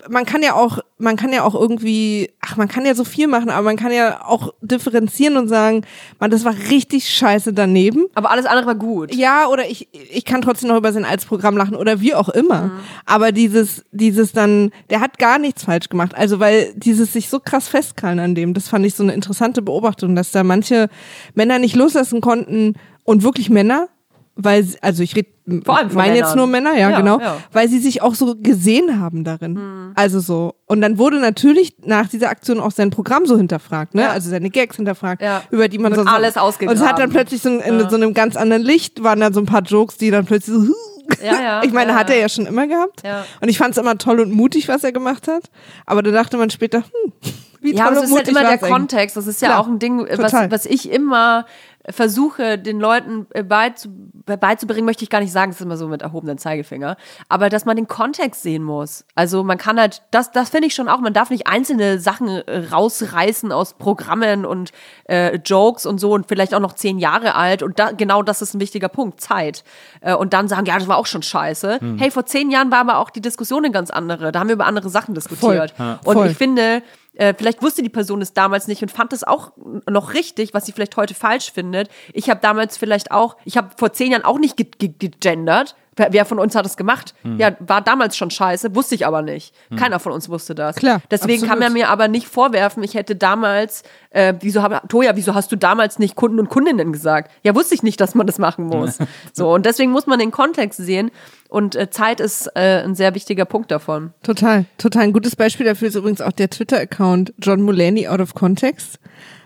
man 0.09 0.25
kann 0.25 0.43
ja 0.43 0.55
auch, 0.55 0.79
man 0.99 1.17
kann 1.17 1.33
ja 1.33 1.43
auch 1.45 1.55
irgendwie, 1.55 2.31
ach, 2.41 2.57
man 2.57 2.69
kann 2.69 2.87
ja 2.87 2.95
so 2.95 3.05
viel 3.05 3.27
machen, 3.29 3.51
aber 3.51 3.63
man 3.63 3.77
kann 3.77 3.93
ja 3.93 4.25
auch 4.25 4.55
differenzieren 4.63 5.37
und 5.37 5.49
sagen, 5.49 5.83
man, 6.19 6.31
das 6.31 6.45
war 6.45 6.55
richtig 6.71 7.09
scheiße 7.11 7.53
daneben. 7.53 8.07
Aber 8.15 8.31
alles 8.31 8.47
andere 8.47 8.67
war 8.67 8.75
gut. 8.75 9.15
Ja, 9.15 9.47
oder 9.49 9.69
ich, 9.69 9.89
ich 9.93 10.25
kann 10.25 10.43
trotzdem 10.43 10.69
noch 10.69 10.77
über 10.77 10.93
sein 10.93 11.05
altes 11.05 11.27
Programm 11.27 11.57
lachen 11.57 11.75
oder 11.77 12.01
wie 12.01 12.15
auch 12.15 12.29
immer. 12.29 12.63
Mhm. 12.63 12.71
Aber 13.07 13.33
dieses, 13.33 13.85
dieses 13.93 14.33
dann, 14.33 14.71
der 14.91 15.01
hat 15.01 15.19
gar 15.19 15.39
nichts 15.39 15.65
falsch 15.65 15.89
gemacht. 15.89 16.15
Also, 16.15 16.41
weil 16.41 16.73
dieses 16.77 17.13
sich 17.13 17.29
so 17.29 17.41
krass 17.41 17.69
festkrallen 17.69 18.19
an 18.21 18.35
dem, 18.35 18.55
das 18.55 18.69
fand 18.69 18.87
ich 18.87 18.95
so 18.95 19.03
eine 19.03 19.13
interessante 19.15 19.63
Beobachtung, 19.63 20.15
dass 20.17 20.31
da 20.33 20.45
manche 20.45 20.89
Männer 21.35 21.59
nicht 21.59 21.77
loslassen 21.77 22.21
konnten 22.21 22.75
und 23.05 23.23
wirklich 23.23 23.51
Männer, 23.51 23.89
weil, 24.37 24.63
sie- 24.65 24.83
also 24.83 25.03
ich 25.03 25.15
rede, 25.17 25.29
Vor 25.65 25.79
allem 25.79 25.89
von 25.91 25.97
meine 25.99 26.17
jetzt 26.17 26.37
nur 26.37 26.47
Männer, 26.47 26.73
ja, 26.75 26.91
Ja, 26.91 26.99
genau, 27.01 27.21
ja. 27.21 27.37
weil 27.53 27.69
sie 27.69 27.79
sich 27.79 28.03
auch 28.03 28.15
so 28.15 28.37
gesehen 28.37 29.01
haben 29.01 29.25
darin. 29.25 29.55
Mhm. 29.55 29.93
Also 29.95 30.21
so. 30.21 30.55
Und 30.67 30.81
dann 30.81 30.99
wurde 30.99 31.19
natürlich 31.19 31.75
nach 31.85 32.09
dieser 32.09 32.31
Aktion 32.31 32.61
auch 32.61 32.71
sein 32.71 32.91
Programm 32.91 33.27
so 33.27 33.37
hinterfragt, 33.37 33.95
ne? 33.95 34.03
Ja. 34.03 34.11
Also 34.11 34.31
seine 34.31 34.51
Gags 34.51 34.77
hinterfragt, 34.77 35.23
Ja. 35.23 35.43
über 35.51 35.69
die 35.69 35.79
man 35.79 35.95
Wird 35.95 36.07
so 36.07 36.13
alles 36.13 36.37
Und 36.37 36.63
es 36.71 36.83
hat 36.83 36.99
dann 36.99 37.11
plötzlich 37.11 37.43
so 37.43 37.49
in, 37.49 37.61
in 37.61 37.91
so 37.91 37.97
einem 37.97 38.15
ganz 38.15 38.37
anderen 38.37 38.63
Licht 38.63 39.03
waren 39.03 39.21
dann 39.21 39.33
so 39.33 39.41
ein 39.41 39.47
paar 39.47 39.63
Jokes, 39.63 39.97
die 39.97 40.11
dann 40.11 40.25
plötzlich 40.27 40.57
so 40.57 40.75
Ja, 41.23 41.41
ja, 41.43 41.63
ich 41.65 41.73
meine, 41.73 41.93
ja, 41.93 41.99
hat 41.99 42.09
er 42.09 42.17
ja. 42.17 42.23
ja 42.23 42.29
schon 42.29 42.47
immer 42.47 42.67
gehabt. 42.67 43.03
Ja. 43.05 43.25
Und 43.41 43.49
ich 43.49 43.59
fand 43.59 43.73
es 43.73 43.79
immer 43.79 43.99
toll 43.99 44.21
und 44.21 44.33
mutig, 44.33 44.69
was 44.69 44.85
er 44.85 44.93
gemacht 44.93 45.29
hat. 45.29 45.51
Aber 45.87 46.03
da 46.03 46.11
dachte 46.11 46.37
man 46.37 46.51
später, 46.51 46.79
hm, 46.79 47.13
wie 47.61 47.75
Ja, 47.75 47.85
toll 47.85 47.93
aber 47.93 48.01
und 48.01 48.05
es 48.05 48.11
ist 48.11 48.17
halt 48.17 48.27
mutig 48.27 48.29
immer 48.31 48.41
der 48.41 48.51
eigentlich. 48.51 48.71
Kontext. 48.71 49.17
Das 49.17 49.27
ist 49.27 49.43
ja 49.43 49.49
Klar, 49.49 49.61
auch 49.61 49.67
ein 49.67 49.79
Ding, 49.79 50.07
was, 50.19 50.33
was 50.33 50.67
ich 50.67 50.91
immer 50.91 51.47
versuche, 51.89 52.59
den 52.59 52.79
Leuten 52.79 53.27
äh, 53.31 53.43
beizu, 53.43 53.89
beizubringen, 54.27 54.85
möchte 54.85 55.03
ich 55.03 55.11
gar 55.11 55.21
nicht 55.21 55.33
sagen, 55.33 55.51
das 55.51 55.61
ist 55.61 55.65
immer 55.65 55.79
so 55.79 55.89
mit 55.89 56.03
erhobenem 56.03 56.37
Zeigefinger, 56.37 56.97
aber 57.29 57.49
dass 57.49 57.65
man 57.65 57.77
den 57.77 57.89
Kontext 57.89 58.43
sehen 58.43 58.63
muss. 58.63 59.05
Also 59.15 59.43
man 59.43 59.57
kann 59.57 59.81
halt, 59.81 60.03
das, 60.11 60.31
das 60.31 60.51
finde 60.51 60.67
ich 60.69 60.75
schon 60.75 60.89
auch, 60.89 61.01
man 61.01 61.15
darf 61.15 61.31
nicht 61.31 61.47
einzelne 61.47 61.99
Sachen 61.99 62.29
äh, 62.29 62.69
rausreißen 62.71 63.51
aus 63.51 63.75
Programmen 63.75 64.45
und 64.45 64.73
äh, 65.09 65.37
Jokes 65.37 65.87
und 65.87 65.99
so 65.99 66.13
und 66.13 66.29
vielleicht 66.29 66.55
auch 66.55 66.61
noch 66.61 66.75
zehn 66.75 66.99
Jahre 66.99 67.35
alt 67.35 67.63
und 67.63 67.79
da, 67.79 67.93
genau 67.93 68.23
das 68.23 68.43
ist 68.43 68.55
ein 68.55 68.61
wichtiger 68.61 68.89
Punkt, 68.89 69.21
Zeit. 69.21 69.65
Äh, 70.03 70.15
und 70.15 70.35
dann 70.35 70.49
sagen, 70.49 70.67
ja, 70.67 70.79
das 70.79 70.87
war 70.87 70.99
auch 70.99 71.07
schon 71.07 71.23
scheiße. 71.23 71.81
Hey, 71.99 72.11
vor 72.11 72.27
zehn 72.27 72.51
Jahren 72.51 72.71
war 72.71 72.81
aber 72.81 72.99
auch 72.99 73.11
die 73.11 73.21
Diskussion 73.21 73.65
eine 73.65 73.73
ganz 73.73 73.91
andere. 73.91 74.33
Da 74.33 74.41
haben 74.41 74.49
wir 74.49 74.55
über 74.55 74.67
andere 74.67 74.89
Sachen 74.91 75.15
diskutiert. 75.15 75.75
Ja. 75.79 75.99
Und 76.05 76.15
Voll. 76.15 76.27
ich 76.29 76.37
finde, 76.37 76.83
äh, 77.15 77.35
vielleicht 77.37 77.63
wusste 77.63 77.83
die 77.83 77.89
Person 77.89 78.23
es 78.23 78.33
damals 78.33 78.69
nicht 78.69 78.83
und 78.83 78.91
fand 78.91 79.13
es 79.13 79.25
auch 79.25 79.53
noch 79.89 80.15
richtig, 80.15 80.55
was 80.55 80.67
sie 80.67 80.73
vielleicht 80.73 80.97
heute 80.97 81.15
falsch 81.15 81.53
findet. 81.71 81.91
Ich 82.13 82.29
habe 82.29 82.41
damals 82.41 82.77
vielleicht 82.77 83.13
auch, 83.13 83.37
ich 83.45 83.57
habe 83.57 83.71
vor 83.77 83.93
zehn 83.93 84.13
Jahren 84.13 84.25
auch 84.25 84.39
nicht 84.39 84.57
ge 84.57 84.67
ge 84.79 84.93
gegendert. 84.99 85.77
Wer, 85.97 86.25
von 86.25 86.39
uns 86.39 86.55
hat 86.55 86.65
es 86.65 86.79
gemacht? 86.79 87.15
Hm. 87.23 87.39
Ja, 87.39 87.55
war 87.59 87.83
damals 87.83 88.17
schon 88.17 88.31
scheiße, 88.31 88.75
wusste 88.75 88.95
ich 88.95 89.05
aber 89.07 89.21
nicht. 89.21 89.55
Keiner 89.77 89.99
von 89.99 90.13
uns 90.13 90.31
wusste 90.31 90.55
das. 90.55 90.77
Klar, 90.77 91.03
Deswegen 91.11 91.43
kann 91.43 91.59
absolut. 91.59 91.65
man 91.65 91.73
mir 91.75 91.89
aber 91.91 92.09
nicht 92.09 92.27
vorwerfen, 92.27 92.83
ich 92.83 92.95
hätte 92.95 93.17
damals, 93.17 93.83
äh, 94.09 94.33
wieso 94.41 94.63
habe, 94.63 94.81
Toja, 94.89 95.15
wieso 95.17 95.35
hast 95.35 95.53
du 95.53 95.57
damals 95.57 95.99
nicht 95.99 96.17
Kunden 96.17 96.39
und 96.39 96.49
Kundinnen 96.49 96.93
gesagt? 96.93 97.31
Ja, 97.43 97.55
wusste 97.55 97.75
ich 97.75 97.83
nicht, 97.83 98.01
dass 98.01 98.15
man 98.15 98.27
das 98.27 98.39
machen 98.39 98.65
muss. 98.65 98.97
so, 99.35 99.53
und 99.53 99.67
deswegen 99.67 99.91
muss 99.91 100.07
man 100.07 100.19
den 100.19 100.31
Kontext 100.31 100.79
sehen. 100.79 101.11
Und 101.51 101.77
äh, 101.77 101.91
Zeit 101.91 102.21
ist 102.21 102.47
äh, 102.55 102.83
ein 102.83 102.95
sehr 102.95 103.15
wichtiger 103.15 103.45
Punkt 103.45 103.71
davon. 103.71 104.15
Total, 104.23 104.65
total. 104.79 105.03
Ein 105.03 105.13
gutes 105.13 105.37
Beispiel 105.37 105.67
dafür 105.67 105.89
ist 105.89 105.97
übrigens 105.97 106.23
auch 106.23 106.33
der 106.33 106.49
Twitter-Account 106.49 107.35
John 107.43 107.61
Mulaney 107.61 108.09
out 108.09 108.21
of 108.21 108.35
context. 108.35 109.01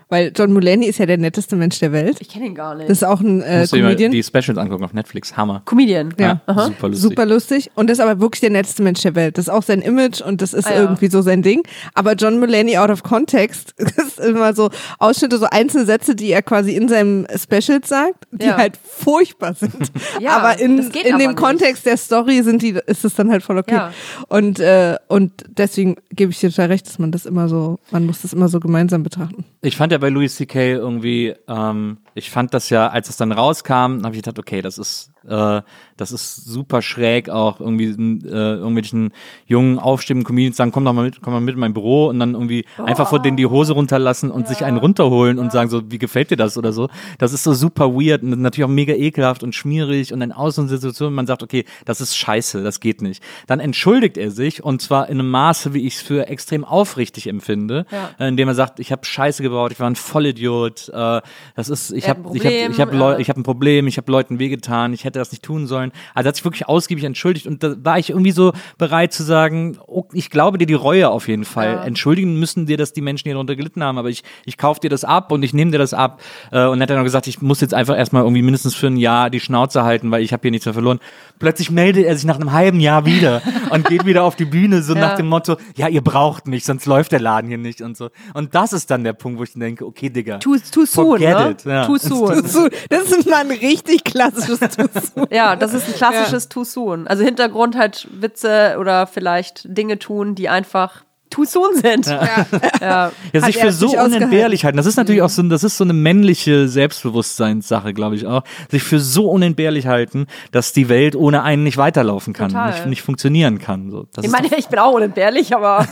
Weil 0.09 0.31
John 0.35 0.53
Mulaney 0.53 0.85
ist 0.87 0.99
ja 0.99 1.05
der 1.05 1.17
netteste 1.17 1.55
Mensch 1.55 1.79
der 1.79 1.91
Welt. 1.91 2.17
Ich 2.21 2.29
kenne 2.29 2.45
ihn 2.45 2.55
gar 2.55 2.75
nicht. 2.75 2.89
Das 2.89 2.97
ist 2.99 3.03
auch 3.03 3.21
ein 3.21 3.41
äh, 3.41 3.65
Comedian. 3.69 4.11
die 4.11 4.21
Specials 4.23 4.57
angucken 4.57 4.83
auf 4.83 4.93
Netflix. 4.93 5.35
Hammer. 5.35 5.61
Comedian. 5.65 6.13
Ja. 6.19 6.41
Aha. 6.45 6.65
Super 6.67 6.87
lustig. 6.89 7.01
Super 7.09 7.25
lustig. 7.25 7.71
Und 7.75 7.89
das 7.89 7.97
ist 7.97 8.03
aber 8.03 8.19
wirklich 8.21 8.41
der 8.41 8.51
netteste 8.51 8.83
Mensch 8.83 9.01
der 9.01 9.15
Welt. 9.15 9.37
Das 9.37 9.45
ist 9.47 9.49
auch 9.53 9.63
sein 9.63 9.81
Image 9.81 10.21
und 10.21 10.41
das 10.41 10.53
ist 10.53 10.67
Ah, 10.67 10.73
ja. 10.73 10.81
irgendwie 10.81 11.07
so 11.07 11.21
sein 11.21 11.41
Ding. 11.41 11.63
Aber 11.95 12.13
John 12.13 12.39
Mulaney 12.39 12.77
out 12.77 12.89
of 12.91 13.01
context 13.03 13.73
ist 13.79 14.19
immer 14.19 14.53
so 14.53 14.69
Ausschnitte, 14.99 15.37
so 15.37 15.47
einzelne 15.49 15.85
Sätze, 15.85 16.15
die 16.15 16.29
er 16.31 16.41
quasi 16.43 16.75
in 16.75 16.87
seinem 16.87 17.25
Specials 17.35 17.87
sagt, 17.89 18.25
die 18.31 18.45
Ja. 18.45 18.57
halt 18.57 18.77
furchtbar 18.83 19.53
sind. 19.53 19.73
Ja, 20.21 20.37
aber 20.37 20.59
in, 20.59 20.77
das 20.77 20.89
geht 20.91 21.05
in 21.05 21.13
aber 21.15 21.23
dem 21.23 21.31
nicht. 21.31 21.39
Kontext 21.39 21.85
der 21.85 21.97
Story 21.97 22.41
sind 22.43 22.61
die, 22.61 22.77
ist 22.87 23.03
es 23.05 23.15
dann 23.15 23.31
halt 23.31 23.43
voll 23.43 23.57
okay. 23.57 23.73
Ja. 23.75 23.91
Und, 24.29 24.59
äh, 24.59 24.95
und 25.07 25.31
deswegen 25.49 25.95
gebe 26.11 26.31
ich 26.31 26.39
dir 26.39 26.49
total 26.49 26.67
recht, 26.67 26.87
dass 26.87 26.99
man 26.99 27.11
das 27.11 27.25
immer 27.25 27.49
so, 27.49 27.79
man 27.91 28.05
muss 28.05 28.21
das 28.21 28.33
immer 28.33 28.47
so 28.47 28.59
gemeinsam 28.59 29.03
betrachten. 29.03 29.43
Ich 29.61 29.75
fand 29.77 29.91
ja 29.95 29.99
bei 29.99 30.09
Louis 30.09 30.35
C.K. 30.35 30.73
irgendwie, 30.73 31.33
ähm, 31.47 31.97
ich 32.15 32.31
fand 32.31 32.53
das 32.53 32.69
ja, 32.69 32.87
als 32.87 33.09
es 33.09 33.17
dann 33.17 33.31
rauskam, 33.33 34.01
habe 34.03 34.11
ich 34.11 34.21
gedacht, 34.23 34.39
okay, 34.39 34.61
das 34.61 34.77
ist, 34.77 35.11
äh, 35.27 35.61
das 35.97 36.11
ist 36.13 36.45
super 36.45 36.81
schräg, 36.81 37.29
auch 37.29 37.59
irgendwie 37.59 37.87
äh, 38.25 38.55
irgendwelchen 38.55 39.11
jungen, 39.45 39.79
aufstrebenden 39.79 40.25
Comedians 40.25 40.55
sagen, 40.55 40.71
komm 40.71 40.85
doch 40.85 40.93
mal 40.93 41.03
mit, 41.03 41.21
komm 41.21 41.33
mal 41.33 41.41
mit 41.41 41.55
in 41.55 41.59
mein 41.59 41.73
Büro 41.73 42.07
und 42.07 42.17
dann 42.19 42.33
irgendwie 42.33 42.65
einfach 42.77 43.09
vor 43.09 43.19
denen 43.21 43.35
die 43.35 43.45
Hose 43.45 43.73
runterlassen 43.73 44.31
und 44.31 44.47
sich 44.47 44.63
einen 44.63 44.77
runterholen 44.77 45.39
und 45.39 45.51
sagen 45.51 45.69
so, 45.69 45.91
wie 45.91 45.97
gefällt 45.97 46.31
dir 46.31 46.37
das 46.37 46.57
oder 46.57 46.71
so. 46.71 46.87
Das 47.17 47.33
ist 47.33 47.43
so 47.43 47.53
super 47.53 47.93
weird 47.93 48.23
und 48.23 48.39
natürlich 48.41 48.63
auch 48.65 48.69
mega 48.69 48.93
ekelhaft 48.93 49.43
und 49.43 49.53
schmierig 49.53 50.13
und 50.13 50.21
in 50.21 50.31
Außensituationen, 50.31 51.13
man 51.13 51.27
sagt, 51.27 51.43
okay, 51.43 51.65
das 51.83 51.99
ist 51.99 52.15
scheiße, 52.15 52.63
das 52.63 52.79
geht 52.79 53.01
nicht. 53.01 53.21
Dann 53.47 53.59
entschuldigt 53.59 54.17
er 54.17 54.31
sich 54.31 54.63
und 54.63 54.81
zwar 54.81 55.09
in 55.09 55.19
einem 55.19 55.29
Maße, 55.29 55.73
wie 55.73 55.85
ich 55.85 55.95
es 55.95 56.01
für 56.01 56.27
extrem 56.29 56.63
aufrichtig 56.63 57.27
empfinde, 57.27 57.85
Ja. 57.91 58.25
indem 58.25 58.47
er 58.47 58.55
sagt, 58.55 58.79
ich 58.79 58.93
habe 58.93 59.05
Scheiße 59.05 59.43
gebaut, 59.43 59.73
ich 59.73 59.79
war 59.81 59.89
ein 59.89 59.97
Vollidiot, 59.97 60.89
äh, 60.93 61.21
das 61.55 61.67
ist, 61.69 61.91
ich 61.91 62.04
Hat 62.07 62.17
habe 62.17 62.29
ein 62.29 62.35
ich 62.35 62.45
hab, 62.45 62.51
ich 62.51 62.79
hab 62.79 62.89
Problem, 62.89 62.99
Leu 62.99 63.11
ja. 63.13 63.19
ich 63.19 63.29
hab 63.29 63.37
ein 63.37 63.43
Problem, 63.43 63.87
ich 63.87 63.97
habe 63.97 64.11
Leuten 64.11 64.39
wehgetan, 64.39 64.93
ich 64.93 65.03
hätte 65.03 65.19
das 65.19 65.31
nicht 65.31 65.43
tun 65.43 65.67
sollen. 65.67 65.91
Also 66.13 66.27
hat 66.27 66.35
sich 66.35 66.45
wirklich 66.45 66.67
ausgiebig 66.67 67.03
entschuldigt 67.03 67.47
und 67.47 67.63
da 67.63 67.75
war 67.83 67.99
ich 67.99 68.09
irgendwie 68.09 68.31
so 68.31 68.53
bereit 68.77 69.13
zu 69.13 69.23
sagen, 69.23 69.77
oh, 69.87 70.05
ich 70.13 70.29
glaube 70.29 70.57
dir 70.57 70.65
die 70.65 70.73
Reue 70.73 71.09
auf 71.09 71.27
jeden 71.27 71.45
Fall. 71.45 71.73
Ja. 71.73 71.83
Entschuldigen 71.83 72.39
müssen 72.39 72.65
dir 72.65 72.77
das 72.77 72.93
die 72.93 73.01
Menschen, 73.01 73.25
die 73.25 73.31
darunter 73.31 73.55
gelitten 73.55 73.83
haben, 73.83 73.97
aber 73.97 74.09
ich, 74.09 74.23
ich 74.45 74.57
kaufe 74.57 74.79
dir 74.79 74.89
das 74.89 75.03
ab 75.03 75.31
und 75.31 75.43
ich 75.43 75.53
nehme 75.53 75.71
dir 75.71 75.77
das 75.77 75.93
ab. 75.93 76.21
Äh, 76.51 76.65
und 76.65 76.79
dann 76.79 76.81
hat 76.83 76.89
er 76.91 76.97
noch 76.97 77.03
gesagt, 77.03 77.27
ich 77.27 77.41
muss 77.41 77.61
jetzt 77.61 77.73
einfach 77.73 77.97
erstmal 77.97 78.23
irgendwie 78.23 78.41
mindestens 78.41 78.75
für 78.75 78.87
ein 78.87 78.97
Jahr 78.97 79.29
die 79.29 79.39
Schnauze 79.39 79.83
halten, 79.83 80.11
weil 80.11 80.21
ich 80.21 80.33
habe 80.33 80.41
hier 80.41 80.51
nichts 80.51 80.65
mehr 80.65 80.73
verloren. 80.73 80.99
Plötzlich 81.39 81.71
meldet 81.71 82.05
er 82.05 82.15
sich 82.15 82.25
nach 82.25 82.35
einem 82.35 82.51
halben 82.51 82.79
Jahr 82.79 83.05
wieder 83.05 83.41
und 83.71 83.87
geht 83.87 84.05
wieder 84.05 84.23
auf 84.23 84.35
die 84.35 84.45
Bühne, 84.45 84.81
so 84.81 84.93
Ja. 84.93 85.01
nach 85.01 85.15
dem 85.15 85.27
Motto, 85.27 85.57
ja, 85.75 85.87
ihr 85.87 86.01
braucht 86.01 86.47
mich, 86.47 86.65
sonst 86.65 86.85
läuft 86.85 87.11
der 87.11 87.19
Laden 87.19 87.47
hier 87.47 87.57
nicht 87.57 87.81
und 87.81 87.97
so. 87.97 88.09
Und 88.33 88.55
das 88.55 88.73
ist 88.73 88.89
dann 88.91 89.03
der 89.03 89.13
Punkt, 89.13 89.39
wo 89.39 89.43
ich 89.43 89.53
denke, 89.53 89.85
okay, 89.85 90.09
Digga. 90.09 90.37
Too, 90.37 90.57
too 90.71 90.85
soon, 90.85 90.87
Forget 90.87 91.37
ne? 91.37 91.51
it, 91.51 91.65
ja. 91.65 91.85
Too 91.85 91.94
soon. 91.97 92.45
So, 92.55 92.67
Das 92.89 93.11
ist 93.11 93.27
mal 93.29 93.41
ein 93.41 93.51
richtig 93.51 94.03
klassisches 94.03 94.59
Tuss. 94.75 95.11
Ja, 95.31 95.55
das 95.55 95.73
ist 95.73 95.87
ein 95.87 95.93
klassisches 95.95 96.49
Too 96.49 96.63
soon. 96.63 97.07
Also 97.07 97.23
Hintergrund 97.23 97.75
halt 97.75 98.07
Witze 98.11 98.77
oder 98.79 99.07
vielleicht 99.07 99.65
Dinge 99.65 99.99
tun, 99.99 100.35
die 100.35 100.49
einfach 100.49 101.03
too 101.29 101.43
soon 101.43 101.75
sind. 101.75 102.05
Ja. 102.05 102.45
Ja, 102.79 103.11
Hat 103.33 103.45
sich 103.45 103.57
für 103.57 103.71
so 103.71 103.97
unentbehrlich 103.97 104.63
halten. 104.63 104.77
Das 104.77 104.85
ist 104.85 104.95
natürlich 104.95 105.21
auch 105.21 105.29
so, 105.29 105.41
das 105.43 105.63
ist 105.63 105.75
so 105.77 105.83
eine 105.83 105.93
männliche 105.93 106.67
Selbstbewusstseinssache, 106.67 107.93
glaube 107.93 108.15
ich 108.15 108.25
auch. 108.25 108.43
Sich 108.69 108.83
für 108.83 108.99
so 108.99 109.29
unentbehrlich 109.29 109.87
halten, 109.87 110.27
dass 110.51 110.71
die 110.71 110.87
Welt 110.87 111.15
ohne 111.15 111.43
einen 111.43 111.63
nicht 111.63 111.77
weiterlaufen 111.77 112.33
kann, 112.33 112.51
nicht, 112.67 112.85
nicht 112.85 113.01
funktionieren 113.01 113.59
kann. 113.59 113.91
So, 113.91 114.07
das 114.13 114.23
Ich 114.23 114.27
ist 114.27 114.31
meine, 114.31 114.55
ich 114.55 114.67
bin 114.67 114.79
auch 114.79 114.93
unentbehrlich, 114.93 115.53
aber 115.55 115.87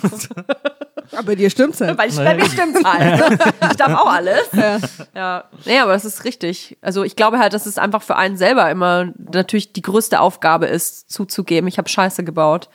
Aber 1.12 1.36
dir 1.36 1.50
stimmt's 1.50 1.82
halt. 1.82 1.98
weil 1.98 2.10
ich 2.10 2.16
bei 2.16 2.36
mir 2.36 2.46
stimmt's 2.46 2.84
halt. 2.84 3.54
Ich 3.72 3.78
darf 3.78 3.94
auch 3.94 4.12
alles. 4.12 4.50
Ja. 5.16 5.44
Nee, 5.66 5.80
aber 5.80 5.94
das 5.94 6.06
ist 6.06 6.24
richtig. 6.24 6.78
Also 6.82 7.04
ich 7.04 7.16
glaube 7.16 7.40
halt, 7.40 7.54
dass 7.54 7.66
es 7.66 7.78
einfach 7.78 8.02
für 8.02 8.16
einen 8.16 8.38
selber 8.38 8.70
immer 8.70 9.12
natürlich 9.18 9.74
die 9.74 9.82
größte 9.82 10.20
Aufgabe 10.20 10.66
ist, 10.68 11.12
zuzugeben, 11.12 11.68
ich 11.68 11.78
habe 11.78 11.90
Scheiße 11.90 12.24
gebaut. 12.24 12.70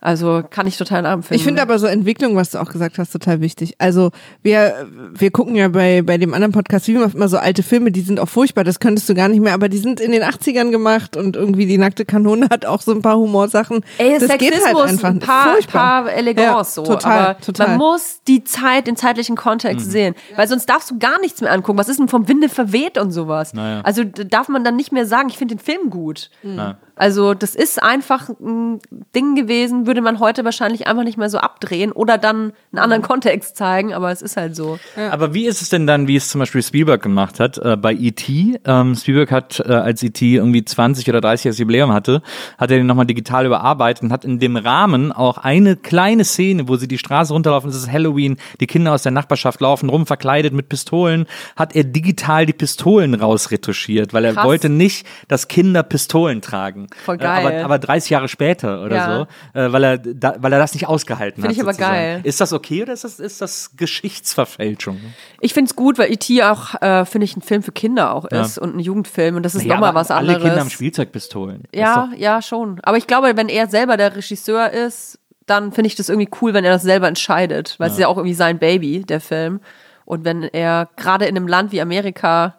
Also 0.00 0.42
kann 0.48 0.66
ich 0.66 0.76
total 0.76 1.02
nachempfinden. 1.02 1.36
Ich 1.36 1.44
finde 1.44 1.62
aber 1.62 1.78
so 1.78 1.86
Entwicklung, 1.86 2.36
was 2.36 2.50
du 2.50 2.58
auch 2.58 2.70
gesagt 2.70 2.98
hast, 2.98 3.12
total 3.12 3.40
wichtig. 3.40 3.74
Also 3.78 4.10
wir, 4.42 4.86
wir 5.14 5.30
gucken 5.30 5.56
ja 5.56 5.68
bei, 5.68 6.02
bei 6.02 6.18
dem 6.18 6.34
anderen 6.34 6.52
Podcast 6.52 6.88
wie 6.88 6.92
immer 6.94 7.28
so 7.28 7.38
alte 7.38 7.62
Filme, 7.62 7.90
die 7.90 8.02
sind 8.02 8.20
auch 8.20 8.28
furchtbar, 8.28 8.64
das 8.64 8.80
könntest 8.80 9.08
du 9.08 9.14
gar 9.14 9.28
nicht 9.28 9.40
mehr, 9.40 9.54
aber 9.54 9.68
die 9.68 9.78
sind 9.78 10.00
in 10.00 10.12
den 10.12 10.22
80ern 10.22 10.70
gemacht 10.70 11.16
und 11.16 11.36
irgendwie 11.36 11.66
die 11.66 11.78
nackte 11.78 12.04
Kanone 12.04 12.48
hat 12.50 12.66
auch 12.66 12.82
so 12.82 12.92
ein 12.92 13.00
paar 13.02 13.16
Humorsachen. 13.16 13.84
Ey, 13.98 14.18
das 14.18 14.28
geht 14.38 14.52
Sexismus, 14.54 14.80
halt 14.80 14.90
einfach 14.90 15.08
ein 15.08 15.18
paar, 15.20 15.52
furchtbar. 15.52 16.02
paar 16.04 16.12
Elegance 16.12 16.50
Ja, 16.50 16.64
so. 16.64 16.82
total, 16.84 17.26
aber 17.26 17.40
total. 17.40 17.68
man 17.68 17.78
muss 17.78 18.20
die 18.28 18.44
Zeit, 18.44 18.86
den 18.86 18.96
zeitlichen 18.96 19.36
Kontext 19.36 19.90
sehen. 19.90 20.14
Weil 20.36 20.48
sonst 20.48 20.66
darfst 20.66 20.90
du 20.90 20.98
gar 20.98 21.20
nichts 21.20 21.40
mehr 21.40 21.52
angucken. 21.52 21.78
Was 21.78 21.88
ist 21.88 21.98
denn 21.98 22.08
vom 22.08 22.28
Winde 22.28 22.48
verweht 22.48 22.98
und 22.98 23.10
sowas? 23.10 23.54
Naja. 23.54 23.80
Also 23.82 24.04
da 24.04 24.24
darf 24.24 24.48
man 24.48 24.64
dann 24.64 24.76
nicht 24.76 24.92
mehr 24.92 25.06
sagen, 25.06 25.28
ich 25.28 25.38
finde 25.38 25.54
den 25.56 25.60
Film 25.60 25.90
gut. 25.90 26.30
Ja. 26.42 26.76
Also 26.96 27.34
das 27.34 27.54
ist 27.54 27.82
einfach 27.82 28.28
ein 28.28 28.80
Ding 29.14 29.34
gewesen, 29.34 29.86
würde 29.86 30.00
man 30.00 30.20
heute 30.20 30.44
wahrscheinlich 30.44 30.86
einfach 30.86 31.02
nicht 31.02 31.18
mehr 31.18 31.28
so 31.28 31.38
abdrehen 31.38 31.90
oder 31.90 32.18
dann 32.18 32.52
einen 32.72 32.78
anderen 32.78 33.02
Kontext 33.02 33.56
zeigen, 33.56 33.92
aber 33.92 34.12
es 34.12 34.22
ist 34.22 34.36
halt 34.36 34.54
so. 34.54 34.78
Aber 35.10 35.34
wie 35.34 35.46
ist 35.46 35.60
es 35.60 35.68
denn 35.68 35.86
dann, 35.86 36.06
wie 36.06 36.16
es 36.16 36.28
zum 36.28 36.38
Beispiel 36.38 36.62
Spielberg 36.62 37.02
gemacht 37.02 37.40
hat 37.40 37.58
äh, 37.58 37.76
bei 37.76 37.92
E.T.? 37.92 38.60
Ähm, 38.64 38.94
Spielberg 38.94 39.32
hat, 39.32 39.60
äh, 39.60 39.72
als 39.72 40.02
E.T. 40.02 40.36
irgendwie 40.36 40.64
20 40.64 41.08
oder 41.08 41.20
30 41.20 41.44
Jahre 41.44 41.56
Jubiläum 41.56 41.92
hatte, 41.92 42.22
hat 42.58 42.70
er 42.70 42.78
den 42.78 42.86
nochmal 42.86 43.06
digital 43.06 43.46
überarbeitet 43.46 44.04
und 44.04 44.12
hat 44.12 44.24
in 44.24 44.38
dem 44.38 44.56
Rahmen 44.56 45.10
auch 45.10 45.38
eine 45.38 45.76
kleine 45.76 46.24
Szene, 46.24 46.68
wo 46.68 46.76
sie 46.76 46.88
die 46.88 46.98
Straße 46.98 47.32
runterlaufen, 47.32 47.70
es 47.70 47.76
ist 47.76 47.90
Halloween, 47.90 48.36
die 48.60 48.66
Kinder 48.66 48.92
aus 48.92 49.02
der 49.02 49.12
Nachbarschaft 49.12 49.60
laufen 49.60 49.88
rum, 49.88 50.06
verkleidet 50.06 50.52
mit 50.52 50.68
Pistolen, 50.68 51.26
hat 51.56 51.74
er 51.74 51.84
digital 51.84 52.46
die 52.46 52.52
Pistolen 52.52 53.14
rausretuschiert, 53.14 54.14
weil 54.14 54.24
er 54.24 54.34
Krass. 54.34 54.44
wollte 54.44 54.68
nicht, 54.68 55.06
dass 55.28 55.48
Kinder 55.48 55.82
Pistolen 55.82 56.40
tragen. 56.40 56.83
Voll 57.04 57.16
Äh, 57.16 57.18
geil. 57.18 57.46
aber, 57.46 57.64
aber 57.64 57.78
30 57.78 58.10
Jahre 58.10 58.28
später 58.28 58.82
oder 58.82 58.96
Ja. 58.96 59.26
so, 59.54 59.58
äh, 59.60 59.72
weil, 59.72 59.84
er 59.84 59.98
da, 59.98 60.34
weil 60.38 60.52
er 60.52 60.58
das 60.58 60.74
nicht 60.74 60.86
ausgehalten 60.88 61.42
Find 61.42 61.46
hat. 61.48 61.52
ich 61.56 61.60
aber 61.62 61.72
sozusagen. 61.72 61.94
geil. 61.94 62.20
Ist 62.24 62.40
das 62.40 62.52
okay 62.52 62.82
oder 62.82 62.92
ist 62.92 63.04
das, 63.04 63.18
ist 63.20 63.40
das 63.40 63.70
Geschichtsverfälschung? 63.76 65.00
Ich 65.40 65.54
finde 65.54 65.68
es 65.70 65.76
gut, 65.76 65.98
weil 65.98 66.12
E.T. 66.12 66.42
auch, 66.42 66.80
äh, 66.80 67.04
finde 67.04 67.24
ich, 67.24 67.36
ein 67.36 67.42
Film 67.42 67.62
für 67.62 67.72
Kinder 67.72 68.14
auch 68.14 68.24
ist 68.26 68.58
und 68.58 68.76
ein 68.76 68.80
Jugendfilm 68.80 69.36
und 69.36 69.42
das 69.44 69.54
ist 69.54 69.64
Ja, 69.64 69.74
nochmal 69.74 69.94
was 69.94 70.10
alle 70.10 70.20
anderes. 70.34 70.42
Kinder 70.42 70.60
haben 70.60 70.70
Spielzeugpistolen. 70.70 71.64
Ja, 71.74 72.10
ja, 72.16 72.42
schon. 72.42 72.80
Aber 72.82 72.96
ich 72.96 73.06
glaube, 73.06 73.36
wenn 73.36 73.48
er 73.48 73.66
selber 73.68 73.96
der 73.96 74.14
Regisseur 74.16 74.70
ist, 74.70 75.18
dann 75.46 75.72
finde 75.72 75.88
ich 75.88 75.94
das 75.94 76.08
irgendwie 76.08 76.30
cool, 76.40 76.54
wenn 76.54 76.64
er 76.64 76.72
das 76.72 76.82
selber 76.82 77.06
entscheidet, 77.08 77.74
weil 77.78 77.88
es 77.88 77.94
ist 77.94 78.00
ja 78.00 78.08
auch 78.08 78.16
irgendwie 78.16 78.34
sein 78.34 78.58
Baby, 78.58 79.02
der 79.04 79.20
Film. 79.20 79.60
Und 80.06 80.24
wenn 80.24 80.42
er 80.42 80.88
gerade 80.96 81.26
in 81.26 81.36
einem 81.36 81.46
Land 81.48 81.72
wie 81.72 81.80
Amerika 81.80 82.56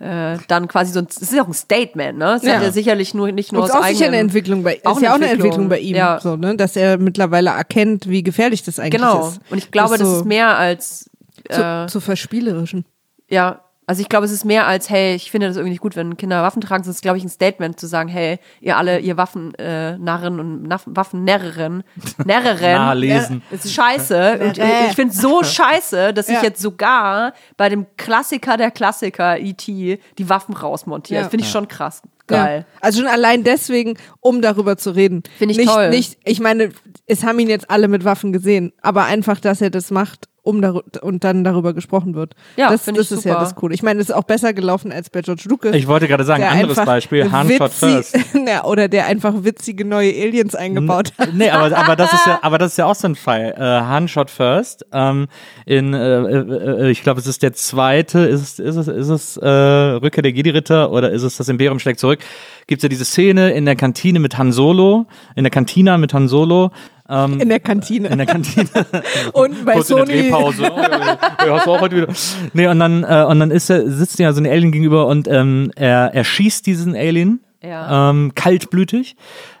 äh, 0.00 0.38
dann 0.48 0.66
quasi 0.66 0.92
so 0.92 0.98
ein, 1.00 1.06
es 1.08 1.18
ist 1.18 1.32
ja 1.32 1.42
auch 1.42 1.46
ein 1.48 1.52
Statement, 1.52 2.18
ne? 2.18 2.34
Es 2.36 2.42
Ja. 2.42 2.54
hat 2.56 2.62
ja 2.62 2.72
sicherlich 2.72 3.14
nur 3.14 3.30
nicht 3.32 3.52
nur 3.52 3.62
Und 3.62 3.70
aus 3.70 3.90
ist 3.90 4.02
auch 4.02 4.06
eine 4.06 4.16
Entwicklung 4.16 4.62
bei, 4.62 4.80
Auch 4.84 4.96
ist 4.96 5.02
ja 5.02 5.10
auch 5.10 5.14
eine 5.16 5.28
Entwicklung, 5.28 5.68
bei 5.68 5.78
ihm, 5.78 5.94
ja. 5.94 6.18
so, 6.20 6.36
ne? 6.36 6.56
dass 6.56 6.74
er 6.74 6.96
mittlerweile 6.98 7.50
erkennt, 7.50 8.08
wie 8.08 8.22
gefährlich 8.22 8.62
das 8.62 8.78
eigentlich 8.78 9.00
Genau. 9.00 9.28
ist. 9.28 9.40
Und 9.50 9.58
ich 9.58 9.70
glaube, 9.70 9.98
das, 9.98 10.08
so 10.08 10.16
ist 10.20 10.24
mehr 10.24 10.56
als 10.56 11.10
zu, 11.50 11.62
äh, 11.62 11.86
zu 11.86 12.00
verspielerischen. 12.00 12.84
Ja, 13.28 13.60
also 13.90 14.02
ich 14.02 14.08
glaube, 14.08 14.24
es 14.24 14.30
ist 14.30 14.44
mehr 14.44 14.68
als, 14.68 14.88
hey, 14.88 15.16
ich 15.16 15.32
finde 15.32 15.48
das 15.48 15.56
irgendwie 15.56 15.72
nicht 15.72 15.80
gut, 15.80 15.96
wenn 15.96 16.16
Kinder 16.16 16.44
Waffen 16.44 16.60
tragen. 16.60 16.82
Es 16.82 16.86
ist, 16.86 17.02
glaube 17.02 17.18
ich, 17.18 17.24
ein 17.24 17.28
Statement 17.28 17.80
zu 17.80 17.88
sagen, 17.88 18.08
hey, 18.08 18.38
ihr 18.60 18.76
alle, 18.76 19.00
ihr 19.00 19.16
Waffennarren 19.16 19.54
äh, 19.58 19.98
Narren 19.98 20.38
und 20.38 20.70
Waffennärrerinnen, 20.86 21.82
Närreren, 22.24 23.42
es 23.50 23.64
ist 23.64 23.74
scheiße. 23.74 24.38
Und 24.40 24.58
ich 24.58 24.64
ich 24.90 24.94
finde 24.94 25.12
es 25.12 25.20
so 25.20 25.42
scheiße, 25.42 26.14
dass 26.14 26.28
ich 26.28 26.36
Ja. 26.36 26.42
jetzt 26.44 26.62
sogar 26.62 27.32
bei 27.56 27.68
dem 27.68 27.84
Klassiker 27.96 28.56
der 28.56 28.70
Klassiker, 28.70 29.40
E.T., 29.40 29.98
die 30.18 30.28
Waffen 30.28 30.54
rausmontiere. 30.54 31.16
Ja. 31.16 31.22
Das 31.22 31.30
finde 31.32 31.44
ich 31.44 31.50
schon 31.50 31.66
krass. 31.66 32.00
Geil. 32.28 32.64
Ja. 32.64 32.78
Also 32.80 33.00
schon 33.00 33.08
allein 33.10 33.42
deswegen, 33.42 33.94
um 34.20 34.40
darüber 34.40 34.76
zu 34.76 34.92
reden. 34.92 35.24
Finde 35.36 35.50
ich 35.50 35.58
nicht, 35.58 35.68
toll. 35.68 35.90
Nicht, 35.90 36.16
ich 36.24 36.38
meine, 36.38 36.70
es 37.06 37.24
haben 37.24 37.40
ihn 37.40 37.48
jetzt 37.48 37.68
alle 37.68 37.88
mit 37.88 38.04
Waffen 38.04 38.32
gesehen, 38.32 38.72
aber 38.82 39.06
einfach, 39.06 39.40
dass 39.40 39.60
er 39.60 39.70
das 39.70 39.90
macht, 39.90 40.28
um 40.42 40.60
daru- 40.62 40.82
und 41.02 41.24
dann 41.24 41.44
darüber 41.44 41.74
gesprochen 41.74 42.14
wird. 42.14 42.34
Ja, 42.56 42.70
das, 42.70 42.82
finde 42.82 43.00
das 43.00 43.10
ich 43.10 43.18
ist 43.18 43.24
ja 43.24 43.32
super. 43.32 43.44
das 43.44 43.54
Coole. 43.54 43.74
Ich 43.74 43.82
meine, 43.82 44.00
es 44.00 44.08
ist 44.08 44.14
auch 44.14 44.24
besser 44.24 44.52
gelaufen 44.52 44.92
als 44.92 45.10
bei 45.10 45.20
George 45.22 45.44
Lucas. 45.48 45.74
Ich 45.74 45.86
wollte 45.86 46.08
gerade 46.08 46.24
sagen, 46.24 46.40
der 46.42 46.52
anderes 46.52 46.76
Beispiel, 46.84 47.30
Handshot 47.30 47.70
witzig- 47.70 47.90
First. 47.90 48.18
Ja, 48.48 48.64
oder 48.64 48.88
der 48.88 49.06
einfach 49.06 49.34
witzige 49.44 49.84
neue 49.84 50.10
Aliens 50.10 50.54
eingebaut 50.54 51.12
hat. 51.18 51.34
Nee, 51.34 51.50
aber, 51.50 51.76
aber 51.76 51.94
das 51.94 52.12
ist 52.12 52.26
ja, 52.26 52.38
aber 52.42 52.58
das 52.58 52.72
ist 52.72 52.78
ja 52.78 52.86
auch 52.86 52.94
so 52.94 53.06
ein 53.08 53.14
Fall. 53.14 53.54
Äh, 53.56 53.60
Handshot 53.62 54.30
First. 54.30 54.86
Ähm, 54.92 55.28
in, 55.66 55.94
äh, 55.94 55.98
äh, 55.98 56.86
äh, 56.86 56.90
ich 56.90 57.02
glaube, 57.02 57.20
es 57.20 57.26
ist 57.26 57.42
der 57.42 57.52
zweite. 57.52 58.20
Ist 58.20 58.40
es, 58.40 58.58
ist 58.58 58.76
es, 58.76 58.88
ist 58.88 59.08
es 59.08 59.36
äh, 59.36 59.48
Rückkehr 59.48 60.22
der 60.22 60.32
Jedi-Ritter 60.32 60.90
oder 60.90 61.10
ist 61.10 61.22
es 61.22 61.36
das 61.36 61.48
Imperium 61.48 61.78
schlägt 61.78 62.00
zurück? 62.00 62.20
Gibt's 62.66 62.82
ja 62.82 62.88
diese 62.88 63.04
Szene 63.04 63.50
in 63.52 63.66
der 63.66 63.76
Kantine 63.76 64.18
mit 64.20 64.38
Han 64.38 64.52
Solo, 64.52 65.06
in 65.36 65.44
der 65.44 65.50
Kantina 65.50 65.98
mit 65.98 66.14
Han 66.14 66.28
Solo. 66.28 66.70
Ähm, 67.10 67.40
In 67.40 67.48
der 67.48 67.60
Kantine. 67.60 68.08
in 68.08 68.18
der 68.18 68.26
Kantine. 68.26 68.68
und 69.32 69.64
bei 69.64 69.74
Kurz 69.74 69.90
in 69.90 69.96
der 69.96 70.06
Sony. 70.06 70.22
Drehpause. 70.22 70.70
Oh, 70.72 70.80
ja, 70.80 71.18
ja, 71.46 71.52
hast 71.56 71.66
du 71.66 71.70
auch 71.72 71.80
heute 71.80 71.96
wieder. 71.96 72.08
Nee, 72.52 72.66
und 72.68 72.78
dann, 72.78 73.02
äh, 73.02 73.24
und 73.28 73.40
dann 73.40 73.50
ist 73.50 73.68
er, 73.68 73.90
sitzt 73.90 74.18
ja 74.18 74.32
so 74.32 74.40
ein 74.40 74.46
Alien 74.46 74.70
gegenüber 74.72 75.06
und 75.06 75.26
ähm, 75.28 75.72
er, 75.74 76.14
er 76.14 76.24
schießt 76.24 76.64
diesen 76.66 76.94
Alien 76.94 77.40
Ja. 77.62 78.08
ähm, 78.10 78.32
kaltblütig, 78.34 79.16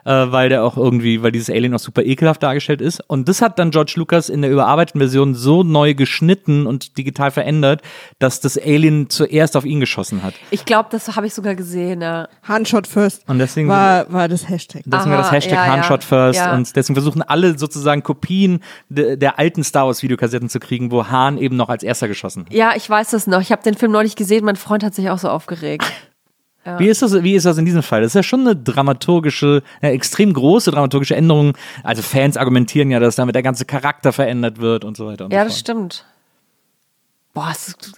äh, 0.06 0.10
weil 0.10 0.48
der 0.48 0.64
auch 0.64 0.76
irgendwie, 0.78 1.22
weil 1.22 1.32
dieses 1.32 1.50
Alien 1.50 1.74
auch 1.74 1.78
super 1.80 2.02
ekelhaft 2.02 2.42
dargestellt 2.42 2.80
ist. 2.80 3.00
Und 3.08 3.28
das 3.28 3.42
hat 3.42 3.58
dann 3.58 3.70
George 3.70 3.92
Lucas 3.96 4.30
in 4.30 4.40
der 4.40 4.50
überarbeiteten 4.50 5.00
Version 5.00 5.34
so 5.34 5.62
neu 5.62 5.92
geschnitten 5.94 6.66
und 6.66 6.96
digital 6.96 7.30
verändert, 7.30 7.82
dass 8.18 8.40
das 8.40 8.56
Alien 8.56 9.10
zuerst 9.10 9.54
auf 9.56 9.66
ihn 9.66 9.80
geschossen 9.80 10.22
hat. 10.22 10.32
Ich 10.50 10.64
glaube, 10.64 10.88
das 10.90 11.14
habe 11.14 11.26
ich 11.26 11.34
sogar 11.34 11.54
gesehen. 11.54 12.00
Ja. 12.00 12.28
Handshot 12.42 12.86
first 12.86 13.28
Und 13.28 13.38
deswegen 13.38 13.68
war, 13.68 14.10
war 14.10 14.28
das 14.28 14.48
Hashtag. 14.48 14.82
Deswegen 14.86 15.10
war 15.10 15.18
das 15.18 15.26
Aha, 15.26 15.34
Hashtag 15.34 15.52
ja, 15.58 15.66
ja. 15.66 15.72
Handshot 15.72 16.02
First 16.04 16.38
Ja. 16.38 16.54
und 16.54 16.74
deswegen 16.74 16.94
versuchen 16.96 17.20
alle 17.22 17.58
sozusagen 17.58 18.02
Kopien 18.02 18.60
de, 18.88 19.16
der 19.18 19.38
alten 19.38 19.62
Star 19.62 19.86
Wars 19.86 20.02
Videokassetten 20.02 20.48
zu 20.48 20.58
kriegen, 20.58 20.90
wo 20.90 21.06
Hahn 21.08 21.36
eben 21.36 21.56
noch 21.56 21.68
als 21.68 21.82
erster 21.82 22.08
geschossen 22.08 22.46
hat. 22.46 22.52
ja, 22.54 22.72
ich 22.74 22.88
weiß 22.88 23.10
das 23.10 23.26
noch. 23.26 23.40
Ich 23.42 23.52
habe 23.52 23.62
den 23.62 23.74
Film 23.74 23.92
neulich 23.92 24.16
gesehen. 24.16 24.44
Mein 24.46 24.56
Freund 24.56 24.82
hat 24.84 24.94
sich 24.94 25.10
auch 25.10 25.18
so 25.18 25.28
aufgeregt. 25.28 25.84
Wie, 26.78 26.88
ist 26.88 27.00
das, 27.00 27.22
wie 27.22 27.34
ist 27.34 27.46
das 27.46 27.56
in 27.58 27.64
diesem 27.64 27.82
Fall? 27.82 28.02
Das 28.02 28.08
ist 28.10 28.14
ja 28.14 28.22
schon 28.22 28.40
eine 28.40 28.54
dramaturgische, 28.54 29.62
eine 29.80 29.92
extrem 29.92 30.32
große 30.34 30.70
dramaturgische 30.70 31.16
Änderung. 31.16 31.54
Also 31.82 32.02
Fans 32.02 32.36
argumentieren 32.36 32.90
ja, 32.90 33.00
dass 33.00 33.16
damit 33.16 33.34
der 33.34 33.42
ganze 33.42 33.64
Charakter 33.64 34.12
verändert 34.12 34.60
wird 34.60 34.84
und 34.84 34.96
so 34.96 35.06
weiter. 35.06 35.24
Und 35.24 35.32
Ja, 35.32 35.40
so 35.40 35.44
das 35.44 35.54
fort. 35.54 35.60
stimmt. 35.60 36.04
Boah, 37.32 37.48
es 37.50 37.68
ist, 37.68 37.92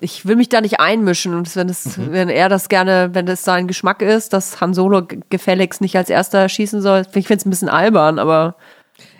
ich 0.00 0.26
will 0.26 0.36
mich 0.36 0.48
da 0.48 0.60
nicht 0.60 0.78
einmischen. 0.80 1.34
Und 1.34 1.54
wenn, 1.56 1.68
es, 1.68 1.96
Mhm. 1.96 2.12
wenn 2.12 2.28
er 2.28 2.48
das 2.48 2.68
gerne, 2.68 3.10
wenn 3.12 3.24
das 3.26 3.44
sein 3.44 3.66
Geschmack 3.66 4.02
ist, 4.02 4.32
dass 4.32 4.60
Han 4.60 4.74
Solo 4.74 5.06
gefälligst 5.30 5.80
nicht 5.80 5.96
als 5.96 6.10
erster 6.10 6.48
schießen 6.48 6.82
soll, 6.82 7.02
ich 7.14 7.26
finde 7.26 7.40
es 7.40 7.46
ein 7.46 7.50
bisschen 7.50 7.68
albern, 7.68 8.18
aber 8.18 8.56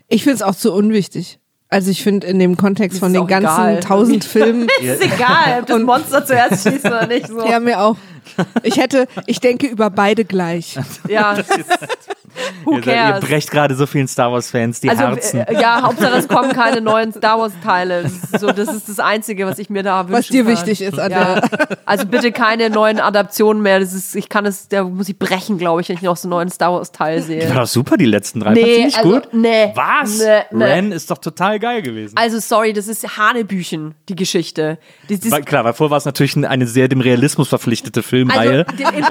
Ich 0.09 0.23
finde 0.23 0.37
es 0.37 0.43
auch 0.43 0.55
zu 0.55 0.73
unwichtig. 0.73 1.39
Also 1.69 1.91
ich 1.91 2.03
finde 2.05 2.27
in 2.29 2.39
dem 2.39 2.57
Kontext 2.57 3.01
von 3.01 3.13
den 3.13 3.27
ganzen 3.27 3.47
egal. 3.49 3.81
tausend 3.81 4.25
Filmen, 4.37 4.69
ist 4.81 5.03
egal, 5.03 5.61
ob 5.61 5.67
das 5.67 5.83
Monster 5.83 6.25
zuerst 6.25 6.63
schießt 6.69 6.85
oder 6.85 7.07
nicht. 7.09 7.27
So. 7.27 7.45
ja 7.45 7.59
mir 7.59 7.81
auch. 7.81 7.97
Ich 8.63 8.77
hätte, 8.77 9.07
ich 9.27 9.41
denke 9.41 9.67
über 9.67 9.91
beide 9.91 10.25
gleich. 10.25 10.79
Ja, 11.09 11.37
who 12.65 12.77
Ihr, 12.77 12.83
seid- 12.83 12.87
ihr 12.87 12.93
cares? 12.95 13.25
brecht 13.25 13.51
gerade 13.51 13.75
so 13.75 13.87
vielen 13.87 14.09
Star 14.09 14.31
Wars 14.33 14.51
Fans 14.51 14.81
die 14.81 14.91
Also, 14.91 15.03
Herzen. 15.05 15.41
äh, 15.41 15.61
ja, 15.61 15.83
Hauptsache 15.83 16.17
es 16.19 16.29
kommen 16.29 16.53
keine 16.53 16.81
neuen 16.81 17.13
Star 17.13 17.39
Wars 17.39 17.53
Teile. 17.65 18.03
Das 18.03 18.13
ist, 18.13 18.41
so, 18.41 18.49
das 18.53 18.69
ist 18.69 18.89
das 18.89 18.99
Einzige, 18.99 19.47
was 19.47 19.59
ich 19.59 19.71
mir 19.71 19.83
da 19.83 20.01
wünschen 20.09 20.13
Was 20.13 20.29
dir 20.29 20.45
kann. 20.45 20.53
wichtig 20.53 20.83
ist 20.83 20.99
an 20.99 21.11
Ja. 21.13 21.41
Also 21.87 22.05
bitte 22.07 22.33
keine 22.33 22.69
neuen 22.71 23.01
Adaptionen 23.01 23.63
mehr. 23.63 23.81
Das 23.81 23.93
ist, 23.95 24.15
ich 24.17 24.29
kann 24.29 24.45
es, 24.47 24.69
da 24.69 24.85
muss 24.85 25.09
ich 25.09 25.19
brechen, 25.19 25.57
glaube 25.59 25.81
ich, 25.81 25.89
wenn 25.89 25.97
ich 25.97 26.03
noch 26.03 26.17
so 26.17 26.27
einen 26.27 26.31
neuen 26.31 26.51
Star 26.51 26.73
Wars 26.73 26.93
Teil 26.93 27.23
sehe. 27.23 27.49
War 27.49 27.63
doch 27.63 27.67
super, 27.67 27.97
die 27.97 28.05
letzten 28.07 28.41
drei. 28.41 28.53
Nee, 28.53 28.85
nicht 28.85 28.99
also, 28.99 29.11
gut? 29.13 29.29
nee. 29.33 29.73
Was? 29.75 30.19
Nee, 30.19 30.41
nee. 30.51 30.65
Ren 30.65 30.93
ist 30.93 31.11
doch 31.11 31.19
total 31.19 31.59
geil 31.59 31.83
gewesen. 31.83 32.17
Also 32.17 32.39
sorry, 32.41 32.73
das 32.73 32.89
ist 32.89 33.17
Hanebüchen, 33.17 33.95
die 34.09 34.17
Geschichte. 34.17 34.79
Das 35.09 35.21
ist, 35.21 35.31
Weil, 35.31 35.43
klar, 35.43 35.65
weil 35.65 35.73
vorher 35.73 35.91
war 35.93 35.99
es 35.99 36.05
natürlich 36.05 36.37
eine 36.37 36.67
sehr 36.67 36.89
dem 36.89 37.01
Realismus 37.01 37.49
verpflichtete 37.49 38.01
also, 38.01 38.09
Filmreihe. 38.17 38.67
in, 38.79 39.03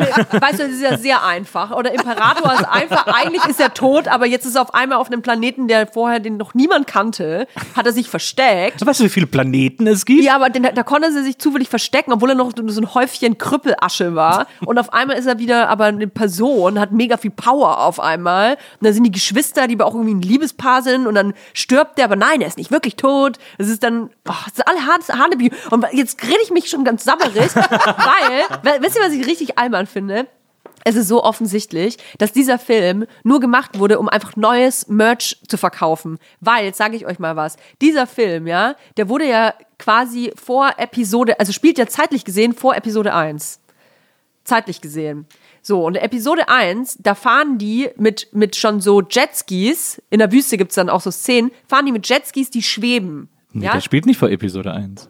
weißt 0.41 0.60
du, 0.60 0.64
das 0.64 0.72
ist 0.72 0.82
ja 0.82 0.97
sehr 0.97 1.24
einfach. 1.26 1.72
Oder 1.72 1.93
Imperator 1.93 2.53
ist 2.53 2.66
einfach, 2.68 3.08
eigentlich 3.08 3.45
ist 3.45 3.60
er 3.60 3.74
tot, 3.74 4.08
aber 4.08 4.26
jetzt 4.26 4.45
ist 4.45 4.56
er 4.56 4.62
auf 4.64 4.74
einmal 4.74 4.97
auf 4.97 5.08
einem 5.08 5.22
Planeten, 5.22 5.68
der 5.68 5.88
vorher 5.88 6.20
den 6.20 6.38
noch 6.38 6.53
niemand 6.53 6.88
kannte, 6.88 7.47
hat 7.76 7.86
er 7.86 7.93
sich 7.93 8.10
versteckt. 8.10 8.86
weißt 8.86 8.99
du, 8.99 9.03
wie 9.06 9.10
viele 9.10 9.28
Planeten 9.28 9.88
es 9.88 10.06
gibt? 10.06 10.24
Ja, 10.24 10.36
aber 10.36 10.49
den, 10.49 10.64
da 10.64 10.84
konnte 10.84 11.08
er 11.08 11.24
sich 11.24 11.38
zufällig 11.38 11.70
verstecken, 11.70 12.12
obwohl 12.14 12.30
er 12.30 12.36
noch 12.36 12.51
so 12.68 12.82
ein 12.82 12.93
Häufchen 12.93 13.38
Krüppelasche 13.38 14.16
war. 14.16 14.47
Und 14.66 14.78
auf 14.80 14.93
einmal 14.93 15.18
ist 15.18 15.26
er 15.26 15.39
wieder 15.39 15.70
aber 15.70 15.86
eine 15.86 16.08
Person, 16.08 16.80
hat 16.80 16.91
mega 16.91 17.18
viel 17.18 17.32
Power 17.32 17.80
auf 17.80 17.99
einmal. 17.99 18.51
Und 18.53 18.86
dann 18.86 18.93
sind 18.93 19.03
die 19.03 19.12
Geschwister, 19.12 19.68
die 19.68 19.76
aber 19.76 19.86
auch 19.86 19.93
irgendwie 19.95 20.14
ein 20.16 20.22
Liebespaar 20.22 20.82
sind. 20.82 21.08
Und 21.08 21.16
dann 21.16 21.34
stirbt 21.53 21.97
der, 21.97 22.06
aber 22.06 22.16
nein, 22.16 22.41
er 22.41 22.47
ist 22.47 22.58
nicht 22.58 22.72
wirklich 22.72 22.95
tot. 22.95 23.38
Es 23.58 23.68
ist 23.70 23.84
dann, 23.84 24.10
oh, 24.28 24.34
das 24.45 24.53
ist 24.60 24.68
alle 24.68 25.20
Hanebü. 25.22 25.49
Und 25.72 25.86
jetzt 25.93 26.22
rede 26.24 26.39
ich 26.43 26.51
mich 26.51 26.70
schon 26.70 26.84
ganz 26.84 27.03
sabberig, 27.03 27.36
weil, 27.56 28.64
we- 28.64 28.84
wisst 28.95 29.03
ihr, 29.03 29.07
was 29.07 29.19
ich 29.19 29.27
richtig 29.27 29.57
albern 29.57 29.87
finde? 29.87 30.27
Es 30.87 30.95
ist 30.95 31.07
so 31.07 31.23
offensichtlich, 31.23 31.97
dass 32.19 32.31
dieser 32.31 32.59
Film 32.59 33.07
nur 33.23 33.39
gemacht 33.39 33.79
wurde, 33.79 33.97
um 33.97 34.07
einfach 34.07 34.35
neues 34.35 34.87
Merch 34.87 35.41
zu 35.47 35.57
verkaufen. 35.57 36.19
Weil, 36.41 36.65
jetzt 36.65 36.77
sage 36.77 36.95
ich 36.95 37.07
euch 37.07 37.17
mal 37.17 37.35
was, 37.35 37.57
dieser 37.81 38.05
Film, 38.05 38.45
ja, 38.45 38.75
der 38.97 39.09
wurde 39.09 39.27
ja 39.27 39.53
quasi 39.79 40.31
vor 40.35 40.73
Episode, 40.77 41.39
also 41.39 41.51
spielt 41.51 41.79
ja 41.79 41.87
zeitlich 41.87 42.23
gesehen 42.23 42.53
vor 42.53 42.75
Episode 42.75 43.13
1. 43.15 43.59
Zeitlich 44.43 44.79
gesehen. 44.79 45.25
So, 45.63 45.83
und 45.83 45.95
Episode 45.95 46.49
1, 46.49 46.99
da 47.01 47.15
fahren 47.15 47.57
die 47.57 47.89
mit, 47.97 48.27
mit 48.31 48.55
schon 48.55 48.79
so 48.79 49.01
Jetskis, 49.01 49.99
in 50.11 50.19
der 50.19 50.31
Wüste 50.31 50.57
gibt's 50.57 50.75
dann 50.75 50.89
auch 50.89 51.01
so 51.01 51.09
Szenen, 51.09 51.49
fahren 51.67 51.87
die 51.87 51.91
mit 51.91 52.07
Jetskis, 52.07 52.51
die 52.51 52.61
schweben. 52.61 53.27
Nee, 53.53 53.65
ja, 53.65 53.71
der 53.73 53.81
spielt 53.81 54.05
nicht 54.05 54.19
vor 54.19 54.29
Episode 54.29 54.71
1. 54.71 55.09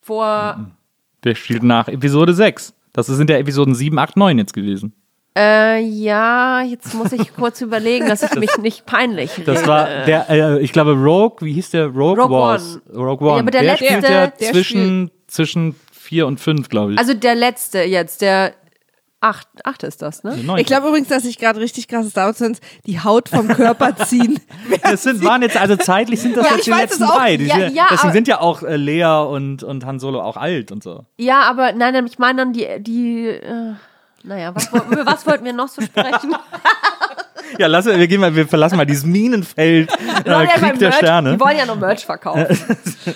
vor, 0.00 0.70
Der 1.24 1.34
spielt 1.34 1.64
nach 1.64 1.88
Episode 1.88 2.32
6. 2.32 2.74
Das 2.94 3.06
sind 3.08 3.28
ja 3.28 3.36
Episoden 3.36 3.74
7, 3.74 3.98
8, 3.98 4.16
9 4.16 4.38
jetzt 4.38 4.54
gewesen. 4.54 4.94
äh, 5.36 5.80
ja, 5.82 6.62
jetzt 6.62 6.94
muss 6.94 7.12
ich 7.12 7.34
kurz 7.36 7.60
überlegen, 7.60 8.08
dass 8.08 8.22
ich 8.22 8.34
mich 8.36 8.56
nicht 8.58 8.86
peinlich 8.86 9.32
Das 9.44 9.58
rede. 9.58 9.68
war 9.68 9.86
der, 10.06 10.30
äh, 10.30 10.60
ich 10.60 10.72
glaube, 10.72 10.92
Rogue, 10.92 11.38
wie 11.46 11.52
hieß 11.52 11.70
der? 11.72 11.86
Rogue, 11.88 12.22
Rogue 12.22 12.30
Wars. 12.38 12.80
Rogue 12.94 13.26
One. 13.28 13.36
Ja, 13.36 13.42
aber 13.42 13.50
der 13.50 13.62
letzte- 13.64 13.84
spielt 13.84 14.02
ja 14.08 14.26
der 14.28 14.32
zwischen, 14.52 15.10
zwischen 15.26 15.74
4 15.92 16.26
und 16.26 16.38
5, 16.40 16.68
glaube 16.68 16.92
ich. 16.92 16.98
Also 16.98 17.14
der 17.14 17.34
letzte 17.34 17.80
jetzt, 17.82 18.20
der 18.22 18.54
acht, 19.24 19.48
achte 19.64 19.86
ist 19.86 20.02
das, 20.02 20.22
ne? 20.22 20.36
Neun. 20.36 20.58
Ich 20.58 20.66
glaube 20.66 20.88
übrigens, 20.88 21.08
dass 21.08 21.24
ich 21.24 21.38
gerade 21.38 21.58
richtig 21.58 21.88
krasse 21.88 22.10
Star 22.10 22.34
die 22.86 23.00
Haut 23.00 23.30
vom 23.30 23.48
Körper 23.48 23.96
ziehen. 24.06 24.38
das 24.82 25.02
sind, 25.02 25.24
waren 25.24 25.40
jetzt, 25.40 25.56
also 25.56 25.76
zeitlich 25.76 26.20
sind 26.20 26.36
das 26.36 26.46
Ja, 26.48 26.56
jetzt 26.56 26.66
die 26.66 26.70
letzten 26.70 27.04
es 27.04 27.10
drei. 27.10 27.36
Die 27.38 27.46
Ja, 27.46 27.56
sind, 27.56 27.74
ja, 27.74 27.86
deswegen 27.90 28.12
sind 28.12 28.28
ja 28.28 28.40
auch 28.40 28.62
äh, 28.62 28.76
Lea 28.76 29.04
und, 29.26 29.62
und 29.62 29.86
Han 29.86 29.98
Solo 29.98 30.20
auch 30.20 30.36
alt 30.36 30.70
und 30.72 30.82
so. 30.82 31.06
Ja, 31.16 31.42
aber 31.42 31.72
nein, 31.72 31.94
nein, 31.94 32.06
ich 32.06 32.18
meine 32.18 32.38
dann 32.38 32.52
die, 32.52 32.66
die, 32.80 33.28
äh, 33.28 33.72
naja, 34.22 34.54
was, 34.54 34.68
über 34.72 35.06
was 35.06 35.26
wollten 35.26 35.44
wir 35.46 35.54
noch 35.54 35.68
so 35.68 35.80
sprechen? 35.80 36.34
Ja, 37.58 37.68
lass, 37.68 37.86
wir 37.86 38.08
gehen 38.08 38.20
mal, 38.20 38.34
wir 38.34 38.48
verlassen 38.48 38.76
mal 38.76 38.86
dieses 38.86 39.04
Minenfeld 39.04 39.92
äh, 39.92 39.96
Die 40.24 40.30
wollen 40.30 40.48
ja 40.48 40.54
Krieg 40.54 40.78
der 40.78 40.88
Merch- 40.90 40.96
Sterne. 40.96 41.32
Die 41.34 41.40
wollen 41.40 41.56
ja 41.56 41.66
noch 41.66 41.76
Merch 41.76 42.04
verkaufen. 42.04 42.46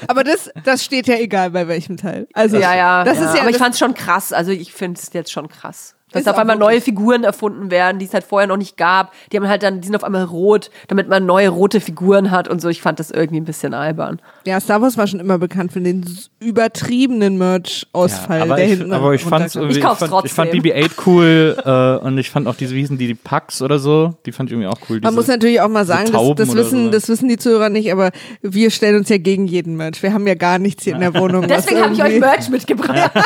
Aber 0.06 0.22
das, 0.22 0.50
das 0.64 0.84
steht 0.84 1.08
ja 1.08 1.16
egal 1.16 1.50
bei 1.50 1.66
welchem 1.66 1.96
Teil. 1.96 2.28
Also 2.34 2.58
ja, 2.58 2.76
ja. 2.76 3.04
das 3.04 3.18
ja. 3.18 3.24
ist 3.24 3.34
ja. 3.34 3.40
aber 3.40 3.50
ich 3.50 3.56
das, 3.56 3.62
fand's 3.62 3.78
schon 3.78 3.94
krass. 3.94 4.32
Also 4.32 4.52
ich 4.52 4.72
finde 4.72 5.00
es 5.00 5.12
jetzt 5.12 5.32
schon 5.32 5.48
krass. 5.48 5.94
Dass 6.12 6.22
Ist 6.22 6.28
auf 6.28 6.38
einmal 6.38 6.56
neue. 6.56 6.80
Figuren 6.80 7.24
erfunden 7.24 7.70
werden, 7.70 7.98
die 7.98 8.06
es 8.06 8.14
halt 8.14 8.24
vorher 8.24 8.46
noch 8.46 8.56
nicht 8.56 8.76
gab. 8.76 9.12
Die 9.30 9.36
haben 9.36 9.48
halt 9.48 9.62
dann, 9.62 9.80
die 9.80 9.86
sind 9.86 9.96
auf 9.96 10.04
einmal 10.04 10.24
rot, 10.24 10.70
damit 10.86 11.08
man 11.08 11.26
neue 11.26 11.48
rote 11.48 11.80
Figuren 11.80 12.30
hat 12.30 12.48
und 12.48 12.60
so. 12.62 12.68
Ich 12.68 12.80
fand 12.80 12.98
das 12.98 13.10
irgendwie 13.10 13.40
ein 13.40 13.44
bisschen 13.44 13.74
albern. 13.74 14.20
ja, 14.46 14.58
Star 14.60 14.80
Wars 14.80 14.96
war 14.96 15.06
schon 15.06 15.20
immer 15.20 15.38
bekannt 15.38 15.72
für 15.72 15.80
den 15.80 16.04
übertriebenen 16.40 17.36
Merch-Ausfall, 17.36 18.42
aber, 18.42 18.56
der 18.56 18.64
ich, 18.64 18.78
hinten 18.78 18.92
aber 18.92 19.12
ich 19.12 19.24
fand's 19.24 19.54
irgendwie, 19.54 19.78
Ich 19.78 19.82
kauf's 19.82 19.98
fand, 19.98 20.24
ich 20.24 20.32
fand 20.32 20.50
trotzdem. 20.50 20.72
BB-8 20.72 20.90
cool 21.06 21.56
äh, 21.64 22.06
und 22.06 22.16
ich 22.16 22.30
fand 22.30 22.46
auch 22.46 22.54
diese, 22.54 22.74
wie 22.74 22.80
hießen 22.80 22.96
die, 22.96 23.08
die 23.08 23.14
Pax 23.14 23.60
oder 23.60 23.78
so, 23.78 24.14
die 24.24 24.32
fand 24.32 24.48
ich 24.48 24.54
irgendwie 24.54 24.68
auch 24.68 24.78
cool. 24.88 25.00
Man 25.00 25.10
diese, 25.10 25.14
muss 25.14 25.26
natürlich 25.26 25.60
auch 25.60 25.68
mal 25.68 25.84
sagen, 25.84 26.10
das, 26.12 26.22
das, 26.36 26.54
wissen, 26.54 26.84
so. 26.86 26.90
das 26.90 27.08
wissen 27.08 27.28
die 27.28 27.36
Zuhörer 27.36 27.68
nicht, 27.68 27.92
aber 27.92 28.12
wir 28.40 28.70
stellen 28.70 28.96
uns 28.96 29.08
ja 29.08 29.18
gegen 29.18 29.46
jeden 29.46 29.76
Merch. 29.76 30.02
Wir 30.02 30.14
haben 30.14 30.26
ja 30.26 30.34
gar 30.34 30.58
nichts 30.58 30.84
hier 30.84 30.94
in 30.94 31.00
der 31.00 31.12
Wohnung. 31.20 31.46
Deswegen 31.48 31.82
habe 31.82 31.92
ich 31.92 32.02
euch 32.02 32.20
Merch 32.20 32.48
mitgebracht. 32.48 33.10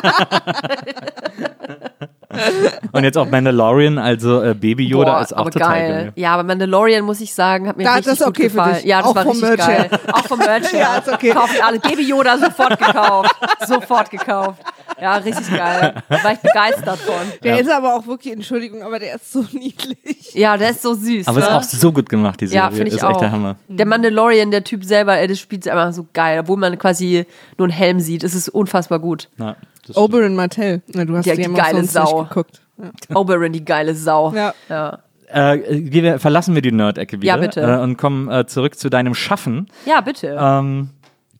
und 2.92 3.04
jetzt 3.04 3.18
auch 3.18 3.28
Mandalorian, 3.28 3.98
also 3.98 4.42
äh, 4.42 4.54
Baby 4.54 4.86
Yoda 4.86 5.12
Boah, 5.16 5.22
ist 5.22 5.32
auch 5.34 5.38
aber 5.40 5.50
total 5.50 5.68
geil. 5.70 5.88
geil. 5.90 6.12
Ja, 6.16 6.34
aber 6.34 6.42
Mandalorian, 6.44 7.04
muss 7.04 7.20
ich 7.20 7.34
sagen, 7.34 7.68
hat 7.68 7.76
mir 7.76 7.84
Da- 7.84 7.94
richtig 7.94 8.12
das 8.12 8.20
ist 8.20 8.26
okay 8.26 8.42
gut 8.44 8.50
für 8.52 8.56
gefallen. 8.58 8.74
dich. 8.76 8.84
Ja, 8.84 8.98
das 9.00 9.06
Auch 9.10 9.14
war 9.14 9.22
vom 9.24 9.30
richtig 9.32 9.48
Merch 9.48 9.66
geil. 9.66 9.88
her. 9.90 10.00
Auch 10.14 10.24
vom 10.26 10.38
Merch 10.38 10.72
her. 10.72 10.80
Ja, 10.82 10.96
ist 10.98 11.08
okay. 11.12 11.30
Kaufen 11.30 11.56
alle. 11.62 11.78
Baby 11.80 12.02
Yoda 12.08 12.38
sofort 12.38 12.78
gekauft. 12.78 13.34
sofort 13.66 14.10
gekauft. 14.10 14.60
Ja, 15.00 15.16
richtig 15.16 15.50
geil. 15.50 15.94
War 16.08 16.32
ich 16.32 16.38
begeistert 16.40 16.98
von. 16.98 17.14
Der 17.42 17.58
ist 17.60 17.70
aber 17.70 17.94
auch 17.96 18.06
wirklich, 18.06 18.32
Entschuldigung, 18.34 18.82
aber 18.82 18.98
der 18.98 19.16
ist 19.16 19.32
so 19.32 19.44
niedlich. 19.52 20.34
Ja, 20.34 20.56
der 20.56 20.70
ist 20.70 20.82
so 20.82 20.94
süß. 20.94 21.26
Aber 21.28 21.40
ne? 21.40 21.46
ist 21.46 21.52
auch 21.52 21.62
so 21.62 21.92
gut 21.92 22.08
gemacht, 22.08 22.40
die 22.40 22.46
Serie. 22.46 22.64
Ja, 22.64 22.70
finde 22.70 22.88
ich 22.88 22.94
ist 22.94 23.04
auch. 23.04 23.10
echt 23.12 23.20
der 23.20 23.32
Hammer. 23.32 23.56
Der 23.68 23.86
Mandalorian, 23.86 24.50
der 24.50 24.64
Typ 24.64 24.84
selber, 24.84 25.16
ey, 25.18 25.26
das 25.28 25.38
spielt 25.40 25.66
einfach 25.68 25.92
so 25.92 26.06
geil. 26.12 26.40
Obwohl 26.40 26.56
man 26.56 26.78
quasi 26.78 27.26
nur 27.58 27.66
einen 27.68 27.72
Helm 27.76 28.00
sieht. 28.00 28.22
Es 28.24 28.34
ist 28.34 28.48
unfassbar 28.48 28.98
gut. 28.98 29.28
Ja, 29.38 29.56
Oberyn 29.94 30.34
Martell. 30.36 30.82
Na, 30.88 31.04
du 31.04 31.16
hast 31.16 31.26
Ja, 31.26 31.34
die 31.34 31.42
die 31.42 31.52
geile 31.52 31.84
Sau. 31.84 32.20
nicht 32.22 32.28
geguckt. 32.30 32.62
Ja. 32.78 32.90
Oberyn, 33.16 33.52
die 33.52 33.64
geile 33.64 33.94
Sau. 33.94 34.32
Ja. 34.34 34.54
Ja, 34.68 34.98
Äh, 35.28 35.58
gehen 35.58 36.04
wir, 36.04 36.18
verlassen 36.18 36.54
wir 36.54 36.62
die 36.62 36.72
Nerd-Ecke 36.72 37.16
wieder 37.22 37.26
Ja, 37.34 37.36
bitte. 37.38 37.60
Äh, 37.62 37.78
und 37.80 37.96
kommen 37.96 38.30
äh, 38.30 38.46
zurück 38.46 38.78
zu 38.78 38.90
deinem 38.90 39.14
Schaffen. 39.14 39.68
ja 39.86 40.00
bitte. 40.00 40.36
Ähm, 40.38 40.90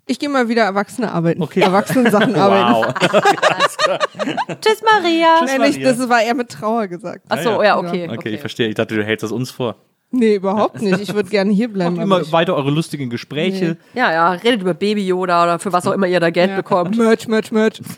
Ich 0.07 0.19
gehe 0.19 0.29
mal 0.29 0.49
wieder 0.49 0.63
Erwachsene 0.63 1.13
arbeiten. 1.13 1.43
Okay. 1.43 1.61
Erwachsenen 1.63 2.11
Sachen 2.11 2.35
arbeiten. 2.35 2.95
Tschüss, 4.61 4.83
Maria. 4.83 5.37
Tschüss. 5.41 5.51
Nein, 5.51 5.61
nicht, 5.63 5.79
Maria. 5.81 5.93
das 5.93 6.09
war 6.09 6.23
eher 6.23 6.35
mit 6.35 6.49
Trauer 6.51 6.89
gesagt. 6.89 7.25
Achso, 7.29 7.51
Ja, 7.51 7.57
ja, 7.57 7.65
ja. 7.65 7.77
okay. 7.79 8.09
Okay, 8.11 8.29
ich 8.31 8.41
verstehe. 8.41 8.69
Ich 8.69 8.75
dachte, 8.75 8.95
du 8.97 9.05
hältst 9.05 9.23
das 9.25 9.33
uns 9.33 9.51
vor. 9.51 9.77
Nee, 10.13 10.35
überhaupt 10.35 10.81
nicht. 10.83 11.01
Ich 11.01 11.15
würde 11.15 11.31
gerne 11.31 11.53
hier 11.53 11.73
bleiben. 11.73 11.97
Macht 11.97 12.05
immer 12.05 12.21
ich- 12.21 12.31
weiter 12.33 12.55
eure 12.55 12.71
lustigen 12.71 13.09
Gespräche. 13.11 13.79
Ja, 13.95 14.13
ja, 14.13 14.31
redet 14.33 14.61
über 14.61 14.75
Baby 14.75 15.07
Yoda 15.07 15.43
oder 15.43 15.59
für 15.59 15.73
was 15.73 15.87
auch 15.87 15.93
immer 15.93 16.07
ihr 16.07 16.21
da 16.21 16.29
Geld 16.31 16.51
Ja. 16.51 16.57
bekommt. 16.57 16.97
Merch, 16.99 17.27
Merch, 17.29 17.51
Merch. 17.51 17.81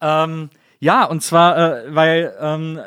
Ähm, 0.00 0.50
ja, 0.80 1.04
und 1.04 1.22
zwar, 1.22 1.56
äh, 1.56 1.94
weil 1.94 2.34
ähm, 2.40 2.78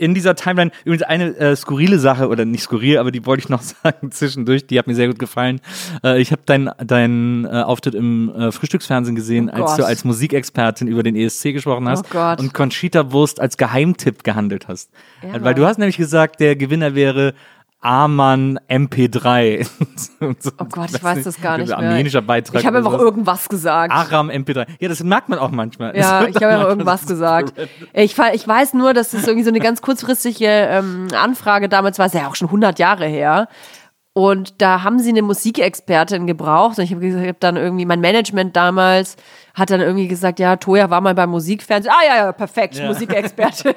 in 0.00 0.14
dieser 0.14 0.34
Timeline 0.34 0.70
übrigens 0.84 1.02
eine 1.02 1.36
äh, 1.36 1.54
skurrile 1.54 1.98
Sache, 1.98 2.28
oder 2.28 2.46
nicht 2.46 2.62
skurril, 2.62 2.96
aber 2.96 3.10
die 3.10 3.26
wollte 3.26 3.42
ich 3.42 3.48
noch 3.50 3.60
sagen 3.82 4.10
zwischendurch, 4.10 4.66
die 4.66 4.78
hat 4.78 4.86
mir 4.86 4.94
sehr 4.94 5.08
gut 5.08 5.18
gefallen. 5.18 5.60
Äh, 6.02 6.20
ich 6.20 6.32
habe 6.32 6.42
deinen 6.46 6.70
dein, 6.84 7.44
äh, 7.44 7.62
Auftritt 7.62 7.94
im 7.94 8.34
äh, 8.34 8.50
Frühstücksfernsehen 8.50 9.14
gesehen, 9.14 9.50
Oh 9.54 9.62
als 9.62 9.76
du 9.76 9.84
als 9.84 10.04
Musikexpertin 10.04 10.88
über 10.88 11.02
den 11.02 11.16
ESC 11.16 11.52
gesprochen 11.52 11.88
hast 11.88 12.06
Oh 12.14 12.42
und 12.42 12.54
Conchita 12.54 13.12
Wurst 13.12 13.40
als 13.40 13.58
Geheimtipp 13.58 14.24
gehandelt 14.24 14.68
hast. 14.68 14.90
Ja. 15.22 15.42
Weil 15.44 15.54
du 15.54 15.66
hast 15.66 15.78
nämlich 15.78 15.98
gesagt, 15.98 16.40
der 16.40 16.56
Gewinner 16.56 16.94
wäre 16.94 17.34
Aman 17.82 18.58
MP3. 18.68 19.66
So, 20.38 20.50
Oh 20.58 20.64
Gott, 20.64 20.90
ich 20.94 21.02
weiß 21.02 21.24
das 21.24 21.40
gar 21.40 21.56
nicht 21.58 21.68
mehr. 21.68 21.78
Armenischer 21.78 22.20
Beitrag. 22.20 22.60
Ich 22.60 22.66
habe 22.66 22.78
einfach 22.78 22.92
irgendwas 22.98 23.48
gesagt. 23.48 23.92
Aram 23.92 24.28
MP3. 24.30 24.66
Ja, 24.78 24.88
das 24.88 25.02
merkt 25.02 25.28
man 25.30 25.38
auch 25.38 25.50
manchmal. 25.50 25.96
Ja, 25.96 26.20
Das 26.26 26.30
ich 26.30 26.36
habe 26.36 26.46
manchmal 26.46 26.68
irgendwas 26.68 27.06
gesagt. 27.06 27.54
Ich, 27.94 28.18
ich 28.18 28.48
weiß 28.48 28.74
nur, 28.74 28.92
dass 28.92 29.14
es 29.14 29.26
irgendwie 29.26 29.44
so 29.44 29.50
eine 29.50 29.60
ganz 29.60 29.80
kurzfristige 29.80 30.46
ähm, 30.46 31.08
Anfrage 31.14 31.68
damals 31.68 31.98
war, 31.98 32.06
ist 32.06 32.14
ja 32.14 32.28
auch 32.28 32.34
schon 32.34 32.48
100 32.48 32.78
Jahre 32.78 33.06
her. 33.06 33.48
Und 34.12 34.60
da 34.60 34.82
haben 34.82 34.98
sie 34.98 35.10
eine 35.10 35.22
Musikexpertin 35.22 36.26
gebraucht. 36.26 36.78
Und 36.78 36.84
ich 36.84 36.92
habe 36.92 37.28
hab 37.28 37.40
dann 37.40 37.56
irgendwie, 37.56 37.86
mein 37.86 38.00
Management 38.00 38.56
damals 38.56 39.16
hat 39.54 39.70
dann 39.70 39.80
irgendwie 39.80 40.08
gesagt, 40.08 40.38
ja, 40.38 40.56
Toja 40.56 40.90
war 40.90 41.00
mal 41.00 41.14
beim 41.14 41.30
Musikfernsehen. 41.30 41.94
Ah 41.96 42.06
ja, 42.06 42.16
ja, 42.24 42.32
perfekt, 42.32 42.74
Ja. 42.74 42.86
Musikexpertin. 42.88 43.74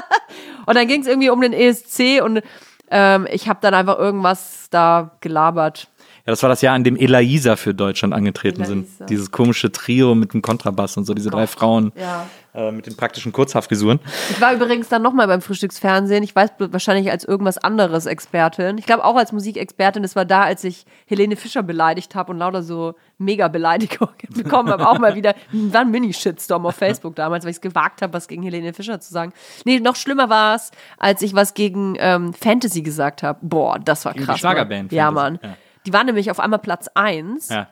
und 0.66 0.74
dann 0.76 0.88
ging 0.88 1.02
es 1.02 1.06
irgendwie 1.06 1.30
um 1.30 1.40
den 1.40 1.52
ESC 1.52 2.20
und 2.22 2.42
ähm, 2.90 3.26
ich 3.30 3.48
habe 3.48 3.58
dann 3.62 3.74
einfach 3.74 3.98
irgendwas 3.98 4.68
da 4.70 5.10
gelabert. 5.20 5.88
Ja, 6.28 6.32
das 6.32 6.42
war 6.42 6.50
das 6.50 6.60
Jahr, 6.60 6.74
an 6.74 6.84
dem 6.84 6.94
Elaisa 6.96 7.56
für 7.56 7.72
Deutschland 7.72 8.12
angetreten 8.12 8.58
Elaisa. 8.62 8.72
sind. 8.98 9.08
Dieses 9.08 9.30
komische 9.30 9.72
Trio 9.72 10.14
mit 10.14 10.34
dem 10.34 10.42
Kontrabass 10.42 10.94
und 10.98 11.04
so, 11.06 11.14
diese 11.14 11.30
drei 11.30 11.46
Frauen 11.46 11.90
Ja. 11.96 12.26
äh, 12.54 12.70
mit 12.70 12.84
den 12.84 12.96
praktischen 12.96 13.32
Kurzhaftfrisuren. 13.32 13.98
Ich 14.28 14.38
war 14.38 14.52
übrigens 14.52 14.90
dann 14.90 15.00
nochmal 15.00 15.26
beim 15.26 15.40
Frühstücksfernsehen. 15.40 16.22
Ich 16.22 16.36
weiß 16.36 16.50
wahrscheinlich 16.58 17.10
als 17.10 17.24
irgendwas 17.24 17.56
anderes 17.56 18.04
Expertin. 18.04 18.76
Ich 18.76 18.84
glaube 18.84 19.06
auch 19.06 19.16
als 19.16 19.32
Musikexpertin. 19.32 20.02
Das 20.02 20.16
war 20.16 20.26
da, 20.26 20.42
als 20.42 20.64
ich 20.64 20.84
Helene 21.06 21.34
Fischer 21.36 21.62
beleidigt 21.62 22.14
habe 22.14 22.30
und 22.32 22.36
lauter 22.38 22.62
so 22.62 22.94
Mega-Beleidigungen 23.16 24.12
bekommen 24.34 24.68
habe. 24.68 24.86
Auch 24.86 24.98
mal 24.98 25.14
wieder, 25.14 25.34
war 25.52 25.80
ein 25.80 25.90
Mini-Shitstorm 25.90 26.66
auf 26.66 26.74
Facebook 26.74 27.16
damals, 27.16 27.44
weil 27.44 27.52
ich 27.52 27.56
es 27.56 27.60
gewagt 27.62 28.02
habe, 28.02 28.12
was 28.12 28.28
gegen 28.28 28.42
Helene 28.42 28.74
Fischer 28.74 29.00
zu 29.00 29.10
sagen. 29.14 29.32
Nee, 29.64 29.80
noch 29.80 29.96
schlimmer 29.96 30.28
war 30.28 30.56
es, 30.56 30.72
als 30.98 31.22
ich 31.22 31.34
was 31.34 31.54
gegen 31.54 31.94
ähm, 31.98 32.34
Fantasy 32.34 32.82
gesagt 32.82 33.22
habe. 33.22 33.38
Boah, 33.40 33.78
das 33.78 34.04
war 34.04 34.12
Gegen 34.12 34.24
die 34.24 34.26
krass. 34.26 34.40
Schlagerband 34.40 34.92
Mann. 34.92 34.96
Ja, 34.96 35.10
Mann. 35.10 35.38
ja. 35.42 35.56
Die 35.86 35.92
waren 35.92 36.06
nämlich 36.06 36.30
auf 36.30 36.40
einmal 36.40 36.58
Platz 36.58 36.88
1. 36.94 37.48
Ja. 37.48 37.68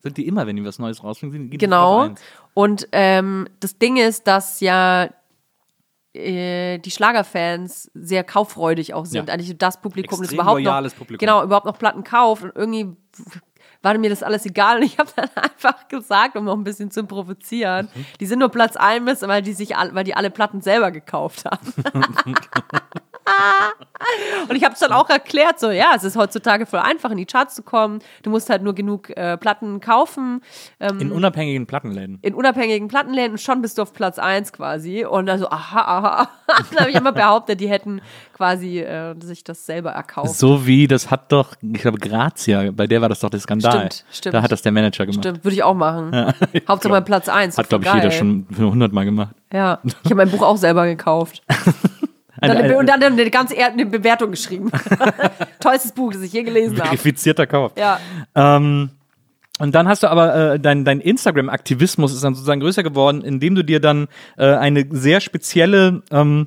Sind 0.00 0.16
die 0.16 0.26
immer, 0.26 0.46
wenn 0.46 0.56
die 0.56 0.64
was 0.64 0.78
Neues 0.78 1.02
rausbringen, 1.02 1.50
Genau. 1.50 2.10
Und 2.54 2.88
ähm, 2.92 3.48
das 3.60 3.78
Ding 3.78 3.96
ist, 3.96 4.26
dass 4.28 4.60
ja 4.60 5.08
äh, 6.14 6.78
die 6.78 6.90
Schlagerfans 6.90 7.90
sehr 7.94 8.24
kauffreudig 8.24 8.94
auch 8.94 9.06
sind. 9.06 9.28
Ja. 9.28 9.34
Eigentlich 9.34 9.56
das 9.58 9.80
Publikum, 9.80 10.18
das 10.18 10.20
Extrem 10.28 10.36
überhaupt 10.40 10.60
loyales 10.62 10.92
noch, 10.92 10.98
Publikum. 10.98 11.18
genau 11.18 11.42
überhaupt 11.44 11.66
noch 11.66 11.78
Platten 11.78 12.04
kauft 12.04 12.44
und 12.44 12.52
irgendwie 12.54 12.96
war 13.82 13.96
mir 13.98 14.10
das 14.10 14.22
alles 14.24 14.44
egal 14.46 14.78
und 14.78 14.82
ich 14.84 14.98
habe 14.98 15.10
dann 15.14 15.28
einfach 15.36 15.86
gesagt, 15.88 16.36
um 16.36 16.44
noch 16.44 16.56
ein 16.56 16.64
bisschen 16.64 16.90
zu 16.90 17.04
provozieren, 17.04 17.88
Mhm. 17.94 18.06
die 18.20 18.26
sind 18.26 18.38
nur 18.38 18.48
Platz 18.48 18.76
1, 18.76 19.22
weil 19.22 19.42
die 19.42 19.52
sich 19.52 19.70
weil 19.70 20.04
die 20.04 20.14
alle 20.14 20.30
Platten 20.30 20.60
selber 20.60 20.90
gekauft 20.90 21.44
haben. 21.44 21.72
Und 24.48 24.56
ich 24.56 24.64
habe 24.64 24.74
es 24.74 24.80
dann 24.80 24.92
auch 24.92 25.10
erklärt, 25.10 25.58
so 25.60 25.70
ja, 25.70 25.92
es 25.96 26.04
ist 26.04 26.16
heutzutage 26.16 26.66
voll 26.66 26.80
einfach, 26.80 27.10
in 27.10 27.16
die 27.16 27.26
Charts 27.26 27.54
zu 27.54 27.62
kommen. 27.62 28.00
Du 28.22 28.30
musst 28.30 28.48
halt 28.50 28.62
nur 28.62 28.74
genug 28.74 29.10
äh, 29.16 29.36
Platten 29.36 29.80
kaufen. 29.80 30.40
Ähm, 30.80 31.00
In 31.00 31.12
unabhängigen 31.12 31.66
Plattenläden. 31.66 32.18
in 32.22 32.34
unabhängigen 32.34 32.88
Plattenläden 32.88 33.38
schon 33.38 33.60
bist 33.62 33.78
du 33.78 33.82
auf 33.82 33.92
Platz 33.92 34.18
1 34.18 34.52
quasi. 34.52 35.04
Und 35.04 35.26
dann 35.26 35.38
so, 35.38 35.48
aha, 35.50 35.80
aha. 35.80 36.28
dann 36.70 36.80
habe 36.80 36.90
ich 36.90 36.96
immer 36.96 37.12
behauptet, 37.12 37.60
die 37.60 37.68
hätten 37.68 38.00
quasi 38.34 38.80
äh, 38.80 39.14
sich 39.20 39.44
das 39.44 39.66
selber 39.66 39.90
erkauft. 39.90 40.34
So 40.34 40.66
wie, 40.66 40.86
das 40.86 41.10
hat 41.10 41.32
doch, 41.32 41.54
ich 41.60 41.80
glaube, 41.80 41.98
Grazia, 41.98 42.70
bei 42.70 42.86
der 42.86 43.00
war 43.00 43.08
das 43.08 43.20
doch 43.20 43.30
der 43.30 43.40
Skandal. 43.40 43.72
Stimmt, 43.72 44.04
stimmt. 44.10 44.34
Da 44.34 44.42
hat 44.42 44.52
das 44.52 44.62
der 44.62 44.72
Manager 44.72 45.06
gemacht. 45.06 45.24
Stimmt, 45.24 45.44
würde 45.44 45.54
ich 45.54 45.62
auch 45.62 45.74
machen. 45.74 46.12
Hauptsache 46.68 46.92
mal 46.92 47.02
Platz 47.02 47.28
1. 47.28 47.58
Hat, 47.58 47.68
glaube 47.68 47.84
ich, 47.84 47.92
jeder 47.92 48.10
schon 48.10 48.46
100 48.50 48.92
Mal 48.92 49.04
gemacht. 49.04 49.34
Ja, 49.52 49.80
ich 49.84 49.94
habe 50.06 50.16
mein 50.16 50.30
Buch 50.30 50.42
auch 50.42 50.56
selber 50.56 50.86
gekauft. 50.86 51.42
Eine, 52.40 52.54
Dann 52.54 52.64
eine, 52.64 52.76
und 52.76 52.88
dann 52.88 53.02
eine 53.02 53.30
ganz 53.30 53.52
eher 53.52 53.72
eine 53.72 53.86
Bewertung 53.86 54.30
geschrieben. 54.30 54.70
Tollstes 55.60 55.92
Buch, 55.92 56.12
das 56.12 56.22
ich 56.22 56.32
je 56.32 56.42
gelesen 56.42 56.78
habe. 56.78 56.88
verifizierter 56.88 57.46
Kauf. 57.46 57.72
Ja. 57.76 57.98
Ähm, 58.34 58.90
und 59.58 59.74
dann 59.74 59.88
hast 59.88 60.04
du 60.04 60.08
aber 60.08 60.54
äh, 60.54 60.60
dein, 60.60 60.84
dein 60.84 61.00
Instagram-Aktivismus 61.00 62.14
ist 62.14 62.22
dann 62.22 62.34
sozusagen 62.34 62.60
größer 62.60 62.82
geworden, 62.82 63.22
indem 63.22 63.54
du 63.56 63.64
dir 63.64 63.80
dann 63.80 64.06
äh, 64.36 64.46
eine 64.54 64.86
sehr 64.90 65.20
spezielle 65.20 66.02
ähm, 66.12 66.46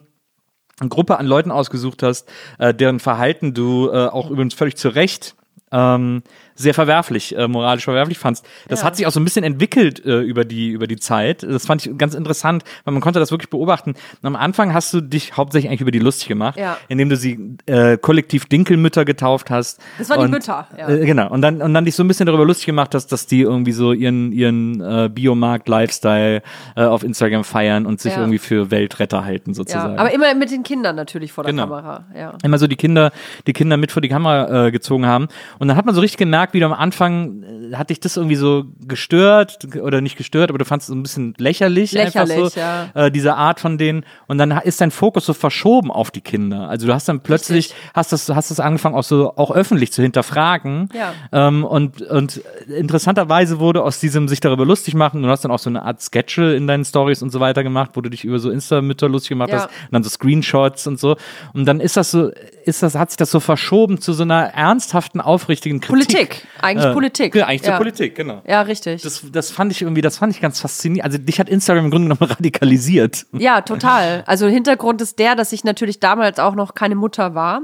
Gruppe 0.79 1.19
an 1.19 1.25
Leuten 1.25 1.51
ausgesucht 1.51 2.03
hast, 2.03 2.31
äh, 2.57 2.73
deren 2.73 2.99
Verhalten 2.99 3.53
du 3.53 3.89
äh, 3.89 4.07
auch 4.07 4.29
übrigens 4.29 4.53
völlig 4.53 4.77
zu 4.77 4.89
Recht 4.89 5.35
ähm, 5.71 6.23
sehr 6.55 6.73
verwerflich, 6.73 7.35
äh, 7.37 7.47
moralisch 7.47 7.83
verwerflich 7.85 8.17
fandst. 8.19 8.45
Das 8.67 8.79
Ja. 8.81 8.85
hat 8.87 8.95
sich 8.95 9.05
auch 9.07 9.11
so 9.11 9.19
ein 9.19 9.23
bisschen 9.23 9.43
entwickelt 9.43 10.03
äh, 10.05 10.19
über 10.21 10.45
die 10.45 10.69
über 10.69 10.87
die 10.87 10.97
Zeit. 10.97 11.43
Das 11.43 11.65
fand 11.65 11.85
ich 11.85 11.97
ganz 11.97 12.13
interessant, 12.13 12.63
weil 12.83 12.93
man 12.93 13.01
konnte 13.01 13.19
das 13.19 13.31
wirklich 13.31 13.49
beobachten. 13.49 13.91
Und 14.21 14.27
am 14.27 14.35
Anfang 14.35 14.73
hast 14.73 14.93
du 14.93 15.01
dich 15.01 15.37
hauptsächlich 15.37 15.69
eigentlich 15.69 15.81
über 15.81 15.91
die 15.91 15.99
lustig 15.99 16.27
gemacht, 16.27 16.57
Ja. 16.57 16.77
indem 16.87 17.09
du 17.09 17.15
sie 17.15 17.57
äh, 17.65 17.97
kollektiv 17.97 18.45
Dinkelmütter 18.45 19.05
getauft 19.05 19.49
hast. 19.49 19.79
Das 19.97 20.09
waren 20.09 20.19
die 20.19 20.25
Und, 20.25 20.31
Mütter, 20.31 20.67
ja. 20.77 20.89
Äh, 20.89 21.05
genau. 21.05 21.29
Und 21.29 21.41
dann 21.41 21.61
und 21.61 21.73
dann 21.73 21.85
dich 21.85 21.95
so 21.95 22.03
ein 22.03 22.07
bisschen 22.07 22.25
darüber 22.25 22.45
lustig 22.45 22.65
gemacht 22.65 22.93
hast, 22.95 23.07
dass 23.11 23.27
die 23.27 23.41
irgendwie 23.41 23.71
so 23.71 23.93
ihren 23.93 24.31
ihren 24.31 24.81
äh, 24.81 25.09
Biomarkt 25.11 25.67
Lifestyle 25.69 26.41
äh, 26.75 26.83
auf 26.83 27.03
Instagram 27.03 27.43
feiern 27.43 27.85
und 27.85 27.99
sich 28.01 28.13
Ja. 28.13 28.19
irgendwie 28.19 28.39
für 28.39 28.71
Weltretter 28.71 29.23
halten 29.25 29.53
sozusagen. 29.53 29.97
Aber 29.97 30.11
immer 30.13 30.33
mit 30.35 30.51
den 30.51 30.63
Kindern 30.63 30.95
natürlich 30.95 31.31
vor 31.31 31.43
der 31.43 31.53
Genau. 31.53 31.63
Kamera. 31.63 32.05
Ja. 32.15 32.33
immer 32.43 32.57
so 32.57 32.67
die 32.67 32.75
Kinder, 32.75 33.11
die 33.47 33.53
Kinder 33.53 33.77
mit 33.77 33.91
vor 33.91 34.01
die 34.01 34.09
Kamera 34.09 34.67
äh, 34.67 34.71
gezogen 34.71 35.05
haben. 35.05 35.27
Und 35.59 35.67
dann 35.67 35.77
hat 35.77 35.85
man 35.85 35.95
so 35.95 36.01
richtig 36.01 36.17
gemerkt, 36.17 36.40
wie 36.53 36.59
du 36.59 36.65
am 36.65 36.73
Anfang 36.73 37.43
äh, 37.71 37.75
hat 37.75 37.89
dich 37.89 37.99
das 37.99 38.17
irgendwie 38.17 38.35
so 38.35 38.65
gestört 38.87 39.59
oder 39.81 40.01
nicht 40.01 40.17
gestört, 40.17 40.49
aber 40.49 40.57
du 40.59 40.65
fandest 40.65 40.89
es 40.89 40.93
so 40.93 40.99
ein 40.99 41.03
bisschen 41.03 41.33
lächerlich, 41.37 41.91
Lächerlich, 41.91 42.31
einfach 42.37 42.51
so, 42.51 42.59
ja. 42.59 42.89
äh, 42.93 43.11
diese 43.11 43.35
Art 43.35 43.59
von 43.59 43.77
denen. 43.77 44.03
Und 44.27 44.37
dann 44.37 44.51
ist 44.51 44.81
dein 44.81 44.91
Fokus 44.91 45.25
so 45.25 45.33
verschoben 45.33 45.91
auf 45.91 46.11
die 46.11 46.21
Kinder. 46.21 46.69
Also 46.69 46.87
du 46.87 46.93
hast 46.93 47.07
dann 47.07 47.21
plötzlich 47.21 47.73
hast 47.93 48.11
das 48.11 48.29
hast 48.29 48.51
das 48.51 48.59
angefangen 48.59 48.95
auch 48.95 49.03
so 49.03 49.35
auch 49.37 49.51
öffentlich 49.51 49.91
zu 49.93 50.01
hinterfragen. 50.01 50.89
Ja. 50.93 51.13
Ähm, 51.31 51.63
und 51.63 52.01
und 52.01 52.41
interessanterweise 52.67 53.59
wurde 53.59 53.83
aus 53.83 53.99
diesem 53.99 54.27
sich 54.27 54.39
darüber 54.39 54.65
lustig 54.65 54.93
machen. 54.93 55.21
Du 55.23 55.29
hast 55.29 55.43
dann 55.43 55.51
auch 55.51 55.59
so 55.59 55.69
eine 55.69 55.83
Art 55.83 56.01
Sketche 56.01 56.53
in 56.55 56.67
deinen 56.67 56.85
Stories 56.85 57.21
und 57.21 57.29
so 57.31 57.39
weiter 57.39 57.63
gemacht, 57.63 57.91
wo 57.93 58.01
du 58.01 58.09
dich 58.09 58.23
über 58.23 58.39
so 58.39 58.49
Insta-Mütter 58.49 59.07
lustig 59.09 59.29
gemacht 59.29 59.49
Ja. 59.49 59.55
hast 59.57 59.65
und 59.67 59.91
dann 59.91 60.03
so 60.03 60.09
Screenshots 60.09 60.87
und 60.87 60.99
so. 60.99 61.15
Und 61.53 61.65
dann 61.65 61.79
ist 61.79 61.97
das 61.97 62.11
so, 62.11 62.31
ist 62.65 62.83
das, 62.83 62.95
hat 62.95 63.11
sich 63.11 63.17
das 63.17 63.31
so 63.31 63.39
verschoben 63.39 63.99
zu 63.99 64.13
so 64.13 64.23
einer 64.23 64.53
ernsthaften, 64.53 65.21
aufrichtigen 65.21 65.79
Kritik. 65.79 66.07
Politik. 66.07 66.30
Eigentlich 66.61 66.85
Äh, 66.85 66.93
Politik. 66.93 67.35
Ja, 67.35 67.47
eigentlich 67.47 67.63
zur 67.63 67.71
Ja. 67.73 67.77
Politik, 67.77 68.15
genau. 68.15 68.41
Ja, 68.47 68.61
richtig. 68.61 69.01
Das, 69.01 69.23
das 69.31 69.51
fand 69.51 69.71
ich 69.71 69.81
irgendwie, 69.81 70.01
das 70.01 70.17
fand 70.17 70.33
ich 70.33 70.41
ganz 70.41 70.59
faszinierend. 70.59 71.05
Also 71.05 71.17
dich 71.17 71.39
hat 71.39 71.49
Instagram 71.49 71.85
im 71.85 71.91
Grunde 71.91 72.09
genommen 72.09 72.31
radikalisiert. 72.37 73.25
Ja, 73.33 73.61
total. 73.61 74.23
Also 74.27 74.47
Hintergrund 74.47 75.01
ist 75.01 75.19
der, 75.19 75.35
dass 75.35 75.51
ich 75.51 75.63
natürlich 75.63 75.99
damals 75.99 76.39
auch 76.39 76.55
noch 76.55 76.73
keine 76.75 76.95
Mutter 76.95 77.35
war 77.35 77.61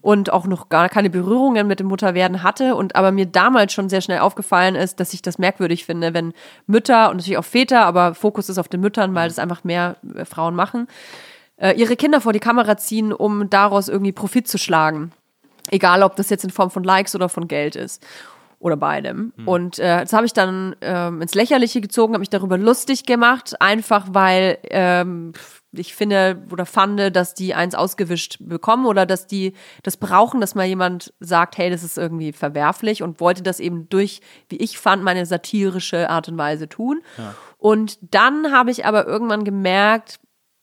und 0.00 0.32
auch 0.32 0.46
noch 0.46 0.68
gar 0.68 0.88
keine 0.88 1.10
Berührungen 1.10 1.66
mit 1.66 1.80
dem 1.80 1.86
Mutterwerden 1.88 2.42
hatte 2.42 2.74
und 2.74 2.96
aber 2.96 3.12
mir 3.12 3.26
damals 3.26 3.72
schon 3.72 3.88
sehr 3.88 4.00
schnell 4.00 4.20
aufgefallen 4.20 4.74
ist, 4.74 5.00
dass 5.00 5.12
ich 5.12 5.22
das 5.22 5.38
merkwürdig 5.38 5.84
finde, 5.84 6.14
wenn 6.14 6.32
Mütter 6.66 7.10
und 7.10 7.16
natürlich 7.16 7.38
auch 7.38 7.44
Väter, 7.44 7.84
aber 7.84 8.14
Fokus 8.14 8.48
ist 8.48 8.58
auf 8.58 8.68
den 8.68 8.80
Müttern, 8.80 9.14
weil 9.14 9.28
das 9.28 9.38
einfach 9.38 9.64
mehr 9.64 9.96
äh, 10.14 10.24
Frauen 10.24 10.54
machen, 10.54 10.86
äh, 11.56 11.72
ihre 11.72 11.96
Kinder 11.96 12.20
vor 12.20 12.32
die 12.32 12.38
Kamera 12.40 12.76
ziehen, 12.76 13.12
um 13.12 13.50
daraus 13.50 13.88
irgendwie 13.88 14.12
Profit 14.12 14.46
zu 14.48 14.58
schlagen. 14.58 15.12
Egal, 15.70 16.02
ob 16.02 16.16
das 16.16 16.30
jetzt 16.30 16.44
in 16.44 16.50
Form 16.50 16.70
von 16.70 16.84
Likes 16.84 17.14
oder 17.14 17.28
von 17.28 17.48
Geld 17.48 17.76
ist. 17.76 18.04
Oder 18.60 18.76
beidem. 18.76 19.32
Und 19.46 19.78
äh, 19.78 20.00
das 20.00 20.12
habe 20.12 20.26
ich 20.26 20.32
dann 20.32 20.74
ähm, 20.80 21.22
ins 21.22 21.34
Lächerliche 21.34 21.80
gezogen, 21.80 22.14
habe 22.14 22.20
mich 22.20 22.30
darüber 22.30 22.58
lustig 22.58 23.06
gemacht, 23.06 23.54
einfach 23.60 24.08
weil 24.10 24.58
ähm, 24.64 25.32
ich 25.70 25.94
finde 25.94 26.42
oder 26.50 26.66
fand, 26.66 27.14
dass 27.14 27.34
die 27.34 27.54
eins 27.54 27.76
ausgewischt 27.76 28.38
bekommen 28.40 28.86
oder 28.86 29.06
dass 29.06 29.28
die 29.28 29.52
das 29.82 29.96
brauchen, 29.96 30.40
dass 30.40 30.56
mal 30.56 30.66
jemand 30.66 31.12
sagt, 31.20 31.56
hey, 31.56 31.70
das 31.70 31.84
ist 31.84 31.98
irgendwie 31.98 32.32
verwerflich 32.32 33.02
und 33.02 33.20
wollte 33.20 33.44
das 33.44 33.60
eben 33.60 33.88
durch, 33.90 34.20
wie 34.48 34.56
ich 34.56 34.78
fand, 34.78 35.04
meine 35.04 35.24
satirische 35.24 36.10
Art 36.10 36.28
und 36.28 36.36
Weise 36.36 36.68
tun. 36.68 37.02
Und 37.58 37.98
dann 38.00 38.50
habe 38.50 38.70
ich 38.70 38.86
aber 38.86 39.06
irgendwann 39.06 39.44
gemerkt, 39.44 40.18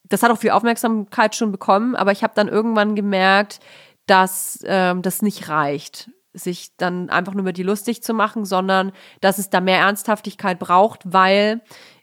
das 0.09 0.21
hat 0.23 0.31
auch 0.31 0.37
viel 0.37 0.51
Aufmerksamkeit 0.51 1.35
schon 1.35 1.51
bekommen, 1.51 1.95
aber 1.95 2.11
ich 2.11 2.23
habe 2.23 2.33
dann 2.35 2.47
irgendwann 2.47 2.95
gemerkt, 2.95 3.59
dass 4.05 4.59
ähm, 4.65 5.01
das 5.01 5.21
nicht 5.21 5.49
reicht, 5.49 6.11
sich 6.33 6.75
dann 6.77 7.09
einfach 7.09 7.33
nur 7.33 7.41
über 7.41 7.53
die 7.53 7.63
lustig 7.63 8.03
zu 8.03 8.13
machen, 8.13 8.45
sondern 8.45 8.91
dass 9.21 9.37
es 9.37 9.49
da 9.49 9.61
mehr 9.61 9.79
Ernsthaftigkeit 9.79 10.59
braucht, 10.59 11.01
weil 11.05 11.61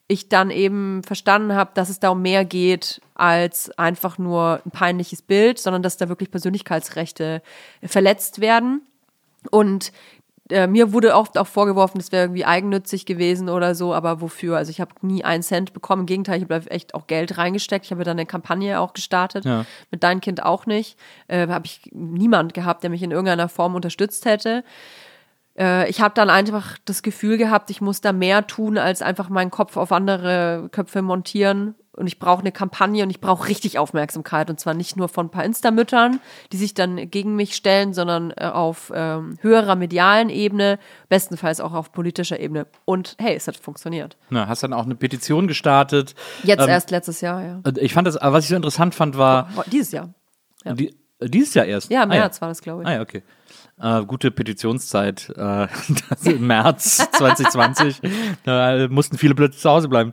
ich 0.08 0.28
dann 0.28 0.50
eben 0.50 1.02
verstanden 1.04 1.54
habe, 1.54 1.70
dass 1.74 1.88
es 1.88 2.00
da 2.00 2.10
um 2.10 2.22
mehr 2.22 2.44
geht 2.44 3.00
als 3.14 3.70
einfach 3.78 4.18
nur 4.18 4.60
ein 4.64 4.70
peinliches 4.70 5.22
Bild, 5.22 5.58
sondern 5.58 5.82
dass 5.82 5.96
da 5.96 6.08
wirklich 6.08 6.30
Persönlichkeitsrechte 6.30 7.42
verletzt 7.82 8.40
werden. 8.40 8.82
Und 9.50 9.92
äh, 10.52 10.66
mir 10.66 10.92
wurde 10.92 11.14
oft 11.14 11.38
auch 11.38 11.46
vorgeworfen, 11.46 11.98
das 11.98 12.12
wäre 12.12 12.24
irgendwie 12.24 12.44
eigennützig 12.44 13.06
gewesen 13.06 13.48
oder 13.48 13.74
so, 13.74 13.94
aber 13.94 14.20
wofür? 14.20 14.56
Also 14.56 14.70
ich 14.70 14.80
habe 14.80 14.92
nie 15.00 15.24
einen 15.24 15.42
Cent 15.42 15.72
bekommen. 15.72 16.02
Im 16.02 16.06
Gegenteil, 16.06 16.36
ich 16.36 16.48
habe 16.48 16.70
echt 16.70 16.94
auch 16.94 17.06
Geld 17.06 17.38
reingesteckt. 17.38 17.86
Ich 17.86 17.90
habe 17.90 18.04
dann 18.04 18.18
eine 18.18 18.26
Kampagne 18.26 18.78
auch 18.78 18.92
gestartet. 18.92 19.44
Ja. 19.44 19.64
Mit 19.90 20.02
deinem 20.02 20.20
Kind 20.20 20.42
auch 20.42 20.66
nicht. 20.66 20.98
Äh, 21.26 21.48
habe 21.48 21.66
ich 21.66 21.90
niemand 21.92 22.54
gehabt, 22.54 22.82
der 22.82 22.90
mich 22.90 23.02
in 23.02 23.10
irgendeiner 23.10 23.48
Form 23.48 23.74
unterstützt 23.74 24.24
hätte. 24.26 24.62
Äh, 25.58 25.88
ich 25.88 26.00
habe 26.00 26.14
dann 26.14 26.30
einfach 26.30 26.78
das 26.84 27.02
Gefühl 27.02 27.38
gehabt, 27.38 27.70
ich 27.70 27.80
muss 27.80 28.00
da 28.00 28.12
mehr 28.12 28.46
tun, 28.46 28.78
als 28.78 29.02
einfach 29.02 29.28
meinen 29.28 29.50
Kopf 29.50 29.76
auf 29.76 29.92
andere 29.92 30.68
Köpfe 30.70 31.02
montieren. 31.02 31.74
Und 31.94 32.06
ich 32.06 32.18
brauche 32.18 32.40
eine 32.40 32.52
Kampagne 32.52 33.02
und 33.02 33.10
ich 33.10 33.20
brauche 33.20 33.48
richtig 33.48 33.78
Aufmerksamkeit. 33.78 34.48
Und 34.48 34.58
zwar 34.58 34.72
nicht 34.72 34.96
nur 34.96 35.08
von 35.08 35.26
ein 35.26 35.30
paar 35.30 35.44
Insta-Müttern, 35.44 36.20
die 36.50 36.56
sich 36.56 36.72
dann 36.72 37.10
gegen 37.10 37.36
mich 37.36 37.54
stellen, 37.54 37.92
sondern 37.92 38.32
äh, 38.36 38.46
auf 38.46 38.90
ähm, 38.94 39.36
höherer 39.42 39.76
medialen 39.76 40.30
Ebene, 40.30 40.78
bestenfalls 41.10 41.60
auch 41.60 41.74
auf 41.74 41.92
politischer 41.92 42.40
Ebene. 42.40 42.66
Und 42.86 43.16
hey, 43.18 43.36
es 43.36 43.46
hat 43.46 43.58
funktioniert. 43.58 44.16
Na, 44.30 44.48
hast 44.48 44.62
dann 44.62 44.72
auch 44.72 44.84
eine 44.84 44.94
Petition 44.94 45.48
gestartet. 45.48 46.14
Jetzt 46.44 46.62
Ähm, 46.62 46.70
erst 46.70 46.90
letztes 46.90 47.20
Jahr, 47.20 47.42
ja. 47.42 47.60
Ich 47.76 47.92
fand 47.92 48.06
das, 48.06 48.16
aber 48.16 48.36
was 48.36 48.44
ich 48.44 48.50
so 48.50 48.56
interessant 48.56 48.94
fand, 48.94 49.18
war 49.18 49.48
Dieses 49.70 49.92
Jahr. 49.92 50.14
Ja. 50.64 50.74
die, 50.74 50.94
dieses 51.28 51.54
Jahr 51.54 51.66
erst. 51.66 51.90
Ja, 51.90 52.02
im 52.02 52.10
Ah, 52.10 52.14
März 52.14 52.40
war 52.40 52.48
das, 52.48 52.60
glaube 52.62 52.82
ich. 52.82 52.88
Ah 52.88 52.94
ja, 52.94 53.00
okay. 53.02 53.22
Äh, 53.80 54.04
gute 54.04 54.30
Petitionszeit. 54.30 55.32
Äh, 55.36 55.66
im 56.30 56.46
März 56.46 56.98
2020. 57.12 58.00
Da 58.44 58.86
mussten 58.88 59.18
viele 59.18 59.34
plötzlich 59.34 59.60
zu 59.62 59.70
Hause 59.70 59.88
bleiben. 59.88 60.12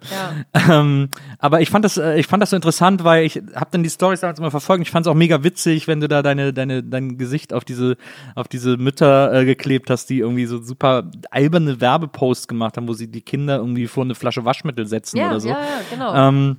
Ja. 0.56 0.80
Ähm, 0.80 1.10
aber 1.38 1.62
ich 1.62 1.70
fand 1.70 1.86
das, 1.86 1.98
äh, 1.98 2.18
ich 2.18 2.26
fand 2.26 2.42
das 2.42 2.50
so 2.50 2.56
interessant, 2.56 3.04
weil 3.04 3.26
ich 3.26 3.36
habe 3.54 3.68
dann 3.72 3.84
die 3.84 3.90
Stories 3.90 4.22
damals 4.22 4.40
immer 4.40 4.50
verfolgt. 4.50 4.82
Ich 4.82 4.92
fand 4.92 5.06
es 5.06 5.12
auch 5.12 5.16
mega 5.16 5.44
witzig, 5.44 5.88
wenn 5.88 6.00
du 6.00 6.08
da 6.08 6.24
deine, 6.24 6.52
deine, 6.54 6.84
dein 6.84 7.18
Gesicht 7.18 7.54
auf 7.54 7.64
diese, 7.64 7.98
auf 8.34 8.48
diese 8.48 8.78
Mütter 8.78 9.34
äh, 9.34 9.46
geklebt 9.46 9.90
hast, 9.90 10.10
die 10.10 10.20
irgendwie 10.20 10.46
so 10.46 10.62
super 10.62 11.12
alberne 11.30 11.80
Werbeposts 11.80 12.48
gemacht 12.48 12.78
haben, 12.78 12.88
wo 12.88 12.94
sie 12.94 13.12
die 13.12 13.22
Kinder 13.22 13.58
irgendwie 13.58 13.88
vor 13.88 14.04
eine 14.04 14.16
Flasche 14.16 14.46
Waschmittel 14.46 14.88
setzen 14.88 15.18
Ja, 15.18 15.28
oder 15.30 15.40
so. 15.42 15.50
ja, 15.50 15.60
ja, 15.60 15.82
genau. 15.92 16.16
Ähm, 16.16 16.58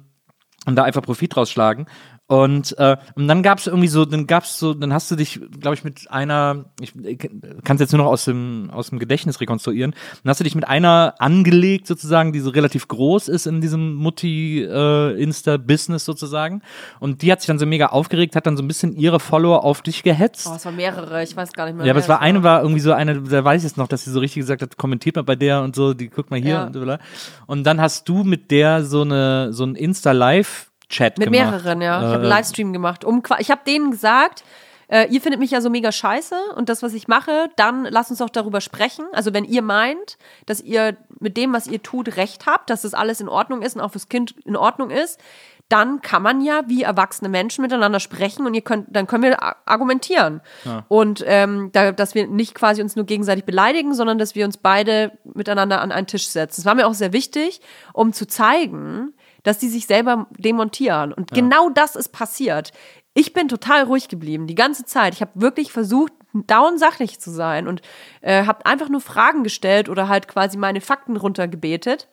und 0.66 0.76
da 0.76 0.84
einfach 0.84 1.02
Profit 1.02 1.36
rausschlagen. 1.36 1.86
Und, 2.30 2.78
äh, 2.78 2.96
und 3.16 3.26
dann 3.26 3.42
gab's 3.42 3.66
irgendwie 3.66 3.88
so, 3.88 4.04
dann 4.04 4.28
gab's 4.28 4.56
so, 4.56 4.72
dann 4.72 4.94
hast 4.94 5.10
du 5.10 5.16
dich, 5.16 5.40
glaube 5.58 5.74
ich, 5.74 5.82
mit 5.82 6.08
einer, 6.12 6.66
ich 6.80 6.92
kann 7.64 7.74
es 7.74 7.80
jetzt 7.80 7.90
nur 7.92 8.04
noch 8.04 8.08
aus 8.08 8.24
dem, 8.24 8.70
aus 8.72 8.90
dem 8.90 9.00
Gedächtnis 9.00 9.40
rekonstruieren, 9.40 9.96
dann 10.22 10.30
hast 10.30 10.38
du 10.38 10.44
dich 10.44 10.54
mit 10.54 10.68
einer 10.68 11.14
angelegt 11.18 11.88
sozusagen, 11.88 12.32
die 12.32 12.38
so 12.38 12.50
relativ 12.50 12.86
groß 12.86 13.26
ist 13.26 13.46
in 13.46 13.60
diesem 13.60 13.94
Mutti-Insta-Business 13.94 16.04
sozusagen. 16.04 16.62
Und 17.00 17.22
die 17.22 17.32
hat 17.32 17.40
sich 17.40 17.48
dann 17.48 17.58
so 17.58 17.66
mega 17.66 17.86
aufgeregt, 17.86 18.36
hat 18.36 18.46
dann 18.46 18.56
so 18.56 18.62
ein 18.62 18.68
bisschen 18.68 18.94
ihre 18.94 19.18
Follower 19.18 19.64
auf 19.64 19.82
dich 19.82 20.04
gehetzt. 20.04 20.46
Oh, 20.48 20.54
es 20.54 20.64
waren 20.64 20.76
mehrere, 20.76 21.24
ich 21.24 21.36
weiß 21.36 21.52
gar 21.52 21.66
nicht 21.66 21.78
mehr. 21.78 21.86
Ja, 21.86 21.92
aber 21.92 21.98
es 22.00 22.08
war 22.08 22.18
es 22.18 22.22
eine, 22.22 22.44
war 22.44 22.62
irgendwie 22.62 22.80
so 22.80 22.92
eine, 22.92 23.22
da 23.22 23.44
weiß 23.44 23.62
ich 23.62 23.70
jetzt 23.70 23.76
noch, 23.76 23.88
dass 23.88 24.04
sie 24.04 24.12
so 24.12 24.20
richtig 24.20 24.42
gesagt 24.42 24.62
hat, 24.62 24.76
kommentiert 24.76 25.16
mal 25.16 25.22
bei 25.22 25.34
der 25.34 25.62
und 25.62 25.74
so, 25.74 25.94
die 25.94 26.08
guckt 26.08 26.30
mal 26.30 26.38
hier 26.40 26.50
Ja. 26.50 26.66
und 26.66 26.74
so. 26.74 26.96
Und 27.46 27.64
dann 27.64 27.80
hast 27.80 28.08
du 28.08 28.22
mit 28.22 28.52
der 28.52 28.84
so 28.84 29.02
eine, 29.02 29.52
so 29.52 29.64
ein 29.64 29.74
Insta-Live-Chat 29.74 30.69
Mit 31.18 31.32
gemacht. 31.32 31.50
mehreren, 31.52 31.80
ja. 31.80 31.98
Ich 31.98 32.04
habe 32.04 32.12
Äh, 32.12 32.16
einen 32.16 32.24
Livestream 32.24 32.72
gemacht. 32.72 33.04
Um, 33.04 33.22
ich 33.38 33.50
habe 33.50 33.62
denen 33.66 33.90
gesagt, 33.90 34.44
äh, 34.88 35.06
ihr 35.08 35.20
findet 35.20 35.40
mich 35.40 35.52
ja 35.52 35.60
so 35.60 35.70
mega 35.70 35.92
scheiße 35.92 36.34
und 36.56 36.68
das, 36.68 36.82
was 36.82 36.94
ich 36.94 37.06
mache, 37.06 37.48
dann 37.56 37.84
lasst 37.84 38.10
uns 38.10 38.18
doch 38.18 38.28
darüber 38.28 38.60
sprechen. 38.60 39.06
Also 39.12 39.32
wenn 39.32 39.44
ihr 39.44 39.62
meint, 39.62 40.18
dass 40.46 40.60
ihr 40.60 40.96
mit 41.20 41.36
dem, 41.36 41.52
was 41.52 41.68
ihr 41.68 41.82
tut, 41.82 42.16
recht 42.16 42.46
habt, 42.46 42.70
dass 42.70 42.82
das 42.82 42.92
alles 42.92 43.20
in 43.20 43.28
Ordnung 43.28 43.62
ist 43.62 43.76
und 43.76 43.82
auch 43.82 43.92
fürs 43.92 44.08
Kind 44.08 44.34
in 44.44 44.56
Ordnung 44.56 44.90
ist, 44.90 45.20
dann 45.68 46.00
kann 46.02 46.22
man 46.24 46.40
ja 46.40 46.62
wie 46.66 46.82
erwachsene 46.82 47.28
Menschen 47.28 47.62
miteinander 47.62 48.00
sprechen 48.00 48.44
und 48.44 48.54
ihr 48.54 48.62
könnt, 48.62 48.88
dann 48.90 49.06
können 49.06 49.22
wir 49.22 49.38
argumentieren. 49.68 50.40
Und 50.88 51.22
ähm, 51.24 51.70
da, 51.70 51.92
dass 51.92 52.16
wir 52.16 52.26
nicht 52.26 52.56
quasi 52.56 52.82
uns 52.82 52.96
nur 52.96 53.06
gegenseitig 53.06 53.44
beleidigen, 53.44 53.94
sondern 53.94 54.18
dass 54.18 54.34
wir 54.34 54.44
uns 54.44 54.56
beide 54.56 55.12
miteinander 55.22 55.80
an 55.80 55.92
einen 55.92 56.08
Tisch 56.08 56.26
setzen. 56.26 56.62
Das 56.62 56.64
war 56.64 56.74
mir 56.74 56.88
auch 56.88 56.94
sehr 56.94 57.12
wichtig, 57.12 57.60
um 57.92 58.12
zu 58.12 58.26
zeigen, 58.26 59.14
dass 59.42 59.58
die 59.58 59.68
sich 59.68 59.86
selber 59.86 60.26
demontieren. 60.38 61.12
Und 61.12 61.30
genau 61.32 61.70
das 61.70 61.96
ist 61.96 62.10
passiert. 62.10 62.72
Ich 63.14 63.32
bin 63.32 63.48
total 63.48 63.84
ruhig 63.84 64.08
geblieben, 64.08 64.46
die 64.46 64.54
ganze 64.54 64.84
Zeit. 64.84 65.14
Ich 65.14 65.20
habe 65.20 65.32
wirklich 65.34 65.72
versucht, 65.72 66.12
down 66.32 66.78
sachlich 66.78 67.18
zu 67.18 67.30
sein 67.30 67.66
und 67.66 67.82
äh, 68.20 68.46
habe 68.46 68.66
einfach 68.66 68.88
nur 68.88 69.00
Fragen 69.00 69.42
gestellt 69.42 69.88
oder 69.88 70.08
halt 70.08 70.28
quasi 70.28 70.56
meine 70.56 70.80
Fakten 70.80 71.16
runtergebetet. 71.16 72.08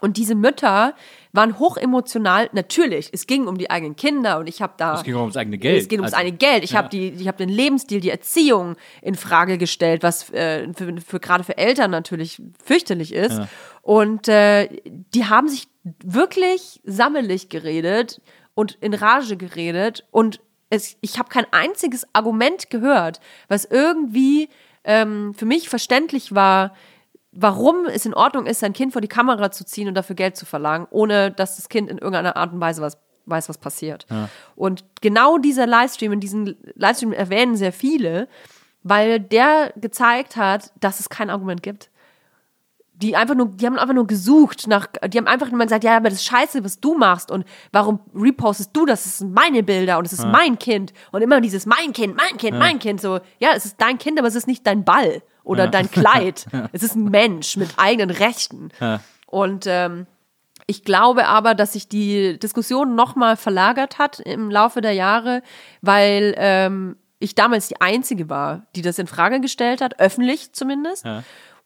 Und 0.00 0.16
diese 0.16 0.34
Mütter 0.34 0.94
waren 1.32 1.58
hochemotional. 1.58 2.48
Natürlich, 2.52 3.10
es 3.12 3.26
ging 3.26 3.46
um 3.46 3.58
die 3.58 3.70
eigenen 3.70 3.94
Kinder 3.94 4.38
und 4.38 4.48
ich 4.48 4.62
habe 4.62 4.72
da. 4.76 4.94
Es 4.94 5.04
ging 5.04 5.14
ums 5.14 5.36
eigene 5.36 5.58
Geld. 5.58 5.82
Es 5.82 5.88
geht 5.88 6.00
ums 6.00 6.14
Also, 6.14 6.22
eigene 6.22 6.38
Geld. 6.38 6.64
Ich 6.64 6.72
ja. 6.72 6.78
habe 6.78 6.88
die, 6.88 7.10
ich 7.10 7.28
habe 7.28 7.38
den 7.38 7.50
Lebensstil, 7.50 8.00
die 8.00 8.10
Erziehung 8.10 8.76
in 9.02 9.14
Frage 9.14 9.58
gestellt, 9.58 10.02
was 10.02 10.30
äh, 10.30 10.72
für, 10.72 10.96
für 11.06 11.20
gerade 11.20 11.44
für 11.44 11.58
Eltern 11.58 11.90
natürlich 11.90 12.42
fürchterlich 12.64 13.12
ist. 13.12 13.42
Und 13.82 14.28
äh, 14.28 14.68
die 14.84 15.26
haben 15.26 15.48
sich 15.48 15.68
wirklich 15.84 16.80
sammelig 16.84 17.48
geredet 17.48 18.20
und 18.54 18.78
in 18.80 18.94
Rage 18.94 19.36
geredet 19.36 20.06
und 20.10 20.40
es, 20.70 20.96
ich 21.00 21.18
habe 21.18 21.28
kein 21.28 21.46
einziges 21.50 22.06
Argument 22.14 22.70
gehört, 22.70 23.20
was 23.48 23.66
irgendwie 23.66 24.48
ähm, 24.84 25.34
für 25.34 25.44
mich 25.44 25.68
verständlich 25.68 26.34
war, 26.34 26.74
warum 27.32 27.86
es 27.86 28.06
in 28.06 28.14
Ordnung 28.14 28.46
ist, 28.46 28.60
sein 28.60 28.72
Kind 28.72 28.92
vor 28.92 29.02
die 29.02 29.08
Kamera 29.08 29.50
zu 29.50 29.66
ziehen 29.66 29.88
und 29.88 29.94
dafür 29.94 30.16
Geld 30.16 30.36
zu 30.36 30.46
verlangen, 30.46 30.86
ohne 30.90 31.30
dass 31.30 31.56
das 31.56 31.68
Kind 31.68 31.90
in 31.90 31.98
irgendeiner 31.98 32.36
Art 32.36 32.52
und 32.52 32.60
Weise 32.60 32.80
was 32.80 32.98
weiß, 33.26 33.48
was 33.48 33.58
passiert. 33.58 34.06
Und 34.56 34.84
genau 35.00 35.38
dieser 35.38 35.66
Livestream, 35.66 36.12
in 36.12 36.20
diesem 36.20 36.56
Livestream 36.74 37.12
erwähnen 37.12 37.56
sehr 37.56 37.72
viele, 37.72 38.28
weil 38.82 39.20
der 39.20 39.72
gezeigt 39.76 40.36
hat, 40.36 40.72
dass 40.80 40.98
es 40.98 41.08
kein 41.08 41.30
Argument 41.30 41.62
gibt. 41.62 41.90
Die 43.02 43.16
einfach 43.16 43.34
nur, 43.34 43.48
die 43.48 43.66
haben 43.66 43.78
einfach 43.78 43.94
nur 43.94 44.06
gesucht 44.06 44.68
nach, 44.68 44.86
die 45.08 45.18
haben 45.18 45.26
einfach 45.26 45.50
nur 45.50 45.60
gesagt, 45.60 45.82
ja, 45.82 45.96
aber 45.96 46.08
das 46.08 46.20
ist 46.20 46.26
scheiße, 46.26 46.62
was 46.62 46.78
du 46.78 46.94
machst 46.94 47.30
und 47.30 47.44
warum 47.72 48.00
repostest 48.14 48.70
du 48.72 48.86
das? 48.86 49.02
Das 49.04 49.18
sind 49.18 49.34
meine 49.34 49.62
Bilder 49.62 49.98
und 49.98 50.06
es 50.06 50.12
ist 50.12 50.24
mein 50.24 50.58
Kind 50.58 50.92
und 51.10 51.20
immer 51.20 51.40
dieses 51.40 51.66
mein 51.66 51.92
Kind, 51.92 52.16
mein 52.16 52.38
Kind, 52.38 52.58
mein 52.58 52.78
Kind, 52.78 53.00
so, 53.00 53.18
ja, 53.40 53.50
es 53.56 53.64
ist 53.64 53.80
dein 53.80 53.98
Kind, 53.98 54.18
aber 54.18 54.28
es 54.28 54.36
ist 54.36 54.46
nicht 54.46 54.66
dein 54.66 54.84
Ball 54.84 55.22
oder 55.42 55.66
dein 55.66 55.90
Kleid. 55.90 56.46
Es 56.72 56.82
ist 56.82 56.94
ein 56.94 57.06
Mensch 57.06 57.56
mit 57.56 57.70
eigenen 57.76 58.10
Rechten. 58.10 58.70
Und 59.26 59.64
ähm, 59.66 60.06
ich 60.66 60.84
glaube 60.84 61.26
aber, 61.26 61.54
dass 61.54 61.72
sich 61.72 61.88
die 61.88 62.38
Diskussion 62.38 62.94
nochmal 62.94 63.36
verlagert 63.36 63.98
hat 63.98 64.20
im 64.20 64.50
Laufe 64.50 64.80
der 64.80 64.92
Jahre, 64.92 65.42
weil 65.80 66.34
ähm, 66.36 66.96
ich 67.18 67.34
damals 67.34 67.68
die 67.68 67.80
Einzige 67.80 68.28
war, 68.28 68.66
die 68.76 68.82
das 68.82 68.98
in 68.98 69.06
Frage 69.06 69.40
gestellt 69.40 69.80
hat, 69.80 69.98
öffentlich 70.00 70.52
zumindest. 70.52 71.04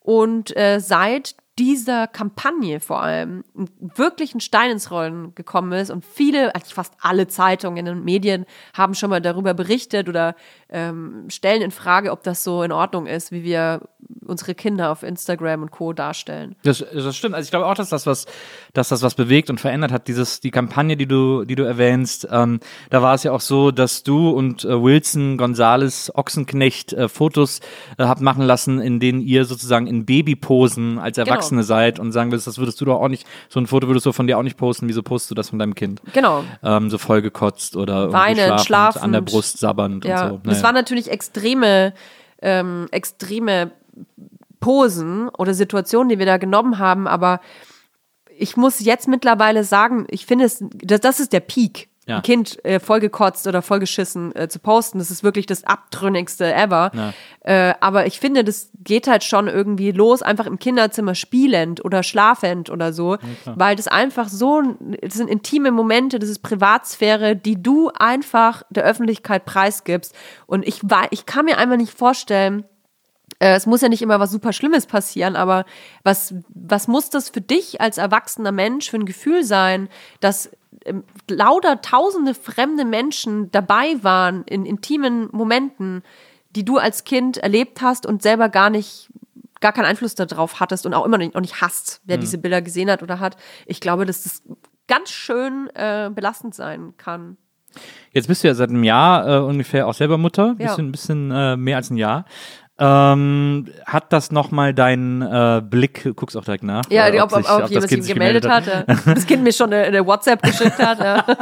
Und 0.07 0.57
äh, 0.57 0.79
seit 0.79 1.35
dieser 1.59 2.07
Kampagne 2.07 2.79
vor 2.79 3.03
allem 3.03 3.43
wirklich 3.81 4.37
ein 4.37 4.41
Stein 4.41 4.71
ins 4.71 4.93
Rollen 4.93 5.35
gekommen 5.35 5.73
ist 5.73 5.91
und 5.91 6.05
viele, 6.05 6.55
eigentlich 6.55 6.75
fast 6.75 6.95
alle 7.01 7.27
Zeitungen 7.27 7.89
und 7.89 8.05
Medien 8.05 8.47
haben 8.73 8.95
schon 8.95 9.11
mal 9.11 9.21
darüber 9.21 9.53
berichtet 9.53 10.09
oder 10.09 10.37
ähm, 10.69 11.27
stellen 11.29 11.63
in 11.63 11.71
Frage, 11.71 12.11
ob 12.11 12.23
das 12.23 12.43
so 12.43 12.63
in 12.63 12.73
Ordnung 12.73 13.07
ist, 13.07 13.31
wie 13.33 13.45
wir 13.45 13.83
unsere 14.27 14.55
Kinder 14.55 14.91
auf 14.91 15.03
Instagram 15.03 15.63
und 15.63 15.71
Co. 15.71 15.93
darstellen. 15.93 16.57
Das, 16.65 16.85
das 16.93 17.17
stimmt. 17.17 17.35
Also 17.35 17.47
ich 17.47 17.51
glaube 17.51 17.67
auch, 17.67 17.75
dass 17.75 17.89
das 17.89 18.07
was, 18.07 18.27
dass 18.73 18.89
das 18.89 19.03
was 19.03 19.15
bewegt 19.15 19.51
und 19.51 19.61
verändert 19.61 19.93
hat. 19.93 20.09
Dieses, 20.09 20.41
die 20.41 20.51
Kampagne, 20.51 20.97
die 20.97 21.07
du, 21.07 21.45
die 21.45 21.55
du 21.55 21.63
erwähnst, 21.65 22.27
ähm, 22.31 22.61
da 22.91 23.03
war 23.03 23.15
es 23.15 23.23
ja 23.23 23.33
auch 23.33 23.41
so, 23.41 23.71
dass 23.71 24.03
du 24.03 24.31
und 24.31 24.65
äh, 24.65 24.83
Wilson 24.83 25.37
Gonzales 25.37 26.13
Ochsenknecht 26.15 26.93
äh, 26.93 27.09
Fotos 27.09 27.61
äh, 27.99 28.05
habt 28.05 28.21
machen 28.21 28.43
lassen, 28.43 28.81
in 28.81 28.99
denen 29.01 29.21
ihr 29.21 29.45
sozusagen 29.45 29.87
in 29.87 30.05
Babyposen 30.05 30.99
als 30.99 31.19
Erwachsene 31.19 31.63
seid 31.63 31.99
und 31.99 32.13
sagen 32.13 32.31
würdest, 32.33 32.47
das 32.47 32.59
würdest 32.59 32.81
du 32.81 32.85
doch 32.85 33.01
auch 33.01 33.09
nicht, 33.09 33.27
so 33.49 33.61
ein 33.61 33.67
Foto 33.67 33.87
würdest 33.89 34.07
du 34.07 34.13
von 34.13 34.27
dir 34.27 34.39
auch 34.39 34.43
nicht 34.43 34.57
posten. 34.57 34.89
Wieso 34.89 35.03
postest 35.03 35.31
du 35.31 35.35
das 35.37 35.51
von 35.51 35.59
deinem 35.59 35.75
Kind? 35.75 36.01
Genau. 36.13 36.45
Ähm, 36.63 36.91
so 36.91 36.99
vollgekotzt 36.99 37.77
oder 37.77 38.13
Weinend, 38.13 38.61
schlafend, 38.61 39.05
an 39.05 39.13
der 39.13 39.19
schlafend. 39.19 39.31
Brust 39.31 39.59
sabbernd 39.59 40.05
Ja, 40.05 40.29
und 40.29 40.45
so. 40.45 40.51
das 40.51 40.56
Naja. 40.57 40.65
waren 40.65 40.75
natürlich 40.75 41.11
extreme, 41.11 41.95
ähm, 42.43 42.87
extreme 42.91 43.73
Posen 44.61 45.29
oder 45.29 45.55
Situationen, 45.55 46.09
die 46.09 46.19
wir 46.19 46.27
da 46.27 46.39
genommen 46.39 46.79
haben, 46.79 47.07
aber 47.07 47.41
ich 48.39 48.57
muss 48.57 48.81
jetzt 48.81 49.09
mittlerweile 49.09 49.65
sagen, 49.65 50.07
ich 50.11 50.27
finde 50.27 50.45
es, 50.45 50.63
das, 50.73 51.01
das 51.01 51.21
ist 51.21 51.33
der 51.33 51.41
Peak. 51.41 51.89
Ja. 52.09 52.17
Ein 52.17 52.23
Kind 52.23 52.65
äh, 52.65 52.79
vollgekotzt 52.79 53.49
oder 53.49 53.63
vollgeschissen 53.63 54.35
äh, 54.37 54.49
zu 54.49 54.61
posten, 54.61 54.99
das 54.99 55.11
ist 55.11 55.25
wirklich 55.25 55.47
das 55.47 55.65
abtrünnigste 55.65 56.55
ever. 56.55 56.93
Äh, 57.41 57.75
aber 57.81 58.07
ich 58.07 58.21
finde, 58.21 58.45
das 58.45 58.71
geht 58.79 59.09
halt 59.09 59.25
schon 59.25 59.49
irgendwie 59.49 59.91
los, 59.91 60.23
einfach 60.23 60.47
im 60.47 60.61
Kinderzimmer 60.61 61.17
spielend 61.17 61.85
oder 61.85 62.05
schlafend 62.05 62.71
oder 62.71 62.93
so, 62.93 63.19
weil 63.45 63.75
das 63.75 63.89
einfach 63.89 64.29
so, 64.29 64.63
das 65.03 65.15
sind 65.15 65.29
intime 65.29 65.73
Momente, 65.73 66.21
das 66.21 66.29
ist 66.29 66.45
Privatsphäre, 66.45 67.35
die 67.35 67.61
du 67.61 67.91
einfach 67.99 68.63
der 68.71 68.85
Öffentlichkeit 68.85 69.45
preisgibst. 69.45 70.15
Und 70.47 70.67
ich, 70.67 70.81
war, 70.85 71.09
ich 71.11 71.27
kann 71.27 71.47
mir 71.47 71.59
einfach 71.59 71.77
nicht 71.77 71.93
vorstellen, 71.93 72.65
äh, 73.39 73.55
es 73.55 73.67
muss 73.67 73.81
ja 73.81 73.89
nicht 73.89 74.03
immer 74.03 74.21
was 74.21 74.31
super 74.31 74.53
Schlimmes 74.53 74.87
passieren, 74.87 75.37
aber 75.37 75.65
was, 76.05 76.35
was 76.49 76.89
muss 76.89 77.11
das 77.11 77.29
für 77.31 77.41
dich 77.41 77.81
als 77.81 77.99
erwachsener 77.99 78.53
Mensch 78.53 78.91
für 78.91 78.97
ein 78.97 79.07
Gefühl 79.07 79.45
sein, 79.45 79.89
dass 80.21 80.51
lauter 81.29 81.81
tausende 81.83 82.35
fremde 82.35 82.85
Menschen 82.85 83.51
dabei 83.51 83.97
waren 84.03 84.45
in 84.45 84.67
intimen 84.67 85.29
Momenten, 85.33 86.03
die 86.51 86.65
du 86.65 86.79
als 86.79 87.05
Kind 87.05 87.37
erlebt 87.39 87.83
hast 87.83 88.07
und 88.07 88.23
selber 88.23 88.49
gar 88.49 88.71
nicht 88.71 89.11
gar 89.61 89.73
keinen 89.73 89.87
Einfluss 89.87 90.15
darauf 90.15 90.61
hattest 90.61 90.85
und 90.87 90.95
auch 90.95 91.05
immer 91.05 91.19
noch 91.19 91.41
nicht, 91.41 91.61
hast, 91.63 92.03
wer 92.05 92.19
diese 92.19 92.39
Bilder 92.39 92.61
gesehen 92.61 92.91
hat 92.91 93.03
oder 93.03 93.21
hat. 93.21 93.37
Ich 93.65 93.81
glaube, 93.81 94.05
dass 94.05 94.23
das 94.23 94.43
ganz 94.87 95.11
schön 95.11 95.69
äh, 95.75 96.11
belastend 96.15 96.55
sein 96.55 96.93
kann. 96.99 97.39
Jetzt 98.13 98.29
bist 98.29 98.43
du 98.43 98.49
ja 98.49 98.55
seit 98.55 98.71
einem 98.71 98.85
Jahr 98.85 99.27
äh, 99.27 99.41
ungefähr 99.41 99.87
auch 99.87 99.95
selber 99.95 100.19
Mutter, 100.19 100.55
Ja. 100.59 100.69
bisschen, 100.69 100.93
bisschen 100.93 101.31
äh, 101.31 101.57
mehr 101.57 101.77
als 101.77 101.91
ein 101.91 101.97
Jahr. 101.97 102.25
Ähm, 102.79 103.69
hat 103.87 104.13
das 104.13 104.31
nochmal 104.33 104.75
deinen 104.75 105.23
äh, 105.23 105.63
Blick, 105.65 106.15
guckst 106.15 106.37
auch 106.37 106.45
direkt 106.45 106.63
nach, 106.63 106.83
Ja, 106.91 107.09
äh, 107.09 107.21
ob, 107.21 107.33
ob, 107.33 107.39
sich- 107.43 107.51
ob, 107.51 107.61
das 107.63 107.71
jemand 107.71 107.89
Kind 107.89 108.05
sich 108.05 108.13
gemeldet 108.13 108.47
hat. 108.47 108.67
ja. 108.67 108.83
Das 109.15 109.27
Kind 109.27 109.43
mir 109.45 109.53
schon 109.53 109.73
eine, 109.73 109.85
eine 109.85 110.07
WhatsApp 110.07 110.43
geschickt 110.43 110.79
hat. 110.79 110.99
Ja. 110.99 111.25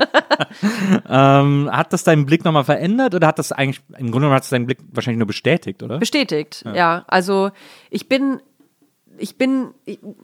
Ähm, 1.08 1.68
hat 1.72 1.92
das 1.92 2.04
deinen 2.04 2.26
Blick 2.26 2.44
nochmal 2.44 2.64
verändert 2.64 3.14
oder 3.14 3.26
hat 3.26 3.38
das 3.38 3.52
eigentlich, 3.52 3.82
im 3.90 4.06
Grunde 4.06 4.12
genommen 4.20 4.34
hat 4.34 4.44
es 4.44 4.50
deinen 4.50 4.66
Blick 4.66 4.78
wahrscheinlich 4.92 5.18
nur 5.18 5.26
bestätigt, 5.26 5.82
oder? 5.82 5.98
Bestätigt, 5.98 6.64
ja. 6.74 7.04
Also 7.08 7.50
ich 7.90 8.08
bin, 8.08 8.40
ich 9.18 9.36
bin 9.36 9.68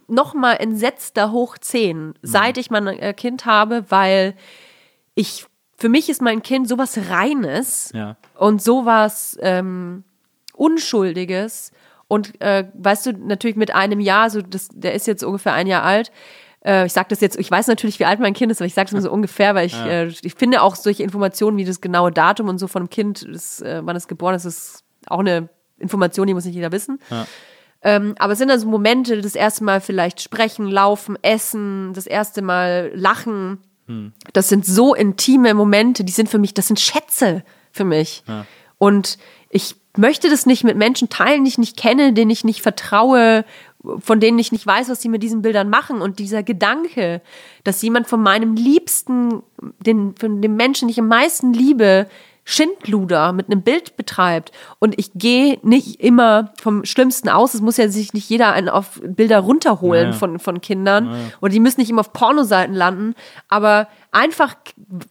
noch 0.07 0.33
mal 0.33 0.53
entsetzter 0.53 1.31
hoch 1.31 1.57
zehn, 1.57 2.13
seit 2.21 2.57
ich 2.57 2.71
mein 2.71 2.87
äh, 2.87 3.13
Kind 3.13 3.45
habe, 3.45 3.85
weil 3.89 4.35
ich, 5.15 5.45
für 5.77 5.89
mich 5.89 6.09
ist 6.09 6.21
mein 6.21 6.41
Kind 6.43 6.67
sowas 6.67 6.97
Reines 7.09 7.91
Ja. 7.93 8.15
und 8.35 8.61
sowas 8.61 9.37
ähm, 9.41 10.03
Unschuldiges. 10.53 11.71
Und 12.07 12.39
äh, 12.41 12.65
weißt 12.73 13.05
du, 13.05 13.11
natürlich 13.13 13.55
mit 13.55 13.73
einem 13.73 13.99
Jahr, 13.99 14.29
so 14.29 14.41
das, 14.41 14.69
der 14.73 14.93
ist 14.93 15.07
jetzt 15.07 15.23
ungefähr 15.23 15.53
ein 15.53 15.67
Jahr 15.67 15.83
alt. 15.83 16.11
Äh, 16.65 16.85
ich 16.85 16.93
sage 16.93 17.07
das 17.09 17.21
jetzt, 17.21 17.39
ich 17.39 17.49
weiß 17.49 17.67
natürlich, 17.67 17.99
wie 17.99 18.05
alt 18.05 18.19
mein 18.19 18.33
Kind 18.33 18.51
ist, 18.51 18.61
aber 18.61 18.67
ich 18.67 18.73
sage 18.73 18.87
es 18.87 18.91
nur 18.91 19.01
so 19.01 19.11
ungefähr, 19.13 19.55
weil 19.55 19.67
ich, 19.67 19.75
äh, 19.75 20.07
ich 20.07 20.35
finde 20.35 20.61
auch 20.61 20.75
solche 20.75 21.03
Informationen 21.03 21.57
wie 21.57 21.65
das 21.65 21.81
genaue 21.81 22.11
Datum 22.11 22.49
und 22.49 22.57
so 22.57 22.67
von 22.67 22.83
dem 22.83 22.89
Kind, 22.89 23.25
das, 23.31 23.61
äh, 23.61 23.81
wann 23.83 23.95
es 23.95 24.07
geboren 24.07 24.35
ist, 24.35 24.45
ist 24.45 24.83
auch 25.07 25.19
eine 25.19 25.49
Information, 25.77 26.27
die 26.27 26.33
muss 26.33 26.45
nicht 26.45 26.55
jeder 26.55 26.71
wissen. 26.71 26.99
Ähm, 27.83 28.13
aber 28.19 28.33
es 28.33 28.39
sind 28.39 28.51
also 28.51 28.67
Momente, 28.67 29.19
das 29.21 29.33
erste 29.33 29.63
Mal 29.63 29.81
vielleicht 29.81 30.21
sprechen, 30.21 30.67
laufen, 30.67 31.17
essen, 31.23 31.93
das 31.93 32.05
erste 32.05 32.43
Mal 32.43 32.91
lachen. 32.93 33.59
Das 34.33 34.47
sind 34.47 34.65
so 34.65 34.93
intime 34.93 35.53
Momente, 35.53 36.03
die 36.03 36.11
sind 36.11 36.29
für 36.29 36.37
mich, 36.37 36.53
das 36.53 36.67
sind 36.67 36.79
Schätze 36.79 37.43
für 37.71 37.83
mich. 37.83 38.23
Und 38.77 39.17
ich 39.49 39.80
möchte 39.97 40.29
das 40.29 40.45
nicht 40.45 40.63
mit 40.63 40.77
Menschen 40.77 41.09
teilen, 41.09 41.43
die 41.43 41.49
ich 41.49 41.57
nicht 41.57 41.77
kenne, 41.77 42.13
denen 42.13 42.31
ich 42.31 42.43
nicht 42.43 42.61
vertraue, 42.61 43.45
von 43.99 44.19
denen 44.19 44.39
ich 44.39 44.51
nicht 44.51 44.65
weiß, 44.65 44.89
was 44.89 45.01
sie 45.01 45.09
mit 45.09 45.23
diesen 45.23 45.41
Bildern 45.41 45.69
machen. 45.69 46.01
Und 46.01 46.19
dieser 46.19 46.43
Gedanke, 46.43 47.21
dass 47.63 47.81
jemand 47.81 48.07
von 48.07 48.21
meinem 48.21 48.55
Liebsten, 48.55 49.43
den, 49.79 50.15
von 50.15 50.41
dem 50.41 50.55
Menschen, 50.55 50.87
den 50.87 50.91
ich 50.91 50.99
am 50.99 51.07
meisten 51.07 51.53
liebe, 51.53 52.07
Schindluder 52.43 53.33
mit 53.33 53.47
einem 53.47 53.61
Bild 53.61 53.95
betreibt 53.97 54.51
und 54.79 54.97
ich 54.99 55.11
gehe 55.13 55.59
nicht 55.61 56.01
immer 56.01 56.51
vom 56.59 56.85
Schlimmsten 56.85 57.29
aus. 57.29 57.53
Es 57.53 57.61
muss 57.61 57.77
ja 57.77 57.87
sich 57.87 58.13
nicht 58.13 58.29
jeder 58.29 58.51
einen 58.53 58.67
auf 58.69 58.99
Bilder 59.03 59.39
runterholen 59.39 60.09
Naja. 60.09 60.17
von, 60.17 60.39
von 60.39 60.59
Kindern 60.61 61.31
oder 61.41 61.51
die 61.51 61.59
müssen 61.59 61.79
nicht 61.81 61.89
immer 61.89 62.01
auf 62.01 62.13
Pornoseiten 62.13 62.73
landen, 62.75 63.15
aber 63.47 63.87
einfach 64.11 64.55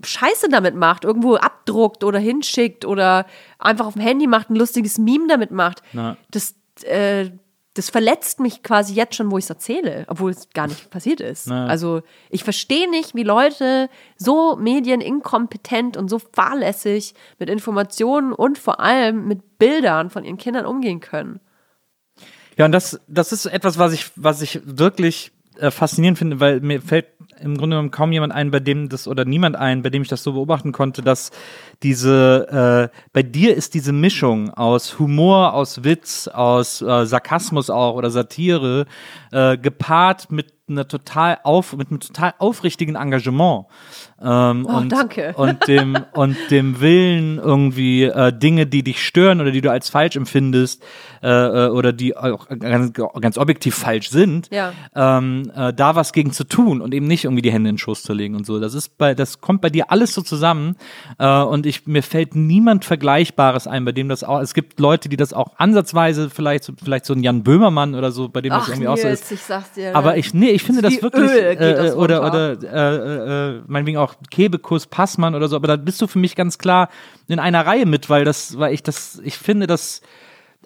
Scheiße 0.05 0.49
damit 0.51 0.75
macht, 0.75 1.05
irgendwo 1.05 1.37
abdruckt 1.37 2.05
oder 2.05 2.19
hinschickt 2.19 2.85
oder 2.85 3.27
einfach 3.59 3.87
auf 3.87 3.95
dem 3.95 4.03
Handy 4.03 4.27
macht, 4.27 4.51
ein 4.51 4.57
lustiges 4.57 4.99
Meme 4.99 5.27
damit 5.29 5.51
macht. 5.53 5.83
Na. 5.93 6.17
Das, 6.31 6.55
äh, 6.83 7.31
das 7.75 7.89
verletzt 7.89 8.41
mich 8.41 8.63
quasi 8.63 8.95
jetzt 8.95 9.15
schon, 9.15 9.31
wo 9.31 9.39
ich 9.39 9.45
es 9.45 9.51
erzähle, 9.51 10.05
obwohl 10.09 10.33
es 10.33 10.51
gar 10.51 10.67
nicht 10.67 10.91
passiert 10.91 11.21
ist. 11.21 11.47
Na. 11.47 11.67
Also 11.67 12.03
ich 12.29 12.43
verstehe 12.43 12.91
nicht, 12.91 13.15
wie 13.15 13.23
Leute 13.23 13.89
so 14.17 14.57
medieninkompetent 14.57 15.97
und 15.97 16.09
so 16.09 16.19
fahrlässig 16.19 17.15
mit 17.39 17.49
Informationen 17.49 18.33
und 18.33 18.59
vor 18.59 18.81
allem 18.81 19.29
mit 19.29 19.59
Bildern 19.59 20.11
von 20.11 20.25
ihren 20.25 20.39
Kindern 20.39 20.67
umgehen 20.67 21.01
können. 21.01 21.41
Ja, 22.57 22.65
und 22.65 22.73
das, 22.73 23.01
das 23.07 23.33
ist 23.33 23.47
etwas, 23.47 23.79
was 23.79 23.93
ich, 23.93 24.11
was 24.17 24.43
ich 24.43 24.61
wirklich 24.65 25.31
äh, 25.59 25.71
faszinierend 25.71 26.19
finde, 26.19 26.41
weil 26.41 26.61
mir 26.61 26.83
fällt 26.83 27.07
im 27.41 27.57
Grunde 27.57 27.77
genommen 27.77 27.91
kaum 27.91 28.13
jemand 28.13 28.33
ein, 28.33 28.51
bei 28.51 28.61
dem 28.61 28.89
das 28.89 29.09
oder 29.09 29.25
niemand 29.25 29.57
ein, 29.57 29.83
bei 29.83 29.91
dem 29.91 30.03
ich 30.03 30.09
das 30.09 30.23
so 30.23 30.33
beobachten 30.33 30.73
konnte, 30.73 31.03
dass 31.03 31.31
diese, 31.83 32.91
äh, 32.93 32.97
bei 33.13 33.23
dir 33.23 33.57
ist 33.57 33.75
diese 33.75 33.93
Mischung 33.93 34.51
aus 34.51 34.99
Humor, 34.99 35.55
aus 35.55 35.85
Witz, 35.85 36.29
aus 36.29 36.83
äh, 36.83 37.07
Sarkasmus 37.07 37.71
auch 37.71 37.95
oder 37.95 38.11
Satire, 38.11 38.87
äh, 39.33 39.57
gepaart 39.57 40.31
mit 40.31 40.53
einer 40.71 40.87
total 40.87 41.39
auf, 41.43 41.77
mit 41.77 41.91
einem 41.91 42.01
total 42.01 42.35
aufrichtigen 42.39 42.95
Engagement. 42.95 43.67
Ähm, 44.23 44.67
Oh, 44.69 44.77
und, 44.77 44.91
danke. 44.93 45.33
und 45.37 45.67
dem 45.67 45.97
und 46.13 46.37
dem 46.51 46.81
Willen 46.81 47.39
irgendwie 47.39 48.05
äh, 48.05 48.33
Dinge, 48.33 48.67
die 48.67 48.83
dich 48.83 49.05
stören 49.05 49.41
oder 49.41 49.51
die 49.51 49.61
du 49.63 49.71
als 49.71 49.89
falsch 49.89 50.17
empfindest 50.17 50.83
äh, 51.23 51.29
äh, 51.29 51.69
oder 51.71 51.93
die 51.93 52.17
auch 52.17 52.49
ganz, 52.49 52.93
ganz 53.21 53.39
objektiv 53.39 53.75
falsch 53.75 54.11
sind, 54.11 54.49
Ja. 54.53 54.73
ähm, 54.95 55.51
äh, 55.55 55.73
da 55.73 55.95
was 55.95 56.13
gegen 56.13 56.33
zu 56.33 56.45
tun 56.45 56.81
und 56.81 56.93
eben 56.95 57.07
nicht 57.07 57.25
irgendwie 57.25 57.43
die 57.43 57.51
Hände 57.53 57.71
in 57.71 57.75
den 57.77 57.79
Schoß 57.79 58.03
zu 58.03 58.13
legen 58.13 58.35
und 58.37 58.45
so. 58.47 58.59
Das 58.61 58.75
ist 58.75 58.97
bei, 58.99 59.15
das 59.15 59.41
kommt 59.41 59.61
bei 59.63 59.71
dir 59.71 59.91
alles 59.91 60.15
so 60.15 60.23
zusammen 60.23 60.77
äh, 61.19 61.41
und 61.43 61.67
ich 61.67 61.87
mir 61.87 62.03
fällt 62.03 62.35
niemand 62.35 62.85
Vergleichbares 62.85 63.67
ein, 63.67 63.85
bei 63.85 63.93
dem 63.93 64.09
das 64.09 64.23
auch. 64.25 64.41
Es 64.41 64.55
gibt 64.55 64.81
Leute, 64.81 65.09
die 65.09 65.17
das 65.17 65.33
auch 65.33 65.53
ansatzweise 65.57 66.31
vielleicht, 66.31 66.65
so- 66.65 66.73
vielleicht 66.83 67.05
so 67.07 67.15
ein 67.15 67.23
Jan 67.23 67.43
Böhmermann 67.43 67.95
oder 67.95 68.11
so, 68.13 68.29
bei 68.29 68.41
dem 68.41 68.51
das 68.51 68.65
Ach, 68.65 68.69
irgendwie 68.69 68.89
auch 68.89 68.97
so 68.97 69.07
Nils, 69.09 69.23
ist. 69.23 69.33
ich 69.33 69.43
sag's 69.43 69.73
dir. 69.73 69.95
Aber 69.97 70.17
ich, 70.17 70.35
nee, 70.35 70.51
ich 70.51 70.63
finde 70.63 70.83
das 70.83 71.03
wirklich, 71.03 71.31
Öl 71.31 71.39
äh, 71.39 71.75
das 71.75 71.95
oder, 71.97 72.27
oder, 72.27 72.53
äh, 72.63 73.57
äh, 73.57 73.61
meinetwegen 73.67 73.99
auch 73.99 74.10
Kebekus, 74.31 74.87
Passmann 74.87 75.35
oder 75.35 75.49
so, 75.49 75.57
aber 75.57 75.69
da 75.69 75.77
bist 75.77 76.01
du 76.01 76.07
für 76.07 76.19
mich 76.19 76.37
ganz 76.37 76.59
klar 76.59 76.89
in 77.29 77.39
einer 77.39 77.67
Reihe 77.67 77.87
mit, 77.87 78.09
weil 78.11 78.25
das, 78.25 78.59
weil 78.59 78.75
ich 78.75 78.83
das, 78.83 79.21
ich 79.25 79.37
finde 79.37 79.67
das, 79.67 80.03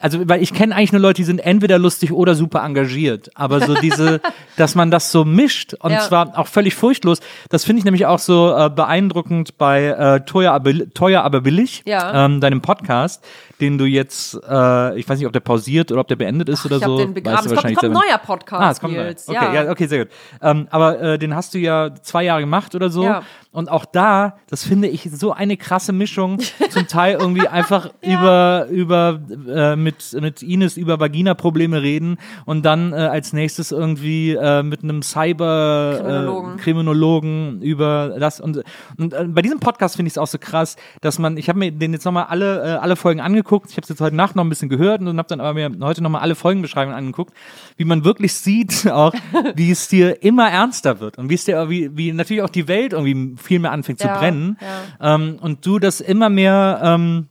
also, 0.00 0.28
weil 0.28 0.42
ich 0.42 0.52
kenne 0.52 0.74
eigentlich 0.74 0.92
nur 0.92 1.00
Leute, 1.00 1.18
die 1.18 1.24
sind 1.24 1.38
entweder 1.38 1.78
lustig 1.78 2.12
oder 2.12 2.34
super 2.34 2.62
engagiert. 2.64 3.30
Aber 3.36 3.60
so 3.60 3.74
diese, 3.74 4.20
dass 4.56 4.74
man 4.74 4.90
das 4.90 5.12
so 5.12 5.24
mischt 5.24 5.74
und 5.74 5.92
Ja. 5.92 6.00
zwar 6.00 6.36
auch 6.38 6.48
völlig 6.48 6.74
furchtlos, 6.74 7.20
das 7.48 7.64
finde 7.64 7.78
ich 7.78 7.84
nämlich 7.84 8.04
auch 8.06 8.18
so 8.18 8.54
äh, 8.56 8.70
beeindruckend 8.70 9.56
bei 9.56 9.84
äh, 9.86 10.20
Teuer, 10.24 10.52
aber, 10.52 10.72
Teuer 10.94 11.22
aber 11.22 11.40
billig, 11.42 11.82
Ja. 11.86 12.24
ähm, 12.24 12.40
deinem 12.40 12.60
Podcast, 12.60 13.24
den 13.60 13.78
du 13.78 13.84
jetzt, 13.84 14.34
äh, 14.48 14.98
ich 14.98 15.08
weiß 15.08 15.16
nicht, 15.18 15.26
ob 15.26 15.32
der 15.32 15.40
pausiert 15.40 15.92
oder 15.92 16.00
ob 16.00 16.08
der 16.08 16.16
beendet 16.16 16.48
ist 16.48 16.66
oder 16.66 16.76
ich 16.78 16.82
so. 16.84 16.98
habe 16.98 17.02
den 17.06 17.14
Weißt 17.14 17.14
begraben. 17.14 17.48
du 17.48 17.54
Es 17.54 17.62
kommt, 17.62 17.84
ein 17.84 17.92
neuer 17.92 18.18
Podcast, 18.18 18.62
Ah, 18.62 18.70
es 18.72 18.80
kommt 18.80 18.94
neu. 18.96 19.04
Nils. 19.04 19.28
Okay, 19.28 19.54
ja. 19.54 19.70
okay, 19.70 19.86
sehr 19.86 20.04
gut. 20.06 20.12
Ähm, 20.42 20.66
aber 20.70 21.00
äh, 21.00 21.18
den 21.18 21.34
hast 21.36 21.54
du 21.54 21.58
ja 21.58 21.90
zwei 22.02 22.24
Jahre 22.24 22.40
gemacht 22.40 22.74
oder 22.74 22.90
so. 22.90 23.04
Ja. 23.04 23.22
Und 23.54 23.70
auch 23.70 23.84
da, 23.84 24.36
das 24.48 24.64
finde 24.64 24.88
ich 24.88 25.08
so 25.12 25.32
eine 25.32 25.56
krasse 25.56 25.92
Mischung. 25.92 26.40
Zum 26.70 26.88
Teil 26.88 27.18
irgendwie 27.20 27.46
einfach 27.46 27.88
über 28.02 28.66
über 28.68 29.20
äh, 29.48 29.76
mit 29.76 30.16
mit 30.20 30.42
Ines 30.42 30.76
über 30.76 30.98
Vagina-Probleme 30.98 31.80
reden 31.80 32.18
und 32.46 32.64
dann 32.64 32.92
äh, 32.92 32.96
als 32.96 33.32
nächstes 33.32 33.70
irgendwie 33.70 34.32
äh, 34.32 34.64
mit 34.64 34.82
einem 34.82 35.02
Cyber 35.02 36.00
Kriminologen. 36.02 36.54
Äh, 36.54 36.62
Kriminologen 36.62 37.62
über 37.62 38.16
das 38.18 38.40
und 38.40 38.64
und 38.98 39.12
äh, 39.12 39.24
bei 39.28 39.40
diesem 39.40 39.60
Podcast 39.60 39.94
finde 39.94 40.08
ich 40.08 40.14
es 40.14 40.18
auch 40.18 40.26
so 40.26 40.38
krass, 40.38 40.74
dass 41.00 41.20
man, 41.20 41.36
ich 41.36 41.48
habe 41.48 41.60
mir 41.60 41.70
den 41.70 41.92
jetzt 41.92 42.04
nochmal 42.04 42.24
alle 42.24 42.60
äh, 42.60 42.76
alle 42.78 42.96
Folgen 42.96 43.20
angeguckt. 43.20 43.70
Ich 43.70 43.76
habe 43.76 43.84
es 43.84 43.88
jetzt 43.88 44.00
heute 44.00 44.16
Nacht 44.16 44.34
noch 44.34 44.42
ein 44.42 44.48
bisschen 44.48 44.68
gehört 44.68 45.00
und 45.00 45.16
habe 45.16 45.28
dann 45.28 45.40
aber 45.40 45.54
mir 45.54 45.70
heute 45.86 46.02
nochmal 46.02 46.22
alle 46.22 46.34
Folgenbeschreibungen 46.34 46.98
angeguckt, 46.98 47.32
wie 47.76 47.84
man 47.84 48.04
wirklich 48.04 48.34
sieht 48.34 48.90
auch, 48.90 49.14
wie 49.54 49.70
es 49.70 49.86
dir 49.86 50.24
immer 50.24 50.50
ernster 50.50 50.98
wird 50.98 51.18
und 51.18 51.30
wie 51.30 51.34
es 51.34 51.44
dir 51.44 51.70
wie 51.70 51.96
wie 51.96 52.12
natürlich 52.12 52.42
auch 52.42 52.50
die 52.50 52.66
Welt 52.66 52.94
irgendwie 52.94 53.36
viel 53.44 53.58
mehr 53.58 53.72
anfängt 53.72 54.00
Ja, 54.00 54.14
zu 54.14 54.20
brennen 54.20 54.58
ja. 54.60 55.14
ähm, 55.14 55.38
und 55.40 55.64
du 55.66 55.78
das 55.78 56.00
immer 56.00 56.28
mehr 56.28 56.80
ähm, 56.82 57.28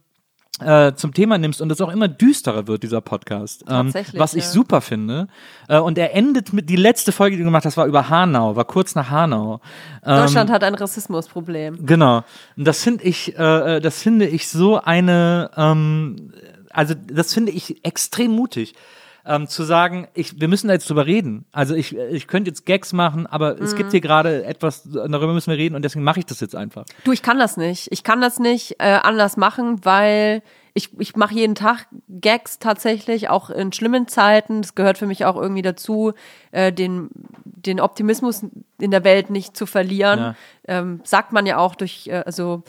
äh, 0.59 0.93
zum 0.93 1.13
Thema 1.13 1.37
nimmst 1.37 1.61
und 1.61 1.71
es 1.71 1.81
auch 1.81 1.91
immer 1.91 2.07
düsterer 2.07 2.67
wird, 2.67 2.83
dieser 2.83 3.01
Podcast. 3.01 3.65
Ähm, 3.67 3.93
was 4.13 4.33
ich 4.33 4.43
ja. 4.43 4.49
super 4.49 4.81
finde. 4.81 5.27
Äh, 5.67 5.79
und 5.79 5.97
er 5.97 6.13
endet 6.13 6.53
mit, 6.53 6.69
die 6.69 6.75
letzte 6.75 7.11
Folge, 7.11 7.35
die 7.35 7.41
du 7.41 7.47
gemacht 7.47 7.65
hast, 7.65 7.75
war 7.77 7.87
über 7.87 8.09
Hanau, 8.09 8.55
war 8.55 8.65
kurz 8.65 8.95
nach 8.95 9.09
Hanau. 9.09 9.61
Ähm, 10.05 10.17
Deutschland 10.17 10.51
hat 10.51 10.63
ein 10.63 10.75
Rassismusproblem. 10.75 11.85
Genau. 11.85 12.23
Und 12.55 12.67
das 12.67 12.83
finde 12.83 13.03
ich, 13.03 13.37
äh, 13.37 13.77
äh, 13.77 13.81
das 13.81 14.01
finde 14.01 14.27
ich 14.27 14.47
so 14.47 14.79
eine, 14.79 15.49
ähm, 15.57 16.31
also 16.69 16.93
das 16.93 17.33
finde 17.33 17.51
ich 17.51 17.83
extrem 17.83 18.31
mutig. 18.31 18.75
Ähm, 19.25 19.47
zu 19.47 19.63
sagen, 19.63 20.07
ich, 20.13 20.41
wir 20.41 20.49
müssen 20.49 20.67
da 20.67 20.73
jetzt 20.73 20.89
drüber 20.89 21.05
reden. 21.05 21.45
Also 21.53 21.75
ich, 21.75 21.95
ich 21.95 22.27
könnte 22.27 22.49
jetzt 22.49 22.65
Gags 22.65 22.91
machen, 22.91 23.25
aber 23.25 23.57
es 23.61 23.71
Mhm. 23.71 23.77
gibt 23.77 23.91
hier 23.91 24.01
gerade 24.01 24.43
etwas, 24.43 24.83
darüber 24.83 25.31
müssen 25.31 25.49
wir 25.51 25.57
reden 25.57 25.75
und 25.75 25.81
deswegen 25.83 26.03
mache 26.03 26.19
ich 26.19 26.25
das 26.25 26.41
jetzt 26.41 26.55
einfach. 26.57 26.83
Du, 27.05 27.13
ich 27.13 27.21
kann 27.21 27.39
das 27.39 27.55
nicht. 27.55 27.87
Ich 27.91 28.03
kann 28.03 28.19
das 28.19 28.37
nicht 28.39 28.75
äh, 28.79 28.99
anders 29.01 29.37
machen, 29.37 29.85
weil 29.85 30.41
ich, 30.73 30.89
ich 30.99 31.15
mache 31.15 31.35
jeden 31.35 31.55
Tag 31.55 31.87
Gags 32.09 32.59
tatsächlich, 32.59 33.29
auch 33.29 33.49
in 33.49 33.71
schlimmen 33.71 34.09
Zeiten. 34.09 34.61
Das 34.61 34.75
gehört 34.75 34.97
für 34.97 35.05
mich 35.05 35.23
auch 35.23 35.37
irgendwie 35.37 35.61
dazu, 35.61 36.11
äh, 36.51 36.73
den, 36.73 37.09
den 37.45 37.79
Optimismus 37.79 38.43
in 38.81 38.91
der 38.91 39.05
Welt 39.05 39.29
nicht 39.29 39.55
zu 39.55 39.65
verlieren. 39.65 40.19
Ja. 40.19 40.35
Ähm, 40.67 40.99
sagt 41.05 41.31
man 41.31 41.45
ja 41.45 41.59
auch 41.59 41.75
durch, 41.75 42.07
äh, 42.07 42.23
also 42.25 42.63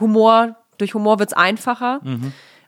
Humor, 0.00 0.56
durch 0.78 0.94
Humor 0.94 1.18
wird's 1.18 1.32
einfacher, 1.34 2.00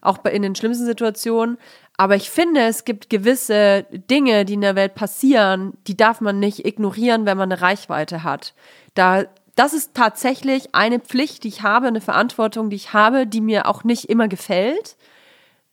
auch 0.01 0.17
bei, 0.19 0.31
in 0.31 0.41
den 0.41 0.53
schlimmsten 0.55 0.85
Situationen. 0.85 1.57
Aber 2.01 2.15
ich 2.15 2.31
finde, 2.31 2.61
es 2.61 2.83
gibt 2.83 3.11
gewisse 3.11 3.85
Dinge, 3.91 4.43
die 4.43 4.55
in 4.55 4.61
der 4.61 4.73
Welt 4.73 4.95
passieren, 4.95 5.73
die 5.85 5.95
darf 5.95 6.19
man 6.19 6.39
nicht 6.39 6.65
ignorieren, 6.65 7.27
wenn 7.27 7.37
man 7.37 7.51
eine 7.51 7.61
Reichweite 7.61 8.23
hat. 8.23 8.55
Da, 8.95 9.25
das 9.55 9.73
ist 9.73 9.93
tatsächlich 9.93 10.73
eine 10.73 10.99
Pflicht, 10.99 11.43
die 11.43 11.49
ich 11.49 11.61
habe, 11.61 11.85
eine 11.85 12.01
Verantwortung, 12.01 12.71
die 12.71 12.75
ich 12.75 12.93
habe, 12.93 13.27
die 13.27 13.39
mir 13.39 13.67
auch 13.67 13.83
nicht 13.83 14.05
immer 14.05 14.27
gefällt. 14.27 14.97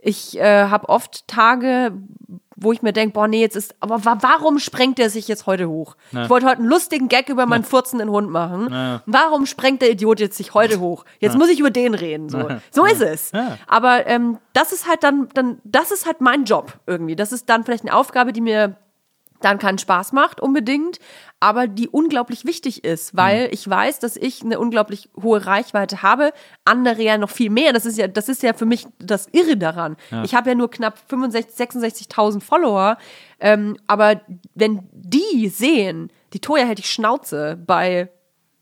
Ich 0.09 0.39
äh, 0.39 0.65
habe 0.69 0.89
oft 0.89 1.29
Tage, 1.29 1.93
wo 2.57 2.73
ich 2.73 2.83
mir 2.83 2.93
denke, 2.93 3.13
boah, 3.13 3.29
nee, 3.29 3.41
jetzt 3.41 3.55
ist, 3.57 3.77
aber 3.81 4.05
wa 4.05 4.19
warum 4.21 4.59
sprengt 4.59 4.99
der 4.99 5.11
sich 5.11 5.29
jetzt 5.29 5.47
heute 5.47 5.69
hoch? 5.69 5.97
Ich 6.11 6.29
wollte 6.29 6.47
heute 6.47 6.59
einen 6.59 6.69
lustigen 6.69 7.09
Gag 7.09 7.29
über 7.29 7.47
meinen 7.47 7.63
furzenden 7.63 8.09
Hund 8.11 8.31
machen. 8.31 9.01
Warum 9.07 9.47
sprengt 9.47 9.83
der 9.83 9.91
Idiot 9.91 10.19
jetzt 10.19 10.37
sich 10.37 10.55
heute 10.55 10.81
hoch? 10.81 11.05
Jetzt 11.21 11.37
muss 11.37 11.51
ich 11.51 11.61
über 11.61 11.71
den 11.71 11.95
reden. 11.95 12.29
So, 12.29 12.49
so 12.71 12.85
ist 12.85 13.01
es. 13.03 13.33
Aber 13.67 14.07
ähm, 14.07 14.39
das 14.55 14.73
ist 14.73 14.89
halt 14.89 15.05
dann, 15.05 15.29
dann, 15.35 15.61
das 15.65 15.93
ist 15.93 16.07
halt 16.07 16.21
mein 16.21 16.45
Job 16.45 16.73
irgendwie. 16.87 17.15
Das 17.15 17.31
ist 17.31 17.49
dann 17.49 17.65
vielleicht 17.65 17.85
eine 17.85 17.95
Aufgabe, 17.95 18.33
die 18.33 18.41
mir 18.41 18.77
dann 19.41 19.59
keinen 19.59 19.79
Spaß 19.79 20.13
macht 20.13 20.41
unbedingt, 20.41 20.99
aber 21.41 21.69
die 21.69 21.89
unglaublich 21.89 22.45
wichtig 22.45 22.85
ist, 22.85 23.17
weil 23.17 23.45
Mhm. 23.47 23.53
ich 23.53 23.69
weiß, 23.69 24.01
dass 24.01 24.17
ich 24.17 24.43
eine 24.43 24.59
unglaublich 24.59 25.09
hohe 25.23 25.47
Reichweite 25.47 26.03
habe, 26.03 26.33
andere 26.65 27.03
ja 27.03 27.19
noch 27.19 27.31
viel 27.31 27.51
mehr. 27.51 27.73
Das 27.73 27.87
ist 27.87 27.99
ja, 27.99 28.09
das 28.09 28.29
ist 28.29 28.43
ja 28.43 28.53
für 28.53 28.67
mich 28.67 28.87
das 28.99 29.29
Irre 29.33 29.57
daran. 29.57 29.97
Ich 30.25 30.35
habe 30.35 30.51
ja 30.51 30.55
nur 30.57 30.71
knapp 30.71 30.99
65, 31.09 31.57
66.000 31.57 32.41
Follower, 32.41 32.97
ähm, 33.41 33.77
aber 33.87 34.21
wenn 34.55 34.89
die 34.93 35.49
sehen, 35.49 36.11
die 36.33 36.41
Toja 36.41 36.65
hält 36.65 36.79
die 36.79 36.83
Schnauze 36.83 37.57
bei, 37.65 38.11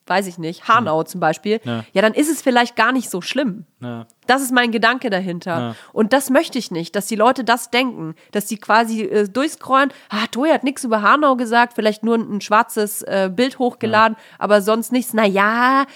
weiß 0.07 0.27
ich 0.27 0.39
nicht, 0.39 0.69
Hanau 0.69 1.03
zum 1.03 1.21
Beispiel, 1.21 1.61
Ja. 1.65 1.85
ja, 1.93 2.03
dann 2.03 2.15
ist 2.15 2.31
es 2.31 2.43
vielleicht 2.43 2.77
gar 2.77 2.93
nicht 2.93 3.11
so 3.11 3.21
schlimm. 3.21 3.67
Ja. 3.81 4.07
Das 4.27 4.43
ist 4.43 4.53
mein 4.53 4.73
Gedanke 4.73 5.11
dahinter. 5.11 5.75
Und 5.93 6.13
das 6.13 6.31
möchte 6.31 6.59
ich 6.59 6.71
nicht, 6.71 6.97
dass 6.97 7.07
die 7.07 7.17
Leute 7.17 7.45
das 7.45 7.71
denken, 7.71 8.15
dass 8.33 8.47
die 8.47 8.57
quasi 8.59 9.03
äh, 9.03 9.29
durchscrollen. 9.29 9.93
Ah, 10.09 10.27
Toya 10.31 10.55
hat 10.55 10.65
nichts 10.65 10.85
über 10.85 11.03
Hanau 11.03 11.37
gesagt, 11.37 11.75
vielleicht 11.75 12.03
nur 12.03 12.17
ein, 12.17 12.37
ein 12.37 12.41
schwarzes 12.41 13.03
äh, 13.03 13.31
Bild 13.33 13.59
hochgeladen, 13.59 14.17
aber 14.39 14.63
sonst 14.63 14.93
nichts. 14.93 15.13
Na 15.15 15.25
ja, 15.27 15.87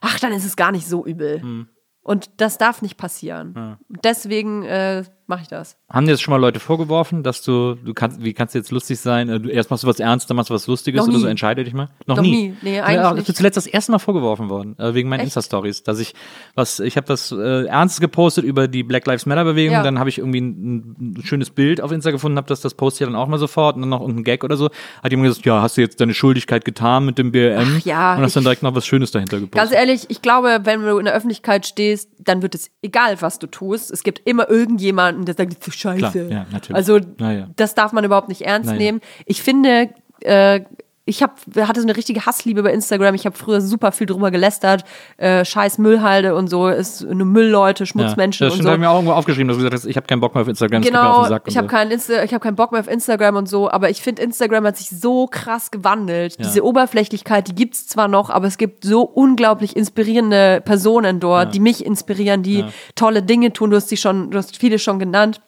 ach, 0.00 0.20
dann 0.20 0.32
ist 0.32 0.44
es 0.44 0.56
gar 0.56 0.72
nicht 0.72 0.86
so 0.86 1.04
übel. 1.04 1.66
Und 2.02 2.40
das 2.40 2.56
darf 2.58 2.80
nicht 2.82 2.96
passieren. 2.96 3.76
Deswegen 3.88 4.62
äh, 4.62 5.04
mache 5.28 5.42
ich 5.42 5.48
das. 5.48 5.76
Haben 5.90 6.06
dir 6.06 6.12
jetzt 6.12 6.22
schon 6.22 6.32
mal 6.32 6.38
Leute 6.40 6.58
vorgeworfen, 6.60 7.22
dass 7.22 7.42
du, 7.42 7.74
du 7.74 7.94
kannst, 7.94 8.22
wie 8.22 8.32
kannst 8.32 8.54
du 8.54 8.58
jetzt 8.58 8.70
lustig 8.70 8.98
sein? 8.98 9.28
Äh, 9.28 9.38
Du, 9.40 9.48
erst 9.50 9.70
machst 9.70 9.84
du 9.84 9.86
was 9.88 10.00
Ernst, 10.00 10.28
dann 10.28 10.36
machst 10.36 10.50
du 10.50 10.54
was 10.54 10.66
Lustiges 10.66 11.06
oder 11.06 11.18
so, 11.18 11.26
entscheide 11.26 11.62
dich 11.64 11.74
mal. 11.74 11.88
Noch, 12.06 12.16
Noch 12.16 12.22
nie. 12.22 12.48
nie. 12.48 12.56
Nee, 12.62 12.80
eigentlich 12.80 12.94
ja, 13.02 13.12
nicht. 13.12 13.20
Ich 13.20 13.26
bin 13.26 13.34
zuletzt 13.36 13.56
das 13.56 13.66
erste 13.66 13.92
Mal 13.92 13.98
vorgeworfen 13.98 14.48
worden, 14.48 14.76
äh, 14.78 14.94
wegen 14.94 15.08
meinen? 15.08 15.20
Insta-Stories, 15.20 15.82
dass 15.84 15.98
ich 16.00 16.14
was, 16.54 16.80
ich 16.80 16.96
habe 16.96 17.08
was 17.10 17.30
äh, 17.32 17.64
Ernstes 17.66 18.00
gepostet 18.00 18.44
über 18.44 18.66
die 18.68 18.82
Black 18.82 19.06
Lives 19.06 19.26
Matter-Bewegung, 19.26 19.74
Ja. 19.74 19.82
dann 19.82 19.98
habe 19.98 20.08
ich 20.08 20.18
irgendwie 20.18 20.40
ein, 20.40 21.14
ein 21.18 21.22
schönes 21.24 21.50
Bild 21.50 21.80
auf 21.80 21.92
Insta 21.92 22.10
gefunden, 22.10 22.36
habe 22.38 22.48
das, 22.48 22.60
das 22.60 22.74
poste 22.74 23.04
ich 23.04 23.08
dann 23.10 23.16
auch 23.16 23.28
mal 23.28 23.38
sofort 23.38 23.76
und 23.76 23.82
dann 23.82 23.90
noch 23.90 24.00
irgendein 24.00 24.24
Gag 24.24 24.44
oder 24.44 24.56
so. 24.56 24.70
Hat 25.02 25.10
jemand 25.10 25.28
gesagt, 25.28 25.46
ja, 25.46 25.62
hast 25.62 25.76
du 25.76 25.80
jetzt 25.82 26.00
deine 26.00 26.14
Schuldigkeit 26.14 26.64
getan 26.64 27.04
mit 27.04 27.18
dem 27.18 27.32
BLM? 27.32 27.76
Ach 27.78 27.84
ja, 27.84 28.16
Und 28.16 28.22
hast 28.22 28.34
dann 28.36 28.44
direkt 28.44 28.62
noch 28.62 28.74
was 28.74 28.86
Schönes 28.86 29.10
dahinter 29.10 29.38
gepostet. 29.40 29.70
Ganz 29.70 29.72
ehrlich, 29.72 30.06
ich 30.08 30.22
glaube, 30.22 30.60
wenn 30.64 30.82
du 30.82 30.98
in 30.98 31.04
der 31.04 31.14
Öffentlichkeit 31.14 31.66
stehst, 31.66 32.10
dann 32.18 32.42
wird 32.42 32.54
es 32.54 32.70
egal, 32.82 33.20
was 33.20 33.38
du 33.38 33.46
tust. 33.46 33.90
Es 33.90 34.02
gibt 34.02 34.20
immer 34.26 34.48
irgendjemanden, 34.48 35.17
der 35.24 35.34
sagt, 35.34 35.58
das 35.58 35.68
ist 35.68 35.78
scheiße. 35.78 35.98
Klar, 35.98 36.14
ja, 36.30 36.46
natürlich. 36.50 36.76
Also 36.76 36.98
Ja, 37.18 37.48
das 37.56 37.74
darf 37.74 37.92
man 37.92 38.04
überhaupt 38.04 38.28
nicht 38.28 38.42
ernst 38.42 38.70
nehmen. 38.78 39.00
Ich 39.26 39.42
finde, 39.42 39.90
äh, 40.20 40.60
ich 41.08 41.22
hab, 41.22 41.38
hatte 41.56 41.80
so 41.80 41.86
eine 41.86 41.96
richtige 41.96 42.26
Hassliebe 42.26 42.62
bei 42.62 42.72
Instagram. 42.72 43.14
Ich 43.14 43.24
habe 43.24 43.36
früher 43.36 43.60
super 43.60 43.92
viel 43.92 44.06
drüber 44.06 44.30
gelästert. 44.30 44.84
Äh, 45.16 45.44
Scheiß 45.44 45.78
Müllhalde 45.78 46.34
und 46.34 46.48
so, 46.48 46.68
ist 46.68 47.04
eine 47.04 47.24
Müllleute, 47.24 47.86
Schmutzmenschen 47.86 48.44
ja, 48.44 48.50
das 48.50 48.58
und 48.58 48.64
so. 48.64 48.68
habe 48.68 48.76
ich 48.76 48.80
mir 48.80 48.90
auch 48.90 48.96
irgendwo 48.96 49.14
aufgeschrieben, 49.14 49.48
dass 49.48 49.56
du 49.56 49.64
gesagt 49.64 49.82
hast, 49.82 49.88
ich 49.88 49.96
habe 49.96 50.06
keinen 50.06 50.20
Bock 50.20 50.34
mehr 50.34 50.42
auf 50.42 50.48
Instagram, 50.48 50.82
das 50.82 50.90
Genau, 50.90 51.22
auf 51.22 51.30
ich 51.46 51.56
habe 51.56 51.66
so. 51.66 51.72
keinen 51.72 51.90
Insta 51.90 52.22
ich 52.22 52.34
habe 52.34 52.42
keinen 52.42 52.56
Bock 52.56 52.72
mehr 52.72 52.80
auf 52.80 52.88
Instagram 52.88 53.36
und 53.36 53.48
so, 53.48 53.70
aber 53.70 53.90
ich 53.90 54.02
finde 54.02 54.22
Instagram 54.22 54.66
hat 54.66 54.76
sich 54.76 54.90
so 54.90 55.26
krass 55.26 55.70
gewandelt. 55.70 56.38
Diese 56.38 56.64
Oberflächlichkeit, 56.64 57.48
die 57.48 57.54
gibt's 57.54 57.86
zwar 57.86 58.08
noch, 58.08 58.28
aber 58.30 58.46
es 58.46 58.58
gibt 58.58 58.84
so 58.84 59.02
unglaublich 59.02 59.76
inspirierende 59.76 60.60
Personen 60.64 61.20
dort, 61.20 61.54
die 61.54 61.60
mich 61.60 61.84
inspirieren, 61.84 62.42
die 62.42 62.64
tolle 62.94 63.22
Dinge 63.22 63.52
tun. 63.52 63.70
Du 63.70 63.76
hast 63.76 63.88
sie 63.88 63.96
schon, 63.96 64.30
du 64.30 64.38
hast 64.38 64.56
viele 64.58 64.78
schon 64.78 64.98
genannt. 64.98 65.40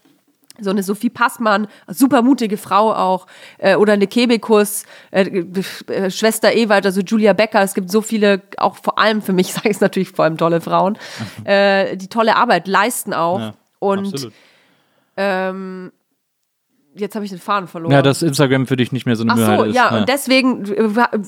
So 0.61 0.71
eine 0.71 0.83
Sophie 0.83 1.11
Passmann, 1.11 1.69
super 1.89 2.23
mutige 2.23 2.57
Frau 2.57 2.93
auch, 2.95 3.27
äh, 3.59 3.77
oder 3.77 3.95
eine 3.95 4.07
Kebekus, 4.07 4.85
äh, 5.11 5.23
äh, 5.23 6.11
Schwester 6.11 6.53
Ewald, 6.53 6.87
also 6.87 7.01
Julia 7.01 7.33
Becker. 7.33 7.63
Es 7.63 7.75
gibt 7.75 7.91
so 7.91 8.03
viele, 8.03 8.43
auch 8.57 8.77
vor 8.77 8.99
allem 8.99 9.23
für 9.23 9.33
mich, 9.33 9.53
sage 9.53 9.69
ich 9.69 9.77
es 9.77 9.81
natürlich 9.81 10.11
vor 10.11 10.25
allem 10.25 10.37
tolle 10.37 10.61
Frauen, 10.61 10.99
äh, 11.45 11.97
die 11.97 12.09
tolle 12.09 12.37
Arbeit 12.37 12.69
leisten 12.69 13.15
auch. 13.15 13.39
Ja, 13.39 13.55
und 13.79 14.31
ähm, 15.17 15.93
jetzt 16.95 17.15
habe 17.15 17.25
ich 17.25 17.31
den 17.31 17.39
Faden 17.41 17.69
verloren. 17.69 17.93
Ja, 17.93 18.03
dass 18.03 18.21
Instagram 18.23 18.67
für 18.67 18.77
dich 18.77 18.91
nicht 18.93 19.07
mehr 19.07 19.17
so 19.17 19.23
eine 19.23 19.33
Ach 19.33 19.37
so, 19.37 19.43
Müllhalde 19.43 19.71
ist. 19.71 19.77
ja, 19.77 19.99
und 19.99 20.09
deswegen, 20.09 20.63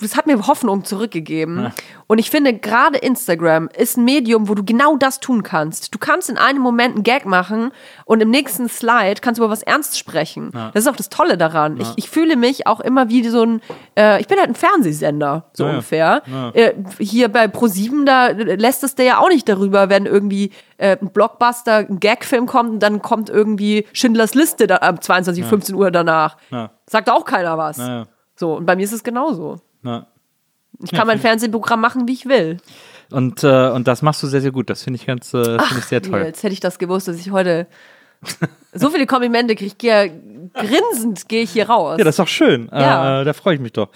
es 0.02 0.16
hat 0.16 0.26
mir 0.26 0.46
Hoffnung 0.46 0.84
zurückgegeben. 0.84 1.72
Und 2.08 2.18
ich 2.18 2.30
finde, 2.30 2.52
gerade 2.54 2.98
Instagram 2.98 3.68
ist 3.76 3.96
ein 3.96 4.04
Medium, 4.04 4.48
wo 4.48 4.54
du 4.54 4.64
genau 4.64 4.96
das 4.96 5.20
tun 5.20 5.42
kannst. 5.42 5.94
Du 5.94 5.98
kannst 5.98 6.28
in 6.28 6.36
einem 6.36 6.60
Moment 6.60 6.94
einen 6.96 7.04
Gag 7.04 7.26
machen 7.26 7.70
und 8.04 8.20
im 8.20 8.30
nächsten 8.30 8.68
Slide 8.68 9.20
kannst 9.20 9.38
du 9.38 9.44
über 9.44 9.52
was 9.52 9.62
ernst 9.62 9.98
sprechen. 9.98 10.50
Das 10.52 10.84
ist 10.84 10.88
auch 10.88 10.96
das 10.96 11.08
Tolle 11.08 11.38
daran. 11.38 11.80
Ich, 11.80 11.88
ich 11.96 12.10
fühle 12.10 12.36
mich 12.36 12.66
auch 12.66 12.80
immer 12.80 13.08
wie 13.08 13.26
so 13.28 13.42
ein, 13.44 13.60
äh, 13.96 14.20
ich 14.20 14.26
bin 14.26 14.38
halt 14.38 14.48
ein 14.48 14.54
Fernsehsender, 14.54 15.44
so 15.52 15.64
Ja, 15.64 15.68
ja. 15.68 15.74
ungefähr. 15.76 16.22
Ja. 16.26 16.50
Äh, 16.50 16.74
hier 16.98 17.28
bei 17.28 17.44
Pro7, 17.46 18.04
da 18.04 18.28
lässt 18.28 18.84
es 18.84 18.94
der 18.94 19.04
ja 19.06 19.18
auch 19.18 19.28
nicht 19.28 19.48
darüber, 19.48 19.88
wenn 19.88 20.06
irgendwie 20.06 20.50
äh, 20.76 20.96
ein 21.00 21.12
Blockbuster, 21.12 21.78
ein 21.78 22.00
Gagfilm 22.00 22.46
kommt 22.46 22.70
und 22.70 22.82
dann 22.82 23.02
kommt 23.02 23.30
irgendwie 23.30 23.86
Schindlers 23.92 24.34
Liste 24.34 24.66
da, 24.66 24.76
ab 24.76 25.02
22, 25.02 25.44
15 25.44 25.74
Uhr 25.74 25.90
danach. 25.90 26.36
Ja. 26.50 26.70
Sagt 26.86 27.10
auch 27.10 27.24
keiner 27.24 27.58
was. 27.58 27.78
Ja, 27.78 27.88
ja. 27.88 28.06
So, 28.36 28.56
und 28.56 28.66
bei 28.66 28.76
mir 28.76 28.84
ist 28.84 28.92
es 28.92 29.04
genauso. 29.04 29.60
Ja. 29.82 30.06
Ich 30.82 30.90
kann 30.90 31.06
mein 31.06 31.20
Fernsehprogramm 31.20 31.80
machen, 31.80 32.08
wie 32.08 32.12
ich 32.12 32.26
will. 32.26 32.56
Und, 33.10 33.44
äh, 33.44 33.68
und 33.70 33.86
das 33.86 34.02
machst 34.02 34.22
du 34.22 34.26
sehr, 34.26 34.40
sehr 34.40 34.50
gut. 34.50 34.70
Das 34.70 34.82
finde 34.82 34.98
ich 34.98 35.06
ganz, 35.06 35.32
äh, 35.34 35.44
finde 35.44 35.78
ich 35.78 35.84
sehr 35.84 36.02
toll. 36.02 36.20
Jetzt 36.20 36.42
hätte 36.42 36.54
ich 36.54 36.60
das 36.60 36.78
gewusst, 36.78 37.08
dass 37.08 37.18
ich 37.18 37.30
heute 37.30 37.66
so 38.72 38.90
viele 38.90 39.06
Komplimente 39.06 39.54
kriege. 39.54 39.66
Ich 39.66 39.78
gehe 39.78 40.06
ja 40.06 40.12
grinsend 40.54 41.28
gehe 41.28 41.42
ich 41.42 41.50
hier 41.50 41.68
raus. 41.68 41.98
Ja, 41.98 42.04
das 42.04 42.12
ist 42.12 42.18
doch 42.18 42.28
schön. 42.28 42.68
Ja. 42.72 43.20
Äh, 43.20 43.24
da 43.24 43.32
freue 43.32 43.54
ich 43.54 43.60
mich 43.60 43.72
doch. 43.72 43.88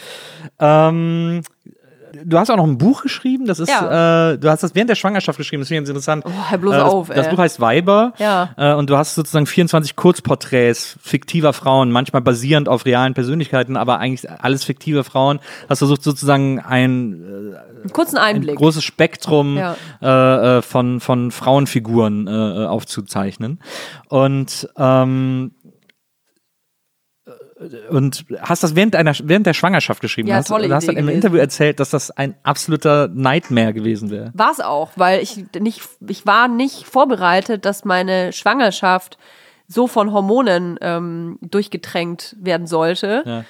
Ähm, 0.59 1.43
du 2.25 2.39
hast 2.39 2.51
auch 2.51 2.57
noch 2.57 2.65
ein 2.67 2.79
Buch 2.79 3.03
geschrieben. 3.03 3.47
Das 3.47 3.59
ist, 3.61 3.69
Ja. 3.69 4.33
äh, 4.33 4.39
du 4.39 4.49
hast 4.51 4.63
das 4.63 4.75
während 4.75 4.91
der 4.91 4.95
Schwangerschaft 4.95 5.39
geschrieben. 5.39 5.61
Das 5.63 5.69
finde 5.69 5.83
ich 5.83 5.89
ganz 5.89 5.91
interessant. 5.91 6.25
Oh, 6.27 6.51
hör 6.51 6.59
bloß 6.59 6.75
äh, 6.75 6.79
das, 6.79 6.93
auf, 6.93 7.09
Das 7.09 7.27
ey. 7.27 7.31
Buch 7.33 7.39
heißt 7.39 7.61
Weiber. 7.61 8.13
Ja. 8.19 8.51
Äh, 8.57 8.75
und 8.75 8.89
du 8.91 8.97
hast 8.97 9.15
sozusagen 9.15 9.47
24 9.47 9.97
Kurzporträts 9.97 10.97
fiktiver 11.03 11.53
Frauen, 11.53 11.91
manchmal 11.93 12.23
basierend 12.23 12.69
auf 12.69 12.85
realen 12.87 13.15
Persönlichkeiten, 13.15 13.77
aber 13.77 13.99
eigentlich 13.99 14.31
alles 14.31 14.65
fiktive 14.65 15.05
Frauen. 15.05 15.41
Hast 15.69 15.79
versucht 15.79 16.03
sozusagen 16.03 16.61
ein 16.61 16.67
Einen 17.83 17.93
kurzen 17.93 18.17
ein 18.19 18.37
Einblick. 18.37 18.57
großes 18.57 18.83
Spektrum 18.83 19.57
Ja. 19.57 19.77
äh, 20.03 20.59
äh, 20.59 20.63
von, 20.63 21.01
von 21.01 21.31
Frauenfiguren 21.31 22.27
äh, 22.27 22.31
äh, 22.33 22.67
aufzuzeichnen. 22.67 23.61
Und 24.09 24.69
ähm, 24.77 25.53
äh, 25.53 25.56
und 27.91 28.27
hast 28.41 28.62
das 28.62 28.77
während, 28.77 28.95
einer, 28.97 29.15
während 29.24 29.47
der 29.47 29.55
Schwangerschaft 29.55 30.01
geschrieben. 30.03 30.28
Ja, 30.28 30.37
hast, 30.37 30.49
tolle 30.49 30.69
du 30.69 30.74
hast 30.74 30.89
dann 30.89 30.97
im. 30.97 31.09
Interview 31.09 31.39
erzählt, 31.39 31.81
dass 31.81 31.91
das 31.91 32.11
ein 32.11 32.35
absoluter 32.43 33.09
Nightmare 33.09 33.73
gewesen 33.73 34.11
wäre. 34.11 34.31
War 34.35 34.51
es 34.53 34.61
auch, 34.61 34.91
weil 34.97 35.23
ich 35.23 35.45
nicht, 35.59 35.81
ich 36.07 36.27
war 36.27 36.49
nicht 36.49 36.85
vorbereitet, 36.87 37.65
dass 37.65 37.85
meine 37.85 38.33
Schwangerschaft 38.33 39.16
so 39.69 39.87
von 39.87 40.12
Hormonen 40.12 40.78
ähm, 40.83 41.39
durchgetränkt 41.41 42.37
werden 42.39 42.66
sollte. 42.66 43.23
Ja. 43.24 43.45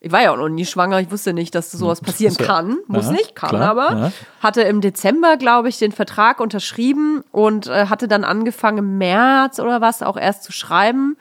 Ich 0.00 0.10
war 0.10 0.20
ja 0.22 0.32
auch 0.32 0.36
noch 0.36 0.48
nie 0.48 0.66
schwanger, 0.66 0.98
ich 0.98 1.12
wusste 1.12 1.32
nicht, 1.32 1.54
dass 1.54 1.70
sowas 1.70 2.00
passieren 2.00 2.34
Ja. 2.40 2.44
kann. 2.44 2.78
Muss 2.88 3.06
Ja, 3.06 3.12
nicht, 3.12 3.36
kann 3.36 3.50
klar, 3.50 3.70
aber. 3.70 3.90
ja. 3.96 4.12
Hatte 4.40 4.62
im 4.62 4.80
Dezember, 4.80 5.36
glaube 5.36 5.68
ich, 5.68 5.78
den 5.78 5.92
Vertrag 5.92 6.40
unterschrieben 6.40 7.22
und 7.30 7.68
äh, 7.68 7.86
hatte 7.86 8.08
dann 8.08 8.24
angefangen, 8.24 8.78
im 8.78 8.98
März 8.98 9.60
oder 9.60 9.80
was 9.80 10.02
auch 10.02 10.16
erst 10.16 10.42
zu 10.42 10.50
schreiben. 10.50 11.16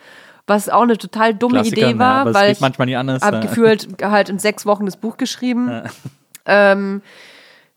Was 0.51 0.67
auch 0.67 0.81
eine 0.81 0.97
total 0.97 1.33
dumme 1.33 1.61
Klassiker, 1.61 1.89
Idee 1.89 1.97
war, 1.99 2.25
ja, 2.25 2.33
weil 2.33 2.51
ich 2.51 2.59
manchmal 2.59 2.87
nicht 2.87 2.97
anders, 2.97 3.23
habe 3.23 3.37
ja. 3.37 3.41
gefühlt 3.41 3.87
halt 4.01 4.27
in 4.27 4.37
sechs 4.37 4.65
Wochen 4.65 4.85
das 4.85 4.97
Buch 4.97 5.15
geschrieben. 5.15 5.83
Ähm, 6.45 7.01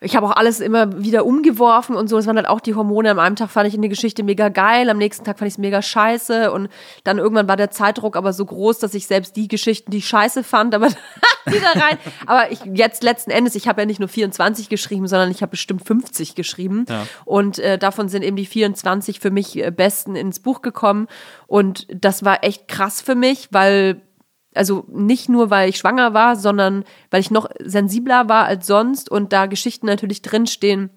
ich 0.04 0.16
habe 0.16 0.26
auch 0.26 0.36
alles 0.36 0.60
immer 0.60 1.02
wieder 1.02 1.24
umgeworfen 1.24 1.96
und 1.96 2.08
so. 2.08 2.18
Es 2.18 2.26
waren 2.26 2.36
halt 2.36 2.48
auch 2.48 2.60
die 2.60 2.74
Hormone. 2.74 3.10
Am 3.10 3.18
einen 3.18 3.36
Tag 3.36 3.50
fand 3.50 3.66
ich 3.66 3.74
eine 3.74 3.88
Geschichte 3.88 4.22
mega 4.22 4.50
geil, 4.50 4.90
am 4.90 4.98
nächsten 4.98 5.24
Tag 5.24 5.38
fand 5.38 5.48
ich 5.48 5.54
es 5.54 5.58
mega 5.58 5.80
scheiße. 5.80 6.52
Und 6.52 6.68
dann 7.04 7.18
irgendwann 7.18 7.48
war 7.48 7.56
der 7.56 7.70
Zeitdruck 7.70 8.16
aber 8.16 8.32
so 8.32 8.44
groß, 8.44 8.78
dass 8.78 8.94
ich 8.94 9.06
selbst 9.06 9.36
die 9.36 9.48
Geschichten, 9.48 9.90
die 9.90 9.98
ich 9.98 10.06
scheiße 10.06 10.44
fand, 10.44 10.74
aber 10.74 10.88
wieder 11.46 11.68
rein. 11.74 11.98
Aber 12.26 12.52
ich 12.52 12.60
jetzt 12.74 13.02
letzten 13.02 13.30
Endes, 13.30 13.54
ich 13.54 13.66
habe 13.66 13.82
ja 13.82 13.86
nicht 13.86 14.00
nur 14.00 14.08
24 14.08 14.68
geschrieben, 14.68 15.08
sondern 15.08 15.30
ich 15.30 15.40
habe 15.42 15.50
bestimmt 15.50 15.86
50 15.86 16.34
geschrieben. 16.34 16.84
Ja. 16.88 17.06
Und 17.24 17.58
äh, 17.58 17.78
davon 17.78 18.08
sind 18.08 18.22
eben 18.22 18.36
die 18.36 18.46
24 18.46 19.20
für 19.20 19.30
mich 19.30 19.56
äh, 19.56 19.70
besten 19.70 20.16
ins 20.16 20.40
Buch 20.40 20.60
gekommen. 20.60 21.08
Und 21.46 21.86
das 21.90 22.24
war 22.24 22.44
echt 22.44 22.68
krass 22.68 23.00
für 23.00 23.14
mich, 23.14 23.48
weil 23.50 24.02
also 24.54 24.84
nicht 24.88 25.28
nur, 25.28 25.50
weil 25.50 25.68
ich 25.68 25.78
schwanger 25.78 26.14
war, 26.14 26.36
sondern 26.36 26.84
weil 27.10 27.20
ich 27.20 27.30
noch 27.30 27.48
sensibler 27.60 28.28
war 28.28 28.44
als 28.46 28.66
sonst 28.66 29.10
und 29.10 29.32
da 29.32 29.46
Geschichten 29.46 29.86
natürlich 29.86 30.22
drinstehen, 30.22 30.90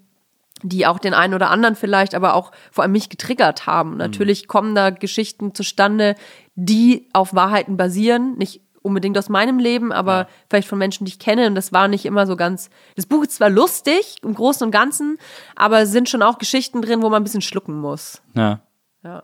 die 0.63 0.85
auch 0.87 0.99
den 0.99 1.13
einen 1.13 1.33
oder 1.33 1.49
anderen 1.49 1.75
vielleicht, 1.75 2.15
aber 2.15 2.33
auch 2.33 2.51
vor 2.71 2.83
allem 2.83 2.91
mich 2.91 3.09
getriggert 3.09 3.67
haben. 3.67 3.97
Natürlich 3.97 4.47
kommen 4.47 4.75
da 4.75 4.89
Geschichten 4.89 5.53
zustande, 5.53 6.15
die 6.55 7.09
auf 7.13 7.35
Wahrheiten 7.35 7.77
basieren, 7.77 8.37
nicht 8.37 8.61
unbedingt 8.81 9.17
aus 9.17 9.29
meinem 9.29 9.59
Leben, 9.59 9.91
aber 9.91 10.27
vielleicht 10.49 10.67
von 10.67 10.79
Menschen, 10.79 11.05
die 11.05 11.11
ich 11.11 11.19
kenne. 11.19 11.47
Und 11.47 11.55
das 11.55 11.73
war 11.73 11.87
nicht 11.87 12.05
immer 12.05 12.25
so 12.25 12.35
ganz. 12.35 12.69
Das 12.95 13.05
Buch 13.05 13.23
ist 13.23 13.33
zwar 13.33 13.49
lustig 13.49 14.17
im 14.23 14.33
Großen 14.33 14.65
und 14.65 14.71
Ganzen, 14.71 15.17
aber 15.55 15.81
es 15.81 15.91
sind 15.91 16.09
schon 16.09 16.23
auch 16.23 16.37
Geschichten 16.37 16.81
drin, 16.81 17.01
wo 17.01 17.09
man 17.09 17.21
ein 17.21 17.23
bisschen 17.23 17.41
schlucken 17.41 17.79
muss. 17.79 18.21
Ja. 18.33 18.61
Ja. 19.03 19.21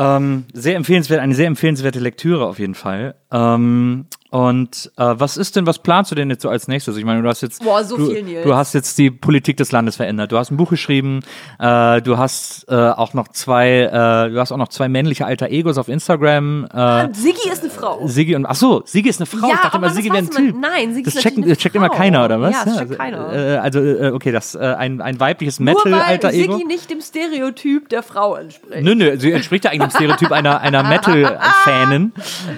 Ähm, 0.00 0.44
sehr 0.54 0.76
empfehlenswert, 0.76 1.20
eine 1.20 1.34
sehr 1.34 1.46
empfehlenswerte 1.46 2.00
Lektüre 2.00 2.46
auf 2.46 2.58
jeden 2.58 2.74
Fall. 2.74 3.16
Ähm, 3.30 4.06
und 4.30 4.90
äh, 4.96 5.02
was 5.16 5.36
ist 5.36 5.56
denn, 5.56 5.66
was 5.66 5.78
planst 5.80 6.10
du 6.12 6.14
denn 6.14 6.30
jetzt 6.30 6.42
so 6.42 6.48
als 6.48 6.68
nächstes? 6.68 6.96
Ich 6.96 7.04
meine, 7.04 7.20
du 7.22 7.28
hast 7.28 7.40
jetzt, 7.40 7.64
Boah, 7.64 7.82
so 7.84 7.96
du, 7.96 8.14
du 8.44 8.54
hast 8.54 8.74
jetzt 8.74 8.96
die 8.98 9.10
Politik 9.10 9.56
des 9.56 9.72
Landes 9.72 9.96
verändert. 9.96 10.30
Du 10.30 10.38
hast 10.38 10.50
ein 10.52 10.56
Buch 10.56 10.70
geschrieben. 10.70 11.20
Äh, 11.58 12.00
du 12.02 12.16
hast 12.16 12.66
äh, 12.68 12.74
auch 12.74 13.12
noch 13.14 13.26
zwei, 13.28 13.68
äh, 13.80 14.30
du 14.30 14.38
hast 14.38 14.52
auch 14.52 14.56
noch 14.56 14.68
zwei 14.68 14.88
männliche 14.88 15.26
alter 15.26 15.48
Egos 15.48 15.78
auf 15.78 15.88
Instagram. 15.88 16.66
Äh, 16.72 17.08
Siggi 17.12 17.48
ist 17.50 17.62
eine 17.62 17.70
Frau. 17.70 18.06
Siggi 18.06 18.36
und 18.36 18.46
ach 18.46 18.54
so, 18.54 18.82
Siggi 18.84 19.08
ist 19.08 19.20
eine 19.20 19.26
Frau. 19.26 19.48
Ja, 19.48 19.54
ich 19.54 19.60
dachte 19.62 19.76
immer, 19.78 19.90
Siggi 19.90 20.08
wäre 20.10 20.18
ein 20.18 20.28
weiß 20.28 20.34
man- 20.34 20.46
Typ. 20.46 20.56
nein, 20.60 20.94
Siggi 20.94 21.02
das 21.04 21.14
ist 21.16 21.22
checkt, 21.22 21.36
natürlich 21.38 21.56
das 21.56 21.62
checkt 21.62 21.74
eine 21.76 21.84
immer 21.86 21.92
Frau. 21.94 22.00
keiner 22.02 22.24
oder 22.24 22.40
was? 22.40 22.52
Ja, 22.52 22.64
das 22.64 22.76
checkt 22.78 22.80
also, 22.90 22.94
keiner. 22.94 23.32
Äh, 23.32 23.56
also 23.58 23.80
äh, 23.80 24.10
okay, 24.12 24.30
das 24.32 24.54
äh, 24.54 24.58
ein, 24.58 25.00
ein 25.00 25.18
weibliches 25.18 25.58
Metal 25.58 25.92
alter 25.92 26.32
Ego. 26.32 26.52
Siggi 26.52 26.66
nicht 26.66 26.88
dem 26.88 27.00
Stereotyp 27.00 27.88
der 27.88 28.02
Frau 28.04 28.36
entspricht. 28.36 28.82
Nö, 28.84 28.94
nö, 28.94 29.16
sie 29.18 29.32
entspricht 29.32 29.64
ja 29.64 29.72
eigentlich 29.72 29.88
dem 29.90 29.96
Stereotyp 29.96 30.30
einer, 30.30 30.60
einer 30.60 30.82
Metal-Fanin. 30.88 32.12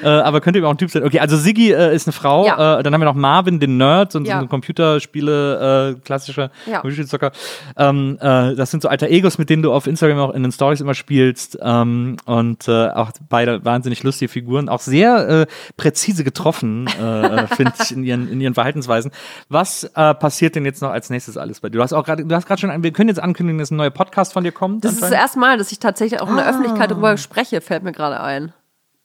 äh, 0.05 0.09
aber 0.09 0.41
könnte 0.43 0.59
eben 0.59 0.67
auch 0.67 0.73
ein 0.73 0.79
Typ 0.79 0.91
sein. 0.91 1.03
Okay, 1.05 1.19
also 1.21 1.37
Siggi 1.37 1.62
äh, 1.71 1.95
ist 1.95 2.07
eine 2.09 2.13
Frau. 2.13 2.47
Ja. 2.47 2.79
Äh, 2.79 2.83
dann 2.83 2.93
haben 2.95 3.01
wir 3.01 3.05
noch 3.05 3.15
Marvin, 3.15 3.61
den 3.61 3.77
Nerd, 3.77 4.13
so, 4.13 4.19
so 4.19 4.25
Ja. 4.25 4.39
ein 4.41 4.49
Computerspiele, 4.49 5.97
äh, 5.97 6.01
klassischer 6.01 6.51
Ja. 6.67 6.81
Computerzocker. 6.81 7.33
Ähm, 7.77 8.19
äh, 8.21 8.55
das 8.55 8.71
sind 8.71 8.83
so 8.83 8.89
alter 8.89 9.09
Egos, 9.09 9.39
mit 9.39 9.51
denen 9.51 9.63
du 9.63 9.73
auf 9.73 9.87
Instagram 9.87 10.19
auch 10.19 10.35
in 10.35 10.43
den 10.43 10.53
Stories 10.53 10.81
immer 10.81 10.95
spielst. 10.95 11.59
Ähm, 11.63 12.17
und 12.25 12.69
äh, 12.69 12.89
auch 12.89 13.11
beide 13.29 13.65
wahnsinnig 13.65 14.03
lustige 14.03 14.29
Figuren. 14.31 14.69
Auch 14.69 14.81
sehr 14.81 15.29
äh, 15.29 15.47
präzise 15.77 16.25
getroffen, 16.25 16.87
äh, 16.87 17.47
finde 17.49 17.73
ich, 17.83 17.93
in 17.93 18.05
ihren, 18.05 18.29
in 18.31 18.41
ihren 18.41 18.55
Verhaltensweisen. 18.55 19.13
Was 19.49 19.85
äh, 19.85 20.15
passiert 20.15 20.55
denn 20.57 20.65
jetzt 20.65 20.83
noch 20.83 20.91
als 20.91 21.11
nächstes 21.11 21.37
alles 21.37 21.61
bei 21.61 21.69
dir? 21.69 21.79
Du 21.79 21.83
hast 21.83 21.93
auch 21.93 22.05
gerade, 22.05 22.25
du 22.25 22.35
hast 22.35 22.47
gerade 22.47 22.61
schon, 22.61 22.71
ein- 22.71 22.83
wir 22.83 22.93
können 22.93 23.09
jetzt 23.09 23.21
ankündigen, 23.21 23.59
dass 23.59 23.71
ein 23.71 23.77
neuer 23.77 23.91
Podcast 23.91 24.33
von 24.33 24.45
dir 24.45 24.53
kommt. 24.53 24.85
Das 24.85 24.93
ist 24.93 25.03
das 25.03 25.11
erste 25.11 25.39
Mal, 25.39 25.59
dass 25.59 25.73
ich 25.73 25.79
tatsächlich 25.79 26.21
auch 26.21 26.29
in 26.29 26.37
der 26.37 26.49
Öffentlichkeit 26.49 26.91
darüber 26.91 27.17
spreche, 27.17 27.61
fällt 27.61 27.83
mir 27.83 27.93
gerade 27.93 28.21
ein. 28.21 28.53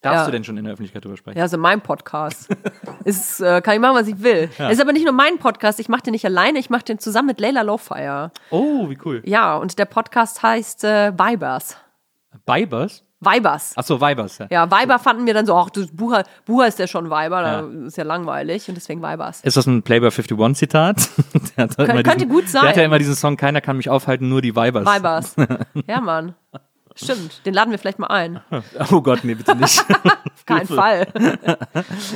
Darfst 0.08 0.22
Ja. 0.22 0.26
du 0.26 0.32
denn 0.32 0.44
schon 0.44 0.58
in 0.58 0.64
der 0.64 0.74
Öffentlichkeit 0.74 1.04
drüber 1.04 1.18
sprechen? 1.18 1.38
Ja, 1.38 1.44
also 1.44 1.58
mein 1.58 1.82
Podcast. 1.82 2.50
ist, 3.04 3.42
äh, 3.42 3.62
kann 3.62 3.76
ich 3.76 3.82
machen, 3.82 3.96
was 3.96 4.08
ich 4.08 4.22
will. 4.24 4.50
Es 4.58 4.74
ist 4.74 4.82
aber 4.82 4.94
nicht 4.94 5.04
nur 5.04 5.14
mein 5.14 5.38
Podcast, 5.38 5.80
ich 5.80 5.90
mache 5.90 6.04
den 6.04 6.12
nicht 6.12 6.26
alleine, 6.26 6.60
ich 6.60 6.70
mache 6.70 6.84
den 6.86 7.00
zusammen 7.00 7.28
mit 7.28 7.40
Leila 7.40 7.62
Lowfire. 7.62 8.32
Oh, 8.50 8.90
wie 8.90 8.98
cool. 9.06 9.22
Ja, 9.26 9.58
und 9.58 9.78
der 9.78 9.86
Podcast 9.86 10.42
heißt 10.44 10.84
äh, 10.84 11.12
Vibers. 11.14 11.78
Vibers? 12.46 13.04
Vibers. 13.20 13.76
Achso, 13.76 14.00
Vibers, 14.00 14.38
ja. 14.38 14.48
Ja, 14.52 14.72
Viber 14.72 15.00
fanden 15.00 15.26
wir 15.26 15.34
dann 15.34 15.48
so, 15.48 15.56
ach, 15.56 15.72
du, 15.72 15.88
Bucher, 15.88 16.24
Bucher 16.46 16.68
ist 16.68 16.78
ja 16.78 16.86
schon 16.86 17.06
Viber, 17.10 17.42
da 17.42 17.86
ist 17.88 17.98
ja 17.98 18.04
langweilig 18.04 18.70
und 18.70 18.76
deswegen 18.76 19.02
Vibers. 19.02 19.42
Ist 19.42 19.58
das 19.58 19.66
ein 19.66 19.82
Playboy 19.82 20.10
51 20.12 20.56
Zitat? 20.56 21.10
Der 21.58 21.64
hat 21.64 21.80
immer 21.80 22.04
könnte 22.04 22.28
gut 22.28 22.48
sein. 22.48 22.62
Der 22.62 22.70
hat 22.70 22.78
ja 22.78 22.84
immer 22.84 23.00
diesen 23.00 23.16
Song, 23.16 23.36
keiner 23.36 23.60
kann 23.60 23.78
mich 23.78 23.90
aufhalten, 23.90 24.30
nur 24.30 24.44
die 24.44 24.56
Vibers. 24.56 24.86
Vibers. 24.86 25.36
ja, 25.88 26.00
Mann. 26.00 26.36
Stimmt, 27.02 27.46
den 27.46 27.54
laden 27.54 27.72
wir 27.72 27.78
vielleicht 27.80 28.00
mal 28.00 28.08
ein. 28.08 28.42
Oh 28.92 29.02
Gott, 29.02 29.24
nee, 29.24 29.36
bitte 29.36 29.56
nicht. 29.56 29.84
Auf 30.36 30.46
keinen 30.46 30.68
Fall. 30.68 31.08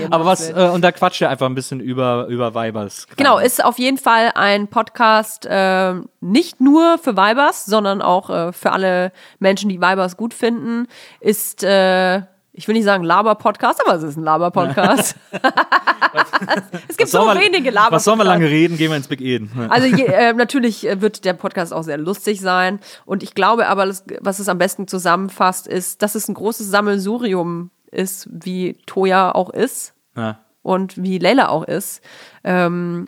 Aber 0.09 0.25
was, 0.25 0.49
äh, 0.49 0.69
und 0.73 0.81
da 0.81 0.91
quatscht 0.91 1.21
er 1.21 1.29
einfach 1.29 1.45
ein 1.47 1.55
bisschen 1.55 1.79
über, 1.79 2.27
über 2.27 2.55
Vibers. 2.55 3.07
Genau, 3.17 3.37
ist 3.37 3.63
auf 3.63 3.77
jeden 3.77 3.97
Fall 3.97 4.31
ein 4.35 4.67
Podcast 4.67 5.47
ähm, 5.49 6.09
nicht 6.19 6.61
nur 6.61 6.97
für 6.97 7.15
Vibers, 7.17 7.65
sondern 7.65 8.01
auch 8.01 8.29
äh, 8.29 8.53
für 8.53 8.71
alle 8.71 9.11
Menschen, 9.39 9.69
die 9.69 9.81
Vibers 9.81 10.17
gut 10.17 10.33
finden. 10.33 10.87
Ist, 11.19 11.63
äh, 11.63 12.21
ich 12.53 12.67
will 12.67 12.73
nicht 12.75 12.83
sagen 12.85 13.03
Laber-Podcast, 13.03 13.81
aber 13.85 13.95
es 13.97 14.03
ist 14.03 14.17
ein 14.17 14.23
Laber-Podcast. 14.23 15.15
es 16.89 16.97
gibt 16.97 17.09
so 17.09 17.19
wir- 17.25 17.35
wenige 17.39 17.69
Laber-Podcasts. 17.69 17.91
Was 17.91 18.03
sollen 18.03 18.19
wir 18.19 18.23
lange 18.25 18.45
reden? 18.49 18.77
Gehen 18.77 18.89
wir 18.91 18.97
ins 18.97 19.07
Big 19.07 19.21
Eden. 19.21 19.51
Also 19.69 19.87
je, 19.87 20.05
äh, 20.05 20.33
natürlich 20.33 20.87
äh, 20.87 21.01
wird 21.01 21.23
der 21.25 21.33
Podcast 21.33 21.73
auch 21.73 21.83
sehr 21.83 21.97
lustig 21.97 22.41
sein. 22.41 22.79
Und 23.05 23.23
ich 23.23 23.33
glaube 23.35 23.67
aber, 23.67 23.87
was 24.19 24.39
es 24.39 24.49
am 24.49 24.57
besten 24.57 24.87
zusammenfasst, 24.87 25.67
ist, 25.67 26.01
dass 26.01 26.15
es 26.15 26.27
ein 26.27 26.33
großes 26.33 26.69
Sammelsurium 26.69 27.71
ist, 27.91 28.27
wie 28.31 28.77
Toya 28.85 29.31
auch 29.33 29.49
ist 29.49 29.93
Ja. 30.15 30.39
und 30.61 31.01
wie 31.01 31.17
Leila 31.19 31.49
auch 31.49 31.63
ist. 31.63 32.01
Ähm, 32.43 33.07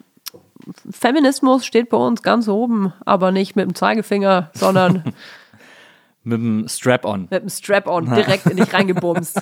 Feminismus 0.89 1.65
steht 1.65 1.89
bei 1.89 1.97
uns 1.97 2.21
ganz 2.21 2.47
oben, 2.47 2.93
aber 3.05 3.31
nicht 3.31 3.55
mit 3.55 3.65
dem 3.65 3.75
Zeigefinger, 3.75 4.49
sondern 4.53 5.03
Mit 6.23 6.37
dem 6.37 6.67
Strap-on. 6.67 7.27
mit 7.29 7.41
dem 7.43 7.49
Strap-on 7.49 8.13
direkt 8.13 8.45
in 8.45 8.57
dich 8.57 8.73
reingebumst. 8.73 9.41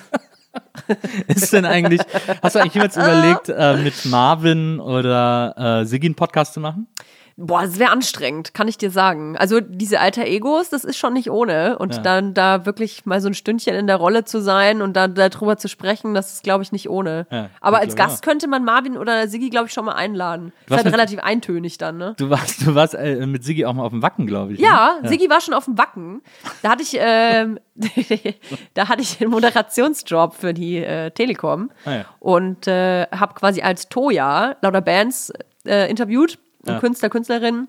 Ist 1.28 1.54
denn 1.54 1.66
eigentlich, 1.66 2.02
hast 2.42 2.56
du 2.56 2.60
eigentlich 2.60 2.74
jemals 2.74 2.96
überlegt, 2.98 3.50
äh, 3.50 3.78
mit 3.78 4.06
Marvin 4.06 4.80
oder 4.80 5.84
äh, 5.86 5.96
einen 6.08 6.16
Podcast 6.16 6.54
zu 6.54 6.60
machen? 6.60 6.88
Boah, 7.38 7.62
das 7.62 7.80
wäre 7.80 7.92
anstrengend, 7.92 8.54
kann 8.54 8.68
ich 8.68 8.78
dir 8.78 8.92
sagen. 8.92 9.36
Also 9.38 9.60
diese 9.62 10.00
alter 10.00 10.26
Egos, 10.26 10.70
das 10.70 10.84
ist 10.84 10.98
schon 10.98 11.14
nicht 11.14 11.32
ohne. 11.32 11.78
Und 11.80 11.96
Ja. 11.96 12.02
dann 12.02 12.34
da 12.34 12.66
wirklich 12.66 13.06
mal 13.06 13.22
so 13.22 13.28
ein 13.30 13.34
Stündchen 13.34 13.74
in 13.76 13.88
der 13.88 13.96
Rolle 13.96 14.26
zu 14.26 14.42
sein 14.42 14.82
und 14.82 14.94
dann 14.94 15.16
darüber 15.16 15.58
zu 15.58 15.68
sprechen, 15.68 16.14
das 16.14 16.34
ist, 16.34 16.44
glaube 16.44 16.64
ich, 16.64 16.72
nicht 16.72 16.90
ohne. 16.90 17.26
Ja, 17.32 17.50
Aber 17.62 17.80
als 17.80 17.96
Gast 17.96 18.24
könnte 18.24 18.48
man 18.48 18.64
Marvin 18.64 18.98
oder 18.98 19.28
Siggi, 19.28 19.50
glaube 19.50 19.68
ich, 19.68 19.74
schon 19.74 19.86
mal 19.86 19.94
einladen. 19.94 20.52
ist 20.66 20.72
halt 20.76 20.86
mit- 20.86 20.94
relativ 20.94 21.20
eintönig 21.20 21.78
dann, 21.78 21.98
ne? 21.98 22.14
Du 22.18 22.30
warst, 22.30 22.66
du 22.68 22.76
warst 22.76 22.94
äh, 22.96 23.26
mit 23.26 23.44
Siggi 23.44 23.66
auch 23.66 23.74
mal 23.74 23.84
auf 23.84 23.92
dem 23.92 24.02
Wacken, 24.04 24.28
glaube 24.28 24.54
ich. 24.54 24.60
ne? 24.60 24.66
Ja, 24.66 24.98
Siggi 25.04 25.30
war 25.30 25.42
schon 25.42 25.54
auf 25.54 25.66
dem 25.66 25.78
Wacken. 25.78 26.22
Da 26.62 26.70
hatte 26.72 26.84
ich, 26.84 26.96
ähm, 27.00 27.60
da 28.74 28.88
hatte 28.90 29.02
ich 29.02 29.22
einen 29.22 29.32
Moderationsjob 29.32 30.36
für 30.36 30.54
die 30.54 30.78
äh, 30.78 31.12
Telekom 31.12 31.72
Ah, 31.86 31.92
ja. 31.92 32.06
und 32.20 32.68
äh, 32.68 33.08
habe 33.08 33.34
quasi 33.36 33.62
als 33.62 33.90
Toya 33.90 34.56
lauter 34.62 34.82
Bands 34.82 35.32
äh, 35.66 35.90
interviewt, 35.90 36.38
Ja. 36.66 36.80
Künstler, 36.80 37.10
Künstlerinnen 37.10 37.68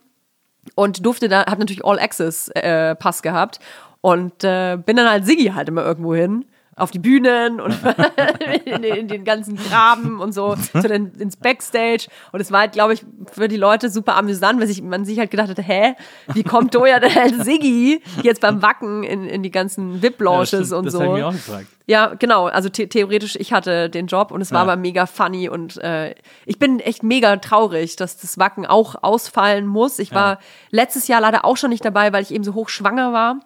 und 0.74 1.04
durfte 1.04 1.28
da, 1.28 1.46
habe 1.46 1.60
natürlich 1.60 1.84
All 1.84 1.98
Access 1.98 2.48
äh, 2.48 2.94
Pass 2.94 3.22
gehabt 3.22 3.58
und 4.00 4.44
äh, 4.44 4.76
bin 4.76 4.96
dann 4.96 5.08
halt 5.08 5.26
Siggi 5.26 5.46
halt 5.46 5.68
immer 5.68 5.84
irgendwo 5.84 6.14
hin. 6.14 6.44
Auf 6.74 6.90
die 6.90 6.98
Bühnen 6.98 7.60
und 7.60 7.74
in, 8.64 8.80
den- 8.80 8.96
in 8.96 9.08
den 9.08 9.24
ganzen 9.24 9.56
Graben 9.56 10.20
und 10.20 10.32
so, 10.32 10.56
zu 10.56 10.80
den, 10.88 11.12
ins 11.18 11.36
Backstage. 11.36 12.06
Und 12.32 12.40
es 12.40 12.50
war 12.50 12.60
halt, 12.60 12.72
glaube 12.72 12.94
ich, 12.94 13.04
für 13.30 13.46
die 13.46 13.58
Leute 13.58 13.90
super 13.90 14.16
amüsant, 14.16 14.58
weil 14.58 14.66
sich, 14.66 14.80
man 14.82 15.04
sich 15.04 15.18
halt 15.18 15.30
gedacht 15.30 15.50
hat, 15.50 15.58
hä, 15.58 15.94
wie 16.32 16.42
kommt 16.42 16.74
Doja 16.74 16.96
als 16.96 17.44
Siggi 17.44 18.00
jetzt 18.22 18.40
beim 18.40 18.62
Wacken 18.62 19.02
in, 19.02 19.26
in 19.26 19.42
die 19.42 19.50
ganzen 19.50 19.90
Ja, 19.90 19.94
das 19.96 20.02
VIP-Lounges 20.02 20.48
stimmt. 20.48 20.72
und 20.72 20.84
das 20.86 20.92
so? 20.94 21.00
habe 21.02 21.08
ich 21.10 21.18
mir 21.18 21.26
auch 21.28 21.32
gefragt. 21.32 21.66
Ja, 21.86 22.14
genau. 22.18 22.46
Also 22.46 22.70
the 22.74 22.86
theoretisch, 22.86 23.36
ich 23.36 23.52
hatte 23.52 23.90
den 23.90 24.06
Job 24.06 24.30
und 24.30 24.40
es 24.40 24.50
war 24.50 24.60
Ja. 24.64 24.72
aber 24.72 24.76
mega 24.80 25.04
funny 25.04 25.48
und 25.50 25.76
äh, 25.82 26.14
ich 26.46 26.58
bin 26.58 26.80
echt 26.80 27.02
mega 27.02 27.36
traurig, 27.36 27.96
dass 27.96 28.16
das 28.16 28.38
Wacken 28.38 28.64
auch 28.64 28.94
ausfallen 29.02 29.66
muss. 29.66 29.98
Ich 29.98 30.14
war 30.14 30.38
letztes 30.70 31.06
Jahr 31.08 31.20
leider 31.20 31.44
auch 31.44 31.56
schon 31.58 31.68
nicht 31.70 31.84
dabei, 31.84 32.12
weil 32.14 32.22
ich 32.22 32.32
eben 32.32 32.44
so 32.44 32.54
hoch 32.54 32.68
schwanger 32.70 33.12
war. 33.12 33.40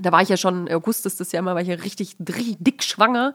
Da 0.00 0.12
war 0.12 0.22
ich 0.22 0.28
ja 0.28 0.36
schon, 0.36 0.68
August 0.70 1.06
ist 1.06 1.20
das 1.20 1.32
ja 1.32 1.40
immer, 1.40 1.54
war 1.54 1.62
ich 1.62 1.68
ja 1.68 1.76
richtig, 1.76 2.16
richtig 2.20 2.56
dick 2.60 2.82
schwanger. 2.82 3.34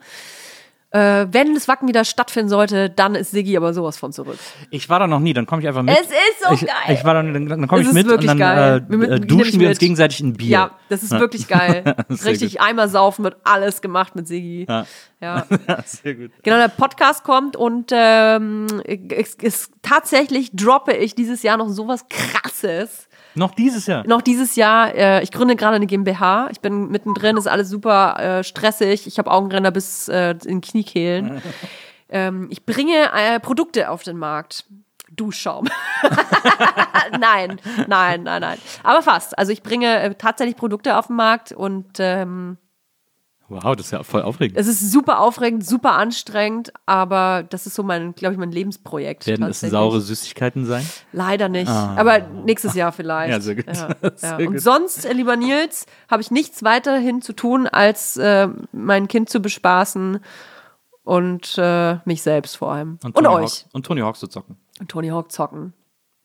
Äh, 0.93 1.27
wenn 1.31 1.53
das 1.53 1.69
Wacken 1.69 1.87
wieder 1.87 2.03
stattfinden 2.03 2.49
sollte, 2.49 2.89
dann 2.89 3.15
ist 3.15 3.31
Siggi 3.31 3.55
aber 3.55 3.73
sowas 3.73 3.97
von 3.97 4.11
zurück. 4.11 4.37
Ich 4.71 4.89
war 4.89 4.99
da 4.99 5.07
noch 5.07 5.21
nie, 5.21 5.31
dann 5.31 5.45
komme 5.45 5.61
ich 5.61 5.67
einfach 5.69 5.83
mit. 5.83 5.95
Es 5.95 6.07
ist 6.07 6.43
so 6.45 6.53
ich, 6.53 6.59
geil. 6.59 6.97
Ich 6.97 7.05
war 7.05 7.13
da, 7.13 7.23
dann, 7.23 7.47
dann 7.47 7.67
komme 7.69 7.83
ich 7.83 7.93
mit 7.93 8.11
und 8.11 8.25
dann. 8.25 8.37
Wir 8.89 9.09
äh, 9.09 9.15
äh, 9.15 9.19
duschen 9.21 9.61
wir 9.61 9.69
uns 9.69 9.79
gegenseitig 9.79 10.19
ein 10.19 10.33
Bier. 10.33 10.49
Ja, 10.49 10.71
das 10.89 11.01
ist 11.01 11.11
wirklich 11.11 11.47
geil. 11.47 11.95
Richtig 12.09 12.59
einmal 12.59 12.89
saufen 12.89 13.23
wird 13.23 13.37
alles 13.45 13.81
gemacht 13.81 14.15
mit 14.15 14.27
Siggi. 14.27 14.65
Ja. 14.67 14.85
ja. 15.21 15.45
Sehr 15.85 16.15
gut. 16.15 16.31
Genau, 16.43 16.57
der 16.57 16.67
Podcast 16.67 17.23
kommt 17.23 17.55
und 17.55 17.91
ähm, 17.93 18.67
es, 18.83 19.37
es, 19.41 19.71
tatsächlich 19.81 20.51
droppe 20.53 20.91
ich 20.91 21.15
dieses 21.15 21.41
Jahr 21.41 21.55
noch 21.55 21.69
sowas 21.69 22.07
krasses. 22.09 23.07
Noch 23.35 23.53
dieses 23.53 23.87
Jahr. 23.87 24.05
Noch 24.07 24.21
dieses 24.21 24.55
Jahr, 24.55 24.93
äh, 24.93 25.23
ich 25.23 25.31
gründe 25.31 25.55
gerade 25.55 25.75
eine 25.75 25.87
GmbH. 25.87 26.49
Ich 26.51 26.59
bin 26.59 26.89
mittendrin, 26.89 27.37
ist 27.37 27.47
alles 27.47 27.69
super 27.69 28.19
äh, 28.19 28.43
stressig. 28.43 29.07
Ich 29.07 29.17
habe 29.17 29.31
Augenränder 29.31 29.71
bis 29.71 30.07
äh, 30.07 30.35
in 30.45 30.61
Kniekehlen. 30.61 31.41
ähm, 32.09 32.47
ich 32.49 32.65
bringe 32.65 33.11
äh, 33.13 33.39
Produkte 33.39 33.89
auf 33.89 34.03
den 34.03 34.17
Markt. 34.17 34.65
Duschschaum. 35.13 35.67
nein, 37.19 37.59
nein, 37.87 38.23
nein, 38.23 38.41
nein. 38.41 38.57
Aber 38.81 39.01
fast. 39.01 39.37
Also 39.37 39.51
ich 39.51 39.61
bringe 39.61 39.99
äh, 39.99 40.15
tatsächlich 40.15 40.55
Produkte 40.55 40.97
auf 40.97 41.07
den 41.07 41.17
Markt 41.17 41.51
und 41.51 41.97
ähm, 41.99 42.57
Wow, 43.51 43.75
das 43.75 43.87
ist 43.87 43.91
ja 43.91 44.03
voll 44.03 44.21
aufregend. 44.21 44.57
es 44.57 44.67
ist 44.67 44.91
super 44.91 45.19
aufregend, 45.19 45.65
super 45.65 45.91
anstrengend, 45.93 46.71
aber 46.85 47.43
das 47.49 47.67
ist 47.67 47.75
so 47.75 47.83
mein, 47.83 48.15
glaube 48.15 48.33
ich, 48.33 48.39
mein 48.39 48.51
Lebensprojekt. 48.51 49.27
Werden 49.27 49.45
es 49.47 49.59
saure 49.59 49.99
Süßigkeiten 49.99 50.65
sein? 50.65 50.87
Leider 51.11 51.49
nicht. 51.49 51.67
Aber 51.69 52.19
nächstes 52.19 52.75
Jahr 52.75 52.93
vielleicht. 52.93 53.31
Ja, 53.31 53.41
sehr 53.41 53.55
gut. 53.55 53.65
Ja, 53.67 53.89
Sehr 54.15 54.29
ja. 54.29 54.37
Und 54.47 54.53
gut. 54.53 54.61
sonst, 54.61 55.05
äh, 55.05 55.11
lieber 55.13 55.35
Nils, 55.35 55.85
habe 56.09 56.21
ich 56.21 56.31
nichts 56.31 56.63
weiterhin 56.63 57.21
zu 57.21 57.33
tun, 57.33 57.67
als 57.67 58.15
äh, 58.17 58.47
mein 58.71 59.07
Kind 59.09 59.29
zu 59.29 59.41
bespaßen 59.41 60.19
und 61.03 61.57
äh, 61.57 61.97
mich 62.05 62.21
selbst 62.21 62.55
vor 62.57 62.71
allem. 62.71 62.99
Und, 63.03 63.15
Tony 63.15 63.27
euch. 63.27 63.41
Hawk, 63.43 63.73
und 63.73 63.85
Tony 63.85 64.01
Hawk 64.01 64.15
zu 64.15 64.27
zocken. 64.27 64.55
Und 64.79 64.89
Tony 64.89 65.09
Hawk 65.09 65.31
zocken. 65.31 65.73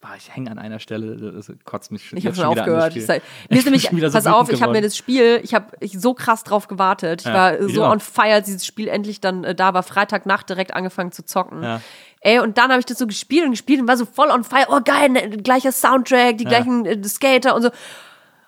Boah, 0.06 0.14
ich 0.16 0.34
hänge 0.34 0.52
an 0.52 0.58
einer 0.58 0.78
Stelle, 0.78 1.16
das 1.32 1.50
kotzt 1.64 1.90
mich 1.90 2.08
schon 2.08 2.18
Ich 2.18 2.26
habe 2.26 2.36
schon 2.36 2.44
aufgehört. 2.44 2.94
Mir 2.94 3.02
ist 3.02 3.08
nämlich, 3.64 3.90
wieder 3.90 4.10
so 4.10 4.18
pass 4.18 4.26
auf, 4.26 4.50
ich 4.50 4.62
habe 4.62 4.72
mir 4.72 4.80
das 4.82 4.96
Spiel, 4.96 5.40
ich 5.42 5.52
habe 5.52 5.66
so 5.84 6.14
krass 6.14 6.44
drauf 6.44 6.68
gewartet. 6.68 7.22
Ich 7.22 7.26
Ja, 7.26 7.34
war 7.34 7.68
so 7.68 7.84
auch. 7.84 7.90
on 7.90 7.98
fire, 7.98 8.34
als 8.34 8.46
dieses 8.46 8.64
Spiel 8.64 8.86
endlich 8.86 9.20
dann 9.20 9.42
äh, 9.42 9.54
da 9.54 9.74
war. 9.74 9.82
Freitagnacht 9.82 10.48
direkt 10.48 10.74
angefangen 10.74 11.10
zu 11.10 11.24
zocken. 11.24 11.62
Ja. 11.62 11.80
Ey, 12.20 12.38
und 12.38 12.56
dann 12.56 12.70
habe 12.70 12.78
ich 12.78 12.86
das 12.86 12.98
so 12.98 13.06
gespielt 13.08 13.44
und 13.46 13.50
gespielt 13.50 13.80
und 13.80 13.88
war 13.88 13.96
so 13.96 14.06
voll 14.06 14.30
on 14.30 14.44
fire. 14.44 14.66
Oh 14.68 14.80
geil, 14.84 15.08
ne, 15.08 15.28
gleicher 15.28 15.72
Soundtrack, 15.72 16.38
die 16.38 16.44
gleichen 16.44 16.86
äh, 16.86 17.02
Skater 17.04 17.56
und 17.56 17.62
so. 17.62 17.68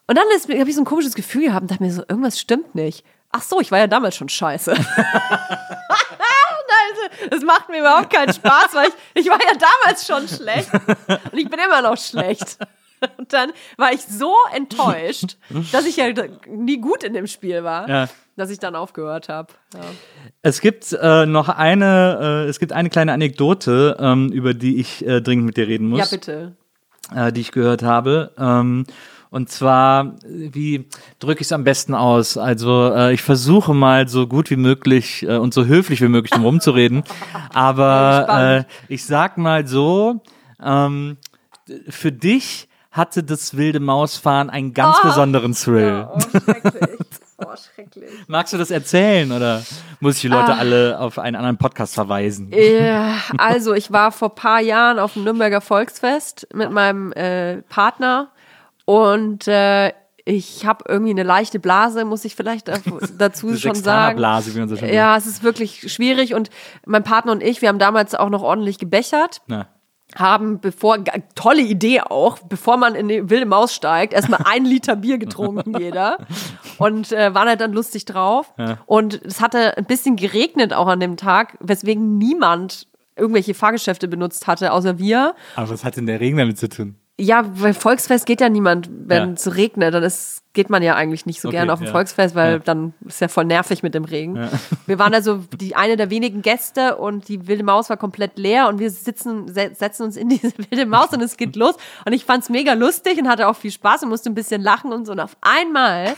Und 0.06 0.16
dann 0.16 0.24
habe 0.58 0.68
ich 0.68 0.74
so 0.76 0.82
ein 0.82 0.84
komisches 0.84 1.14
Gefühl 1.14 1.46
gehabt 1.46 1.62
und 1.62 1.70
dachte 1.72 1.82
mir 1.82 1.92
so, 1.92 2.02
irgendwas 2.08 2.38
stimmt 2.38 2.74
nicht. 2.76 3.04
ach 3.32 3.42
so, 3.42 3.60
ich 3.60 3.72
war 3.72 3.78
ja 3.78 3.88
damals 3.88 4.14
schon 4.16 4.28
scheiße. 4.28 4.74
Nein, 6.68 7.28
das 7.30 7.42
macht 7.42 7.68
mir 7.68 7.80
überhaupt 7.80 8.12
keinen 8.12 8.32
Spaß, 8.32 8.68
weil 8.74 8.88
ich, 9.14 9.24
ich 9.24 9.30
war 9.30 9.38
ja 9.40 9.52
damals 9.58 10.06
schon 10.06 10.28
schlecht 10.28 10.70
und 11.32 11.38
ich 11.38 11.48
bin 11.48 11.58
immer 11.58 11.82
noch 11.82 11.96
schlecht. 11.96 12.58
Und 13.16 13.32
dann 13.32 13.52
war 13.76 13.92
ich 13.92 14.00
so 14.04 14.34
enttäuscht, 14.52 15.36
dass 15.70 15.86
ich 15.86 15.96
ja 15.98 16.06
nie 16.48 16.80
gut 16.80 17.04
in 17.04 17.12
dem 17.12 17.28
Spiel 17.28 17.62
war, 17.62 17.88
Ja. 17.88 18.08
dass 18.36 18.50
ich 18.50 18.58
dann 18.58 18.74
aufgehört 18.74 19.28
habe. 19.28 19.52
Ja. 19.72 19.80
Es 20.42 20.60
gibt 20.60 20.92
äh, 21.00 21.24
noch 21.24 21.48
eine, 21.48 22.44
äh, 22.46 22.48
es 22.48 22.58
gibt 22.58 22.72
eine 22.72 22.90
kleine 22.90 23.12
Anekdote, 23.12 23.96
ähm, 24.00 24.32
über 24.32 24.52
die 24.52 24.80
ich 24.80 25.06
äh, 25.06 25.20
dringend 25.20 25.46
mit 25.46 25.56
dir 25.56 25.68
reden 25.68 25.88
muss. 25.88 26.00
ja, 26.00 26.06
bitte. 26.10 26.56
äh, 27.14 27.32
die 27.32 27.40
ich 27.42 27.52
gehört 27.52 27.84
habe. 27.84 28.32
Ähm, 28.36 28.84
und 29.30 29.50
zwar, 29.50 30.16
äh, 30.24 30.50
wie 30.52 30.86
drücke 31.18 31.40
ich 31.40 31.46
es 31.46 31.52
am 31.52 31.64
besten 31.64 31.94
aus? 31.94 32.36
Also 32.36 32.92
äh, 32.94 33.12
ich 33.12 33.22
versuche 33.22 33.74
mal 33.74 34.08
so 34.08 34.26
gut 34.26 34.50
wie 34.50 34.56
möglich 34.56 35.22
äh, 35.22 35.36
und 35.36 35.52
so 35.54 35.66
höflich 35.66 36.00
wie 36.00 36.08
möglich 36.08 36.30
drum 36.30 36.44
rumzureden. 36.44 37.04
Aber 37.52 38.66
äh, 38.88 38.92
ich 38.92 39.04
sag 39.04 39.38
mal 39.38 39.66
so, 39.66 40.22
ähm, 40.62 41.18
für 41.88 42.12
dich 42.12 42.68
hatte 42.90 43.22
das 43.22 43.56
wilde 43.56 43.80
Mausfahren 43.80 44.50
einen 44.50 44.74
ganz 44.74 45.00
besonderen 45.02 45.54
Thrill. 45.54 46.08
Oh, 46.10 46.20
schrecklich. 46.20 46.98
Oh, 47.40 47.54
schrecklich. 47.54 48.10
Magst 48.26 48.52
du 48.52 48.58
das 48.58 48.72
erzählen 48.72 49.30
oder 49.30 49.62
muss 50.00 50.16
ich 50.16 50.22
die 50.22 50.28
Leute 50.28 50.54
alle 50.54 50.98
auf 50.98 51.20
einen 51.20 51.36
anderen 51.36 51.56
Podcast 51.56 51.94
verweisen? 51.94 52.50
Ja, 52.50 53.14
also 53.36 53.74
ich 53.74 53.92
war 53.92 54.10
vor 54.10 54.34
paar 54.34 54.60
Jahren 54.60 54.98
auf 54.98 55.12
dem 55.12 55.22
Nürnberger 55.22 55.60
Volksfest 55.60 56.48
mit 56.52 56.72
meinem 56.72 57.12
äh, 57.12 57.58
Partner 57.68 58.32
und 58.88 59.46
äh, 59.48 59.92
ich 60.24 60.64
habe 60.64 60.84
irgendwie 60.88 61.10
eine 61.10 61.22
leichte 61.22 61.58
Blase, 61.58 62.06
muss 62.06 62.24
ich 62.24 62.34
vielleicht 62.34 62.68
da- 62.68 62.78
dazu 63.18 63.48
schon 63.54 63.74
sagen. 63.74 64.16
Sextanerblase, 64.18 64.54
wie 64.54 64.58
man 64.60 64.68
so 64.70 64.76
schön 64.76 64.92
Ja, 64.94 65.14
es 65.18 65.26
ist 65.26 65.42
wirklich 65.42 65.92
schwierig 65.92 66.32
und 66.34 66.48
mein 66.86 67.02
Partner 67.04 67.32
und 67.32 67.42
ich, 67.42 67.60
wir 67.60 67.68
haben 67.68 67.78
damals 67.78 68.14
auch 68.14 68.30
noch 68.30 68.42
ordentlich 68.42 68.78
gebechert. 68.78 69.42
Na, 69.46 69.68
haben, 70.14 70.58
bevor, 70.60 70.96
tolle 71.34 71.60
Idee 71.60 72.00
auch, 72.00 72.38
bevor 72.38 72.78
man 72.78 72.94
in 72.94 73.08
die 73.08 73.28
wilde 73.28 73.44
Maus 73.44 73.74
steigt, 73.74 74.14
erstmal 74.14 74.40
ein 74.46 74.64
Liter 74.64 74.96
Bier 74.96 75.18
getrunken, 75.18 75.74
jeder. 75.78 76.16
Und 76.78 77.12
äh, 77.12 77.34
waren 77.34 77.46
halt 77.46 77.60
dann 77.60 77.74
lustig 77.74 78.06
drauf. 78.06 78.54
Und 78.86 79.20
es 79.22 79.42
hatte 79.42 79.76
ein 79.76 79.84
bisschen 79.84 80.16
geregnet 80.16 80.72
auch 80.72 80.86
an 80.86 81.00
dem 81.00 81.18
Tag, 81.18 81.58
weswegen 81.60 82.16
niemand 82.16 82.86
irgendwelche 83.16 83.52
Fahrgeschäfte 83.52 84.08
benutzt 84.08 84.46
hatte, 84.46 84.72
außer 84.72 84.96
wir. 84.98 85.34
aber 85.56 85.68
was 85.68 85.84
hat 85.84 85.98
denn 85.98 86.06
der 86.06 86.20
Regen 86.20 86.38
damit 86.38 86.58
zu 86.58 86.70
tun? 86.70 86.96
Ja, 87.20 87.42
weil 87.60 87.74
Volksfest 87.74 88.26
geht 88.26 88.40
ja 88.40 88.48
niemand, 88.48 88.88
wenn 88.90 89.28
Ja. 89.30 89.32
es 89.34 89.56
regnet. 89.56 89.92
Dann 89.92 90.04
ist, 90.04 90.42
geht 90.52 90.70
man 90.70 90.84
ja 90.84 90.94
eigentlich 90.94 91.26
nicht 91.26 91.40
so 91.40 91.48
Okay, 91.48 91.56
gern 91.56 91.70
auf 91.70 91.80
ein 91.80 91.86
ja. 91.86 91.90
Volksfest, 91.90 92.36
weil 92.36 92.52
Ja. 92.52 92.58
dann 92.60 92.94
ist 93.06 93.20
ja 93.20 93.26
voll 93.26 93.44
nervig 93.44 93.82
mit 93.82 93.92
dem 93.94 94.04
Regen. 94.04 94.48
Wir 94.86 95.00
waren 95.00 95.12
also 95.14 95.40
die 95.60 95.74
eine 95.74 95.96
der 95.96 96.10
wenigen 96.10 96.42
Gäste 96.42 96.96
und 96.96 97.26
die 97.28 97.48
wilde 97.48 97.64
Maus 97.64 97.90
war 97.90 97.96
komplett 97.96 98.38
leer 98.38 98.68
und 98.68 98.78
wir 98.78 98.90
sitzen, 98.90 99.52
se 99.52 99.72
setzen 99.74 100.04
uns 100.04 100.16
in 100.16 100.28
diese 100.28 100.52
wilde 100.70 100.86
Maus 100.86 101.08
und 101.12 101.20
es 101.20 101.36
geht 101.36 101.56
los. 101.56 101.74
Und 102.04 102.12
ich 102.12 102.24
fand's 102.24 102.50
mega 102.50 102.74
lustig 102.74 103.18
und 103.18 103.28
hatte 103.28 103.48
auch 103.48 103.56
viel 103.56 103.72
Spaß 103.72 104.04
und 104.04 104.10
musste 104.10 104.30
ein 104.30 104.34
bisschen 104.34 104.62
lachen 104.62 104.92
und 104.92 105.04
so. 105.04 105.10
Und 105.12 105.20
auf 105.20 105.36
einmal 105.40 106.14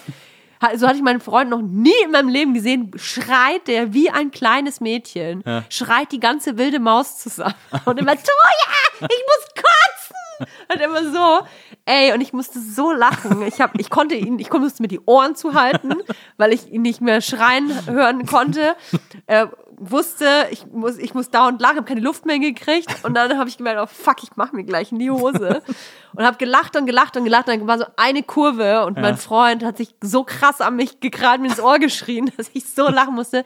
so 0.77 0.87
hatte 0.87 0.99
ich 0.99 1.03
meinen 1.03 1.21
Freund 1.23 1.49
noch 1.49 1.63
nie 1.63 1.95
in 2.05 2.11
meinem 2.11 2.29
Leben 2.29 2.53
gesehen, 2.53 2.91
schreit 2.97 3.67
der 3.67 3.95
wie 3.95 4.11
ein 4.11 4.31
kleines 4.31 4.81
Mädchen, 4.83 5.43
schreit 5.71 6.13
die 6.13 6.21
ganze 6.21 6.59
wilde 6.59 6.79
Maus 6.79 7.17
zusammen 7.17 7.55
und 7.87 7.99
immer, 7.99 8.13
Toja, 8.13 8.21
ich 9.01 9.09
muss 9.09 9.55
kotzen! 9.55 10.00
Und 10.41 10.81
immer 10.81 11.13
so, 11.13 11.47
ey, 11.85 12.13
und 12.13 12.21
ich 12.21 12.33
musste 12.33 12.61
so 12.61 12.93
lachen. 12.93 13.43
Ich, 13.43 13.61
hab, 13.61 13.79
ich 13.79 13.91
konnte 13.91 14.15
ihn, 14.15 14.39
ich 14.39 14.53
musste 14.53 14.83
mir 14.83 14.89
die 14.89 15.01
Ohren 15.01 15.35
zuhalten, 15.35 15.95
weil 16.37 16.53
ich 16.53 16.71
ihn 16.71 16.83
nicht 16.83 17.01
mehr 17.01 17.21
schreien 17.21 17.87
hören 17.87 18.27
konnte. 18.27 18.75
Äh, 19.27 19.47
wusste, 19.81 20.47
ich 20.51 20.67
muss, 20.67 20.99
ich 20.99 21.15
muss 21.15 21.31
dauernd 21.31 21.61
lachen, 21.61 21.79
habe 21.79 21.87
keine 21.87 22.03
Luft 22.03 22.27
mehr 22.27 22.39
gekriegt. 22.39 23.03
Und 23.03 23.15
dann 23.15 23.39
habe 23.39 23.49
ich 23.49 23.57
gemerkt, 23.57 23.81
oh 23.83 23.87
fuck, 23.87 24.23
ich 24.23 24.37
mache 24.37 24.55
mir 24.55 24.65
gleich 24.65 24.93
in 24.93 24.99
die 24.99 25.11
Hose. 25.11 25.63
Und 26.15 26.25
habe 26.25 26.37
gelacht 26.37 26.77
und 26.77 26.87
gelacht 26.87 27.17
und 27.17 27.25
gelacht. 27.25 27.49
Und 27.49 27.59
dann 27.59 27.67
war 27.67 27.79
so 27.79 27.87
eine 27.97 28.23
Kurve 28.23 28.85
und 28.85 28.99
mein 28.99 29.17
Freund 29.17 29.65
hat 29.65 29.79
sich 29.79 29.95
so 30.03 30.23
krass 30.25 30.61
an 30.61 30.77
mich 30.77 31.01
gekrallt, 31.01 31.41
mir 31.41 31.49
ins 31.49 31.61
Ohr 31.61 31.79
geschrien, 31.79 32.31
dass 32.37 32.51
ich 32.53 32.65
so 32.65 32.89
lachen 32.89 33.15
musste. 33.15 33.45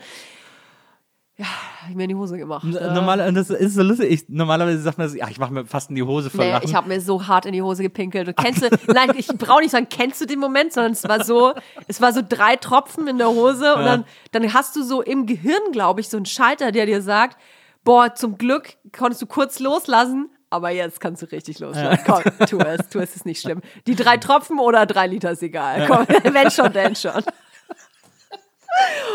Ja, 1.37 1.47
habe 1.47 1.91
ich 1.91 1.97
mir 1.97 2.05
in 2.05 2.11
die 2.11 2.15
Hose 2.15 2.39
gemacht. 2.39 2.63
N- 2.65 2.75
Ja. 2.75 2.93
Normal, 2.95 3.33
das 3.33 3.51
ist 3.51 3.75
so 3.75 3.83
lustig. 3.83 4.09
Ich, 4.11 4.29
normalerweise 4.29 4.81
sagt 4.81 4.99
man, 4.99 5.09
so, 5.09 5.17
ja, 5.17 5.27
ich 5.29 5.39
mache 5.39 5.53
mir 5.53 5.67
fast 5.67 5.91
in 5.91 5.97
die 5.97 6.03
Hose 6.05 6.31
voll 6.31 6.45
Nee, 6.49 6.59
ich 6.63 6.75
habe 6.77 6.89
mir 6.89 7.01
so 7.01 7.27
hart 7.27 7.45
in 7.47 7.53
die 7.53 7.63
Hose 7.63 7.83
gepinkelt. 7.83 8.29
Und 8.29 8.37
kennst 8.37 8.63
du, 8.63 8.69
nein, 8.93 9.11
ich 9.17 9.27
brauche 9.27 9.61
nicht 9.61 9.73
sagen, 9.73 9.89
kennst 9.91 10.21
du 10.21 10.27
den 10.27 10.39
Moment, 10.39 10.73
sondern 10.73 10.93
es 10.93 11.03
war 11.09 11.25
so, 11.25 11.53
es 11.89 12.01
war 12.01 12.13
so 12.13 12.21
drei 12.27 12.55
Tropfen 12.55 13.09
in 13.09 13.19
der 13.19 13.29
Hose 13.31 13.75
und 13.75 13.85
dann, 13.85 14.05
dann 14.31 14.55
hast 14.55 14.77
du 14.77 14.85
so 14.85 15.03
im 15.03 15.27
Gehirn, 15.27 15.73
glaube 15.73 16.01
ich, 16.01 16.09
so 16.09 16.17
einen 16.19 16.27
Schalter, 16.27 16.71
der 16.71 16.87
dir 16.87 17.03
sagt, 17.03 17.37
boah, 17.83 18.15
zum 18.15 18.39
Glück 18.39 18.75
konntest 18.97 19.21
du 19.23 19.27
kurz 19.27 19.59
loslassen, 19.59 20.31
aber 20.51 20.71
jetzt 20.71 21.01
kannst 21.01 21.21
du 21.23 21.27
richtig 21.33 21.59
loslassen. 21.59 21.99
Komm, 22.07 22.23
tu 22.47 22.59
es, 22.61 22.89
tu 22.89 23.01
es, 23.01 23.17
ist 23.17 23.27
nicht 23.27 23.41
schlimm. 23.43 23.61
Die 23.89 23.97
drei 23.97 24.19
Tropfen 24.19 24.61
oder 24.61 24.87
drei 24.87 25.09
Liter 25.09 25.33
ist 25.33 25.43
egal. 25.43 25.89
Komm, 25.89 26.07
wenn 26.33 26.49
schon, 26.53 26.73
denn 26.73 26.95
schon. 26.95 27.25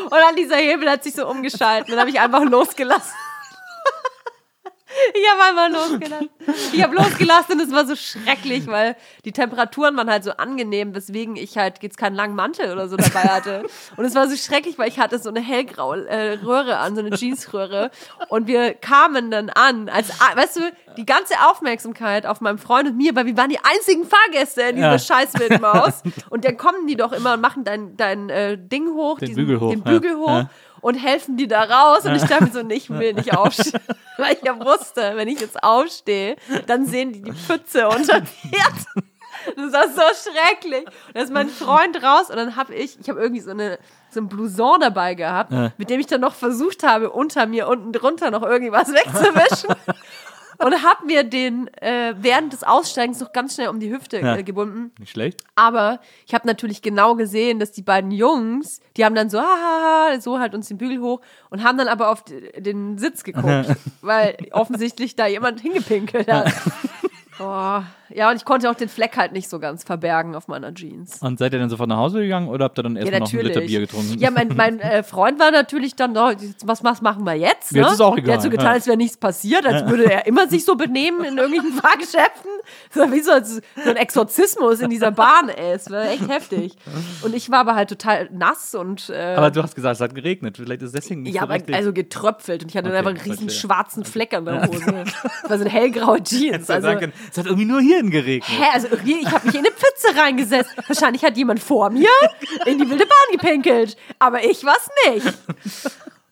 Und 0.04 0.12
dann 0.12 0.36
dieser 0.36 0.58
Hebel 0.58 0.90
hat 0.90 1.04
sich 1.04 1.14
so 1.14 1.28
umgeschalten. 1.28 1.92
Dann 1.92 2.00
habe 2.00 2.10
ich 2.10 2.20
einfach 2.20 2.44
losgelassen. 2.44 3.14
Ich 5.14 5.22
habe 5.32 5.60
einfach 5.60 5.90
losgelassen. 5.90 6.30
Ich 6.74 6.84
habe 6.84 6.96
losgelassen 6.96 7.54
und 7.60 7.62
es 7.62 7.72
war 7.72 7.86
so 7.86 7.96
schrecklich, 7.96 8.68
weil 8.68 8.96
die 9.26 9.32
Temperaturen 9.32 9.96
waren 9.96 10.10
halt 10.10 10.24
so 10.24 10.32
angenehm, 10.32 10.96
weswegen 10.96 11.36
ich 11.36 11.58
halt 11.58 11.82
jetzt 11.84 11.98
keinen 11.98 12.16
langen 12.16 12.36
Mantel 12.36 12.72
oder 12.72 12.88
so 12.88 12.98
dabei 12.98 13.22
hatte. 13.22 13.64
Und 13.98 14.06
es 14.06 14.16
war 14.16 14.28
so 14.28 14.36
schrecklich, 14.36 14.78
weil 14.80 14.88
ich 14.90 15.00
hatte 15.00 15.20
so 15.20 15.30
eine 15.30 15.42
hellgraue 15.42 16.08
äh, 16.08 16.34
Röhre 16.44 16.78
an, 16.78 16.96
so 16.96 17.02
eine 17.02 17.16
Jeansröhre. 17.16 17.92
Und 18.30 18.48
wir 18.48 18.74
kamen 18.74 19.30
dann 19.32 19.50
an, 19.50 19.90
als, 19.90 20.10
weißt 20.36 20.58
du, 20.58 20.62
die 20.98 21.06
ganze 21.06 21.36
Aufmerksamkeit 21.50 22.26
auf 22.26 22.42
meinem 22.42 22.58
Freund 22.58 22.90
und 22.90 22.98
mir, 22.98 23.16
weil 23.16 23.26
wir 23.26 23.38
waren 23.38 23.50
die 23.50 23.60
einzigen 23.60 24.06
Fahrgäste 24.06 24.62
in 24.64 24.76
dieser 24.78 24.92
Ja. 24.94 25.00
scheiß 25.00 25.34
Maus. 25.62 26.02
Und 26.30 26.46
dann 26.46 26.58
kommen 26.58 26.88
die 26.88 26.96
doch 26.96 27.12
immer 27.12 27.34
und 27.34 27.42
machen 27.42 27.64
dein, 27.64 27.96
dein 27.98 28.30
äh, 28.30 28.58
Ding 28.58 28.90
hoch, 28.94 29.20
Den 29.20 29.36
Bügel 29.36 29.60
hoch, 29.60 29.72
den 29.72 29.84
ja. 29.84 29.92
Bügel 29.92 30.18
hoch 30.18 30.30
Ja. 30.30 30.50
Und 30.82 30.96
helfen 30.96 31.38
die 31.38 31.48
da 31.48 31.64
raus. 31.64 32.06
Und 32.06 32.16
ich 32.16 32.24
dachte 32.24 32.46
mir 32.46 32.52
so, 32.52 32.62
nee, 32.64 32.76
ich 32.76 32.90
will 32.90 33.14
nicht 33.14 33.36
aufstehen. 33.36 33.80
Weil 34.18 34.34
ich 34.34 34.44
ja 34.44 34.60
wusste, 34.60 35.14
wenn 35.16 35.28
ich 35.28 35.40
jetzt 35.40 35.64
aufstehe, 35.64 36.36
dann 36.68 36.86
sehen 36.86 37.14
die 37.14 37.22
die 37.22 37.32
Pfütze 37.34 37.88
unter 37.88 38.20
mir. 38.44 38.64
Das 39.56 39.72
war 39.74 39.88
so 39.88 40.30
schrecklich. 40.30 40.86
Und 40.86 41.16
da 41.16 41.22
ist 41.22 41.32
mein 41.32 41.50
Freund 41.50 42.04
raus 42.04 42.30
und 42.30 42.36
dann 42.36 42.56
habe 42.58 42.76
ich, 42.76 43.00
ich 43.00 43.10
habe 43.10 43.22
irgendwie 43.22 43.42
so 43.42 43.52
eine 43.52 43.80
so 44.12 44.22
ein 44.22 44.28
Blouson 44.28 44.80
dabei 44.80 45.14
gehabt, 45.14 45.52
Ja. 45.52 45.72
mit 45.78 45.90
dem 45.92 46.00
ich 46.00 46.08
dann 46.08 46.22
noch 46.22 46.34
versucht 46.34 46.82
habe, 46.82 47.12
unter 47.12 47.46
mir 47.46 47.68
unten 47.68 47.94
drunter 47.94 48.32
noch 48.32 48.42
irgendwas 48.42 48.92
wegzuwischen. 48.92 49.70
und 50.60 50.84
habe 50.84 51.06
mir 51.06 51.24
den 51.24 51.68
äh, 51.82 52.14
während 52.18 52.54
des 52.54 52.64
Aussteigens 52.64 53.20
noch 53.20 53.32
ganz 53.34 53.56
schnell 53.56 53.70
um 53.70 53.80
die 53.80 53.92
Hüfte 53.92 54.20
Ja. 54.20 54.36
äh, 54.36 54.44
gebunden. 54.44 54.92
Nicht 55.00 55.12
schlecht. 55.12 55.42
Aber 55.56 56.00
ich 56.28 56.34
habe 56.34 56.46
natürlich 56.48 56.82
genau 56.82 57.16
gesehen, 57.16 57.60
dass 57.60 57.72
die 57.72 57.82
beiden 57.82 58.12
Jungs, 58.12 58.80
die 58.98 59.06
haben 59.06 59.16
dann 59.16 59.30
so, 59.30 59.40
haha, 59.40 60.20
so 60.20 60.40
halt 60.40 60.54
uns 60.54 60.68
den 60.68 60.78
Bügel 60.78 61.00
hoch 61.02 61.22
und 61.50 61.64
haben 61.64 61.78
dann 61.78 61.88
aber 61.88 62.10
auf 62.10 62.24
den 62.58 62.98
Sitz 62.98 63.24
geguckt, 63.24 63.76
weil 64.02 64.36
offensichtlich 64.52 65.16
da 65.16 65.28
jemand 65.28 65.62
hingepinkelt 65.62 66.32
hat. 66.32 66.52
Boah. 67.40 67.86
Ja, 68.12 68.30
und 68.32 68.36
ich 68.38 68.44
konnte 68.46 68.70
auch 68.70 68.76
den 68.76 68.90
Fleck 68.90 69.16
halt 69.18 69.34
nicht 69.34 69.50
so 69.50 69.60
ganz 69.60 69.84
verbergen 69.84 70.36
auf 70.36 70.48
meiner 70.48 70.74
Jeans. 70.74 71.22
Und 71.22 71.38
seid 71.38 71.54
ihr 71.54 71.60
dann 71.60 71.70
sofort 71.70 71.90
nach 71.90 71.98
Hause 71.98 72.22
gegangen 72.22 72.48
oder 72.48 72.66
habt 72.66 72.78
ihr 72.80 72.84
dann 72.84 72.96
Ja, 72.96 73.02
erstmal 73.04 73.20
noch 73.20 73.28
einen 73.28 73.38
natürlich. 73.38 73.56
Liter 73.56 73.68
Bier 73.68 73.80
getrunken? 73.82 74.20
Ja, 74.20 74.32
mein, 74.32 74.50
mein 74.56 74.80
äh, 74.80 75.04
Freund 75.04 75.40
war 75.40 75.52
natürlich 75.52 75.96
dann, 75.96 76.18
oh, 76.18 76.32
was, 76.66 76.84
was 76.84 77.02
machen 77.02 77.24
wir 77.24 77.36
jetzt? 77.36 77.72
Ne? 77.72 77.82
Jetzt 77.82 77.94
ist 77.94 78.02
auch 78.02 78.14
egal, 78.18 78.26
Der 78.26 78.36
hat 78.36 78.42
so 78.42 78.50
getan, 78.50 78.66
ja. 78.66 78.72
als 78.74 78.88
wäre 78.88 78.98
nichts 78.98 79.18
passiert, 79.18 79.66
als 79.66 79.88
würde 79.88 80.12
er 80.12 80.26
immer 80.26 80.48
sich 80.48 80.66
so 80.66 80.76
benehmen 80.76 81.24
in 81.24 81.38
irgendwelchen 81.38 81.74
Fahrgeschäften. 81.82 82.52
So 82.92 83.12
wie 83.12 83.20
so, 83.20 83.32
so 83.44 83.90
ein 83.90 83.96
Exorzismus 83.96 84.80
in 84.82 84.90
dieser 84.90 85.12
Bahn, 85.12 85.50
ey. 85.50 85.74
Es 85.74 85.90
war 85.92 86.06
echt 86.10 86.28
heftig. 86.28 86.76
Und 87.22 87.36
ich 87.36 87.52
war 87.52 87.60
aber 87.60 87.76
halt 87.76 87.90
total 87.90 88.28
nass 88.32 88.74
und 88.74 89.10
äh, 89.10 89.36
Aber 89.36 89.52
du 89.52 89.62
hast 89.62 89.76
gesagt, 89.76 89.96
es 89.96 90.02
hat 90.02 90.16
geregnet. 90.16 90.58
Vielleicht 90.58 90.82
ist 90.82 90.90
es 90.96 91.02
deswegen 91.02 91.22
nicht 91.22 91.36
ja, 91.36 91.42
so 91.42 91.46
aber 91.46 91.54
richtig. 91.56 91.76
also 91.76 91.94
getröpfelt 91.94 92.64
und 92.64 92.70
ich 92.70 92.78
hatte 92.78 92.90
Okay, 92.90 92.98
einfach 92.98 93.12
einen 93.12 93.20
riesen 93.20 93.50
verstehe. 93.50 93.70
schwarzen 93.70 94.04
Fleck 94.04 94.34
an 94.34 94.46
der 94.46 94.68
Hose. 94.68 94.80
Das 95.44 95.50
war 95.52 95.58
so 95.58 95.64
eine 95.64 95.70
hellgraue 95.74 96.24
Jeans. 96.24 96.70
Also, 96.70 96.90
es 97.32 97.38
hat 97.38 97.46
irgendwie 97.46 97.66
nur 97.66 97.82
hierhin 97.82 98.10
geregnet. 98.10 98.50
Hä, 98.50 98.66
also 98.74 98.88
irgendwie, 98.88 99.20
ich 99.22 99.32
habe 99.32 99.46
mich 99.46 99.56
in 99.56 99.66
eine 99.66 99.72
Pfütze 99.72 100.16
reingesetzt. 100.16 100.72
Wahrscheinlich 100.88 101.24
hat 101.24 101.38
jemand 101.38 101.60
vor 101.60 101.90
mir 101.90 102.10
in 102.66 102.78
die 102.78 102.90
wilde 102.90 103.06
Bahn 103.06 103.32
gepinkelt. 103.32 103.98
Aber 104.20 104.44
ich 104.44 104.64
war's 104.64 104.90
nicht. 105.08 105.26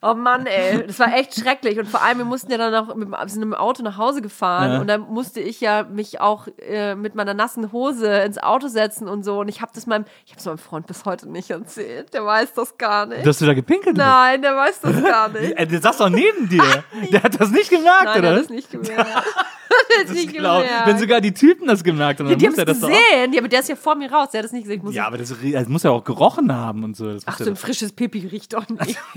Oh 0.10 0.14
Mann, 0.16 0.46
ey, 0.46 0.86
das 0.88 1.00
war 1.00 1.14
echt 1.14 1.36
schrecklich. 1.40 1.80
Und 1.80 1.88
vor 1.90 2.02
allem, 2.02 2.20
wir 2.20 2.26
mussten 2.26 2.52
ja 2.52 2.58
dann 2.58 2.74
auch 2.76 2.96
mit, 2.96 3.10
wir 3.10 3.18
sind 3.30 3.42
im 3.42 3.54
Auto 3.54 3.84
nach 3.84 3.98
Hause 3.98 4.22
gefahren 4.22 4.72
Ja. 4.74 4.80
und 4.82 4.88
dann 4.88 5.02
musste 5.02 5.40
ich 5.40 5.60
ja 5.62 5.84
mich 5.84 6.22
auch 6.22 6.48
äh, 6.60 6.96
mit 6.96 7.16
meiner 7.16 7.34
nassen 7.34 7.72
Hose 7.72 8.08
ins 8.22 8.38
Auto 8.38 8.68
setzen 8.68 9.08
und 9.08 9.24
so. 9.24 9.40
Und 9.40 9.48
ich 9.50 9.62
habe 9.62 9.72
das 9.76 9.86
meinem, 9.88 10.06
ich 10.26 10.32
habe 10.32 10.40
es 10.40 10.46
meinem 10.46 10.58
Freund 10.60 10.88
bis 10.88 11.06
heute 11.06 11.30
nicht 11.30 11.50
erzählt. 11.50 12.14
Der 12.14 12.26
weiß 12.26 12.54
das 12.54 12.78
gar 12.78 13.06
nicht. 13.06 13.26
Dass 13.26 13.40
du 13.40 13.46
da 13.46 13.54
gepinkelt 13.54 13.98
hast? 14.00 14.06
Nein, 14.06 14.42
der 14.42 14.56
weiß 14.56 14.82
das 14.82 15.04
gar 15.04 15.28
nicht. 15.40 15.58
Der 15.72 15.82
saß 15.82 15.98
doch 15.98 16.10
neben 16.10 16.48
dir. 16.50 16.84
Der 17.12 17.24
hat 17.24 17.40
das 17.40 17.50
nicht 17.52 17.70
gemerkt, 17.70 18.06
Nein, 18.06 18.16
er 18.16 18.20
oder? 18.20 18.32
hat 18.32 18.40
das 18.44 18.50
nicht 18.50 18.72
gemerkt. 18.72 19.08
es 20.06 20.12
nicht 20.12 20.34
Glaub, 20.34 20.64
gemerkt. 20.64 20.88
wenn 20.88 20.98
sogar 20.98 21.22
die 21.22 21.34
Typen 21.34 21.68
das 21.68 21.84
gemerkt 21.84 22.20
haben, 22.20 22.30
dann 22.30 22.38
die 22.40 22.48
muss 22.48 22.58
er 22.58 22.66
das 22.66 22.80
doch 22.80 22.88
auch. 22.90 22.92
gesehen. 22.94 23.34
Ja, 23.34 23.40
aber 23.40 23.48
der 23.50 23.60
ist 23.60 23.70
ja 23.70 23.76
vor 23.76 23.96
mir 23.96 24.12
raus. 24.12 24.30
Der 24.32 24.40
hat 24.40 24.46
das 24.46 24.52
nicht 24.54 24.64
gesehen. 24.64 24.92
Ja, 24.92 25.08
aber 25.08 25.18
das, 25.18 25.30
das 25.30 25.68
muss 25.68 25.84
ja 25.84 25.92
auch 25.92 26.04
gerochen 26.04 26.54
haben 26.56 26.84
und 26.84 26.96
so. 26.96 27.12
Das 27.14 27.24
Ach, 27.26 27.38
so 27.38 27.46
ja 27.46 27.52
ein 27.52 27.56
frisches 27.56 27.92
Pipi 27.92 28.26
riecht 28.28 28.54
doch 28.54 28.68
nicht. 28.70 28.98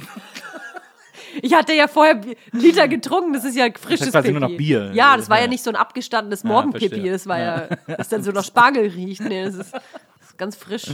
Ich 1.43 1.55
hatte 1.55 1.73
ja 1.75 1.89
vorher 1.89 2.21
Liter 2.53 2.89
getrunken, 2.89 3.33
das 3.33 3.45
ist 3.45 3.57
ja 3.57 3.67
frisches 3.79 4.11
quasi 4.11 4.29
Pipi. 4.29 4.41
nur 4.41 4.49
noch 4.49 4.57
Bier. 4.57 4.91
Ja, 4.95 5.17
das 5.17 5.29
war 5.31 5.37
ja 5.39 5.45
Ja. 5.45 5.49
nicht 5.49 5.63
so 5.65 5.71
ein 5.71 5.77
abgestandenes. 5.77 6.45
Morgenpipi, 6.45 7.09
das 7.11 7.27
war 7.27 7.39
ja, 7.39 7.69
das 7.97 8.09
dann 8.09 8.23
so 8.23 8.33
nach 8.33 8.45
Spargel 8.45 8.89
riecht. 8.89 9.21
Nee, 9.23 9.45
das 9.45 9.55
ist, 9.55 9.73
das 9.75 9.83
ist 10.31 10.39
ganz 10.39 10.57
frisch, 10.57 10.87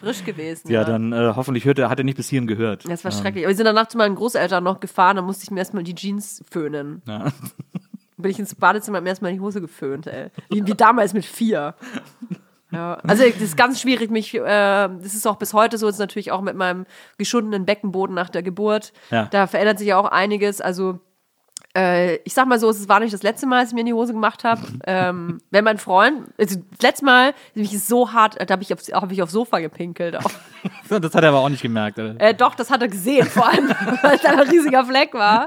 frisch 0.00 0.24
gewesen. 0.24 0.70
ja, 0.70 0.84
dann 0.84 1.12
äh, 1.12 1.32
hoffentlich 1.36 1.64
hört 1.64 1.78
er, 1.78 1.88
hat 1.90 1.98
er 1.98 2.04
nicht 2.04 2.16
bis 2.16 2.28
hierhin 2.28 2.46
gehört. 2.46 2.88
Das 2.88 3.04
war 3.04 3.12
schrecklich. 3.12 3.44
Aber 3.44 3.50
wir 3.50 3.56
sind 3.56 3.66
danach 3.66 3.88
zu 3.88 3.98
meinen 3.98 4.14
Großeltern 4.14 4.62
noch 4.64 4.80
gefahren, 4.80 5.16
da 5.16 5.22
musste 5.22 5.44
ich 5.44 5.50
mir 5.50 5.58
erstmal 5.60 5.82
die 5.84 5.94
Jeans 5.94 6.44
föhnen. 6.50 7.02
Ja. 7.06 7.32
Bin 8.16 8.30
ich 8.32 8.38
ins 8.40 8.54
Badezimmer, 8.54 9.00
mir 9.00 9.10
erstmal 9.10 9.32
die 9.32 9.40
Hose 9.40 9.60
geföhnt, 9.60 10.06
ey. 10.08 10.30
Wie, 10.50 10.66
wie 10.66 10.74
damals 10.74 11.14
mit 11.14 11.24
vier. 11.24 11.74
Ja, 12.70 12.98
also 13.06 13.24
das 13.24 13.40
ist 13.40 13.56
ganz 13.56 13.80
schwierig, 13.80 14.10
mich, 14.10 14.34
äh, 14.34 14.40
das 14.42 15.14
ist 15.14 15.26
auch 15.26 15.36
bis 15.36 15.54
heute 15.54 15.78
so, 15.78 15.86
das 15.86 15.96
ist 15.96 16.00
natürlich 16.00 16.32
auch 16.32 16.42
mit 16.42 16.54
meinem 16.54 16.84
geschundenen 17.16 17.64
Beckenboden 17.64 18.14
nach 18.14 18.28
der 18.28 18.42
Geburt. 18.42 18.92
Ja. 19.10 19.26
Da 19.26 19.46
verändert 19.46 19.78
sich 19.78 19.88
ja 19.88 19.98
auch 19.98 20.04
einiges. 20.04 20.60
Also 20.60 21.00
äh, 21.76 22.16
ich 22.24 22.34
sag 22.34 22.46
mal 22.46 22.58
so, 22.58 22.68
es 22.70 22.88
war 22.88 23.00
nicht 23.00 23.12
das 23.14 23.22
letzte 23.22 23.46
Mal, 23.46 23.60
dass 23.60 23.68
ich 23.70 23.74
mir 23.74 23.80
in 23.80 23.86
die 23.86 23.92
Hose 23.92 24.12
gemacht 24.12 24.44
habe. 24.44 24.60
ähm, 24.86 25.38
wenn 25.50 25.64
mein 25.64 25.78
Freund, 25.78 26.28
also 26.38 26.60
das 26.70 26.82
letzte 26.82 27.04
Mal, 27.04 27.34
mich 27.54 27.72
ist 27.74 27.86
so 27.88 28.12
hart, 28.12 28.36
da 28.38 28.52
habe 28.52 28.62
ich, 28.62 28.70
hab 28.72 29.10
ich 29.12 29.22
aufs 29.22 29.32
Sofa 29.32 29.58
gepinkelt. 29.60 30.16
Auch. 30.16 30.22
Das 30.88 31.14
hat 31.14 31.22
er 31.22 31.28
aber 31.28 31.40
auch 31.40 31.48
nicht 31.50 31.62
gemerkt. 31.62 31.98
Oder? 31.98 32.18
Äh, 32.18 32.34
doch, 32.34 32.54
das 32.54 32.70
hat 32.70 32.80
er 32.80 32.88
gesehen, 32.88 33.26
vor 33.26 33.46
allem, 33.46 33.68
weil 34.02 34.16
es 34.16 34.24
ein 34.24 34.40
riesiger 34.40 34.84
Fleck 34.86 35.12
war. 35.14 35.46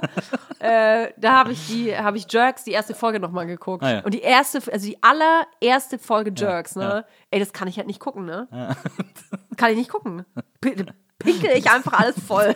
Äh, 0.59 1.07
da 1.17 1.31
habe 1.39 1.51
ich 1.51 1.67
die, 1.67 1.97
habe 1.97 2.15
ich 2.17 2.27
Jerks, 2.31 2.63
die 2.63 2.71
erste 2.71 2.93
Folge 2.93 3.19
nochmal 3.19 3.47
geguckt. 3.47 3.83
Ah, 3.83 3.91
ja. 3.91 3.99
Und 4.01 4.13
die 4.13 4.21
erste, 4.21 4.59
also 4.71 4.85
die 4.85 4.97
allererste 5.01 5.97
Folge 5.97 6.31
Jerks, 6.35 6.75
ne? 6.75 6.83
ja. 6.83 7.03
Ey, 7.31 7.39
das 7.39 7.51
kann 7.53 7.67
ich 7.67 7.77
halt 7.77 7.87
nicht 7.87 7.99
gucken, 7.99 8.25
ne? 8.25 8.47
Kann 9.57 9.71
ich 9.71 9.77
nicht 9.77 9.89
gucken. 9.89 10.25
P- 10.61 10.75
Pinkel 11.17 11.51
ich 11.55 11.69
einfach 11.71 11.93
alles 11.93 12.15
voll. 12.25 12.53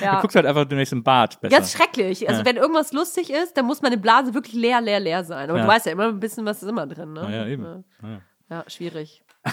Du 0.00 0.04
ja. 0.04 0.20
guckst 0.20 0.34
halt 0.34 0.46
einfach 0.46 0.64
demnächst 0.64 0.92
im 0.92 1.02
Bad 1.02 1.40
besser. 1.40 1.56
Ganz 1.56 1.72
schrecklich. 1.72 2.28
Also, 2.28 2.44
wenn 2.44 2.56
irgendwas 2.56 2.92
lustig 2.92 3.30
ist, 3.30 3.56
dann 3.56 3.66
muss 3.66 3.80
meine 3.80 3.96
Blase 3.96 4.34
wirklich 4.34 4.54
leer, 4.54 4.80
leer, 4.80 5.00
leer 5.00 5.24
sein. 5.24 5.48
Aber 5.48 5.58
Ja. 5.58 5.64
du 5.64 5.70
weißt 5.70 5.86
ja 5.86 5.92
immer 5.92 6.08
ein 6.08 6.20
bisschen, 6.20 6.44
was 6.44 6.62
ist 6.62 6.68
immer 6.68 6.86
drin, 6.86 7.12
ne? 7.12 7.28
Ja, 7.30 7.46
eben. 7.46 7.84
Ja. 8.02 8.20
Ja, 8.50 8.64
schwierig. 8.68 9.22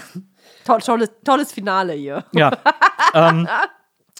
Toll, 0.64 0.80
tolles, 0.80 1.10
tolles 1.24 1.52
Finale 1.52 1.94
hier. 1.94 2.24
Ja. 2.32 2.50
ähm, 3.14 3.48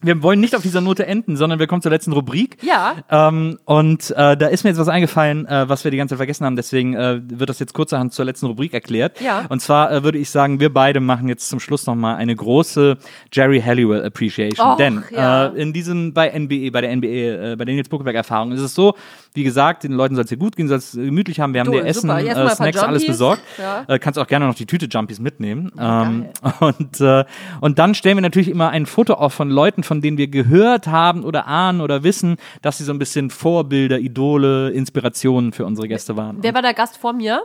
wir 0.02 0.22
wollen 0.22 0.40
nicht 0.40 0.56
auf 0.56 0.62
dieser 0.62 0.81
Note 0.81 1.06
enden, 1.06 1.36
sondern 1.36 1.59
wir 1.59 1.66
kommen 1.66 1.82
zur 1.82 1.90
letzten 1.90 2.12
Rubrik. 2.12 2.56
Ja. 2.62 2.94
Ähm, 3.10 3.59
und 3.64 4.10
äh, 4.12 4.36
da 4.36 4.47
ist 4.47 4.64
mir 4.64 4.70
jetzt 4.70 4.78
was 4.78 4.89
eingefallen, 4.89 5.47
äh, 5.47 5.68
was 5.68 5.85
wir 5.85 5.90
die 5.90 5.98
ganze 5.98 6.14
Zeit 6.14 6.18
vergessen 6.18 6.47
haben. 6.47 6.56
Deswegen 6.56 6.94
äh, 6.94 7.20
wird 7.22 7.51
das 7.51 7.59
jetzt 7.59 7.74
kurzerhand 7.74 8.12
zur 8.14 8.24
letzten 8.24 8.47
Rubrik 8.47 8.72
erklärt. 8.72 9.20
Ja. 9.20 9.44
Und 9.48 9.60
zwar 9.60 9.93
äh, 9.93 10.02
würde 10.02 10.18
ich 10.18 10.31
sagen, 10.31 10.59
wir 10.60 10.72
beide 10.72 11.01
machen 11.01 11.28
jetzt 11.28 11.48
zum 11.48 11.60
Schluss 11.60 11.86
nochmal 11.86 12.16
eine 12.16 12.35
große 12.35 12.97
Jerry 13.32 13.60
Halliwell 13.60 14.05
Appreciation. 14.05 14.66
Och, 14.66 14.77
Denn 14.77 15.05
ja. 15.10 15.47
äh, 15.47 15.60
in 15.60 15.72
diesem 15.72 16.14
bei 16.14 16.28
NBA, 16.31 16.70
bei 16.72 16.81
der 16.81 16.97
NBA, 16.97 17.06
äh, 17.06 17.56
bei 17.59 17.64
der 17.64 17.74
Nils 17.74 17.89
Buckelberg 17.89 18.16
Erfahrung 18.16 18.52
ist 18.52 18.60
es 18.60 18.74
so, 18.74 18.94
wie 19.35 19.44
gesagt, 19.44 19.85
den 19.85 19.93
Leuten 19.93 20.14
soll 20.14 20.24
es 20.24 20.31
hier 20.31 20.39
gut 20.39 20.56
gehen, 20.56 20.68
soll 20.68 20.78
es 20.78 20.93
gemütlich 20.93 21.40
haben. 21.40 21.52
Wir 21.52 21.60
haben 21.60 21.66
Du, 21.66 21.72
dir 21.72 21.85
Essen, 21.85 22.09
äh, 22.10 22.48
Snacks, 22.51 22.78
alles 22.78 23.06
besorgt. 23.06 23.43
Ja. 23.59 23.85
Äh, 23.86 23.98
kannst 23.98 24.18
auch 24.18 24.27
gerne 24.27 24.47
noch 24.47 24.55
die 24.55 24.66
Tüte 24.66 24.86
Jumpies 24.86 25.20
mitnehmen. 25.20 25.70
ähm, 25.78 26.27
geil. 26.43 26.52
und, 26.78 27.01
äh, 27.01 27.24
und 27.60 27.78
dann 27.78 27.94
stellen 27.94 28.16
wir 28.16 28.22
natürlich 28.22 28.48
immer 28.48 28.70
ein 28.70 28.86
Foto 28.86 29.14
auf 29.14 29.35
von 29.35 29.51
Leuten, 29.51 29.82
von 29.90 30.00
denen 30.00 30.18
wir 30.18 30.28
gehört 30.28 30.86
haben 30.86 31.24
oder 31.24 31.48
ahnen 31.48 31.80
oder 31.80 32.04
wissen, 32.04 32.36
dass 32.62 32.78
sie 32.78 32.84
so 32.84 32.92
ein 32.92 33.00
bisschen 33.00 33.28
Vorbilder, 33.28 33.98
Idole, 33.98 34.70
Inspirationen 34.70 35.52
für 35.52 35.66
unsere 35.66 35.88
Gäste 35.88 36.16
waren. 36.16 36.38
Wer 36.42 36.54
war 36.54 36.62
der 36.62 36.74
Gast 36.74 36.96
vor 36.96 37.12
mir? 37.12 37.42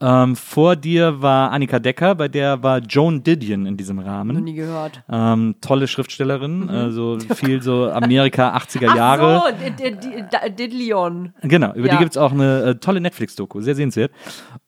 Ähm, 0.00 0.36
vor 0.36 0.76
dir 0.76 1.20
war 1.22 1.50
Annika 1.50 1.80
Decker, 1.80 2.14
bei 2.14 2.28
der 2.28 2.62
war 2.62 2.78
Joan 2.78 3.24
Didion 3.24 3.66
in 3.66 3.76
diesem 3.76 3.96
Noch 3.96 4.06
Rahmen. 4.06 4.44
nie 4.44 4.54
gehört. 4.54 5.02
Ähm, 5.10 5.56
tolle 5.60 5.88
Schriftstellerin, 5.88 6.70
also 6.70 7.18
viel 7.34 7.60
so 7.62 7.90
Amerika 7.90 8.56
80er 8.56 8.82
Mhm. 8.84 8.88
Ach 8.90 8.96
Jahre. 8.96 9.42
so, 9.48 9.64
Did- 9.64 9.80
Did- 9.80 10.04
Did- 10.32 10.58
Didleon. 10.58 11.32
Genau, 11.42 11.72
über 11.74 11.88
die 11.88 11.94
Ja. 11.94 11.98
gibt's 12.00 12.16
auch 12.16 12.30
eine 12.30 12.62
äh, 12.62 12.74
tolle 12.76 13.00
Netflix-Doku, 13.00 13.60
sehr 13.60 13.74
sehenswert. 13.74 14.12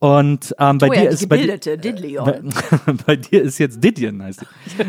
Und 0.01 0.53
ähm, 0.59 0.79
bei 0.79 0.89
Oh 0.89 0.93
dir 0.95 1.05
ja, 1.05 1.11
ist 1.11 1.29
bei, 1.29 1.37
di- 1.37 1.43
gebildete 1.43 1.79
Didleon. 1.79 2.25
bei, 2.87 2.93
bei 3.07 3.17
dir 3.17 3.43
ist 3.43 3.59
jetzt 3.59 3.85
Didion, 3.85 4.21
heißt 4.25 4.41
die. 4.41 4.47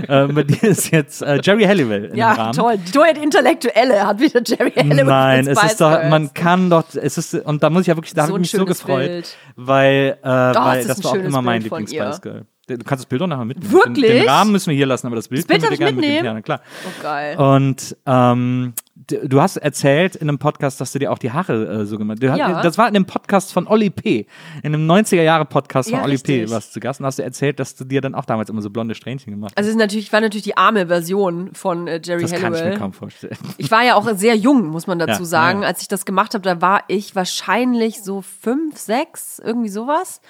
ähm, 0.09 0.33
bei 0.33 0.41
dir 0.43 0.63
ist 0.63 0.89
jetzt 0.91 1.21
äh, 1.21 1.39
Jerry 1.43 1.65
Halliwell 1.65 2.13
Ja, 2.15 2.31
Rahmen. 2.31 2.53
toll. 2.53 2.77
Die 2.79 2.97
neue 2.97 3.11
Intellektuelle 3.23 4.07
hat 4.07 4.19
wieder 4.19 4.41
Jerry 4.43 4.71
Halliwell. 4.71 5.05
Nein, 5.05 5.47
es 5.47 5.61
ist 5.63 5.79
doch, 5.79 5.91
man 6.09 6.33
kann 6.33 6.71
doch, 6.71 6.85
es 6.95 7.19
ist, 7.19 7.35
und 7.35 7.61
da 7.61 7.69
muss 7.69 7.81
ich 7.81 7.87
ja 7.87 7.95
wirklich, 7.95 8.15
da 8.15 8.23
So 8.25 8.33
habe 8.33 8.39
ich 8.43 8.51
mich 8.53 8.59
so 8.59 8.65
gefreut, 8.65 9.05
Bild. 9.07 9.37
weil, 9.55 10.17
äh, 10.31 10.55
weil 10.55 10.79
ist 10.79 10.89
das 10.89 10.97
ein 10.99 11.03
war 11.03 11.11
auch 11.11 11.15
immer 11.15 11.41
mein 11.41 11.61
Lieblings-Spice. 11.61 12.21
Girl. 12.21 12.45
Du 12.67 12.77
kannst 12.77 13.03
das 13.03 13.05
Bild 13.05 13.21
auch 13.21 13.27
nachher 13.27 13.45
mitnehmen. 13.45 13.71
Wirklich? 13.71 14.07
Den, 14.07 14.17
den 14.21 14.29
Rahmen 14.29 14.51
müssen 14.51 14.69
wir 14.69 14.75
hier 14.77 14.85
lassen, 14.85 15.07
aber 15.07 15.15
das 15.15 15.27
Bild, 15.27 15.41
Das 15.41 15.47
Bild 15.47 15.61
können 15.61 15.71
wir 15.71 15.77
gerne 15.77 15.95
mitnehmen. 15.97 16.25
Ja, 16.25 16.41
klar. 16.41 16.61
Oh, 16.85 17.01
geil. 17.01 17.37
Und 17.37 17.97
ähm, 18.05 18.73
du 19.07 19.41
hast 19.41 19.57
erzählt 19.57 20.15
in 20.15 20.29
einem 20.29 20.37
Podcast, 20.37 20.79
dass 20.81 20.91
du 20.91 20.99
dir 20.99 21.11
auch 21.11 21.17
die 21.17 21.31
Haare 21.31 21.81
äh, 21.81 21.85
so 21.85 21.97
gemacht 21.97 22.19
hast. 22.23 22.37
Ja. 22.37 22.61
Das 22.61 22.77
war 22.77 22.87
in 22.87 22.95
einem 22.95 23.05
Podcast 23.05 23.51
von 23.53 23.67
Olli 23.67 23.89
P. 23.89 24.25
In 24.63 24.73
einem 24.73 24.89
90er-Jahre-Podcast 24.89 25.89
von 25.89 25.99
Ja, 25.99 26.03
Olli 26.05 26.17
P. 26.17 26.33
richtig. 26.41 26.51
warst 26.51 26.69
du 26.69 26.73
zu 26.73 26.79
Gast 26.79 26.99
und 26.99 27.05
hast 27.05 27.19
du 27.19 27.23
erzählt, 27.23 27.59
dass 27.59 27.75
du 27.75 27.83
dir 27.83 28.01
dann 28.01 28.15
auch 28.15 28.25
damals 28.25 28.49
immer 28.49 28.61
so 28.61 28.69
blonde 28.69 28.95
Strähnchen 28.95 29.31
gemacht 29.33 29.51
hast. 29.51 29.57
Also 29.57 29.69
es 29.69 29.75
ist 29.75 29.79
natürlich, 29.79 30.13
war 30.13 30.21
natürlich 30.21 30.43
die 30.43 30.57
arme 30.57 30.87
Version 30.87 31.53
von 31.53 31.87
äh, 31.87 31.99
Jerry 32.03 32.21
das 32.21 32.31
kann 32.31 32.39
ich 32.39 32.49
mir 32.49 32.57
Halliwell. 32.57 32.77
kaum 32.79 32.93
vorstellen. 32.93 33.37
Ich 33.57 33.71
war 33.71 33.83
ja 33.83 33.95
auch 33.95 34.07
sehr 34.15 34.35
jung, 34.35 34.67
muss 34.67 34.87
man 34.87 34.99
dazu 34.99 35.21
Ja, 35.23 35.25
sagen. 35.25 35.63
Als 35.65 35.81
ich 35.81 35.87
das 35.87 36.05
gemacht 36.05 36.33
habe, 36.33 36.43
da 36.43 36.61
war 36.61 36.83
ich 36.87 37.15
wahrscheinlich 37.15 38.01
so 38.03 38.21
fünf, 38.21 38.77
sechs, 38.77 39.39
irgendwie 39.43 39.69
sowas. 39.69 40.21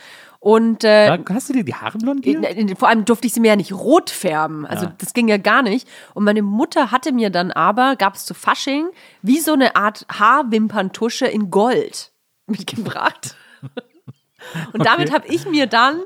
Und 0.44 0.84
äh, 0.84 1.20
hast 1.30 1.50
du 1.50 1.54
dir 1.54 1.64
die 1.64 1.76
Haare 1.76 2.00
blondiert? 2.00 2.44
in- 2.44 2.68
in- 2.70 2.76
vor 2.76 2.90
allem 2.90 3.06
durfte 3.06 3.28
ich 3.28 3.34
sie 3.34 3.40
mir 3.40 3.50
ja 3.50 3.56
nicht 3.56 3.72
rot 3.74 4.10
färben. 4.10 4.66
Also 4.66 4.86
Ja. 4.88 4.96
das 4.98 5.14
ging 5.14 5.28
ja 5.28 5.38
gar 5.38 5.62
nicht. 5.62 5.88
Und 6.16 6.24
meine 6.24 6.42
Mutter 6.42 6.90
hatte 6.90 7.12
mir 7.12 7.30
dann 7.30 7.52
aber, 7.52 7.96
gab 7.96 8.16
es 8.16 8.26
zu 8.26 8.34
Fasching, 8.34 8.88
wie 9.22 9.40
so 9.40 9.54
eine 9.54 9.76
Art 9.76 10.04
Haarwimperntusche 10.12 11.28
in 11.28 11.52
Gold 11.52 12.12
mitgebracht. 12.48 13.36
Und 14.74 14.84
damit 14.84 15.14
habe 15.14 15.28
ich 15.28 15.46
mir 15.48 15.68
dann, 15.68 16.02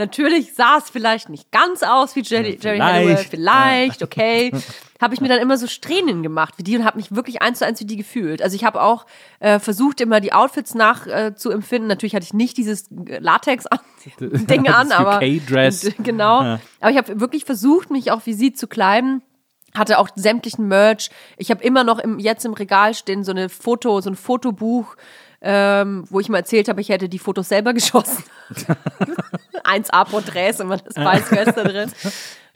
natürlich 0.00 0.54
sah 0.54 0.78
es 0.78 0.90
vielleicht 0.90 1.28
nicht 1.28 1.52
ganz 1.52 1.84
aus 1.84 2.16
wie 2.16 2.22
Jerry, 2.22 2.58
Jerry 2.60 2.76
vielleicht. 2.76 2.82
Halliwell, 2.82 3.16
vielleicht, 3.18 4.02
okay, 4.02 4.52
habe 5.00 5.14
ich 5.14 5.20
mir 5.20 5.28
dann 5.28 5.38
immer 5.38 5.56
so 5.56 5.66
Strähnen 5.66 6.22
gemacht 6.22 6.54
wie 6.56 6.62
die 6.62 6.76
und 6.76 6.84
habe 6.84 6.96
mich 6.96 7.14
wirklich 7.14 7.40
eins 7.42 7.60
zu 7.60 7.66
eins 7.66 7.80
wie 7.80 7.84
die 7.84 7.96
gefühlt. 7.96 8.42
Also 8.42 8.56
ich 8.56 8.64
habe 8.64 8.82
auch 8.82 9.06
äh, 9.38 9.58
versucht, 9.58 10.00
immer 10.00 10.20
die 10.20 10.32
Outfits 10.32 10.74
nach 10.74 11.06
äh, 11.06 11.34
zu 11.34 11.50
empfinden. 11.50 11.86
Natürlich 11.86 12.14
hatte 12.14 12.24
ich 12.24 12.34
nicht 12.34 12.56
dieses 12.56 12.86
Latex-Ding 12.90 14.68
an, 14.68 14.92
aber 14.92 15.16
UK-Dress. 15.18 15.92
genau. 15.98 16.42
Ja. 16.42 16.60
Aber 16.80 16.90
ich 16.90 16.96
habe 16.96 17.20
wirklich 17.20 17.44
versucht, 17.44 17.90
mich 17.90 18.10
auch 18.10 18.22
wie 18.24 18.34
sie 18.34 18.52
zu 18.52 18.66
kleiden. 18.66 19.22
Hatte 19.72 19.98
auch 20.00 20.08
sämtlichen 20.16 20.66
Merch. 20.66 21.10
Ich 21.36 21.52
habe 21.52 21.62
immer 21.62 21.84
noch 21.84 22.00
im, 22.00 22.18
jetzt 22.18 22.44
im 22.44 22.54
Regal 22.54 22.92
stehen 22.94 23.22
so 23.22 23.30
eine 23.30 23.48
Foto, 23.48 24.00
so 24.00 24.10
ein 24.10 24.16
Fotobuch, 24.16 24.96
ähm, 25.40 26.04
wo 26.10 26.20
ich 26.20 26.28
mal 26.28 26.38
erzählt 26.38 26.68
habe, 26.68 26.80
ich 26.80 26.88
hätte 26.88 27.08
die 27.08 27.18
Fotos 27.18 27.48
selber 27.48 27.72
geschossen. 27.74 28.24
1A 29.64 30.04
Porträts, 30.04 30.60
immer 30.60 30.76
das 30.76 30.94
da 30.94 31.64
drin. 31.64 31.92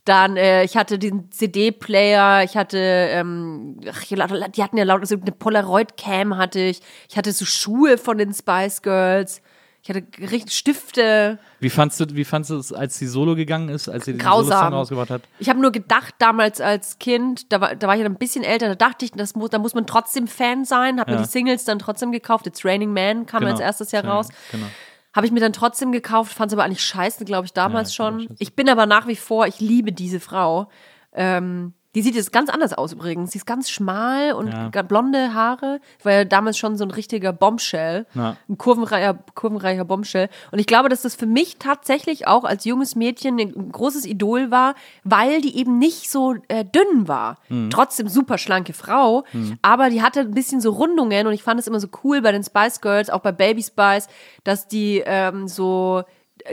Dann, 0.04 0.36
äh, 0.36 0.64
ich 0.64 0.76
hatte 0.76 0.98
diesen 0.98 1.30
CD-Player, 1.30 2.44
ich 2.44 2.56
hatte, 2.58 2.78
ähm, 2.78 3.80
ach, 3.90 4.04
die 4.04 4.62
hatten 4.62 4.76
ja 4.76 4.84
laut, 4.84 5.06
so 5.06 5.16
eine 5.16 5.32
Polaroid-Cam 5.32 6.36
hatte 6.36 6.60
ich. 6.60 6.82
Ich 7.08 7.16
hatte 7.16 7.32
so 7.32 7.46
Schuhe 7.46 7.96
von 7.96 8.18
den 8.18 8.34
Spice 8.34 8.82
Girls. 8.82 9.40
Ich 9.86 9.90
hatte 9.90 10.02
richtig 10.18 10.54
Stifte. 10.56 11.38
Wie 11.60 11.68
fandst 11.68 12.00
du, 12.00 12.06
wie 12.12 12.24
fandst 12.24 12.48
du 12.48 12.56
es, 12.56 12.72
als 12.72 12.98
sie 12.98 13.06
solo 13.06 13.34
gegangen 13.36 13.68
ist, 13.68 13.86
als 13.90 14.06
sie 14.06 14.12
den. 14.14 14.20
Solo-Song 14.20 14.72
rausgebracht 14.72 15.10
hat? 15.10 15.22
Ich 15.38 15.50
habe 15.50 15.60
nur 15.60 15.72
gedacht, 15.72 16.14
damals 16.18 16.62
als 16.62 16.98
Kind, 16.98 17.52
da 17.52 17.60
war, 17.60 17.76
da 17.76 17.86
war 17.86 17.94
ich 17.94 18.02
dann 18.02 18.12
ein 18.12 18.18
bisschen 18.18 18.44
älter, 18.44 18.68
da 18.68 18.76
dachte 18.76 19.04
ich, 19.04 19.10
das 19.10 19.34
muss, 19.34 19.50
da 19.50 19.58
muss 19.58 19.74
man 19.74 19.86
trotzdem 19.86 20.26
Fan 20.26 20.64
sein, 20.64 20.98
habe 21.00 21.10
Ja. 21.12 21.18
mir 21.18 21.24
die 21.24 21.28
Singles 21.28 21.64
dann 21.66 21.78
trotzdem 21.78 22.12
gekauft. 22.12 22.46
It's 22.46 22.64
Raining 22.64 22.94
Man 22.94 23.26
kam 23.26 23.40
Genau. 23.40 23.52
als 23.52 23.60
erstes 23.60 23.92
Jahr 23.92 24.04
Ja, 24.04 24.12
raus. 24.14 24.28
genau. 24.50 24.64
Habe 25.12 25.26
ich 25.26 25.32
mir 25.32 25.40
dann 25.40 25.52
trotzdem 25.52 25.92
gekauft, 25.92 26.32
fand 26.32 26.50
es 26.50 26.54
aber 26.56 26.64
eigentlich 26.64 26.82
scheiße, 26.82 27.26
glaube 27.26 27.44
ich, 27.44 27.52
damals 27.52 27.94
Ja, 27.94 28.06
schon. 28.06 28.26
Ich 28.38 28.54
bin 28.56 28.70
aber 28.70 28.86
nach 28.86 29.06
wie 29.06 29.16
vor, 29.16 29.46
ich 29.46 29.60
liebe 29.60 29.92
diese 29.92 30.18
Frau. 30.18 30.70
Ähm, 31.12 31.74
die 31.94 32.02
sieht 32.02 32.14
jetzt 32.16 32.32
ganz 32.32 32.50
anders 32.50 32.72
aus 32.72 32.92
übrigens. 32.92 33.32
Sie 33.32 33.38
ist 33.38 33.46
ganz 33.46 33.70
schmal 33.70 34.32
und 34.32 34.48
Ja. 34.48 34.82
blonde 34.82 35.34
Haare. 35.34 35.80
War 36.02 36.12
ja 36.12 36.24
damals 36.24 36.58
schon 36.58 36.76
so 36.76 36.84
ein 36.84 36.90
richtiger 36.90 37.32
Bombshell. 37.32 38.06
Ja. 38.14 38.36
Ein 38.48 38.58
kurvenreicher, 38.58 39.18
kurvenreicher 39.34 39.84
Bombshell. 39.84 40.28
Und 40.50 40.58
ich 40.58 40.66
glaube, 40.66 40.88
dass 40.88 41.02
das 41.02 41.14
für 41.14 41.26
mich 41.26 41.56
tatsächlich 41.58 42.26
auch 42.26 42.44
als 42.44 42.64
junges 42.64 42.96
Mädchen 42.96 43.38
ein 43.38 43.72
großes 43.72 44.06
Idol 44.06 44.50
war, 44.50 44.74
weil 45.04 45.40
die 45.40 45.56
eben 45.56 45.78
nicht 45.78 46.10
so 46.10 46.34
äh, 46.48 46.64
dünn 46.64 47.06
war. 47.08 47.36
Mhm. 47.48 47.70
Trotzdem 47.70 48.08
super 48.08 48.38
schlanke 48.38 48.72
Frau, 48.72 49.24
aber 49.62 49.90
die 49.90 50.02
hatte 50.02 50.20
ein 50.20 50.32
bisschen 50.32 50.60
so 50.60 50.72
Rundungen 50.72 51.26
und 51.26 51.32
ich 51.32 51.42
fand 51.42 51.60
es 51.60 51.66
immer 51.66 51.80
so 51.80 51.88
cool 52.02 52.20
bei 52.22 52.32
den 52.32 52.42
Spice 52.42 52.80
Girls, 52.80 53.10
auch 53.10 53.20
bei 53.20 53.32
Baby 53.32 53.62
Spice, 53.62 54.08
dass 54.42 54.66
die 54.68 55.02
ähm, 55.04 55.48
so 55.48 56.02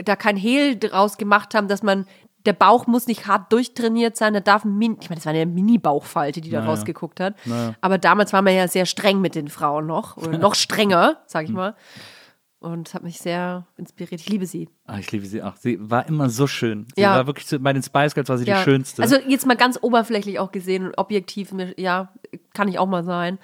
da 0.04 0.16
kein 0.16 0.36
Hehl 0.36 0.78
draus 0.78 1.18
gemacht 1.18 1.54
haben, 1.54 1.68
dass 1.68 1.82
man 1.82 2.06
der 2.46 2.52
Bauch 2.54 2.86
muss 2.86 3.06
nicht 3.06 3.26
hart 3.26 3.52
durchtrainiert 3.52 4.16
sein, 4.16 4.34
da 4.34 4.40
darf 4.40 4.64
ein 4.64 4.76
Min 4.76 4.96
ich 5.00 5.08
meine, 5.10 5.18
das 5.18 5.26
war 5.26 5.32
eine 5.32 5.46
Mini-Bauchfalte, 5.46 6.40
die 6.40 6.50
da 6.50 6.60
Naja. 6.60 6.70
rausgeguckt 6.70 7.20
hat. 7.20 7.34
Naja. 7.46 7.74
Aber 7.80 7.98
damals 7.98 8.32
war 8.32 8.42
man 8.42 8.54
ja 8.54 8.66
sehr 8.68 8.86
streng 8.86 9.20
mit 9.20 9.34
den 9.34 9.48
Frauen 9.48 9.86
noch, 9.86 10.16
oder 10.16 10.38
noch 10.38 10.54
strenger, 10.54 11.18
sag 11.26 11.42
Hm. 11.42 11.46
ich 11.50 11.54
mal. 11.54 11.74
Und 12.58 12.94
hat 12.94 13.02
mich 13.02 13.18
sehr 13.18 13.66
inspiriert. 13.76 14.20
Ich 14.20 14.28
liebe 14.28 14.46
sie. 14.46 14.68
Ah, 14.86 14.98
ich 14.98 15.10
liebe 15.10 15.26
sie 15.26 15.42
auch. 15.42 15.56
Sie 15.56 15.78
war 15.80 16.06
immer 16.06 16.30
so 16.30 16.46
schön. 16.46 16.86
Sie 16.94 17.00
Ja. 17.02 17.16
war 17.16 17.26
wirklich, 17.26 17.48
bei 17.60 17.72
den 17.72 17.82
Spice 17.82 18.14
Girls 18.14 18.28
war 18.28 18.38
sie 18.38 18.44
Ja. 18.46 18.58
die 18.58 18.62
schönste. 18.62 19.02
Also 19.02 19.16
jetzt 19.26 19.46
mal 19.46 19.56
ganz 19.56 19.80
oberflächlich 19.82 20.38
auch 20.38 20.52
gesehen 20.52 20.86
und 20.86 20.96
objektiv, 20.96 21.50
mir- 21.52 21.74
ja, 21.76 22.12
kann 22.54 22.68
ich 22.68 22.78
auch 22.78 22.86
mal 22.86 23.02
sein. 23.02 23.40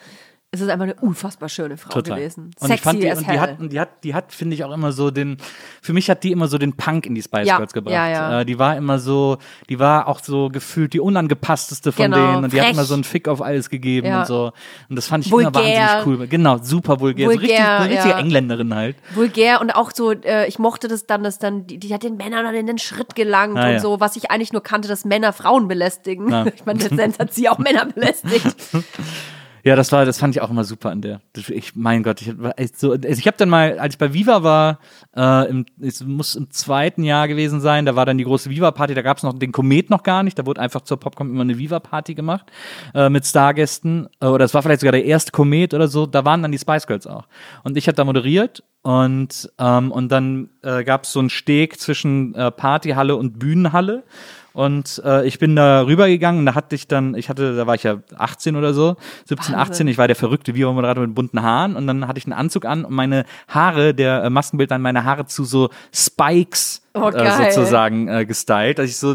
Es 0.50 0.62
ist 0.62 0.70
einfach 0.70 0.84
eine 0.84 0.94
unfassbar 0.94 1.50
schöne 1.50 1.76
Frau 1.76 1.90
Total. 1.90 2.16
gewesen. 2.16 2.44
Und 2.58 2.68
Sexy 2.68 2.74
ich 2.74 2.80
fand 2.80 3.02
die, 3.02 3.10
und 3.10 3.20
die 3.30 3.38
hat, 3.38 3.60
und 3.60 3.70
die 3.70 3.78
hat, 3.80 4.02
die 4.02 4.14
hat, 4.14 4.32
finde 4.32 4.54
ich 4.54 4.64
auch 4.64 4.72
immer 4.72 4.92
so 4.92 5.10
den, 5.10 5.36
für 5.82 5.92
mich 5.92 6.08
hat 6.08 6.24
die 6.24 6.32
immer 6.32 6.48
so 6.48 6.56
den 6.56 6.72
Punk 6.74 7.04
in 7.04 7.14
die 7.14 7.20
Spice 7.20 7.46
Ja, 7.48 7.58
Girls 7.58 7.74
gebracht. 7.74 7.92
ja, 7.92 8.08
ja. 8.08 8.40
Äh, 8.40 8.44
die 8.46 8.58
war 8.58 8.74
immer 8.74 8.98
so, 8.98 9.36
die 9.68 9.78
war 9.78 10.08
auch 10.08 10.20
so 10.20 10.48
gefühlt 10.48 10.94
die 10.94 11.00
unangepassteste 11.00 11.92
von 11.92 12.06
Genau, 12.06 12.16
denen 12.16 12.44
und 12.44 12.52
die 12.54 12.62
hat 12.62 12.70
immer 12.72 12.84
so 12.84 12.94
einen 12.94 13.04
Fick 13.04 13.28
auf 13.28 13.42
alles 13.42 13.68
gegeben 13.68 14.10
und 14.10 14.26
so. 14.26 14.52
Und 14.88 14.96
das 14.96 15.06
fand 15.06 15.26
ich 15.26 15.30
Vulgär. 15.32 15.50
immer 15.50 15.58
wahnsinnig 16.00 16.06
cool. 16.20 16.26
Genau, 16.28 16.56
super 16.62 16.98
vulgär. 16.98 17.26
so 17.26 17.30
richtig, 17.32 17.50
Vulgär, 17.50 17.80
eine 17.80 17.92
richtige. 17.92 18.14
Engländerin 18.14 18.74
halt. 18.74 18.96
vulgär 19.14 19.60
und 19.60 19.70
auch 19.72 19.90
so, 19.94 20.12
äh, 20.12 20.46
ich 20.48 20.58
mochte 20.58 20.88
das 20.88 21.04
dann, 21.04 21.22
dass 21.24 21.38
dann, 21.38 21.66
die, 21.66 21.78
die 21.78 21.92
hat 21.92 22.02
den 22.04 22.16
Männern 22.16 22.46
dann 22.46 22.54
in 22.54 22.66
den 22.66 22.78
Schritt 22.78 23.14
gelangt 23.14 23.58
Ah, 23.58 23.72
und 23.72 23.80
so, 23.80 24.00
was 24.00 24.16
ich 24.16 24.30
eigentlich 24.30 24.54
nur 24.54 24.62
kannte, 24.62 24.88
dass 24.88 25.04
Männer 25.04 25.34
Frauen 25.34 25.68
belästigen. 25.68 26.28
Ich 26.56 26.64
meine, 26.64 26.78
letztendlich 26.80 27.18
hat 27.18 27.34
sie 27.34 27.50
auch 27.50 27.58
Männer 27.58 27.84
belästigt. 27.84 28.56
Ja, 29.64 29.76
das 29.76 29.92
war, 29.92 30.04
das 30.04 30.18
fand 30.18 30.34
ich 30.34 30.40
auch 30.40 30.50
immer 30.50 30.64
super 30.64 30.90
an 30.90 31.02
der. 31.02 31.20
Ich, 31.36 31.74
mein 31.74 32.02
Gott, 32.02 32.22
ich 32.22 32.76
so. 32.76 32.92
Also 32.92 33.08
ich 33.08 33.26
habe 33.26 33.36
dann 33.36 33.48
mal, 33.48 33.78
als 33.78 33.94
ich 33.94 33.98
bei 33.98 34.12
Viva 34.12 34.42
war, 34.42 34.78
äh, 35.16 35.48
im, 35.50 35.66
es 35.80 36.02
muss 36.04 36.36
im 36.36 36.50
zweiten 36.50 37.02
Jahr 37.02 37.28
gewesen 37.28 37.60
sein, 37.60 37.84
da 37.86 37.96
war 37.96 38.06
dann 38.06 38.18
die 38.18 38.24
große 38.24 38.50
Viva-Party, 38.50 38.94
da 38.94 39.02
gab 39.02 39.16
es 39.16 39.22
noch 39.22 39.38
den 39.38 39.52
Komet 39.52 39.90
noch 39.90 40.02
gar 40.02 40.22
nicht, 40.22 40.38
da 40.38 40.46
wurde 40.46 40.60
einfach 40.60 40.82
zur 40.82 40.98
Popcom 40.98 41.30
immer 41.30 41.42
eine 41.42 41.58
Viva-Party 41.58 42.14
gemacht 42.14 42.46
äh, 42.94 43.08
mit 43.08 43.26
Stargästen. 43.26 44.08
Äh, 44.20 44.26
oder 44.26 44.44
es 44.44 44.54
war 44.54 44.62
vielleicht 44.62 44.80
sogar 44.80 44.92
der 44.92 45.04
erste 45.04 45.32
Komet 45.32 45.74
oder 45.74 45.88
so, 45.88 46.06
da 46.06 46.24
waren 46.24 46.42
dann 46.42 46.52
die 46.52 46.58
Spice 46.58 46.86
Girls 46.86 47.06
auch. 47.06 47.26
Und 47.64 47.76
ich 47.76 47.88
habe 47.88 47.96
da 47.96 48.04
moderiert 48.04 48.62
und, 48.82 49.50
ähm, 49.58 49.90
und 49.92 50.10
dann 50.10 50.50
äh, 50.62 50.84
gab 50.84 51.04
es 51.04 51.12
so 51.12 51.18
einen 51.18 51.30
Steg 51.30 51.80
zwischen 51.80 52.34
äh, 52.34 52.50
Partyhalle 52.50 53.16
und 53.16 53.38
Bühnenhalle. 53.38 54.04
Und 54.52 55.00
äh, 55.04 55.26
ich 55.26 55.38
bin 55.38 55.54
da 55.56 55.82
rübergegangen 55.82 56.40
und 56.40 56.46
da 56.46 56.54
hatte 56.54 56.74
ich 56.74 56.88
dann, 56.88 57.14
ich 57.14 57.28
hatte, 57.28 57.56
da 57.56 57.66
war 57.66 57.74
ich 57.74 57.82
ja 57.82 57.98
18 58.16 58.56
oder 58.56 58.74
so, 58.74 58.96
17, 59.26 59.54
18, 59.54 59.86
ich 59.88 59.98
war 59.98 60.06
der 60.06 60.16
verrückte 60.16 60.54
Viva-Moderator 60.54 61.06
mit 61.06 61.14
bunten 61.14 61.42
Haaren 61.42 61.76
und 61.76 61.86
dann 61.86 62.08
hatte 62.08 62.18
ich 62.18 62.26
einen 62.26 62.32
Anzug 62.32 62.64
an 62.64 62.84
und 62.84 62.92
meine 62.92 63.24
Haare, 63.46 63.94
der 63.94 64.24
äh, 64.24 64.30
Maskenbild 64.30 64.72
an 64.72 64.82
meine 64.82 65.04
Haare 65.04 65.26
zu 65.26 65.44
so 65.44 65.70
Spikes 65.92 66.82
Oh, 66.94 67.10
äh, 67.10 67.52
sozusagen 67.52 68.08
äh, 68.08 68.26
gestylt, 68.26 68.78
dass 68.78 68.86
ich 68.88 68.96
so 68.96 69.14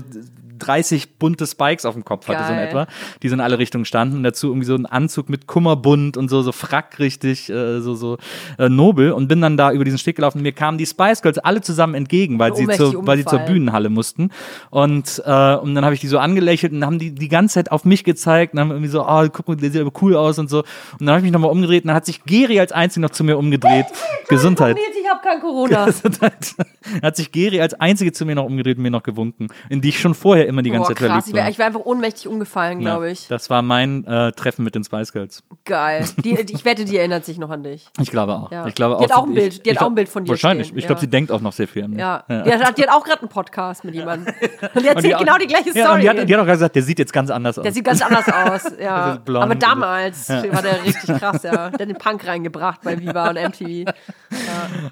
30 0.57 1.17
bunte 1.17 1.45
Spikes 1.45 1.85
auf 1.85 1.93
dem 1.93 2.03
Kopf 2.03 2.27
hatte, 2.27 2.43
so 2.45 2.51
in 2.51 2.57
Geil. 2.57 2.67
etwa, 2.67 2.87
die 3.21 3.29
so 3.29 3.35
in 3.35 3.41
alle 3.41 3.59
Richtungen 3.59 3.85
standen. 3.85 4.17
Und 4.17 4.23
dazu 4.23 4.47
irgendwie 4.47 4.65
so 4.65 4.75
ein 4.75 4.85
Anzug 4.85 5.29
mit 5.29 5.47
Kummerbund 5.47 6.17
und 6.17 6.29
so, 6.29 6.41
so 6.41 6.51
Frack 6.51 6.99
richtig, 6.99 7.49
äh, 7.49 7.79
so, 7.79 7.95
so 7.95 8.17
äh, 8.57 8.69
nobel. 8.69 9.11
Und 9.11 9.27
bin 9.27 9.41
dann 9.41 9.57
da 9.57 9.71
über 9.71 9.85
diesen 9.85 9.99
Steg 9.99 10.15
gelaufen. 10.15 10.39
Und 10.39 10.43
mir 10.43 10.53
kamen 10.53 10.77
die 10.77 10.85
Spice 10.85 11.21
Girls 11.21 11.37
alle 11.37 11.61
zusammen 11.61 11.95
entgegen, 11.95 12.39
weil, 12.39 12.55
sie, 12.55 12.67
zur, 12.67 13.05
weil 13.05 13.17
sie 13.17 13.25
zur. 13.25 13.43
Bühnenhalle 13.43 13.89
mussten. 13.89 14.29
Und, 14.69 15.21
äh, 15.25 15.55
und 15.55 15.75
dann 15.75 15.85
habe 15.85 15.93
ich 15.93 16.01
die 16.01 16.07
so 16.07 16.17
angelächelt 16.19 16.73
und 16.73 16.85
haben 16.85 16.99
die 16.99 17.13
die 17.13 17.27
ganze 17.27 17.55
Zeit 17.55 17.71
auf 17.71 17.85
mich 17.85 18.03
gezeigt 18.03 18.53
und 18.53 18.59
haben 18.59 18.71
irgendwie 18.71 18.89
so, 18.89 19.05
oh, 19.07 19.27
guck 19.31 19.47
mal, 19.47 19.55
der 19.55 19.71
sieht 19.71 19.81
aber 19.81 19.91
cool 20.01 20.15
aus 20.15 20.39
und 20.39 20.49
so. 20.49 20.59
Und 20.59 21.01
dann 21.01 21.09
habe 21.09 21.19
ich 21.19 21.23
mich 21.23 21.31
nochmal 21.31 21.51
umgedreht 21.51 21.83
und 21.83 21.89
dann 21.89 21.95
hat 21.95 22.05
sich 22.05 22.23
Geri 22.25 22.59
als 22.59 22.71
einzig 22.71 23.01
noch 23.01 23.11
zu 23.11 23.23
mir 23.23 23.37
umgedreht. 23.37 23.85
Gesundheit. 24.29 24.77
Ich 24.77 25.09
habe 25.09 25.21
kein 25.23 25.39
Corona. 25.39 25.85
Gesundheit. 25.85 26.55
hat 27.01 27.15
sich 27.15 27.31
Geri 27.31 27.61
als 27.61 27.73
einzige 27.73 28.11
zu 28.11 28.25
mir 28.25 28.35
noch 28.35 28.45
umgedreht 28.45 28.77
und 28.77 28.83
mir 28.83 28.91
noch 28.91 29.03
gewunken, 29.03 29.47
in 29.69 29.81
die 29.81 29.89
ich 29.89 29.99
schon 29.99 30.13
vorher 30.13 30.42
immer 30.47 30.61
die 30.61 30.69
ganze 30.71 30.89
Boah, 30.89 30.95
Zeit 30.95 30.97
krass. 30.97 31.07
verliebt 31.07 31.27
Ich 31.27 31.33
war. 31.33 31.39
wäre 31.41 31.49
ich 31.51 31.57
wär 31.59 31.65
einfach 31.65 31.79
ohnmächtig 31.81 32.27
umgefallen, 32.27 32.79
Ja, 32.81 32.91
glaube 32.91 33.11
ich. 33.11 33.27
Das 33.27 33.49
war 33.49 33.61
mein 33.61 34.05
äh, 34.05 34.31
Treffen 34.33 34.63
mit 34.63 34.75
den 34.75 34.83
Spice 34.83 35.11
Girls. 35.13 35.43
Geil. 35.65 36.05
Die, 36.23 36.35
die, 36.45 36.53
ich 36.53 36.65
wette, 36.65 36.85
die 36.85 36.97
erinnert 36.97 37.25
sich 37.25 37.37
noch 37.37 37.49
an 37.49 37.63
dich. 37.63 37.87
Ich 37.99 38.09
glaube 38.11 38.33
auch. 38.33 38.51
Ja. 38.51 38.65
Ich 38.67 38.75
glaube 38.75 38.97
Die 38.99 39.03
hat 39.05 39.13
auch 39.13 39.23
ein 39.23 39.29
ich- 39.31 39.35
Bild- 39.35 39.65
die 39.65 39.69
ich 39.69 39.75
hat 39.75 39.77
auch 39.77 39.79
glaub- 39.81 39.91
ein 39.91 39.95
Bild 39.95 40.09
von 40.09 40.25
dir 40.25 40.29
Wahrscheinlich. 40.31 40.67
stehen, 40.67 40.77
Ich 40.79 40.85
glaube, 40.85 40.97
ja. 40.99 41.01
sie 41.01 41.09
denkt 41.09 41.31
auch 41.31 41.41
noch 41.41 41.53
sehr 41.53 41.67
viel 41.67 41.83
an 41.83 41.91
mich. 41.91 41.99
Ja. 41.99 42.23
Die, 42.29 42.33
hat, 42.53 42.77
die 42.77 42.83
hat 42.83 42.89
auch 42.89 43.03
gerade 43.03 43.21
einen 43.21 43.29
Podcast 43.29 43.83
mit 43.83 43.95
jemandem. 43.95 44.33
Und 44.73 44.83
die 44.83 44.87
erzählt 44.87 44.95
Und 44.95 45.03
die- 45.03 45.09
genau 45.25 45.37
die 45.37 45.47
gleiche 45.47 45.71
Story. 45.71 46.01
Die 46.01 46.09
hat, 46.09 46.27
die 46.29 46.33
hat 46.33 46.41
auch 46.41 46.45
gesagt, 46.45 46.75
der 46.75 46.83
sieht 46.83 46.99
jetzt 46.99 47.13
ganz 47.13 47.29
anders 47.29 47.57
aus. 47.57 47.63
Der 47.63 47.71
sieht 47.71 47.85
ganz 47.85 48.01
anders 48.01 48.25
aus, 48.65 48.71
ja. 48.79 49.15
blond. 49.23 49.43
Aber 49.43 49.55
damals 49.55 50.29
war 50.29 50.61
der 50.61 50.83
richtig 50.83 51.17
krass, 51.19 51.43
ja. 51.43 51.51
Der 51.69 51.71
hat 51.71 51.79
den 51.79 51.97
Punk 51.97 52.25
reingebracht 52.27 52.81
bei 52.83 52.99
Viva 52.99 53.29
und 53.29 53.35
MTV. 53.41 53.91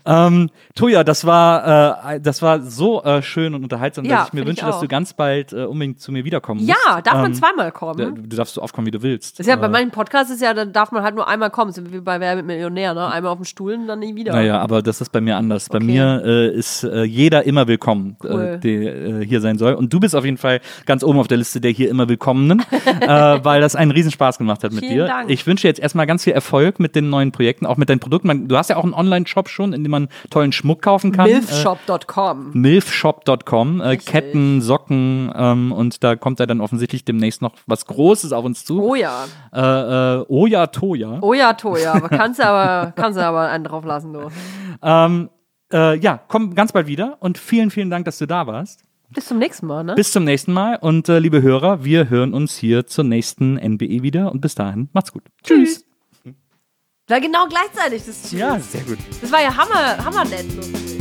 Ähm, 0.06 0.50
Toja, 0.76 1.04
das 1.04 1.26
war, 1.26 2.14
äh, 2.14 2.20
das 2.22 2.42
war 2.42 2.62
so 2.62 3.04
äh, 3.04 3.22
schön 3.22 3.54
und 3.56 3.64
unterhaltsam, 3.64 4.06
Ja, 4.06 4.20
dass 4.20 4.28
ich 4.28 4.34
mir 4.34 4.46
wünsche, 4.46 4.66
dass 4.66 4.76
auch. 4.76 4.82
du 4.82 4.88
ganz 4.88 5.14
bald 5.14 5.41
äh, 5.54 5.64
unbedingt 5.66 6.00
zu 6.00 6.12
mir 6.12 6.24
wiederkommen 6.26 6.62
Ja, 6.62 6.76
musst. 6.94 7.08
darf 7.08 7.14
man 7.16 7.26
Ähm, 7.28 7.34
zweimal 7.34 7.66
da- 7.66 7.72
kommen. 7.72 8.30
Du 8.30 8.36
darfst 8.36 8.56
so 8.56 8.62
oft 8.62 8.74
kommen, 8.74 8.88
wie 8.88 8.92
du 8.92 9.02
willst. 9.02 9.40
Das 9.40 9.46
ist 9.46 9.50
ja 9.50 9.56
bei 9.56 9.68
Äh, 9.68 9.70
meinem 9.70 9.92
Podcast 9.92 10.32
ist 10.32 10.42
ja, 10.42 10.54
da 10.54 10.66
darf 10.66 10.92
man 10.92 11.04
halt 11.04 11.16
nur 11.16 11.28
einmal 11.28 11.50
kommen, 11.50 11.72
so 11.72 11.82
wie 11.92 12.00
bei 12.00 12.20
Wer 12.20 12.36
wird 12.36 12.46
Millionär, 12.46 12.94
ne? 12.94 13.08
Einmal 13.12 13.32
auf 13.32 13.38
dem 13.40 13.46
Stuhl 13.46 13.74
und 13.74 13.88
dann 13.88 14.00
nie 14.00 14.16
wieder. 14.16 14.34
Naja, 14.34 14.60
aber 14.60 14.82
das 14.82 15.02
ist 15.02 15.12
bei 15.12 15.22
mir 15.22 15.38
anders. 15.38 15.68
Bei 15.70 15.78
Okay. 15.78 15.86
mir 15.86 16.22
äh, 16.26 16.50
ist 16.56 16.84
äh, 16.84 17.04
jeder 17.04 17.44
immer 17.46 17.68
willkommen, 17.68 18.18
äh, 18.24 18.28
Cool. 18.28 18.60
der 18.64 18.96
äh, 19.22 19.26
hier 19.26 19.42
sein 19.42 19.58
soll. 19.58 19.74
Und 19.74 19.92
du 19.92 20.00
bist 20.00 20.16
auf 20.16 20.26
jeden 20.26 20.38
Fall 20.38 20.62
ganz 20.86 21.04
oben 21.04 21.20
auf 21.20 21.28
der 21.28 21.38
Liste 21.38 21.60
der 21.62 21.72
hier 21.72 21.90
immer 21.90 22.08
Willkommenen, 22.10 22.62
weil 23.08 23.62
das 23.62 23.76
einen 23.76 23.92
Riesenspaß 23.92 24.38
gemacht 24.38 24.64
hat 24.64 24.72
mit 24.72 24.82
Vielen 24.86 24.94
dir. 24.96 25.06
Dank. 25.06 25.30
Ich 25.30 25.46
wünsche 25.48 25.64
dir 25.64 25.68
jetzt 25.70 25.80
erstmal 25.80 26.06
ganz 26.08 26.24
viel 26.24 26.34
Erfolg 26.34 26.80
mit 26.80 26.96
den 26.96 27.10
neuen 27.10 27.32
Projekten, 27.32 27.66
auch 27.66 27.78
mit 27.78 27.90
deinen 27.90 28.00
Produkten. 28.00 28.28
Man, 28.28 28.48
du 28.48 28.58
hast 28.58 28.70
ja 28.70 28.76
auch 28.78 28.84
einen 28.84 28.94
Online-Shop 28.94 29.50
schon, 29.50 29.74
in 29.74 29.84
dem 29.84 29.92
man 29.92 30.08
tollen 30.30 30.52
Schmuck 30.52 30.82
kaufen 30.82 31.12
kann. 31.12 31.30
Milfshop.com. 31.30 32.52
milfshop.com. 32.54 33.82
Ketten, 34.06 34.62
Socken 34.62 35.31
ähm, 35.36 35.72
und 35.72 36.04
da 36.04 36.16
kommt 36.16 36.40
ja 36.40 36.46
dann 36.46 36.62
offensichtlich 36.62 37.06
demnächst 37.06 37.42
noch 37.42 37.54
was 37.68 37.86
Großes 37.86 38.32
auf 38.34 38.46
uns 38.46 38.66
zu. 38.66 38.82
Oh 38.82 38.96
ja. 38.96 39.26
Äh, 39.54 39.60
äh, 40.20 40.26
Oja 40.28 40.68
Toja. 40.68 41.20
Oh 41.22 41.34
ja, 41.34 41.54
Toja. 41.54 41.94
Aber 41.94 42.10
kannst 42.10 42.40
du 42.40 42.46
aber, 42.46 42.92
kannst 42.92 43.18
du 43.18 43.26
aber 43.26 43.50
einen 43.50 43.64
drauf 43.64 43.86
lassen, 43.86 44.14
du. 44.14 44.30
Ähm, 44.82 45.30
äh, 45.72 45.98
ja, 45.98 46.20
komm 46.28 46.56
ganz 46.56 46.72
bald 46.72 46.88
wieder 46.88 47.18
und 47.20 47.38
vielen, 47.38 47.72
vielen 47.72 47.90
Dank, 47.90 48.06
dass 48.06 48.18
du 48.18 48.26
da 48.26 48.48
warst. 48.48 48.84
Bis 49.14 49.26
zum 49.26 49.40
nächsten 49.40 49.68
Mal, 49.68 49.84
ne? 49.84 49.96
Bis 49.96 50.12
zum 50.12 50.24
nächsten 50.24 50.54
Mal 50.54 50.78
und 50.78 51.10
äh, 51.10 51.20
liebe 51.20 51.42
Hörer, 51.42 51.84
wir 51.84 52.10
hören 52.10 52.34
uns 52.34 52.56
hier 52.56 52.88
zur 52.88 53.04
nächsten 53.04 53.56
NBE 53.56 54.04
wieder 54.04 54.32
und 54.32 54.40
bis 54.40 54.56
dahin 54.56 54.90
macht's 54.94 55.12
gut. 55.12 55.24
Tschüss. 55.44 55.86
War 57.08 57.20
genau 57.20 57.46
gleichzeitig. 57.48 58.06
Das, 58.06 58.30
Tschüss. 58.30 58.40
Ja, 58.40 58.58
sehr 58.60 58.84
gut. 58.84 58.98
das 59.22 59.32
war 59.32 59.42
ja 59.42 59.56
hammer, 59.56 60.06
hammernett. 60.06 60.50
So. 60.50 61.01